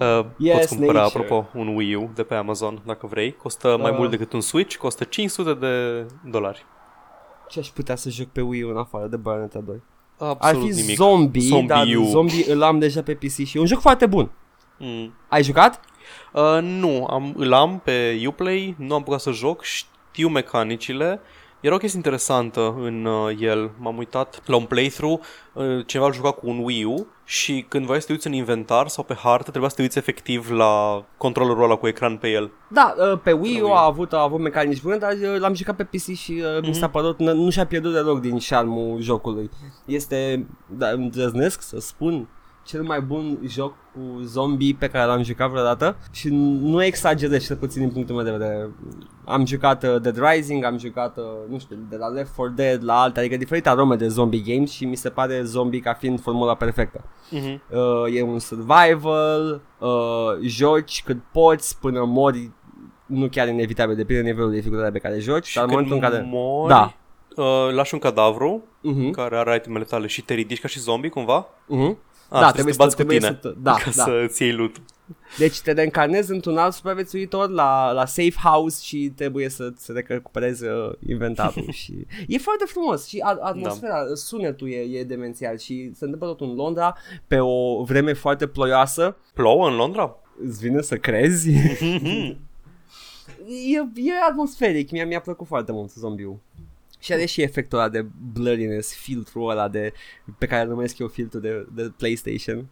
Uh, 0.00 0.24
Yes, 0.38 0.56
poți 0.56 0.68
cumpăra, 0.76 1.00
nature. 1.00 1.24
apropo, 1.24 1.48
un 1.58 1.76
Wii 1.76 1.94
U 1.94 2.10
de 2.14 2.22
pe 2.22 2.34
Amazon 2.34 2.82
dacă 2.86 3.06
vrei. 3.06 3.32
Costă 3.32 3.76
mai 3.80 3.90
Uh. 3.90 3.96
mult 3.96 4.10
decât 4.10 4.32
un 4.32 4.40
Switch, 4.40 4.76
costă 4.76 5.04
500 5.04 5.54
de 5.54 6.06
dolari. 6.30 6.64
Ce 7.50 7.58
aș 7.58 7.68
putea 7.68 7.96
să 7.96 8.10
joc 8.10 8.26
pe 8.26 8.40
Wii 8.40 8.62
U 8.62 8.70
în 8.70 8.76
afară 8.76 9.06
de 9.06 9.16
Bayonetta 9.16 9.58
2? 9.58 9.82
Ar 10.18 10.36
Absolut 10.38 10.74
fi 10.74 10.80
nimic. 10.80 10.96
Zombie, 10.96 11.42
Zombie 11.42 11.66
dar 11.66 11.86
U. 11.86 12.04
Zombie 12.04 12.52
îl 12.52 12.62
am 12.62 12.78
deja 12.78 13.02
pe 13.02 13.14
PC 13.14 13.44
și 13.44 13.56
e 13.56 13.60
un 13.60 13.66
joc 13.66 13.80
foarte 13.80 14.06
bun. 14.06 14.30
Mm. 14.78 15.14
Ai 15.28 15.42
jucat? 15.42 15.80
Uh, 16.32 16.58
nu, 16.62 17.06
am, 17.10 17.34
îl 17.36 17.52
am 17.52 17.80
pe 17.84 18.22
Uplay, 18.26 18.74
nu 18.78 18.94
am 18.94 19.02
putea 19.02 19.18
să 19.18 19.30
joc, 19.30 19.62
știu 19.62 20.28
mecanicile. 20.28 21.20
Era 21.60 21.74
o 21.74 21.78
chestie 21.78 21.98
interesantă 21.98 22.74
în 22.78 23.04
uh, 23.04 23.36
el. 23.40 23.70
M-am 23.78 23.96
uitat 23.96 24.42
la 24.46 24.56
un 24.56 24.64
playthrough, 24.64 25.20
uh, 25.52 25.86
cineva 25.86 26.08
îl 26.08 26.14
juca 26.14 26.30
cu 26.30 26.48
un 26.48 26.58
Wii 26.58 26.84
U 26.84 27.06
și 27.32 27.64
când 27.68 27.86
vrei 27.86 28.00
să 28.00 28.06
te 28.06 28.12
uiți 28.12 28.26
în 28.26 28.32
inventar 28.32 28.88
sau 28.88 29.04
pe 29.04 29.14
hartă, 29.14 29.50
trebuia 29.50 29.68
să 29.70 29.76
te 29.76 29.82
uiți 29.82 29.98
efectiv 29.98 30.50
la 30.50 31.04
controllerul 31.16 31.62
ăla 31.62 31.74
cu 31.76 31.86
ecran 31.86 32.16
pe 32.16 32.28
el. 32.28 32.50
Da, 32.68 32.94
uh, 33.12 33.18
pe 33.22 33.32
Wii 33.32 33.54
Pe 33.54 33.60
U 33.60 33.64
Wii. 33.64 33.74
a 33.74 33.84
avut, 33.84 34.12
a 34.12 34.20
avut 34.22 34.40
mecanici 34.40 34.82
bune, 34.82 34.96
dar 34.96 35.12
uh, 35.12 35.38
l-am 35.38 35.54
jucat 35.54 35.76
pe 35.76 35.84
PC 35.84 36.14
și 36.16 36.42
uh, 36.56 36.62
mi 36.68 36.74
s-a 36.74 36.86
Mhm. 36.86 36.90
părut, 36.94 37.14
n- 37.16 37.34
nu 37.34 37.50
și-a 37.50 37.66
pierdut 37.66 37.92
deloc 37.92 38.20
din 38.20 38.38
șarmul 38.38 39.00
jocului. 39.00 39.50
Este, 39.86 40.46
da, 40.66 40.88
îmi 40.88 41.02
îndrăznesc 41.04 41.62
să 41.62 41.78
spun, 41.80 42.28
cel 42.66 42.82
mai 42.82 43.00
bun 43.00 43.38
joc 43.46 43.74
cu 43.94 44.20
zombie 44.22 44.76
pe 44.78 44.88
care 44.88 45.06
l-am 45.06 45.22
jucat 45.22 45.50
vreodată 45.50 45.96
și 46.12 46.28
nu 46.60 46.82
exagerez 46.84 47.44
cel 47.46 47.56
puțin 47.56 47.82
din 47.82 47.90
punctul 47.90 48.14
meu 48.14 48.24
de 48.24 48.30
vedere. 48.30 48.70
Am 49.24 49.46
jucat 49.46 49.82
uh, 49.82 50.00
Dead 50.00 50.18
Rising, 50.30 50.64
am 50.64 50.78
jucat, 50.78 51.16
uh, 51.16 51.24
nu 51.48 51.58
știu, 51.58 51.76
de 51.88 51.96
la 51.96 52.06
Left 52.06 52.30
4 52.36 52.52
Dead 52.54 52.84
la 52.84 53.00
alte, 53.00 53.18
adică 53.20 53.36
diferite 53.36 53.68
arome 53.68 53.96
de 53.96 54.08
zombie 54.08 54.42
games 54.54 54.70
și 54.70 54.84
mi 54.84 54.96
se 54.96 55.08
pare 55.08 55.42
zombie 55.42 55.80
ca 55.80 55.92
fiind 55.92 56.20
formula 56.20 56.54
perfectă. 56.54 57.00
Uh-huh. 57.04 57.58
Uh, 57.70 58.14
e 58.16 58.22
un 58.22 58.38
survival, 58.38 59.60
uh, 59.78 59.88
joci 60.42 61.02
cât 61.04 61.18
poți 61.32 61.78
până 61.78 62.04
mori, 62.04 62.50
nu 63.06 63.28
chiar 63.28 63.48
inevitabil, 63.48 63.96
depinde 63.96 64.22
de 64.22 64.28
nivelul 64.28 64.50
de 64.50 64.56
dificultate 64.56 64.90
pe 64.90 64.98
care 64.98 65.18
joci, 65.18 65.46
Și 65.46 65.54
dar 65.56 65.64
în 65.64 65.70
când 65.74 65.86
momentul 65.88 66.06
în 66.08 66.12
care... 66.12 66.28
mori, 66.36 66.68
Da. 66.68 66.94
uh, 67.42 67.72
lași 67.74 67.94
un 67.94 68.00
cadavru 68.00 68.64
Uh-huh, 68.80 69.10
care 69.12 69.36
are 69.36 69.54
itemele 69.56 69.84
tale 69.84 70.06
și 70.06 70.22
te 70.22 70.34
ridici 70.34 70.60
ca 70.60 70.68
și 70.68 70.80
zombie 70.80 71.10
cumva. 71.10 71.46
uh-huh. 71.46 71.96
Ah, 72.32 72.40
Da, 72.40 72.50
trebuie, 72.50 72.74
trebuie 72.74 72.74
să 72.74 72.78
te 72.78 72.82
bați 72.84 72.90
să- 72.96 73.02
cu 73.02 73.08
trebuie 73.08 73.18
tine 73.18 73.38
să 73.42 73.48
te- 73.48 73.54
da, 73.62 73.72
ca 73.72 73.90
da. 73.96 74.02
să-ți 74.02 74.42
iei 74.42 74.52
loot 74.52 74.76
Deci 75.38 75.60
te 75.60 75.72
reîncarnezi 75.72 76.30
într-un 76.30 76.56
alt 76.56 76.72
supraviețuitor 76.74 77.48
la, 77.48 77.92
la 77.92 78.06
safe 78.06 78.34
house 78.42 78.84
și 78.84 79.12
trebuie 79.16 79.48
să-ți 79.48 79.92
recuperezi 79.92 80.64
uh, 80.66 80.92
inventarul 81.06 81.70
și 81.82 82.06
e 82.26 82.38
foarte 82.38 82.64
frumos 82.66 83.06
și 83.06 83.18
a- 83.18 83.38
atmosfera, 83.40 84.04
da. 84.08 84.14
sunetul 84.14 84.70
e, 84.70 84.76
e 84.76 85.04
demențial 85.04 85.58
și 85.58 85.90
se 85.94 86.04
întâmplă 86.04 86.28
tot 86.28 86.40
în 86.40 86.54
Londra 86.54 86.96
pe 87.26 87.38
o 87.38 87.82
vreme 87.82 88.12
foarte 88.12 88.46
ploioasă 88.46 89.16
Plouă 89.34 89.68
în 89.68 89.74
Londra? 89.76 90.16
Îți 90.46 90.60
vine 90.60 90.80
să 90.82 90.96
crezi? 90.96 91.50
e, 93.74 93.78
e 93.94 94.12
atmosferic, 94.28 94.90
mi-a, 94.90 95.06
mi-a 95.06 95.20
plăcut 95.20 95.46
foarte 95.46 95.72
mult 95.72 95.90
zombiul. 95.90 96.38
Și 97.00 97.12
are 97.12 97.24
și 97.24 97.42
efectul 97.42 97.78
ăla 97.78 97.88
de 97.88 98.06
blurriness, 98.32 98.94
filtrul 98.94 99.50
ăla 99.50 99.68
de, 99.68 99.92
pe 100.38 100.46
care 100.46 100.62
îl 100.62 100.68
numesc 100.68 100.98
eu 100.98 101.06
filtru 101.08 101.38
de, 101.38 101.66
de 101.74 101.92
PlayStation. 101.96 102.66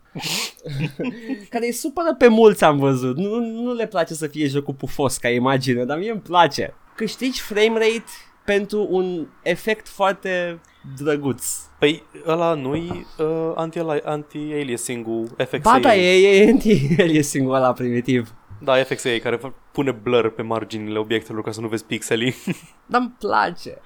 care 1.51 1.67
îi 1.67 1.73
supără 1.73 2.15
pe 2.19 2.29
mulți 2.29 2.65
am 2.65 2.79
văzut. 2.79 3.17
Nu, 3.17 3.39
nu 3.39 3.73
le 3.73 3.87
place 3.87 4.15
să 4.15 4.27
fie 4.27 4.47
jocul 4.47 4.75
pufos 4.75 5.17
ca 5.17 5.29
imagine, 5.29 5.85
dar 5.85 5.99
mie 5.99 6.11
îmi 6.11 6.21
place. 6.21 6.75
Câștigi 6.95 7.41
frame 7.41 7.73
rate 7.79 8.11
pentru 8.45 8.87
un 8.91 9.27
efect 9.43 9.89
foarte 9.89 10.61
drăguț. 10.97 11.45
Păi 11.79 12.03
ăla 12.27 12.55
nu-i 12.55 13.07
uh, 13.19 13.53
anti- 13.57 14.03
anti-aliasing-ul 14.05 15.29
FXA. 15.37 15.59
Ba 15.59 15.79
da, 15.79 15.97
e, 15.97 16.41
e 16.43 16.49
anti-aliasing-ul 16.49 17.55
ăla 17.55 17.73
primitiv. 17.73 18.35
Da, 18.61 18.75
FXA 18.85 19.11
care 19.23 19.39
fa- 19.39 19.71
pune 19.73 19.91
blur 19.91 20.31
pe 20.31 20.43
marginile 20.43 20.99
obiectelor 20.99 21.43
ca 21.43 21.51
să 21.51 21.61
nu 21.61 21.69
vezi 21.69 21.85
pixelii. 21.85 22.35
Dar 22.91 23.01
îmi 23.01 23.15
place. 23.19 23.79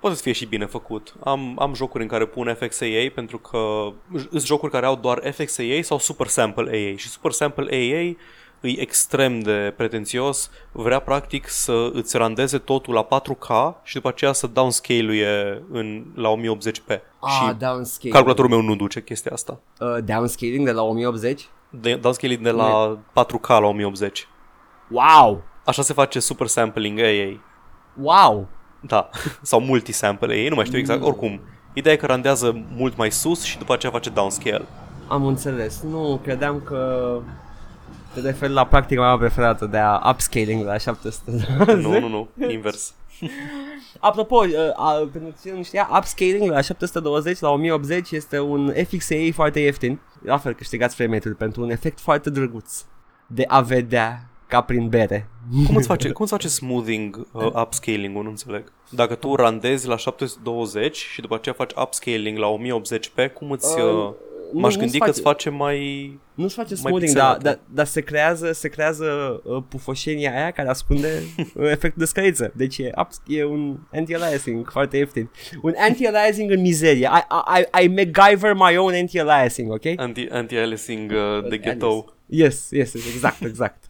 Poate 0.00 0.16
să 0.16 0.22
fie 0.22 0.32
și 0.32 0.46
bine 0.46 0.66
făcut. 0.66 1.14
Am, 1.24 1.56
am 1.58 1.74
jocuri 1.74 2.02
în 2.02 2.08
care 2.08 2.26
pun 2.26 2.56
FXAA 2.58 3.10
pentru 3.14 3.38
că 3.38 3.92
sunt 4.30 4.44
jocuri 4.44 4.72
care 4.72 4.86
au 4.86 4.96
doar 4.96 5.32
FXAA 5.32 5.82
sau 5.82 5.98
Super 5.98 6.26
Sample 6.26 6.70
AA 6.70 6.96
și 6.96 7.08
Super 7.08 7.32
Sample 7.32 7.66
AA 7.70 8.16
e 8.68 8.80
extrem 8.80 9.40
de 9.40 9.74
pretențios, 9.76 10.50
vrea 10.72 10.98
practic 10.98 11.48
să 11.48 11.90
îți 11.92 12.16
randeze 12.16 12.58
totul 12.58 12.94
la 12.94 13.06
4K 13.06 13.74
și 13.82 13.94
după 13.94 14.08
aceea 14.08 14.32
să 14.32 14.46
downscale-uie 14.46 15.62
în, 15.70 16.04
la 16.14 16.34
1080p. 16.34 17.00
Ah, 17.20 17.30
și 17.30 17.54
downscaling. 17.58 18.14
calculatorul 18.14 18.50
meu 18.50 18.60
nu 18.60 18.76
duce 18.76 19.02
chestia 19.02 19.32
asta. 19.32 19.60
Uh, 19.80 19.96
downscaling 20.04 20.64
de 20.64 20.72
la 20.72 20.82
1080? 20.82 21.48
De, 21.70 21.94
downscaling 21.94 22.42
de 22.42 22.50
la 22.50 22.98
4K 23.24 23.46
la 23.46 23.66
1080. 23.66 24.28
Wow! 24.90 25.42
Așa 25.64 25.82
se 25.82 25.92
face 25.92 26.20
super 26.20 26.46
sampling 26.46 26.98
AA. 27.00 27.40
Wow! 28.00 28.48
Da, 28.80 29.08
sau 29.42 29.60
multisample 29.60 30.34
AA, 30.34 30.48
nu 30.48 30.54
mai 30.54 30.64
știu 30.64 30.78
exact, 30.78 31.02
oricum. 31.02 31.40
Ideea 31.72 31.94
e 31.94 31.98
că 31.98 32.06
randează 32.06 32.64
mult 32.76 32.96
mai 32.96 33.10
sus 33.10 33.42
și 33.42 33.58
după 33.58 33.72
aceea 33.72 33.92
face 33.92 34.10
downscale. 34.10 34.64
Am 35.08 35.26
înțeles. 35.26 35.82
Nu, 35.82 36.20
credeam 36.22 36.60
că 36.60 37.20
te 38.14 38.20
referi 38.20 38.52
la 38.52 38.66
practica 38.66 39.00
mea 39.00 39.16
preferată 39.16 39.66
de 39.66 39.78
a 39.78 40.10
upscaling 40.10 40.64
la 40.64 40.76
700. 40.76 41.30
Nu, 41.74 41.98
nu, 41.98 42.08
nu, 42.08 42.50
invers. 42.50 42.94
Apropo, 43.98 44.36
uh, 44.36 44.52
uh, 44.52 45.08
pentru 45.12 45.34
cine 45.40 45.56
nu 45.56 45.62
știa, 45.62 45.88
upscaling 45.96 46.50
la 46.50 46.60
720 46.60 47.38
la 47.38 47.50
1080 47.50 48.10
este 48.10 48.40
un 48.40 48.72
FXA 48.88 49.16
foarte 49.32 49.60
ieftin. 49.60 50.00
La 50.24 50.38
fel 50.38 50.54
câștigați 50.54 50.94
frame 50.94 51.12
rate 51.12 51.28
pentru 51.28 51.62
un 51.62 51.70
efect 51.70 52.00
foarte 52.00 52.30
drăguț 52.30 52.84
de 53.26 53.44
a 53.46 53.60
vedea 53.60 54.29
ca 54.50 54.60
prin 54.60 54.88
bere. 54.88 55.28
Cum 55.66 55.76
îți 55.76 55.86
face, 55.86 56.08
cum 56.10 56.22
îți 56.22 56.32
face 56.32 56.48
smoothing 56.48 57.26
uh, 57.32 57.46
upscaling-ul, 57.62 58.22
nu 58.22 58.28
înțeleg? 58.28 58.72
Dacă 58.90 59.14
tu 59.14 59.34
randezi 59.34 59.86
la 59.86 59.96
720 59.96 60.96
și 60.96 61.20
după 61.20 61.34
aceea 61.34 61.54
faci 61.54 61.70
upscaling 61.82 62.38
la 62.38 62.46
1080p, 62.56 63.32
cum 63.34 63.50
îți... 63.50 63.78
Uh, 63.80 63.84
Uh, 64.50 64.56
nu- 64.56 64.60
m-aș 64.60 64.74
nu-ți 64.76 64.78
gândi 64.78 64.98
că 64.98 65.04
face- 65.04 65.10
îți 65.10 65.20
face 65.20 65.50
mai... 65.50 66.18
Nu-ți 66.34 66.54
face 66.54 66.68
Mai 66.68 66.76
smoothing, 66.76 67.14
dar 67.16 67.32
pixelată. 67.34 67.60
da, 67.68 67.74
da, 67.74 67.84
se 67.84 68.00
creează, 68.00 68.52
se 68.52 68.68
creează 68.68 69.40
uh, 69.44 69.62
pufoșenia 69.68 70.34
aia 70.36 70.50
care 70.50 70.68
ascunde 70.68 71.08
uh, 71.54 71.64
efectul 71.70 71.92
de 71.96 72.04
scăriță. 72.04 72.52
Deci 72.54 72.78
e, 72.78 72.90
ups, 73.00 73.22
e 73.26 73.44
un 73.44 73.76
anti-aliasing 73.92 74.70
foarte 74.70 74.96
ieftin. 74.96 75.30
Un 75.62 75.74
anti-aliasing 75.78 76.50
în 76.50 76.60
mizerie. 76.60 77.08
I, 77.12 77.24
I, 77.80 77.84
I 77.84 77.88
MacGyver 77.88 78.54
my 78.54 78.76
own 78.76 78.92
anti-aliasing, 78.94 79.72
ok? 79.72 79.84
Anti, 79.96 80.28
anti-aliasing 80.30 81.10
uh, 81.12 81.48
de 81.48 81.58
ghetto. 81.58 82.04
Yes, 82.26 82.68
yes, 82.70 82.92
yes, 82.92 83.06
exact, 83.14 83.44
exact. 83.44 83.84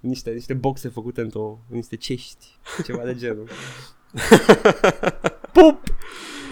Niște, 0.00 0.30
niște 0.30 0.54
boxe 0.54 0.88
făcute 0.88 1.20
într-o, 1.20 1.58
în 1.70 1.76
niște 1.76 1.96
cești, 1.96 2.58
ceva 2.84 3.02
de 3.04 3.14
genul. 3.14 3.48
Pup! 5.52 5.82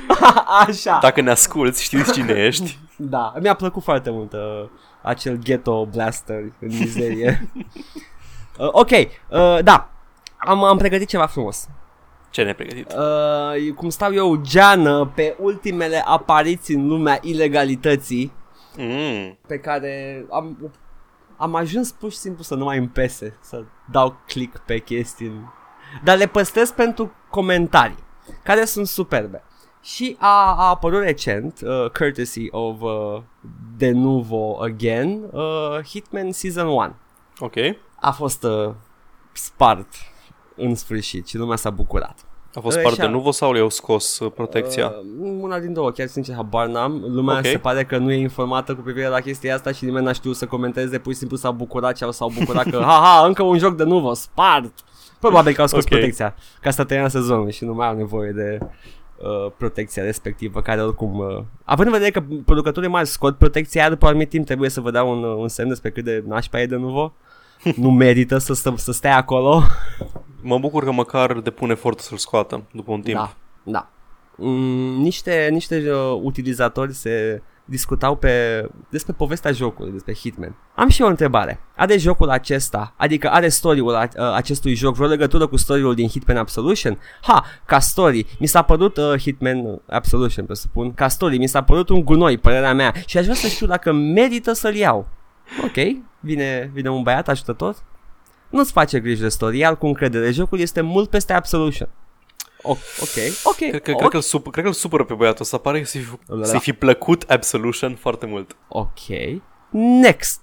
Așa. 0.66 0.98
Dacă 1.02 1.20
ne 1.20 1.30
asculti, 1.30 1.82
știți 1.82 2.12
cine 2.12 2.32
ești. 2.32 2.78
Da, 2.96 3.32
mi-a 3.40 3.54
plăcut 3.54 3.82
foarte 3.82 4.10
mult 4.10 4.32
uh, 4.32 4.68
acel 5.02 5.36
ghetto 5.36 5.86
blaster 5.86 6.40
în 6.60 6.68
mizerie. 6.68 7.48
uh, 8.58 8.68
ok, 8.72 8.90
uh, 8.90 9.58
da, 9.62 9.90
am, 10.36 10.64
am 10.64 10.76
pregătit 10.76 11.08
ceva 11.08 11.26
frumos. 11.26 11.68
Ce 12.30 12.42
ne-ai 12.42 12.54
pregătit? 12.54 12.92
Uh, 12.92 13.72
cum 13.74 13.88
stau 13.88 14.14
eu 14.14 14.36
geană 14.36 15.12
pe 15.14 15.36
ultimele 15.38 16.02
apariții 16.04 16.74
în 16.74 16.86
lumea 16.86 17.18
ilegalității 17.22 18.32
Mm. 18.76 19.38
pe 19.46 19.58
care 19.58 20.24
am, 20.30 20.72
am 21.36 21.54
ajuns 21.54 21.92
pur 21.92 22.10
și 22.10 22.16
simplu 22.16 22.42
să 22.42 22.54
nu 22.54 22.64
mai 22.64 22.78
îmi 22.78 22.88
pese 22.88 23.36
să 23.40 23.64
dau 23.90 24.16
click 24.26 24.58
pe 24.58 24.78
chestii. 24.78 25.52
Dar 26.04 26.16
le 26.16 26.26
păstrez 26.26 26.70
pentru 26.70 27.12
comentarii, 27.30 28.04
care 28.42 28.64
sunt 28.64 28.86
superbe. 28.86 29.42
Și 29.82 30.16
a, 30.18 30.54
a 30.56 30.68
apărut 30.68 31.02
recent, 31.02 31.60
uh, 31.60 31.90
courtesy 31.90 32.46
of 32.50 32.80
uh, 32.80 33.22
De 33.76 33.90
Nuvo 33.90 34.62
Again, 34.62 35.22
uh, 35.32 35.78
Hitman 35.84 36.32
Season 36.32 36.66
1. 36.66 36.94
Ok. 37.38 37.54
A 38.00 38.10
fost 38.10 38.42
uh, 38.42 38.74
spart 39.32 39.88
în 40.56 40.74
sfârșit 40.74 41.26
și 41.26 41.36
lumea 41.36 41.56
s-a 41.56 41.70
bucurat. 41.70 42.24
A 42.54 42.60
fost 42.60 42.76
Așa. 42.76 42.88
parte 42.88 43.06
nouă 43.06 43.32
sau 43.32 43.52
le-au 43.52 43.68
scos 43.68 44.18
uh, 44.18 44.32
protecția? 44.34 44.86
Uh, 45.20 45.30
una 45.40 45.58
din 45.58 45.72
două, 45.72 45.90
chiar 45.90 46.06
sincer 46.06 46.34
habar 46.34 46.66
n-am. 46.66 47.04
Lumea 47.08 47.36
Ok. 47.36 47.46
se 47.46 47.58
pare 47.58 47.84
că 47.84 47.98
nu 47.98 48.12
e 48.12 48.16
informată 48.16 48.74
cu 48.74 48.80
privire 48.80 49.06
la 49.06 49.20
chestia 49.20 49.54
asta 49.54 49.72
și 49.72 49.84
nimeni 49.84 50.04
n-a 50.04 50.12
știut 50.12 50.36
să 50.36 50.46
comenteze, 50.46 50.98
pur 50.98 51.12
și 51.12 51.18
simplu 51.18 51.36
s-a 51.36 51.50
bucurat 51.50 51.96
sau 51.96 52.10
s-au 52.12 52.32
bucurat 52.38 52.70
că 52.70 52.78
haha, 52.88 53.26
încă 53.26 53.42
un 53.42 53.58
joc 53.58 53.76
de 53.76 53.84
nuvo, 53.84 54.14
spart! 54.14 54.72
Probabil 55.20 55.54
că 55.54 55.60
au 55.60 55.66
scos 55.66 55.82
Ok. 55.82 55.88
protecția, 55.88 56.34
ca 56.60 56.70
să 56.70 56.84
termina 56.84 57.08
sezonul 57.08 57.50
și 57.50 57.64
nu 57.64 57.74
mai 57.74 57.88
au 57.88 57.96
nevoie 57.96 58.30
de 58.30 58.58
uh, 58.62 59.52
protecția 59.58 60.02
respectivă, 60.02 60.60
care 60.60 60.82
oricum... 60.82 61.18
Uh, 61.18 61.42
având 61.64 61.86
în 61.86 61.92
vedere 61.92 62.10
că 62.10 62.22
producătorii 62.44 62.88
mari 62.88 63.06
scot 63.06 63.36
protecția 63.38 63.80
aia, 63.80 63.90
după 63.90 64.04
un 64.04 64.10
anumit 64.10 64.28
timp 64.28 64.46
trebuie 64.46 64.70
să 64.70 64.80
vă 64.80 64.90
dea 64.90 65.02
un, 65.02 65.22
uh, 65.22 65.36
un 65.36 65.48
semn 65.48 65.68
despre 65.68 65.90
cât 65.90 66.04
de 66.04 66.24
nașpa 66.26 66.60
e 66.60 66.66
de 66.66 66.76
nuvo. 66.76 67.12
nu 67.76 67.90
merită 67.90 68.38
să, 68.38 68.54
să, 68.54 68.72
să 68.76 68.92
stea 68.92 69.16
acolo. 69.16 69.62
Mă 70.46 70.58
bucur 70.58 70.84
că 70.84 70.92
măcar 70.92 71.32
depun 71.32 71.70
efortul 71.70 72.04
să-l 72.04 72.18
scoată 72.18 72.62
după 72.72 72.92
un 72.92 73.00
timp. 73.00 73.16
Da, 73.16 73.34
da. 73.62 73.88
Mm, 74.36 75.00
niște 75.00 75.48
niște 75.52 75.90
uh, 75.90 76.20
utilizatori 76.22 76.92
se 76.92 77.42
discutau 77.64 78.16
pe 78.16 78.66
despre 78.88 79.12
povestea 79.12 79.52
jocului, 79.52 79.92
despre 79.92 80.14
Hitman. 80.14 80.56
Am 80.74 80.88
și 80.88 81.00
eu 81.00 81.06
o 81.06 81.10
întrebare. 81.10 81.60
Are 81.76 81.96
jocul 81.96 82.30
acesta, 82.30 82.94
adică 82.96 83.30
are 83.30 83.48
story-ul 83.48 83.94
a, 83.94 84.02
uh, 84.02 84.32
acestui 84.34 84.74
joc 84.74 84.94
vreo 84.94 85.08
legătură 85.08 85.46
cu 85.46 85.56
story-ul 85.56 85.94
din 85.94 86.08
Hitman 86.08 86.36
Absolution? 86.36 86.98
Ha, 87.22 87.44
ca 87.64 87.78
story, 87.78 88.26
mi 88.38 88.46
s-a 88.46 88.62
părut 88.62 88.96
uh, 88.96 89.18
Hitman 89.18 89.80
Absolution, 89.86 90.44
presupun. 90.44 90.94
Ca 90.94 91.08
story, 91.08 91.38
mi 91.38 91.46
s-a 91.46 91.62
părut 91.62 91.88
un 91.88 92.04
gunoi, 92.04 92.38
părerea 92.38 92.74
mea. 92.74 92.94
Și 93.06 93.18
aș 93.18 93.22
vrea 93.24 93.36
să 93.36 93.46
știu 93.46 93.66
dacă 93.66 93.92
merită 93.92 94.52
să-l 94.52 94.74
iau. 94.74 95.06
Ok, 95.64 96.02
vine, 96.20 96.70
vine 96.72 96.90
un 96.90 97.02
băiat 97.02 97.28
ajutător. 97.28 97.76
Nu-ți 98.50 98.72
face 98.72 99.00
griji 99.00 99.20
de 99.20 99.28
story, 99.28 99.58
iar 99.58 99.78
cu 99.78 99.86
încredere. 99.86 100.30
Jocul 100.30 100.58
este 100.60 100.80
mult 100.80 101.10
peste 101.10 101.32
Absolution. 101.32 101.88
O- 102.62 102.70
ok, 102.70 103.32
ok. 103.44 103.54
Cred, 103.56 103.82
că, 103.82 103.90
ok. 103.90 103.96
cred, 103.98 104.10
că 104.10 104.16
îl 104.16 104.22
sup- 104.22 104.50
cred 104.50 104.62
că 104.64 104.70
îl 104.70 104.72
supără 104.76 105.04
pe 105.04 105.14
băiatul 105.14 105.40
ăsta. 105.42 105.58
Pare 105.58 105.84
să-i, 105.84 106.00
fi- 106.00 106.36
Da. 106.38 106.44
să-i 106.44 106.58
fi 106.60 106.72
plăcut 106.72 107.22
Absolution 107.30 107.94
foarte 107.94 108.26
mult. 108.26 108.56
Ok. 108.68 108.98
Next. 109.70 110.40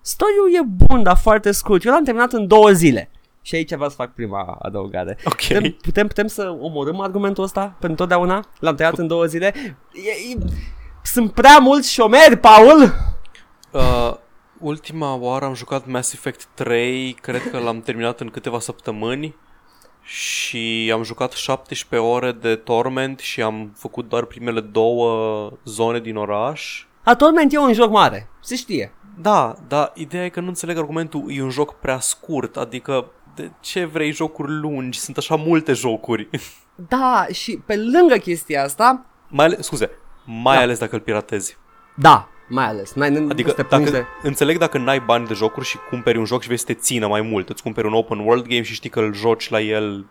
Story-ul 0.00 0.54
e 0.54 0.84
bun, 0.86 1.02
dar 1.02 1.16
foarte 1.16 1.50
scurt. 1.50 1.84
Eu 1.84 1.92
l-am 1.92 2.04
terminat 2.04 2.32
în 2.32 2.46
două 2.46 2.70
zile. 2.70 3.10
Și 3.42 3.54
aici 3.54 3.72
vreau 3.74 3.88
să 3.88 3.94
fac 3.94 4.14
prima 4.14 4.58
adăugare. 4.62 5.18
Ok. 5.24 5.34
Putem, 5.46 5.76
putem, 5.82 6.06
putem 6.06 6.26
să 6.26 6.56
omorâm 6.60 7.00
argumentul 7.00 7.44
ăsta 7.44 7.76
pentru 7.78 7.96
totdeauna? 7.96 8.34
L-am 8.58 8.74
terminat 8.74 8.98
în 9.00 9.06
două 9.06 9.24
zile. 9.24 9.54
E, 9.92 10.32
e, 10.34 10.38
sunt 11.02 11.32
prea 11.32 11.58
mulți 11.58 11.92
șomeri, 11.92 12.36
Paul! 12.36 12.94
Uh, 13.70 14.14
ultima 14.60 15.14
oară 15.14 15.44
am 15.44 15.54
jucat 15.54 15.86
Mass 15.86 16.12
Effect 16.12 16.44
3, 16.54 17.12
cred 17.12 17.50
că 17.50 17.58
l-am 17.58 17.80
terminat 17.80 18.20
în 18.20 18.28
câteva 18.28 18.60
săptămâni 18.60 19.34
și 20.02 20.90
am 20.94 21.02
jucat 21.02 21.32
17 21.32 22.08
ore 22.08 22.32
de 22.32 22.56
Torment 22.56 23.18
și 23.18 23.42
am 23.42 23.72
făcut 23.76 24.08
doar 24.08 24.24
primele 24.24 24.60
două 24.60 25.50
zone 25.64 26.00
din 26.00 26.16
oraș. 26.16 26.84
A 27.04 27.14
Torment 27.16 27.52
e 27.52 27.58
un 27.58 27.72
joc 27.72 27.90
mare, 27.90 28.28
se 28.40 28.56
știe. 28.56 28.92
Da, 29.18 29.54
dar 29.68 29.92
ideea 29.94 30.24
e 30.24 30.28
că 30.28 30.40
nu 30.40 30.46
înțeleg 30.48 30.78
argumentul, 30.78 31.24
e 31.28 31.42
un 31.42 31.50
joc 31.50 31.74
prea 31.74 31.98
scurt, 32.00 32.56
adică 32.56 33.10
de 33.34 33.50
ce 33.60 33.84
vrei 33.84 34.12
jocuri 34.12 34.52
lungi? 34.52 34.98
Sunt 34.98 35.16
așa 35.16 35.34
multe 35.34 35.72
jocuri. 35.72 36.28
Da, 36.88 37.26
și 37.32 37.62
pe 37.66 37.76
lângă 37.76 38.16
chestia 38.16 38.62
asta, 38.62 39.04
mai 39.28 39.44
ales, 39.44 39.64
scuze, 39.66 39.90
mai 40.24 40.56
Da. 40.56 40.62
ales 40.62 40.78
dacă 40.78 40.94
îl 40.94 41.00
piratezi. 41.00 41.56
da, 41.96 42.28
mai 42.50 42.64
ales. 42.66 42.92
N-ai, 42.92 43.10
n- 43.10 43.30
Adică 43.30 43.48
nu 43.48 43.54
te 43.54 43.62
dacă, 43.62 43.74
plângi 43.74 43.90
de... 43.90 44.04
înțeleg 44.22 44.58
dacă 44.58 44.78
n-ai 44.78 45.00
bani 45.00 45.26
de 45.26 45.34
jocuri 45.34 45.66
și 45.66 45.76
cumperi 45.90 46.18
un 46.18 46.24
joc 46.24 46.42
și 46.42 46.48
vei 46.48 46.56
să 46.56 46.64
te 46.64 46.74
țină 46.74 47.06
mai 47.06 47.20
mult. 47.20 47.48
Îți 47.48 47.62
cumperi 47.62 47.86
un 47.86 47.92
open 47.92 48.18
world 48.18 48.46
game 48.46 48.62
și 48.62 48.74
știi 48.74 48.90
că 48.90 49.00
îl 49.00 49.14
joci 49.14 49.50
la 49.50 49.60
el 49.60 50.06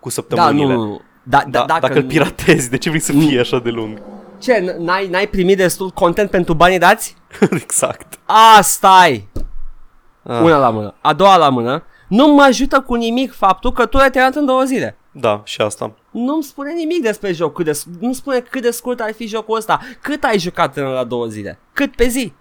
cu 0.00 0.08
Da, 0.08 0.10
săptămânile. 0.10 0.74
nu, 0.74 0.84
nu. 0.84 1.00
Da, 1.22 1.38
da, 1.38 1.58
Da, 1.58 1.64
dacă, 1.64 1.80
dacă 1.80 1.98
îl 1.98 2.04
piratezi, 2.04 2.70
de 2.70 2.78
ce 2.78 2.88
vrei 2.88 3.00
să 3.00 3.12
fie 3.12 3.40
așa 3.40 3.58
de 3.58 3.70
lung? 3.70 4.02
Ce, 4.38 4.60
n- 4.60 4.76
n-ai, 4.78 5.08
n-ai 5.08 5.26
primit 5.26 5.56
destul 5.56 5.90
content 5.90 6.30
pentru 6.30 6.54
banii 6.54 6.78
dați? 6.78 7.16
exact. 7.62 8.18
A, 8.24 8.60
stai! 8.60 9.28
Ah, 10.22 10.40
Una 10.42 10.58
la 10.58 10.70
mână. 10.70 10.94
A 11.00 11.12
doua 11.12 11.36
la 11.36 11.48
mână. 11.48 11.82
Nu 12.08 12.26
mă 12.26 12.42
ajută 12.42 12.80
cu 12.80 12.94
nimic 12.94 13.32
faptul 13.32 13.72
că 13.72 13.86
tu 13.86 13.96
ai 13.98 14.10
terminat 14.10 14.34
în 14.34 14.44
două 14.46 14.62
zile. 14.62 14.96
Da, 15.12 15.40
și 15.44 15.60
asta. 15.60 15.92
Nu-mi 16.12 16.42
spune 16.42 16.72
nimic 16.72 17.02
despre 17.02 17.32
joc. 17.32 17.54
Cât 17.54 17.64
de, 17.64 17.80
nu 18.00 18.12
spune 18.12 18.40
cât 18.40 18.62
de 18.62 18.70
scurt 18.70 19.00
ar 19.00 19.12
fi 19.12 19.26
jocul 19.26 19.56
ăsta. 19.56 19.80
Cât 20.00 20.24
ai 20.24 20.38
jucat 20.38 20.76
în 20.76 20.84
la 20.84 21.04
două 21.04 21.26
zile? 21.26 21.58
Cât 21.72 21.96
pe 21.96 22.06
zi? 22.08 22.32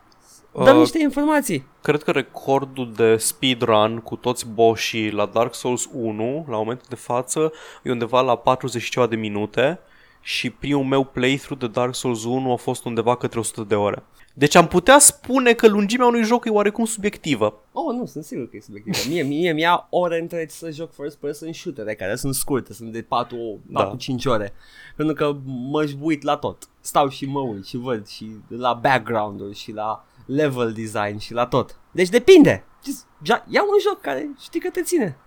Dăm 0.53 0.75
Uh, 0.75 0.79
niște 0.79 0.99
informații. 0.99 1.65
Cred 1.81 2.03
că 2.03 2.11
recordul 2.11 2.93
de 2.95 3.17
speedrun 3.17 3.99
cu 3.99 4.15
toți 4.15 4.47
boșii 4.47 5.11
la 5.11 5.25
Dark 5.25 5.55
Souls 5.55 5.89
1, 5.93 6.45
la 6.49 6.57
momentul 6.57 6.85
de 6.89 6.95
față, 6.95 7.51
e 7.83 7.91
undeva 7.91 8.21
la 8.21 8.35
40 8.35 8.81
și 8.81 8.89
ceva 8.89 9.07
de 9.07 9.15
minute 9.15 9.79
și 10.21 10.49
primul 10.49 10.85
meu 10.85 11.03
playthrough 11.03 11.59
de 11.61 11.67
Dark 11.67 11.95
Souls 11.95 12.23
1 12.23 12.51
a 12.51 12.55
fost 12.55 12.85
undeva 12.85 13.15
către 13.15 13.39
100 13.39 13.63
de 13.63 13.75
ore. 13.75 14.03
Deci 14.33 14.55
am 14.55 14.67
putea 14.67 14.99
spune 14.99 15.53
că 15.53 15.67
lungimea 15.67 16.07
unui 16.07 16.23
joc 16.23 16.45
e 16.45 16.49
oarecum 16.49 16.85
subiectivă. 16.85 17.61
Oh, 17.71 17.95
nu, 17.95 18.05
sunt 18.05 18.23
sigur 18.23 18.49
că 18.49 18.55
e 18.55 18.59
subiectivă. 18.59 18.97
Mie, 19.07 19.23
mie 19.23 19.53
mi-a 19.53 19.87
ore 19.89 20.19
întregi 20.19 20.53
să 20.55 20.71
joc 20.71 20.93
first 20.93 21.17
person 21.17 21.53
shooter 21.53 21.95
care 21.95 22.15
sunt 22.15 22.35
scurte, 22.35 22.73
sunt 22.73 22.91
de 22.91 23.01
4, 23.01 23.59
Da. 23.65 23.95
4-5 23.95 23.95
ore. 24.25 24.53
Pentru 24.95 25.15
că 25.15 25.35
mă 25.45 25.89
uit 25.99 26.23
la 26.23 26.35
tot. 26.37 26.69
Stau 26.79 27.09
și 27.09 27.25
mă 27.25 27.39
uit 27.39 27.65
și 27.65 27.77
văd 27.77 28.07
și 28.07 28.31
la 28.47 28.73
background-uri 28.73 29.55
și 29.55 29.71
la 29.71 30.05
level 30.25 30.71
design 30.71 31.17
și 31.17 31.33
la 31.33 31.45
tot. 31.45 31.79
Deci 31.91 32.09
depinde. 32.09 32.63
Just, 32.85 33.07
ja, 33.23 33.45
ia 33.49 33.61
un 33.61 33.79
joc 33.81 34.01
care 34.01 34.29
știi 34.41 34.59
că 34.59 34.69
te 34.69 34.81
ține. 34.81 35.17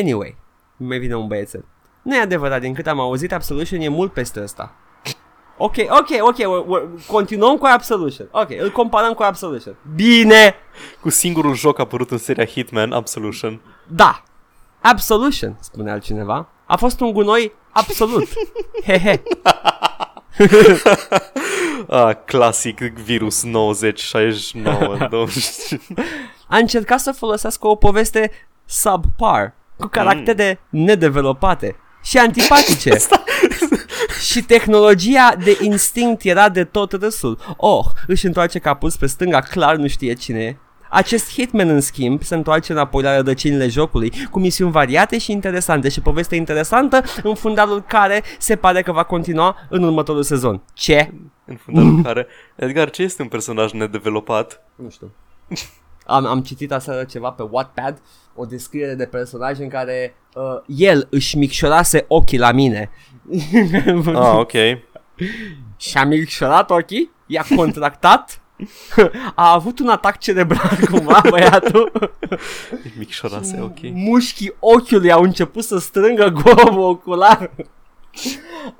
Anyway, 0.00 0.36
mai 0.76 0.98
vine 0.98 1.16
un 1.16 1.26
băiețel. 1.26 1.64
Nu 2.02 2.16
e 2.16 2.20
adevărat, 2.20 2.60
din 2.60 2.74
cât 2.74 2.86
am 2.86 3.00
auzit, 3.00 3.32
Absolution 3.32 3.80
e 3.80 3.88
mult 3.88 4.12
peste 4.12 4.42
ăsta. 4.42 4.74
Ok, 5.56 5.74
ok, 5.88 6.08
ok, 6.20 6.36
we're, 6.36 6.64
we're, 6.64 7.06
continuăm 7.06 7.56
cu 7.56 7.66
Absolution. 7.66 8.28
Ok, 8.30 8.50
îl 8.58 8.70
comparăm 8.70 9.12
cu 9.12 9.22
Absolution. 9.22 9.76
Bine! 9.94 10.54
Cu 11.00 11.10
singurul 11.10 11.54
joc 11.54 11.78
apărut 11.78 12.10
în 12.10 12.18
seria 12.18 12.44
Hitman, 12.44 12.92
Absolution. 12.92 13.60
Da, 13.86 14.22
Absolution, 14.80 15.56
spune 15.60 15.90
altcineva, 15.90 16.48
a 16.66 16.76
fost 16.76 17.00
un 17.00 17.12
gunoi 17.12 17.52
absolut. 17.70 18.28
Hehe. 18.86 19.22
ah, 21.88 22.16
clasic 22.24 22.80
virus 22.80 23.42
9069 23.42 24.96
A 26.48 26.56
încercat 26.56 27.00
să 27.00 27.12
folosească 27.12 27.66
o 27.66 27.74
poveste 27.74 28.30
subpar, 28.64 29.54
cu 29.76 29.86
caractere 29.86 30.60
mm. 30.70 30.80
nedevelopate 30.80 31.76
și 32.02 32.18
antipatice. 32.18 32.96
și 34.30 34.42
tehnologia 34.42 35.34
de 35.44 35.58
instinct 35.60 36.24
era 36.24 36.48
de 36.48 36.64
tot 36.64 36.92
râsul. 36.92 37.38
Oh, 37.56 37.84
își 38.06 38.26
întoarce 38.26 38.58
capul 38.58 38.90
spre 38.90 39.06
stânga, 39.06 39.40
clar 39.40 39.76
nu 39.76 39.86
știe 39.86 40.12
cine 40.12 40.40
e. 40.40 40.56
Acest 40.92 41.32
Hitman, 41.32 41.68
în 41.68 41.80
schimb, 41.80 42.22
se 42.22 42.34
întoarce 42.34 42.72
înapoi 42.72 43.02
la 43.02 43.16
rădăcinile 43.16 43.68
jocului, 43.68 44.12
cu 44.30 44.38
misiuni 44.38 44.72
variate 44.72 45.18
și 45.18 45.32
interesante 45.32 45.88
și 45.88 46.00
poveste 46.00 46.36
interesantă, 46.36 47.02
în 47.22 47.34
fundalul 47.34 47.82
care 47.82 48.22
se 48.38 48.56
pare 48.56 48.82
că 48.82 48.92
va 48.92 49.02
continua 49.02 49.56
în 49.68 49.82
următorul 49.82 50.22
sezon. 50.22 50.62
Ce? 50.72 51.12
În 51.44 51.56
fundalul 51.56 52.02
care... 52.02 52.26
Edgar, 52.56 52.90
ce 52.90 53.02
este 53.02 53.22
un 53.22 53.28
personaj 53.28 53.72
nedevelopat? 53.72 54.62
Nu 54.74 54.90
știu. 54.90 55.12
Am, 56.10 56.26
am 56.26 56.42
citit 56.42 56.72
aseară 56.72 57.04
ceva 57.04 57.30
pe 57.30 57.42
Wattpad, 57.50 58.02
o 58.34 58.44
descriere 58.44 58.94
de 58.94 59.06
personaj 59.06 59.58
în 59.58 59.68
care 59.68 60.14
uh, 60.34 60.60
el 60.66 61.06
își 61.10 61.36
micșorase 61.38 62.04
ochii 62.08 62.38
la 62.38 62.52
mine. 62.52 62.90
ah, 64.14 64.32
ok. 64.34 64.52
Și-a 65.76 66.04
micșorat 66.04 66.70
ochii, 66.70 67.10
i-a 67.26 67.44
contractat 67.56 68.40
a 69.34 69.52
avut 69.52 69.78
un 69.78 69.88
atac 69.88 70.18
cerebral 70.18 70.78
cumva 70.90 71.22
băiatul. 71.30 71.92
Micșorase, 72.98 73.60
ok. 73.60 73.78
Mușchii 73.80 74.54
ochiului 74.58 75.12
au 75.12 75.22
început 75.22 75.64
să 75.64 75.78
strângă 75.78 76.26
globul 76.28 76.82
ocular. 76.82 77.50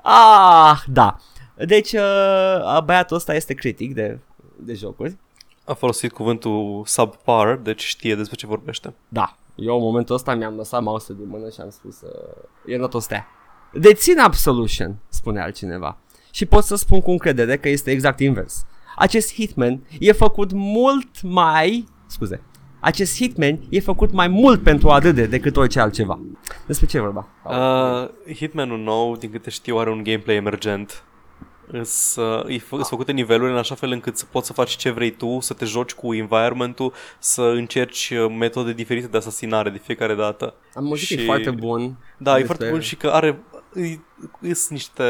ah, 0.01 0.81
da. 0.87 1.17
Deci, 1.65 1.91
uh, 1.91 2.81
băiatul 2.85 3.15
ăsta 3.15 3.35
este 3.35 3.53
critic 3.53 3.93
de, 3.93 4.19
de 4.55 4.73
jocuri. 4.73 5.17
A 5.65 5.73
folosit 5.73 6.11
cuvântul 6.11 6.83
subpar, 6.85 7.55
deci 7.55 7.83
știe 7.83 8.15
despre 8.15 8.35
ce 8.35 8.47
vorbește. 8.47 8.93
Da. 9.07 9.35
Eu 9.55 9.75
în 9.75 9.81
momentul 9.81 10.15
ăsta 10.15 10.35
mi-am 10.35 10.55
lăsat 10.55 10.83
mouse 10.83 11.13
din 11.13 11.27
mână 11.27 11.49
și 11.49 11.61
am 11.61 11.69
spus 11.69 12.01
uh, 12.01 12.73
e 12.73 12.77
not 12.77 12.93
o 12.93 12.99
stea. 12.99 13.27
Dețin 13.73 14.19
Absolution, 14.19 14.95
spune 15.09 15.41
altcineva. 15.41 15.97
Și 16.31 16.45
pot 16.45 16.63
să 16.63 16.75
spun 16.75 17.01
cu 17.01 17.11
încredere 17.11 17.57
că 17.57 17.69
este 17.69 17.91
exact 17.91 18.19
invers 18.19 18.65
acest 18.95 19.33
Hitman 19.33 19.79
e 19.99 20.11
făcut 20.11 20.51
mult 20.51 21.21
mai... 21.21 21.85
Scuze. 22.05 22.41
Acest 22.79 23.15
Hitman 23.15 23.59
e 23.69 23.79
făcut 23.79 24.11
mai 24.11 24.27
mult 24.27 24.63
pentru 24.63 24.89
a 24.89 24.97
râde 24.97 25.25
decât 25.25 25.57
orice 25.57 25.79
altceva. 25.79 26.19
Despre 26.65 26.85
ce 26.85 26.99
vorba? 26.99 27.27
Uh, 27.45 28.33
Hitmanul 28.33 28.79
nou, 28.79 29.15
din 29.15 29.31
câte 29.31 29.49
știu, 29.49 29.77
are 29.77 29.89
un 29.89 30.03
gameplay 30.03 30.35
emergent. 30.35 31.03
Sunt 31.83 32.71
uh, 32.71 32.81
făcute 32.83 33.11
niveluri 33.11 33.51
în 33.51 33.57
așa 33.57 33.75
fel 33.75 33.91
încât 33.91 34.17
să 34.17 34.25
poți 34.31 34.47
să 34.47 34.53
faci 34.53 34.75
ce 34.75 34.89
vrei 34.89 35.11
tu, 35.11 35.39
să 35.39 35.53
te 35.53 35.65
joci 35.65 35.91
cu 35.91 36.13
environmentul, 36.13 36.93
să 37.19 37.41
încerci 37.41 38.09
uh, 38.09 38.35
metode 38.39 38.73
diferite 38.73 39.07
de 39.07 39.17
asasinare 39.17 39.69
de 39.69 39.81
fiecare 39.83 40.15
dată. 40.15 40.53
Am 40.73 40.85
auzit 40.85 41.07
și... 41.07 41.15
că 41.15 41.21
e 41.21 41.25
foarte 41.25 41.49
bun. 41.49 41.97
Da, 42.17 42.39
e 42.39 42.43
foarte 42.43 42.69
bun 42.69 42.79
și 42.79 42.95
că 42.95 43.07
are 43.07 43.39
sunt 44.41 44.69
niște 44.69 45.03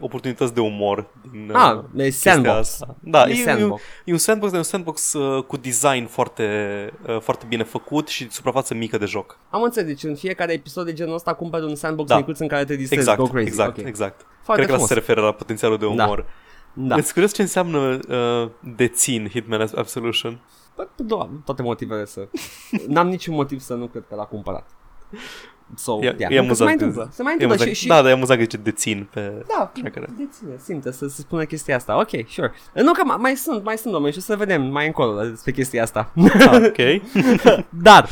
oportunități 0.00 0.54
de 0.54 0.60
umor 0.60 1.06
din 1.30 1.50
ah, 1.52 1.82
e 1.96 2.10
sandbox. 2.10 2.56
Asta. 2.56 2.96
Da, 3.00 3.28
e, 3.28 3.32
e, 3.32 3.42
sandbox. 3.42 3.82
E, 4.04 4.12
un 4.12 4.18
sandbox, 4.18 4.52
e 4.52 4.56
un 4.56 4.62
sandbox 4.62 5.12
uh, 5.12 5.44
cu 5.44 5.56
design 5.56 6.06
foarte, 6.06 6.92
uh, 7.08 7.20
foarte 7.20 7.44
bine 7.48 7.62
făcut 7.62 8.08
și 8.08 8.30
suprafață 8.30 8.74
mică 8.74 8.98
de 8.98 9.04
joc. 9.04 9.38
Am 9.50 9.62
înțeles, 9.62 9.88
deci 9.88 10.02
în 10.02 10.14
fiecare 10.14 10.52
episod 10.52 10.84
de 10.84 10.92
genul 10.92 11.14
ăsta 11.14 11.34
cumperi 11.34 11.64
un 11.64 11.74
sandbox 11.74 12.08
da. 12.08 12.16
micuț 12.16 12.38
în 12.38 12.48
care 12.48 12.64
te 12.64 12.76
distrezi, 12.76 13.02
exact, 13.02 13.18
go 13.18 13.26
crazy. 13.26 13.46
Exact, 13.46 13.78
okay. 13.78 13.88
exact. 13.88 14.26
Foarte 14.42 14.62
Cred 14.62 14.74
frumos. 14.74 14.88
că 14.88 14.94
la 14.94 15.00
se 15.00 15.06
referă 15.06 15.26
la 15.26 15.32
potențialul 15.32 15.78
de 15.78 15.86
umor. 15.86 16.16
Da. 16.18 16.26
Da. 16.78 16.94
Îți 16.94 17.12
curios 17.12 17.32
ce 17.32 17.42
înseamnă 17.42 17.98
uh, 18.08 18.50
dețin 18.76 19.28
Hitman 19.28 19.68
Absolution? 19.74 20.40
Păi, 20.74 20.88
toate 21.44 21.62
motivele 21.62 22.04
să... 22.04 22.28
N-am 22.88 23.08
niciun 23.08 23.34
motiv 23.34 23.60
să 23.60 23.74
nu 23.74 23.86
cred 23.86 24.04
că 24.08 24.14
l-a 24.14 24.24
cumpărat. 24.24 24.70
So, 25.74 25.98
e, 26.00 26.14
yeah. 26.18 26.32
e 26.32 26.38
amuzant. 26.38 26.56
Se 26.56 26.64
mai 26.64 26.72
întâmplă. 26.72 27.08
Se 27.12 27.22
mai 27.22 27.32
întâmplă. 27.32 27.66
Și, 27.66 27.74
și... 27.74 27.86
Da, 27.86 27.94
dar 27.94 28.10
e 28.10 28.12
amuzant 28.12 28.38
că 28.38 28.44
zice 28.44 28.56
dețin 28.56 29.08
pe 29.12 29.44
Da, 29.48 29.70
tracker. 29.74 30.08
deține, 30.18 30.50
simte 30.62 30.92
să 30.92 31.06
se 31.06 31.20
spună 31.20 31.44
chestia 31.44 31.76
asta. 31.76 31.98
Ok, 31.98 32.28
sure. 32.28 32.52
Nu 32.74 32.92
că 32.92 33.04
mai, 33.04 33.16
mai 33.18 33.34
sunt, 33.34 33.64
mai 33.64 33.76
sunt 33.76 33.92
oameni 33.94 34.12
și 34.12 34.18
o 34.18 34.22
să 34.22 34.36
vedem 34.36 34.62
mai 34.62 34.86
încolo 34.86 35.22
despre 35.22 35.52
chestia 35.52 35.82
asta. 35.82 36.12
Ah, 36.38 36.62
ok. 36.66 37.02
dar, 37.88 38.08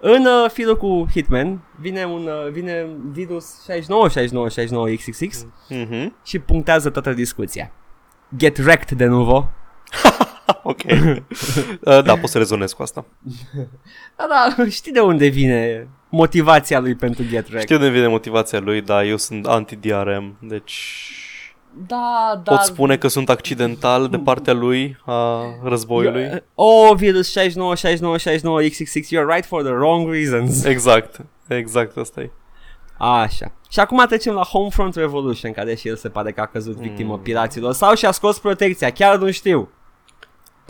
în 0.00 0.26
uh, 0.26 0.50
filul 0.50 0.76
cu 0.76 1.06
Hitman 1.10 1.60
vine 1.80 2.04
un 2.04 2.26
uh, 2.26 2.52
vine 2.52 2.86
virus 3.10 3.62
69 3.62 4.08
69 4.08 4.48
69 4.48 4.94
XXX 4.94 5.46
mm-hmm. 5.70 6.22
și 6.24 6.38
punctează 6.38 6.90
toată 6.90 7.12
discuția. 7.12 7.72
Get 8.36 8.58
wrecked 8.58 8.98
de 8.98 9.04
nuvo. 9.04 9.48
ok. 10.62 10.80
uh, 10.84 12.02
da, 12.02 12.16
pot 12.16 12.30
să 12.30 12.38
rezonez 12.38 12.72
cu 12.72 12.82
asta. 12.82 13.04
da, 14.16 14.26
da, 14.28 14.64
știi 14.68 14.92
de 14.92 15.00
unde 15.00 15.26
vine 15.26 15.88
motivația 16.08 16.80
lui 16.80 16.94
pentru 16.94 17.22
Get 17.22 17.48
Wrecked. 17.48 17.60
Știu 17.60 17.78
de 17.78 17.84
unde 17.84 17.96
vine 17.96 18.08
motivația 18.08 18.58
lui, 18.58 18.80
dar 18.80 19.04
eu 19.04 19.16
sunt 19.16 19.46
anti-DRM, 19.46 20.36
deci... 20.40 21.14
Da, 21.86 22.40
da. 22.44 22.54
Pot 22.54 22.64
spune 22.64 22.96
că 22.96 23.08
sunt 23.08 23.28
accidental 23.28 24.08
de 24.08 24.18
partea 24.18 24.52
lui 24.52 24.96
a 25.04 25.44
războiului? 25.64 26.42
Oh, 26.54 26.90
virus 26.96 27.30
69, 27.30 27.74
69, 27.74 28.16
69, 28.18 28.60
XXX, 28.68 29.06
you're 29.06 29.34
right 29.34 29.46
for 29.46 29.62
the 29.62 29.72
wrong 29.72 30.12
reasons. 30.12 30.64
Exact, 30.64 31.20
exact 31.48 31.96
asta 31.96 32.20
e. 32.20 32.30
Așa. 32.98 33.52
Și 33.70 33.80
acum 33.80 34.04
trecem 34.06 34.34
la 34.34 34.42
Homefront 34.42 34.94
Revolution, 34.94 35.52
care 35.52 35.74
și 35.74 35.88
el 35.88 35.96
se 35.96 36.08
pare 36.08 36.32
că 36.32 36.40
a 36.40 36.46
căzut 36.46 36.76
victimă 36.76 37.14
mm. 37.14 37.22
piraților 37.22 37.72
sau 37.72 37.94
și-a 37.94 38.10
scos 38.10 38.38
protecția, 38.38 38.90
chiar 38.90 39.18
nu 39.18 39.30
știu. 39.30 39.68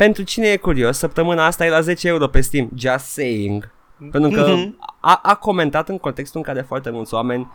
Pentru 0.01 0.23
cine 0.23 0.47
e 0.47 0.57
curios, 0.57 0.99
săptămâna 0.99 1.47
asta 1.47 1.67
e 1.67 1.71
la 1.71 1.81
10 1.81 2.09
euro 2.09 2.29
pe 2.29 2.41
Steam, 2.41 2.71
just 2.75 3.05
saying. 3.05 3.71
Pentru 4.11 4.31
că 4.31 4.55
mm-hmm. 4.55 4.71
a, 5.01 5.21
a 5.23 5.35
comentat 5.35 5.89
în 5.89 5.99
contextul 5.99 6.41
în 6.41 6.53
care 6.53 6.65
foarte 6.67 6.91
mulți 6.91 7.15
oameni 7.15 7.51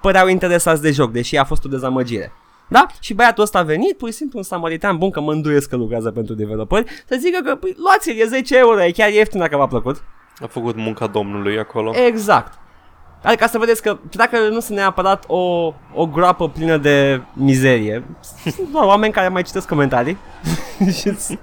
păreau 0.00 0.28
interesați 0.28 0.82
de 0.82 0.90
joc, 0.90 1.12
deși 1.12 1.36
a 1.36 1.44
fost 1.44 1.64
o 1.64 1.68
dezamăgire. 1.68 2.32
Da? 2.68 2.86
Și 3.00 3.14
băiatul 3.14 3.42
ăsta 3.42 3.58
a 3.58 3.62
venit, 3.62 3.96
pur 3.96 4.08
și 4.08 4.14
simplu 4.14 4.38
un 4.38 4.44
samaritan 4.44 4.98
bun, 4.98 5.10
că 5.10 5.20
mă 5.20 5.32
înduiesc 5.32 5.68
că 5.68 5.76
lucrează 5.76 6.10
pentru 6.10 6.34
developeri, 6.34 7.04
să 7.08 7.16
zică 7.18 7.40
că 7.44 7.54
păi, 7.54 7.76
luați-l, 7.76 8.20
e 8.20 8.24
10 8.24 8.56
euro, 8.56 8.84
e 8.84 8.90
chiar 8.90 9.10
ieftin 9.10 9.40
dacă 9.40 9.56
v-a 9.56 9.66
plăcut. 9.66 10.02
A 10.38 10.46
făcut 10.46 10.76
munca 10.76 11.06
domnului 11.06 11.58
acolo. 11.58 11.92
Exact. 12.06 12.58
Adică 13.22 13.46
să 13.46 13.58
vedeți 13.58 13.82
că 13.82 13.98
dacă 14.10 14.38
nu 14.38 14.60
sunt 14.60 14.78
neapărat 14.78 15.24
o, 15.26 15.72
o 15.94 16.06
groapă 16.06 16.48
plină 16.48 16.76
de 16.76 17.22
mizerie, 17.32 18.04
sunt 18.42 18.68
doar 18.72 18.84
oameni 18.84 19.12
care 19.12 19.28
mai 19.28 19.42
citesc 19.42 19.68
comentarii. 19.68 20.16
it's, 20.90 21.36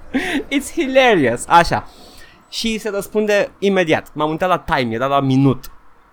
it's 0.50 0.72
hilarious. 0.74 1.44
Așa 1.48 1.88
și 2.50 2.78
se 2.78 2.90
răspunde 2.90 3.52
imediat. 3.60 4.10
M-am 4.14 4.30
uitat 4.30 4.50
la 4.50 4.60
time, 4.60 4.94
era 4.94 5.06
la 5.06 5.20
minut. 5.20 5.72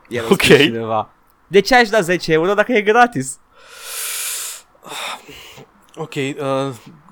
Era 0.09 0.27
ok. 0.31 0.43
Cineva. 0.43 1.11
De 1.47 1.61
ce 1.61 1.75
aș 1.75 1.89
da 1.89 2.01
10 2.01 2.33
euro 2.33 2.55
dacă 2.55 2.73
e 2.73 2.83
gratis? 2.83 3.39
Ok, 5.95 6.15
uh, 6.15 6.35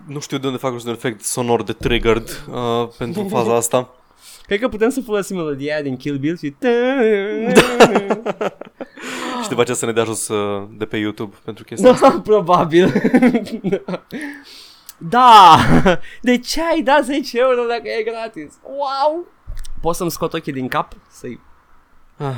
nu 0.07 0.21
știu 0.21 0.39
de 0.39 0.47
unde 0.47 0.59
fac 0.59 0.73
un 0.73 0.91
efect 0.91 1.25
sonor 1.25 1.63
de 1.63 1.73
triggered 1.73 2.45
uh, 2.51 2.89
pentru 2.99 3.29
faza 3.29 3.57
asta. 3.57 3.89
Cred 4.47 4.61
că 4.61 4.69
putem 4.69 4.89
să 4.89 5.01
folosim 5.01 5.37
melodia 5.37 5.83
din 5.83 5.97
Kill 5.97 6.17
Bill 6.17 6.37
și... 6.37 6.55
și 9.43 9.49
după 9.49 9.61
aceea 9.61 9.77
să 9.77 9.87
ne 9.87 9.93
dea 9.93 10.05
jos 10.05 10.29
uh, 10.29 10.69
de 10.71 10.85
pe 10.85 10.97
YouTube 10.97 11.37
pentru 11.45 11.65
chestia 11.65 11.89
da, 11.89 11.95
asta. 11.95 12.21
probabil. 12.31 12.93
Da! 14.99 15.57
De 16.21 16.39
ce 16.39 16.63
ai 16.63 16.83
dat 16.83 17.05
10 17.05 17.39
euro 17.39 17.63
dacă 17.69 17.89
e 17.89 18.03
gratis? 18.03 18.59
Wow! 18.63 19.27
Poți 19.81 19.99
să-mi 19.99 20.11
scot 20.11 20.33
ochii 20.33 20.53
din 20.53 20.69
cap? 20.69 20.93
Să-i... 21.11 21.41
Ah. 22.17 22.35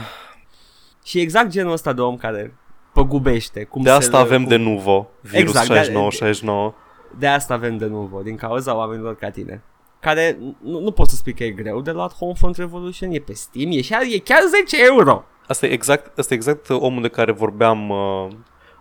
Și 1.04 1.20
exact 1.20 1.48
genul 1.48 1.72
ăsta 1.72 1.92
de 1.92 2.00
om 2.00 2.16
care 2.16 2.54
păgubește. 2.92 3.64
Cum 3.64 3.82
de 3.82 3.90
asta 3.90 4.18
avem 4.18 4.40
cum... 4.40 4.48
de 4.48 4.56
nuvo, 4.56 5.10
virus 5.20 5.48
exact, 5.48 5.66
69, 5.66 6.08
de, 6.08 6.16
69. 6.16 6.74
De 7.18 7.26
asta 7.26 7.54
avem 7.54 7.76
de 7.76 7.86
nuvo, 7.86 8.22
din 8.22 8.36
cauza 8.36 8.76
oamenilor 8.76 9.16
ca 9.16 9.30
tine. 9.30 9.62
Care 10.04 10.38
nu, 10.60 10.80
nu 10.80 10.90
pot 10.90 11.08
să 11.08 11.16
spui 11.16 11.34
că 11.34 11.44
e 11.44 11.50
greu 11.50 11.80
de 11.80 11.90
luat 11.90 12.14
Homefront 12.14 12.56
Revolution, 12.56 13.10
e 13.10 13.18
pe 13.18 13.32
Steam, 13.32 13.70
e, 13.70 13.80
chiar, 13.80 14.02
e 14.02 14.18
chiar 14.18 14.42
10 14.64 14.84
euro. 14.84 15.24
Asta 15.46 15.66
e 15.66 15.70
exact, 15.70 16.18
asta 16.18 16.34
e 16.34 16.36
exact 16.36 16.70
omul 16.70 17.02
de 17.02 17.08
care 17.08 17.32
vorbeam 17.32 17.88
uh, 17.88 18.28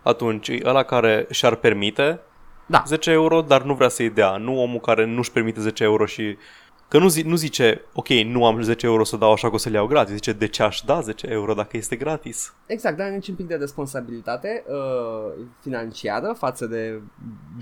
atunci, 0.02 0.50
ăla 0.64 0.82
care 0.82 1.26
și-ar 1.30 1.54
permite 1.54 2.20
da. 2.66 2.82
10 2.86 3.10
euro, 3.10 3.40
dar 3.40 3.62
nu 3.62 3.74
vrea 3.74 3.88
să-i 3.88 4.10
dea. 4.10 4.36
Nu 4.36 4.62
omul 4.62 4.80
care 4.80 5.04
nu-și 5.04 5.30
permite 5.30 5.60
10 5.60 5.84
euro 5.84 6.06
și 6.06 6.36
Că 6.94 7.00
nu, 7.00 7.08
zi, 7.08 7.22
nu 7.22 7.34
zice, 7.36 7.80
ok, 7.92 8.08
nu 8.08 8.46
am 8.46 8.62
10 8.62 8.86
euro 8.86 9.04
să 9.04 9.16
dau 9.16 9.32
așa 9.32 9.48
că 9.48 9.54
o 9.54 9.58
să 9.58 9.68
le 9.68 9.76
iau 9.76 9.86
gratis. 9.86 10.14
Zice, 10.14 10.32
de 10.32 10.46
ce 10.48 10.62
aș 10.62 10.80
da 10.80 11.00
10 11.00 11.26
euro 11.30 11.54
dacă 11.54 11.76
este 11.76 11.96
gratis? 11.96 12.54
Exact, 12.66 12.96
dar 12.96 13.08
nici 13.08 13.28
un 13.28 13.34
pic 13.34 13.46
de 13.46 13.54
responsabilitate 13.54 14.64
uh, 14.68 15.32
financiară 15.60 16.34
față 16.38 16.66
de 16.66 17.00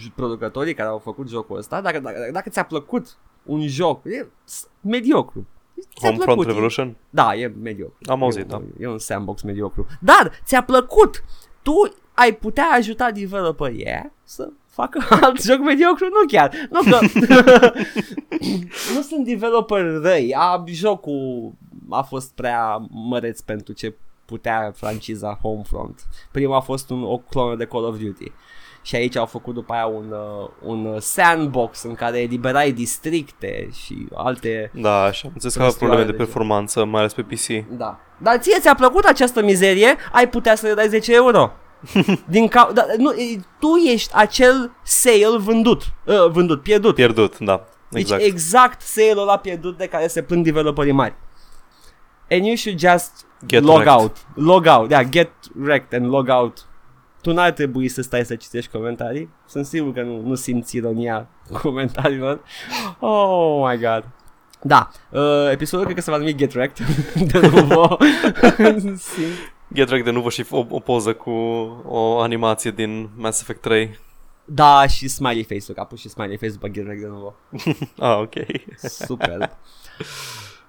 j- 0.01 0.15
producătorii 0.15 0.75
care 0.75 0.89
au 0.89 0.99
făcut 0.99 1.29
jocul 1.29 1.57
ăsta. 1.59 1.81
Dacă, 1.81 1.99
dacă, 2.01 2.29
dacă 2.33 2.51
ți-a 2.51 2.65
plăcut 2.65 3.17
un 3.43 3.67
joc, 3.69 4.05
e 4.05 4.27
s- 4.45 4.69
mediocru. 4.81 5.47
Ți-a 5.81 6.09
Homefront 6.09 6.25
plăcut, 6.25 6.45
e- 6.45 6.49
Revolution? 6.49 6.97
Da, 7.11 7.35
e 7.35 7.47
mediocru. 7.63 7.97
Am 8.11 8.23
auzit, 8.23 8.43
e, 8.43 8.45
da. 8.45 8.57
un- 8.57 8.73
E 8.81 8.87
un 8.89 8.99
sandbox 8.99 9.43
mediocru. 9.43 9.87
Dar 10.01 10.33
ți-a 10.45 10.63
plăcut. 10.63 11.25
Tu 11.63 11.73
ai 12.15 12.35
putea 12.35 12.69
ajuta 12.77 13.11
developerii 13.11 13.87
aia 13.87 14.13
să 14.25 14.49
facă 14.73 15.05
alt 15.25 15.43
joc 15.43 15.59
mediocru? 15.59 16.05
Nu 16.05 16.27
chiar. 16.27 16.51
Nu 16.71 16.81
că... 16.91 16.99
nu 18.95 19.01
sunt 19.03 19.25
developer 19.27 20.01
răi. 20.03 20.35
A, 20.37 20.65
jocul 20.67 21.53
a 21.91 22.03
fost 22.03 22.35
prea 22.35 22.87
măreț 22.91 23.41
pentru 23.41 23.73
ce 23.73 23.95
putea 24.25 24.73
franciza 24.77 25.39
Homefront. 25.43 26.01
Prima 26.31 26.57
a 26.57 26.61
fost 26.61 26.91
un, 26.91 27.03
o 27.03 27.19
clonă 27.19 27.57
de 27.57 27.65
Call 27.65 27.85
of 27.85 27.97
Duty. 27.99 28.33
Și 28.85 28.97
aici 28.97 29.17
au 29.17 29.27
făcut 29.27 29.55
după 29.55 29.73
aia 29.73 29.87
un, 29.87 30.11
uh, 30.13 30.49
un 30.63 31.01
sandbox 31.01 31.83
în 31.83 31.95
care 31.95 32.19
eliberai 32.21 32.73
districte 32.73 33.69
și 33.73 34.07
alte 34.15 34.71
Da, 34.75 35.03
așa. 35.03 35.23
Am 35.27 35.33
înțeles 35.35 35.55
că 35.55 35.61
avea 35.63 35.75
Prostioare 35.75 35.77
probleme 35.79 36.05
de 36.05 36.11
de 36.11 36.17
gen. 36.17 36.27
performanță, 36.27 36.85
mai 36.85 37.01
ales 37.01 37.13
pe 37.13 37.23
PC. 37.23 37.77
Da. 37.77 37.99
Dar 38.19 38.39
ție 38.39 38.59
ți-a 38.61 38.75
plăcut 38.75 39.05
această 39.05 39.43
mizerie, 39.43 39.97
ai 40.13 40.29
putea 40.29 40.55
să 40.55 40.67
le 40.67 40.75
dai 40.75 40.89
10 40.89 41.15
euro. 41.15 41.53
Din 42.27 42.49
ca... 42.49 42.71
da, 42.75 42.87
nu, 42.97 43.13
e, 43.13 43.41
tu 43.59 43.69
ești 43.77 44.11
acel 44.15 44.71
sale 44.83 45.37
vândut, 45.39 45.83
uh, 46.05 46.31
vândut, 46.31 46.63
pierdut. 46.63 46.95
Pierdut, 46.95 47.39
da. 47.39 47.67
Exact. 47.93 48.21
Deci 48.21 48.31
exact 48.31 48.81
sale-ul 48.81 49.19
ăla 49.19 49.37
pierdut 49.37 49.77
de 49.77 49.87
care 49.87 50.07
se 50.07 50.23
plâng 50.23 50.45
developerii 50.45 50.93
mari. 50.93 51.15
And 52.31 52.45
you 52.45 52.57
should 52.57 52.79
just 52.79 53.27
Get 53.47 53.63
log 53.63 53.75
wrecked. 53.75 53.93
out. 53.93 54.17
Log 54.35 54.67
out, 54.67 54.91
yeah, 54.91 55.09
get 55.11 55.31
wrecked 55.63 56.01
and 56.01 56.11
log 56.11 56.29
out. 56.29 56.67
Tu 57.21 57.33
n-ar 57.33 57.51
trebui 57.51 57.89
să 57.89 58.03
stai 58.03 58.25
să 58.25 58.35
citești 58.35 58.71
comentarii. 58.71 59.29
Sunt 59.49 59.67
sigur 59.67 59.93
că 59.93 60.03
nu, 60.03 60.21
nu 60.21 60.35
simți 60.35 60.77
ironia 60.77 61.29
comentariilor. 61.63 62.41
Oh 62.99 63.69
my 63.69 63.79
god. 63.79 64.05
Da, 64.65 64.91
uh, 65.11 65.51
episodul 65.51 65.85
cred 65.85 65.97
că 65.97 66.03
se 66.03 66.11
va 66.11 66.17
numi 66.17 66.35
Get 66.35 66.55
Wrecked 66.55 66.87
de 67.33 67.39
nuvo. 67.41 67.97
Simt. 68.97 69.52
Get 69.73 69.89
Wrecked 69.89 70.05
de 70.05 70.11
nuvo 70.11 70.29
și 70.29 70.47
o, 70.51 70.67
o 70.69 70.79
poză 70.79 71.15
cu 71.15 71.31
o 71.87 72.19
animație 72.21 72.71
din 72.71 73.11
Mass 73.17 73.41
Effect 73.41 73.61
3. 73.61 73.99
da, 74.45 74.87
și 74.87 75.09
smiley 75.09 75.43
face-ul, 75.43 75.75
că 75.75 75.81
a 75.81 75.85
pus 75.85 76.01
și 76.01 76.09
smiley 76.09 76.37
face 76.37 76.53
după 76.53 76.69
Get 76.69 76.85
Wrecked 76.85 77.05
de 77.05 77.11
nuvo. 77.11 77.35
Ah, 78.07 78.19
ok. 78.19 78.33
Super. 78.89 79.51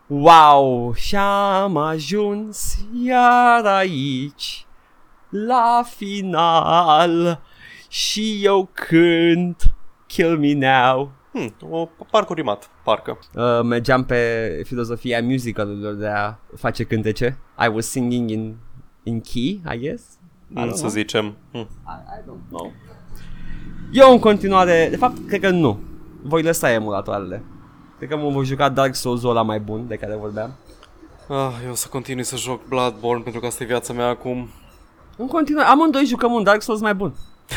Wow, 0.07 0.93
și-am 0.93 1.77
ajuns 1.77 2.77
iar 3.03 3.65
aici, 3.65 4.65
la 5.29 5.83
final, 5.95 7.41
și 7.89 8.39
eu 8.43 8.69
cânt 8.73 9.73
Kill 10.07 10.37
Me 10.37 10.53
Now. 10.53 11.11
Hmm, 11.31 11.53
o 11.69 11.87
parcă 12.11 12.33
rimat, 12.33 12.69
parcă. 12.83 13.19
Uh, 13.35 13.61
mergeam 13.63 14.05
pe 14.05 14.61
filozofia 14.65 15.21
musicalurilor 15.21 15.93
de 15.93 16.07
a 16.07 16.35
face 16.55 16.83
cântece. 16.83 17.37
I 17.65 17.67
was 17.67 17.85
singing 17.89 18.29
in, 18.29 18.55
in 19.03 19.21
key, 19.21 19.61
I 19.73 19.77
guess. 19.79 20.01
I 20.49 20.53
Hmm, 20.53 20.63
don't 20.67 20.73
să 20.73 20.79
know. 20.79 20.89
zicem. 20.89 21.35
Hmm. 21.51 21.61
I, 21.61 22.19
I 22.19 22.21
don't 22.25 22.49
know. 22.49 22.71
Eu 23.91 24.11
în 24.11 24.19
continuare, 24.19 24.87
de 24.89 24.97
fapt, 24.97 25.27
cred 25.27 25.41
că 25.41 25.49
nu. 25.49 25.79
Voi 26.23 26.43
lăsa 26.43 26.71
emulatoarele. 26.71 27.43
Cred 27.97 28.09
că 28.09 28.17
mă 28.17 28.29
voi 28.29 28.45
juca 28.45 28.69
Dark 28.69 28.95
Souls-ul 28.95 29.29
ăla 29.29 29.41
mai 29.41 29.59
bun 29.59 29.87
de 29.87 29.95
care 29.95 30.15
vorbeam. 30.15 30.53
Ah, 31.29 31.51
eu 31.65 31.71
o 31.71 31.75
să 31.75 31.87
continui 31.87 32.23
să 32.23 32.35
joc 32.35 32.67
Bloodborne 32.67 33.21
pentru 33.23 33.41
că 33.41 33.47
asta 33.47 33.63
e 33.63 33.67
viața 33.67 33.93
mea 33.93 34.07
acum. 34.07 34.49
În 35.17 35.27
continuare, 35.27 35.67
amândoi 35.67 36.05
jucăm 36.05 36.31
un 36.31 36.43
Dark 36.43 36.61
Souls 36.61 36.81
mai 36.81 36.93
bun. 36.95 37.13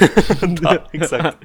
da, 0.61 0.83
exact. 0.91 1.39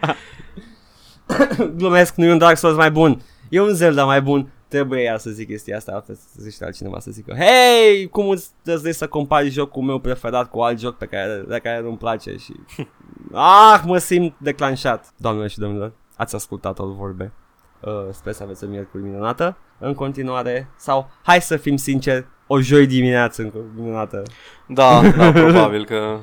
Glumesc, 1.77 2.15
nu 2.15 2.25
e 2.25 2.31
un 2.31 2.37
Dark 2.37 2.57
Souls 2.57 2.75
mai 2.77 2.91
bun. 2.91 3.21
E 3.49 3.61
un 3.61 3.73
Zelda 3.73 4.05
mai 4.05 4.21
bun. 4.21 4.51
Trebuie 4.71 5.01
iar 5.01 5.17
să 5.17 5.29
zic 5.29 5.47
chestia 5.47 5.77
asta, 5.77 5.91
altfel 5.91 6.15
să 6.15 6.37
zici 6.37 6.61
altcineva 6.61 6.99
să 6.99 7.11
zică 7.11 7.35
Hei, 7.35 8.07
cum 8.07 8.29
îți 8.29 8.49
dăzi 8.63 8.91
să 8.91 9.07
compari 9.07 9.49
jocul 9.49 9.81
meu 9.81 9.99
preferat 9.99 10.49
cu 10.49 10.59
alt 10.59 10.79
joc 10.79 10.97
pe 10.97 11.05
care, 11.05 11.43
de 11.47 11.59
care 11.63 11.81
nu-mi 11.81 11.97
place 11.97 12.35
și... 12.37 12.53
Ah, 13.33 13.81
mă 13.85 13.97
simt 13.97 14.35
declanșat. 14.37 15.13
Doamnelor 15.17 15.49
și 15.49 15.59
domnilor, 15.59 15.91
ați 16.15 16.35
ascultat 16.35 16.79
o 16.79 16.87
vorbe. 16.87 17.31
Uh, 17.79 17.91
sper 18.11 18.33
să 18.33 18.43
aveți 18.43 18.63
o 18.63 18.67
miercuri 18.67 19.03
minunată 19.03 19.57
în 19.79 19.93
continuare 19.93 20.69
sau, 20.77 21.09
hai 21.23 21.41
să 21.41 21.57
fim 21.57 21.75
sinceri, 21.75 22.25
o 22.47 22.59
joi 22.59 22.87
dimineață 22.87 23.41
încă 23.41 23.57
minunată. 23.75 24.23
Da, 24.67 25.01
da, 25.17 25.31
probabil 25.51 25.85
că 25.85 26.17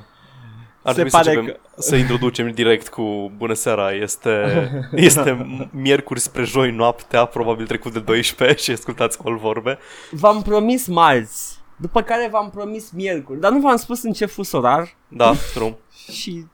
ar 0.89 0.95
Se 0.95 1.03
trebui 1.03 1.11
să 1.11 1.17
pare 1.17 1.39
începem 1.39 1.61
să 1.79 1.97
introducem 1.97 2.51
direct 2.51 2.89
cu 2.89 3.33
bună 3.37 3.55
seara. 3.55 3.93
Este, 3.93 4.45
este 5.09 5.47
miercuri 5.71 6.21
spre 6.21 6.45
joi 6.45 6.71
noaptea, 6.71 7.25
probabil 7.25 7.67
trecut 7.67 7.93
de 7.93 8.01
12 8.01 8.63
și 8.63 8.71
ascultați 8.71 9.19
col 9.19 9.37
vorbe. 9.37 9.79
V-am 10.11 10.43
promis 10.43 10.87
marți, 10.87 11.59
după 11.77 12.03
care 12.03 12.29
v-am 12.31 12.51
promis 12.51 12.91
miercuri, 12.91 13.41
dar 13.41 13.53
nu 13.53 13.61
v-am 13.61 13.77
spus 13.77 14.03
în 14.03 14.13
ce 14.13 14.27
fus 14.27 14.53
orar. 14.53 14.95
Da, 15.09 15.33
true. 15.55 15.77
Și 16.19 16.45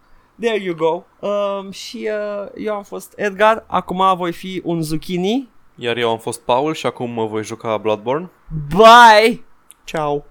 there 0.41 0.63
you 0.63 0.75
go. 0.75 1.05
Um, 1.29 1.71
și 1.71 2.09
uh, 2.43 2.49
eu 2.57 2.75
am 2.75 2.83
fost 2.83 3.13
Edgar, 3.17 3.65
acum 3.67 4.17
voi 4.17 4.33
fi 4.33 4.61
un 4.65 4.83
zucchini. 4.83 5.49
Iar 5.75 5.97
eu 5.97 6.11
am 6.11 6.19
fost 6.19 6.41
Paul 6.41 6.75
și 6.75 6.87
acum 6.87 7.11
mă 7.11 7.27
voi 7.27 7.45
juca 7.45 7.77
Bloodborne. 7.77 8.31
Bye! 8.77 9.45
Ciao! 9.85 10.25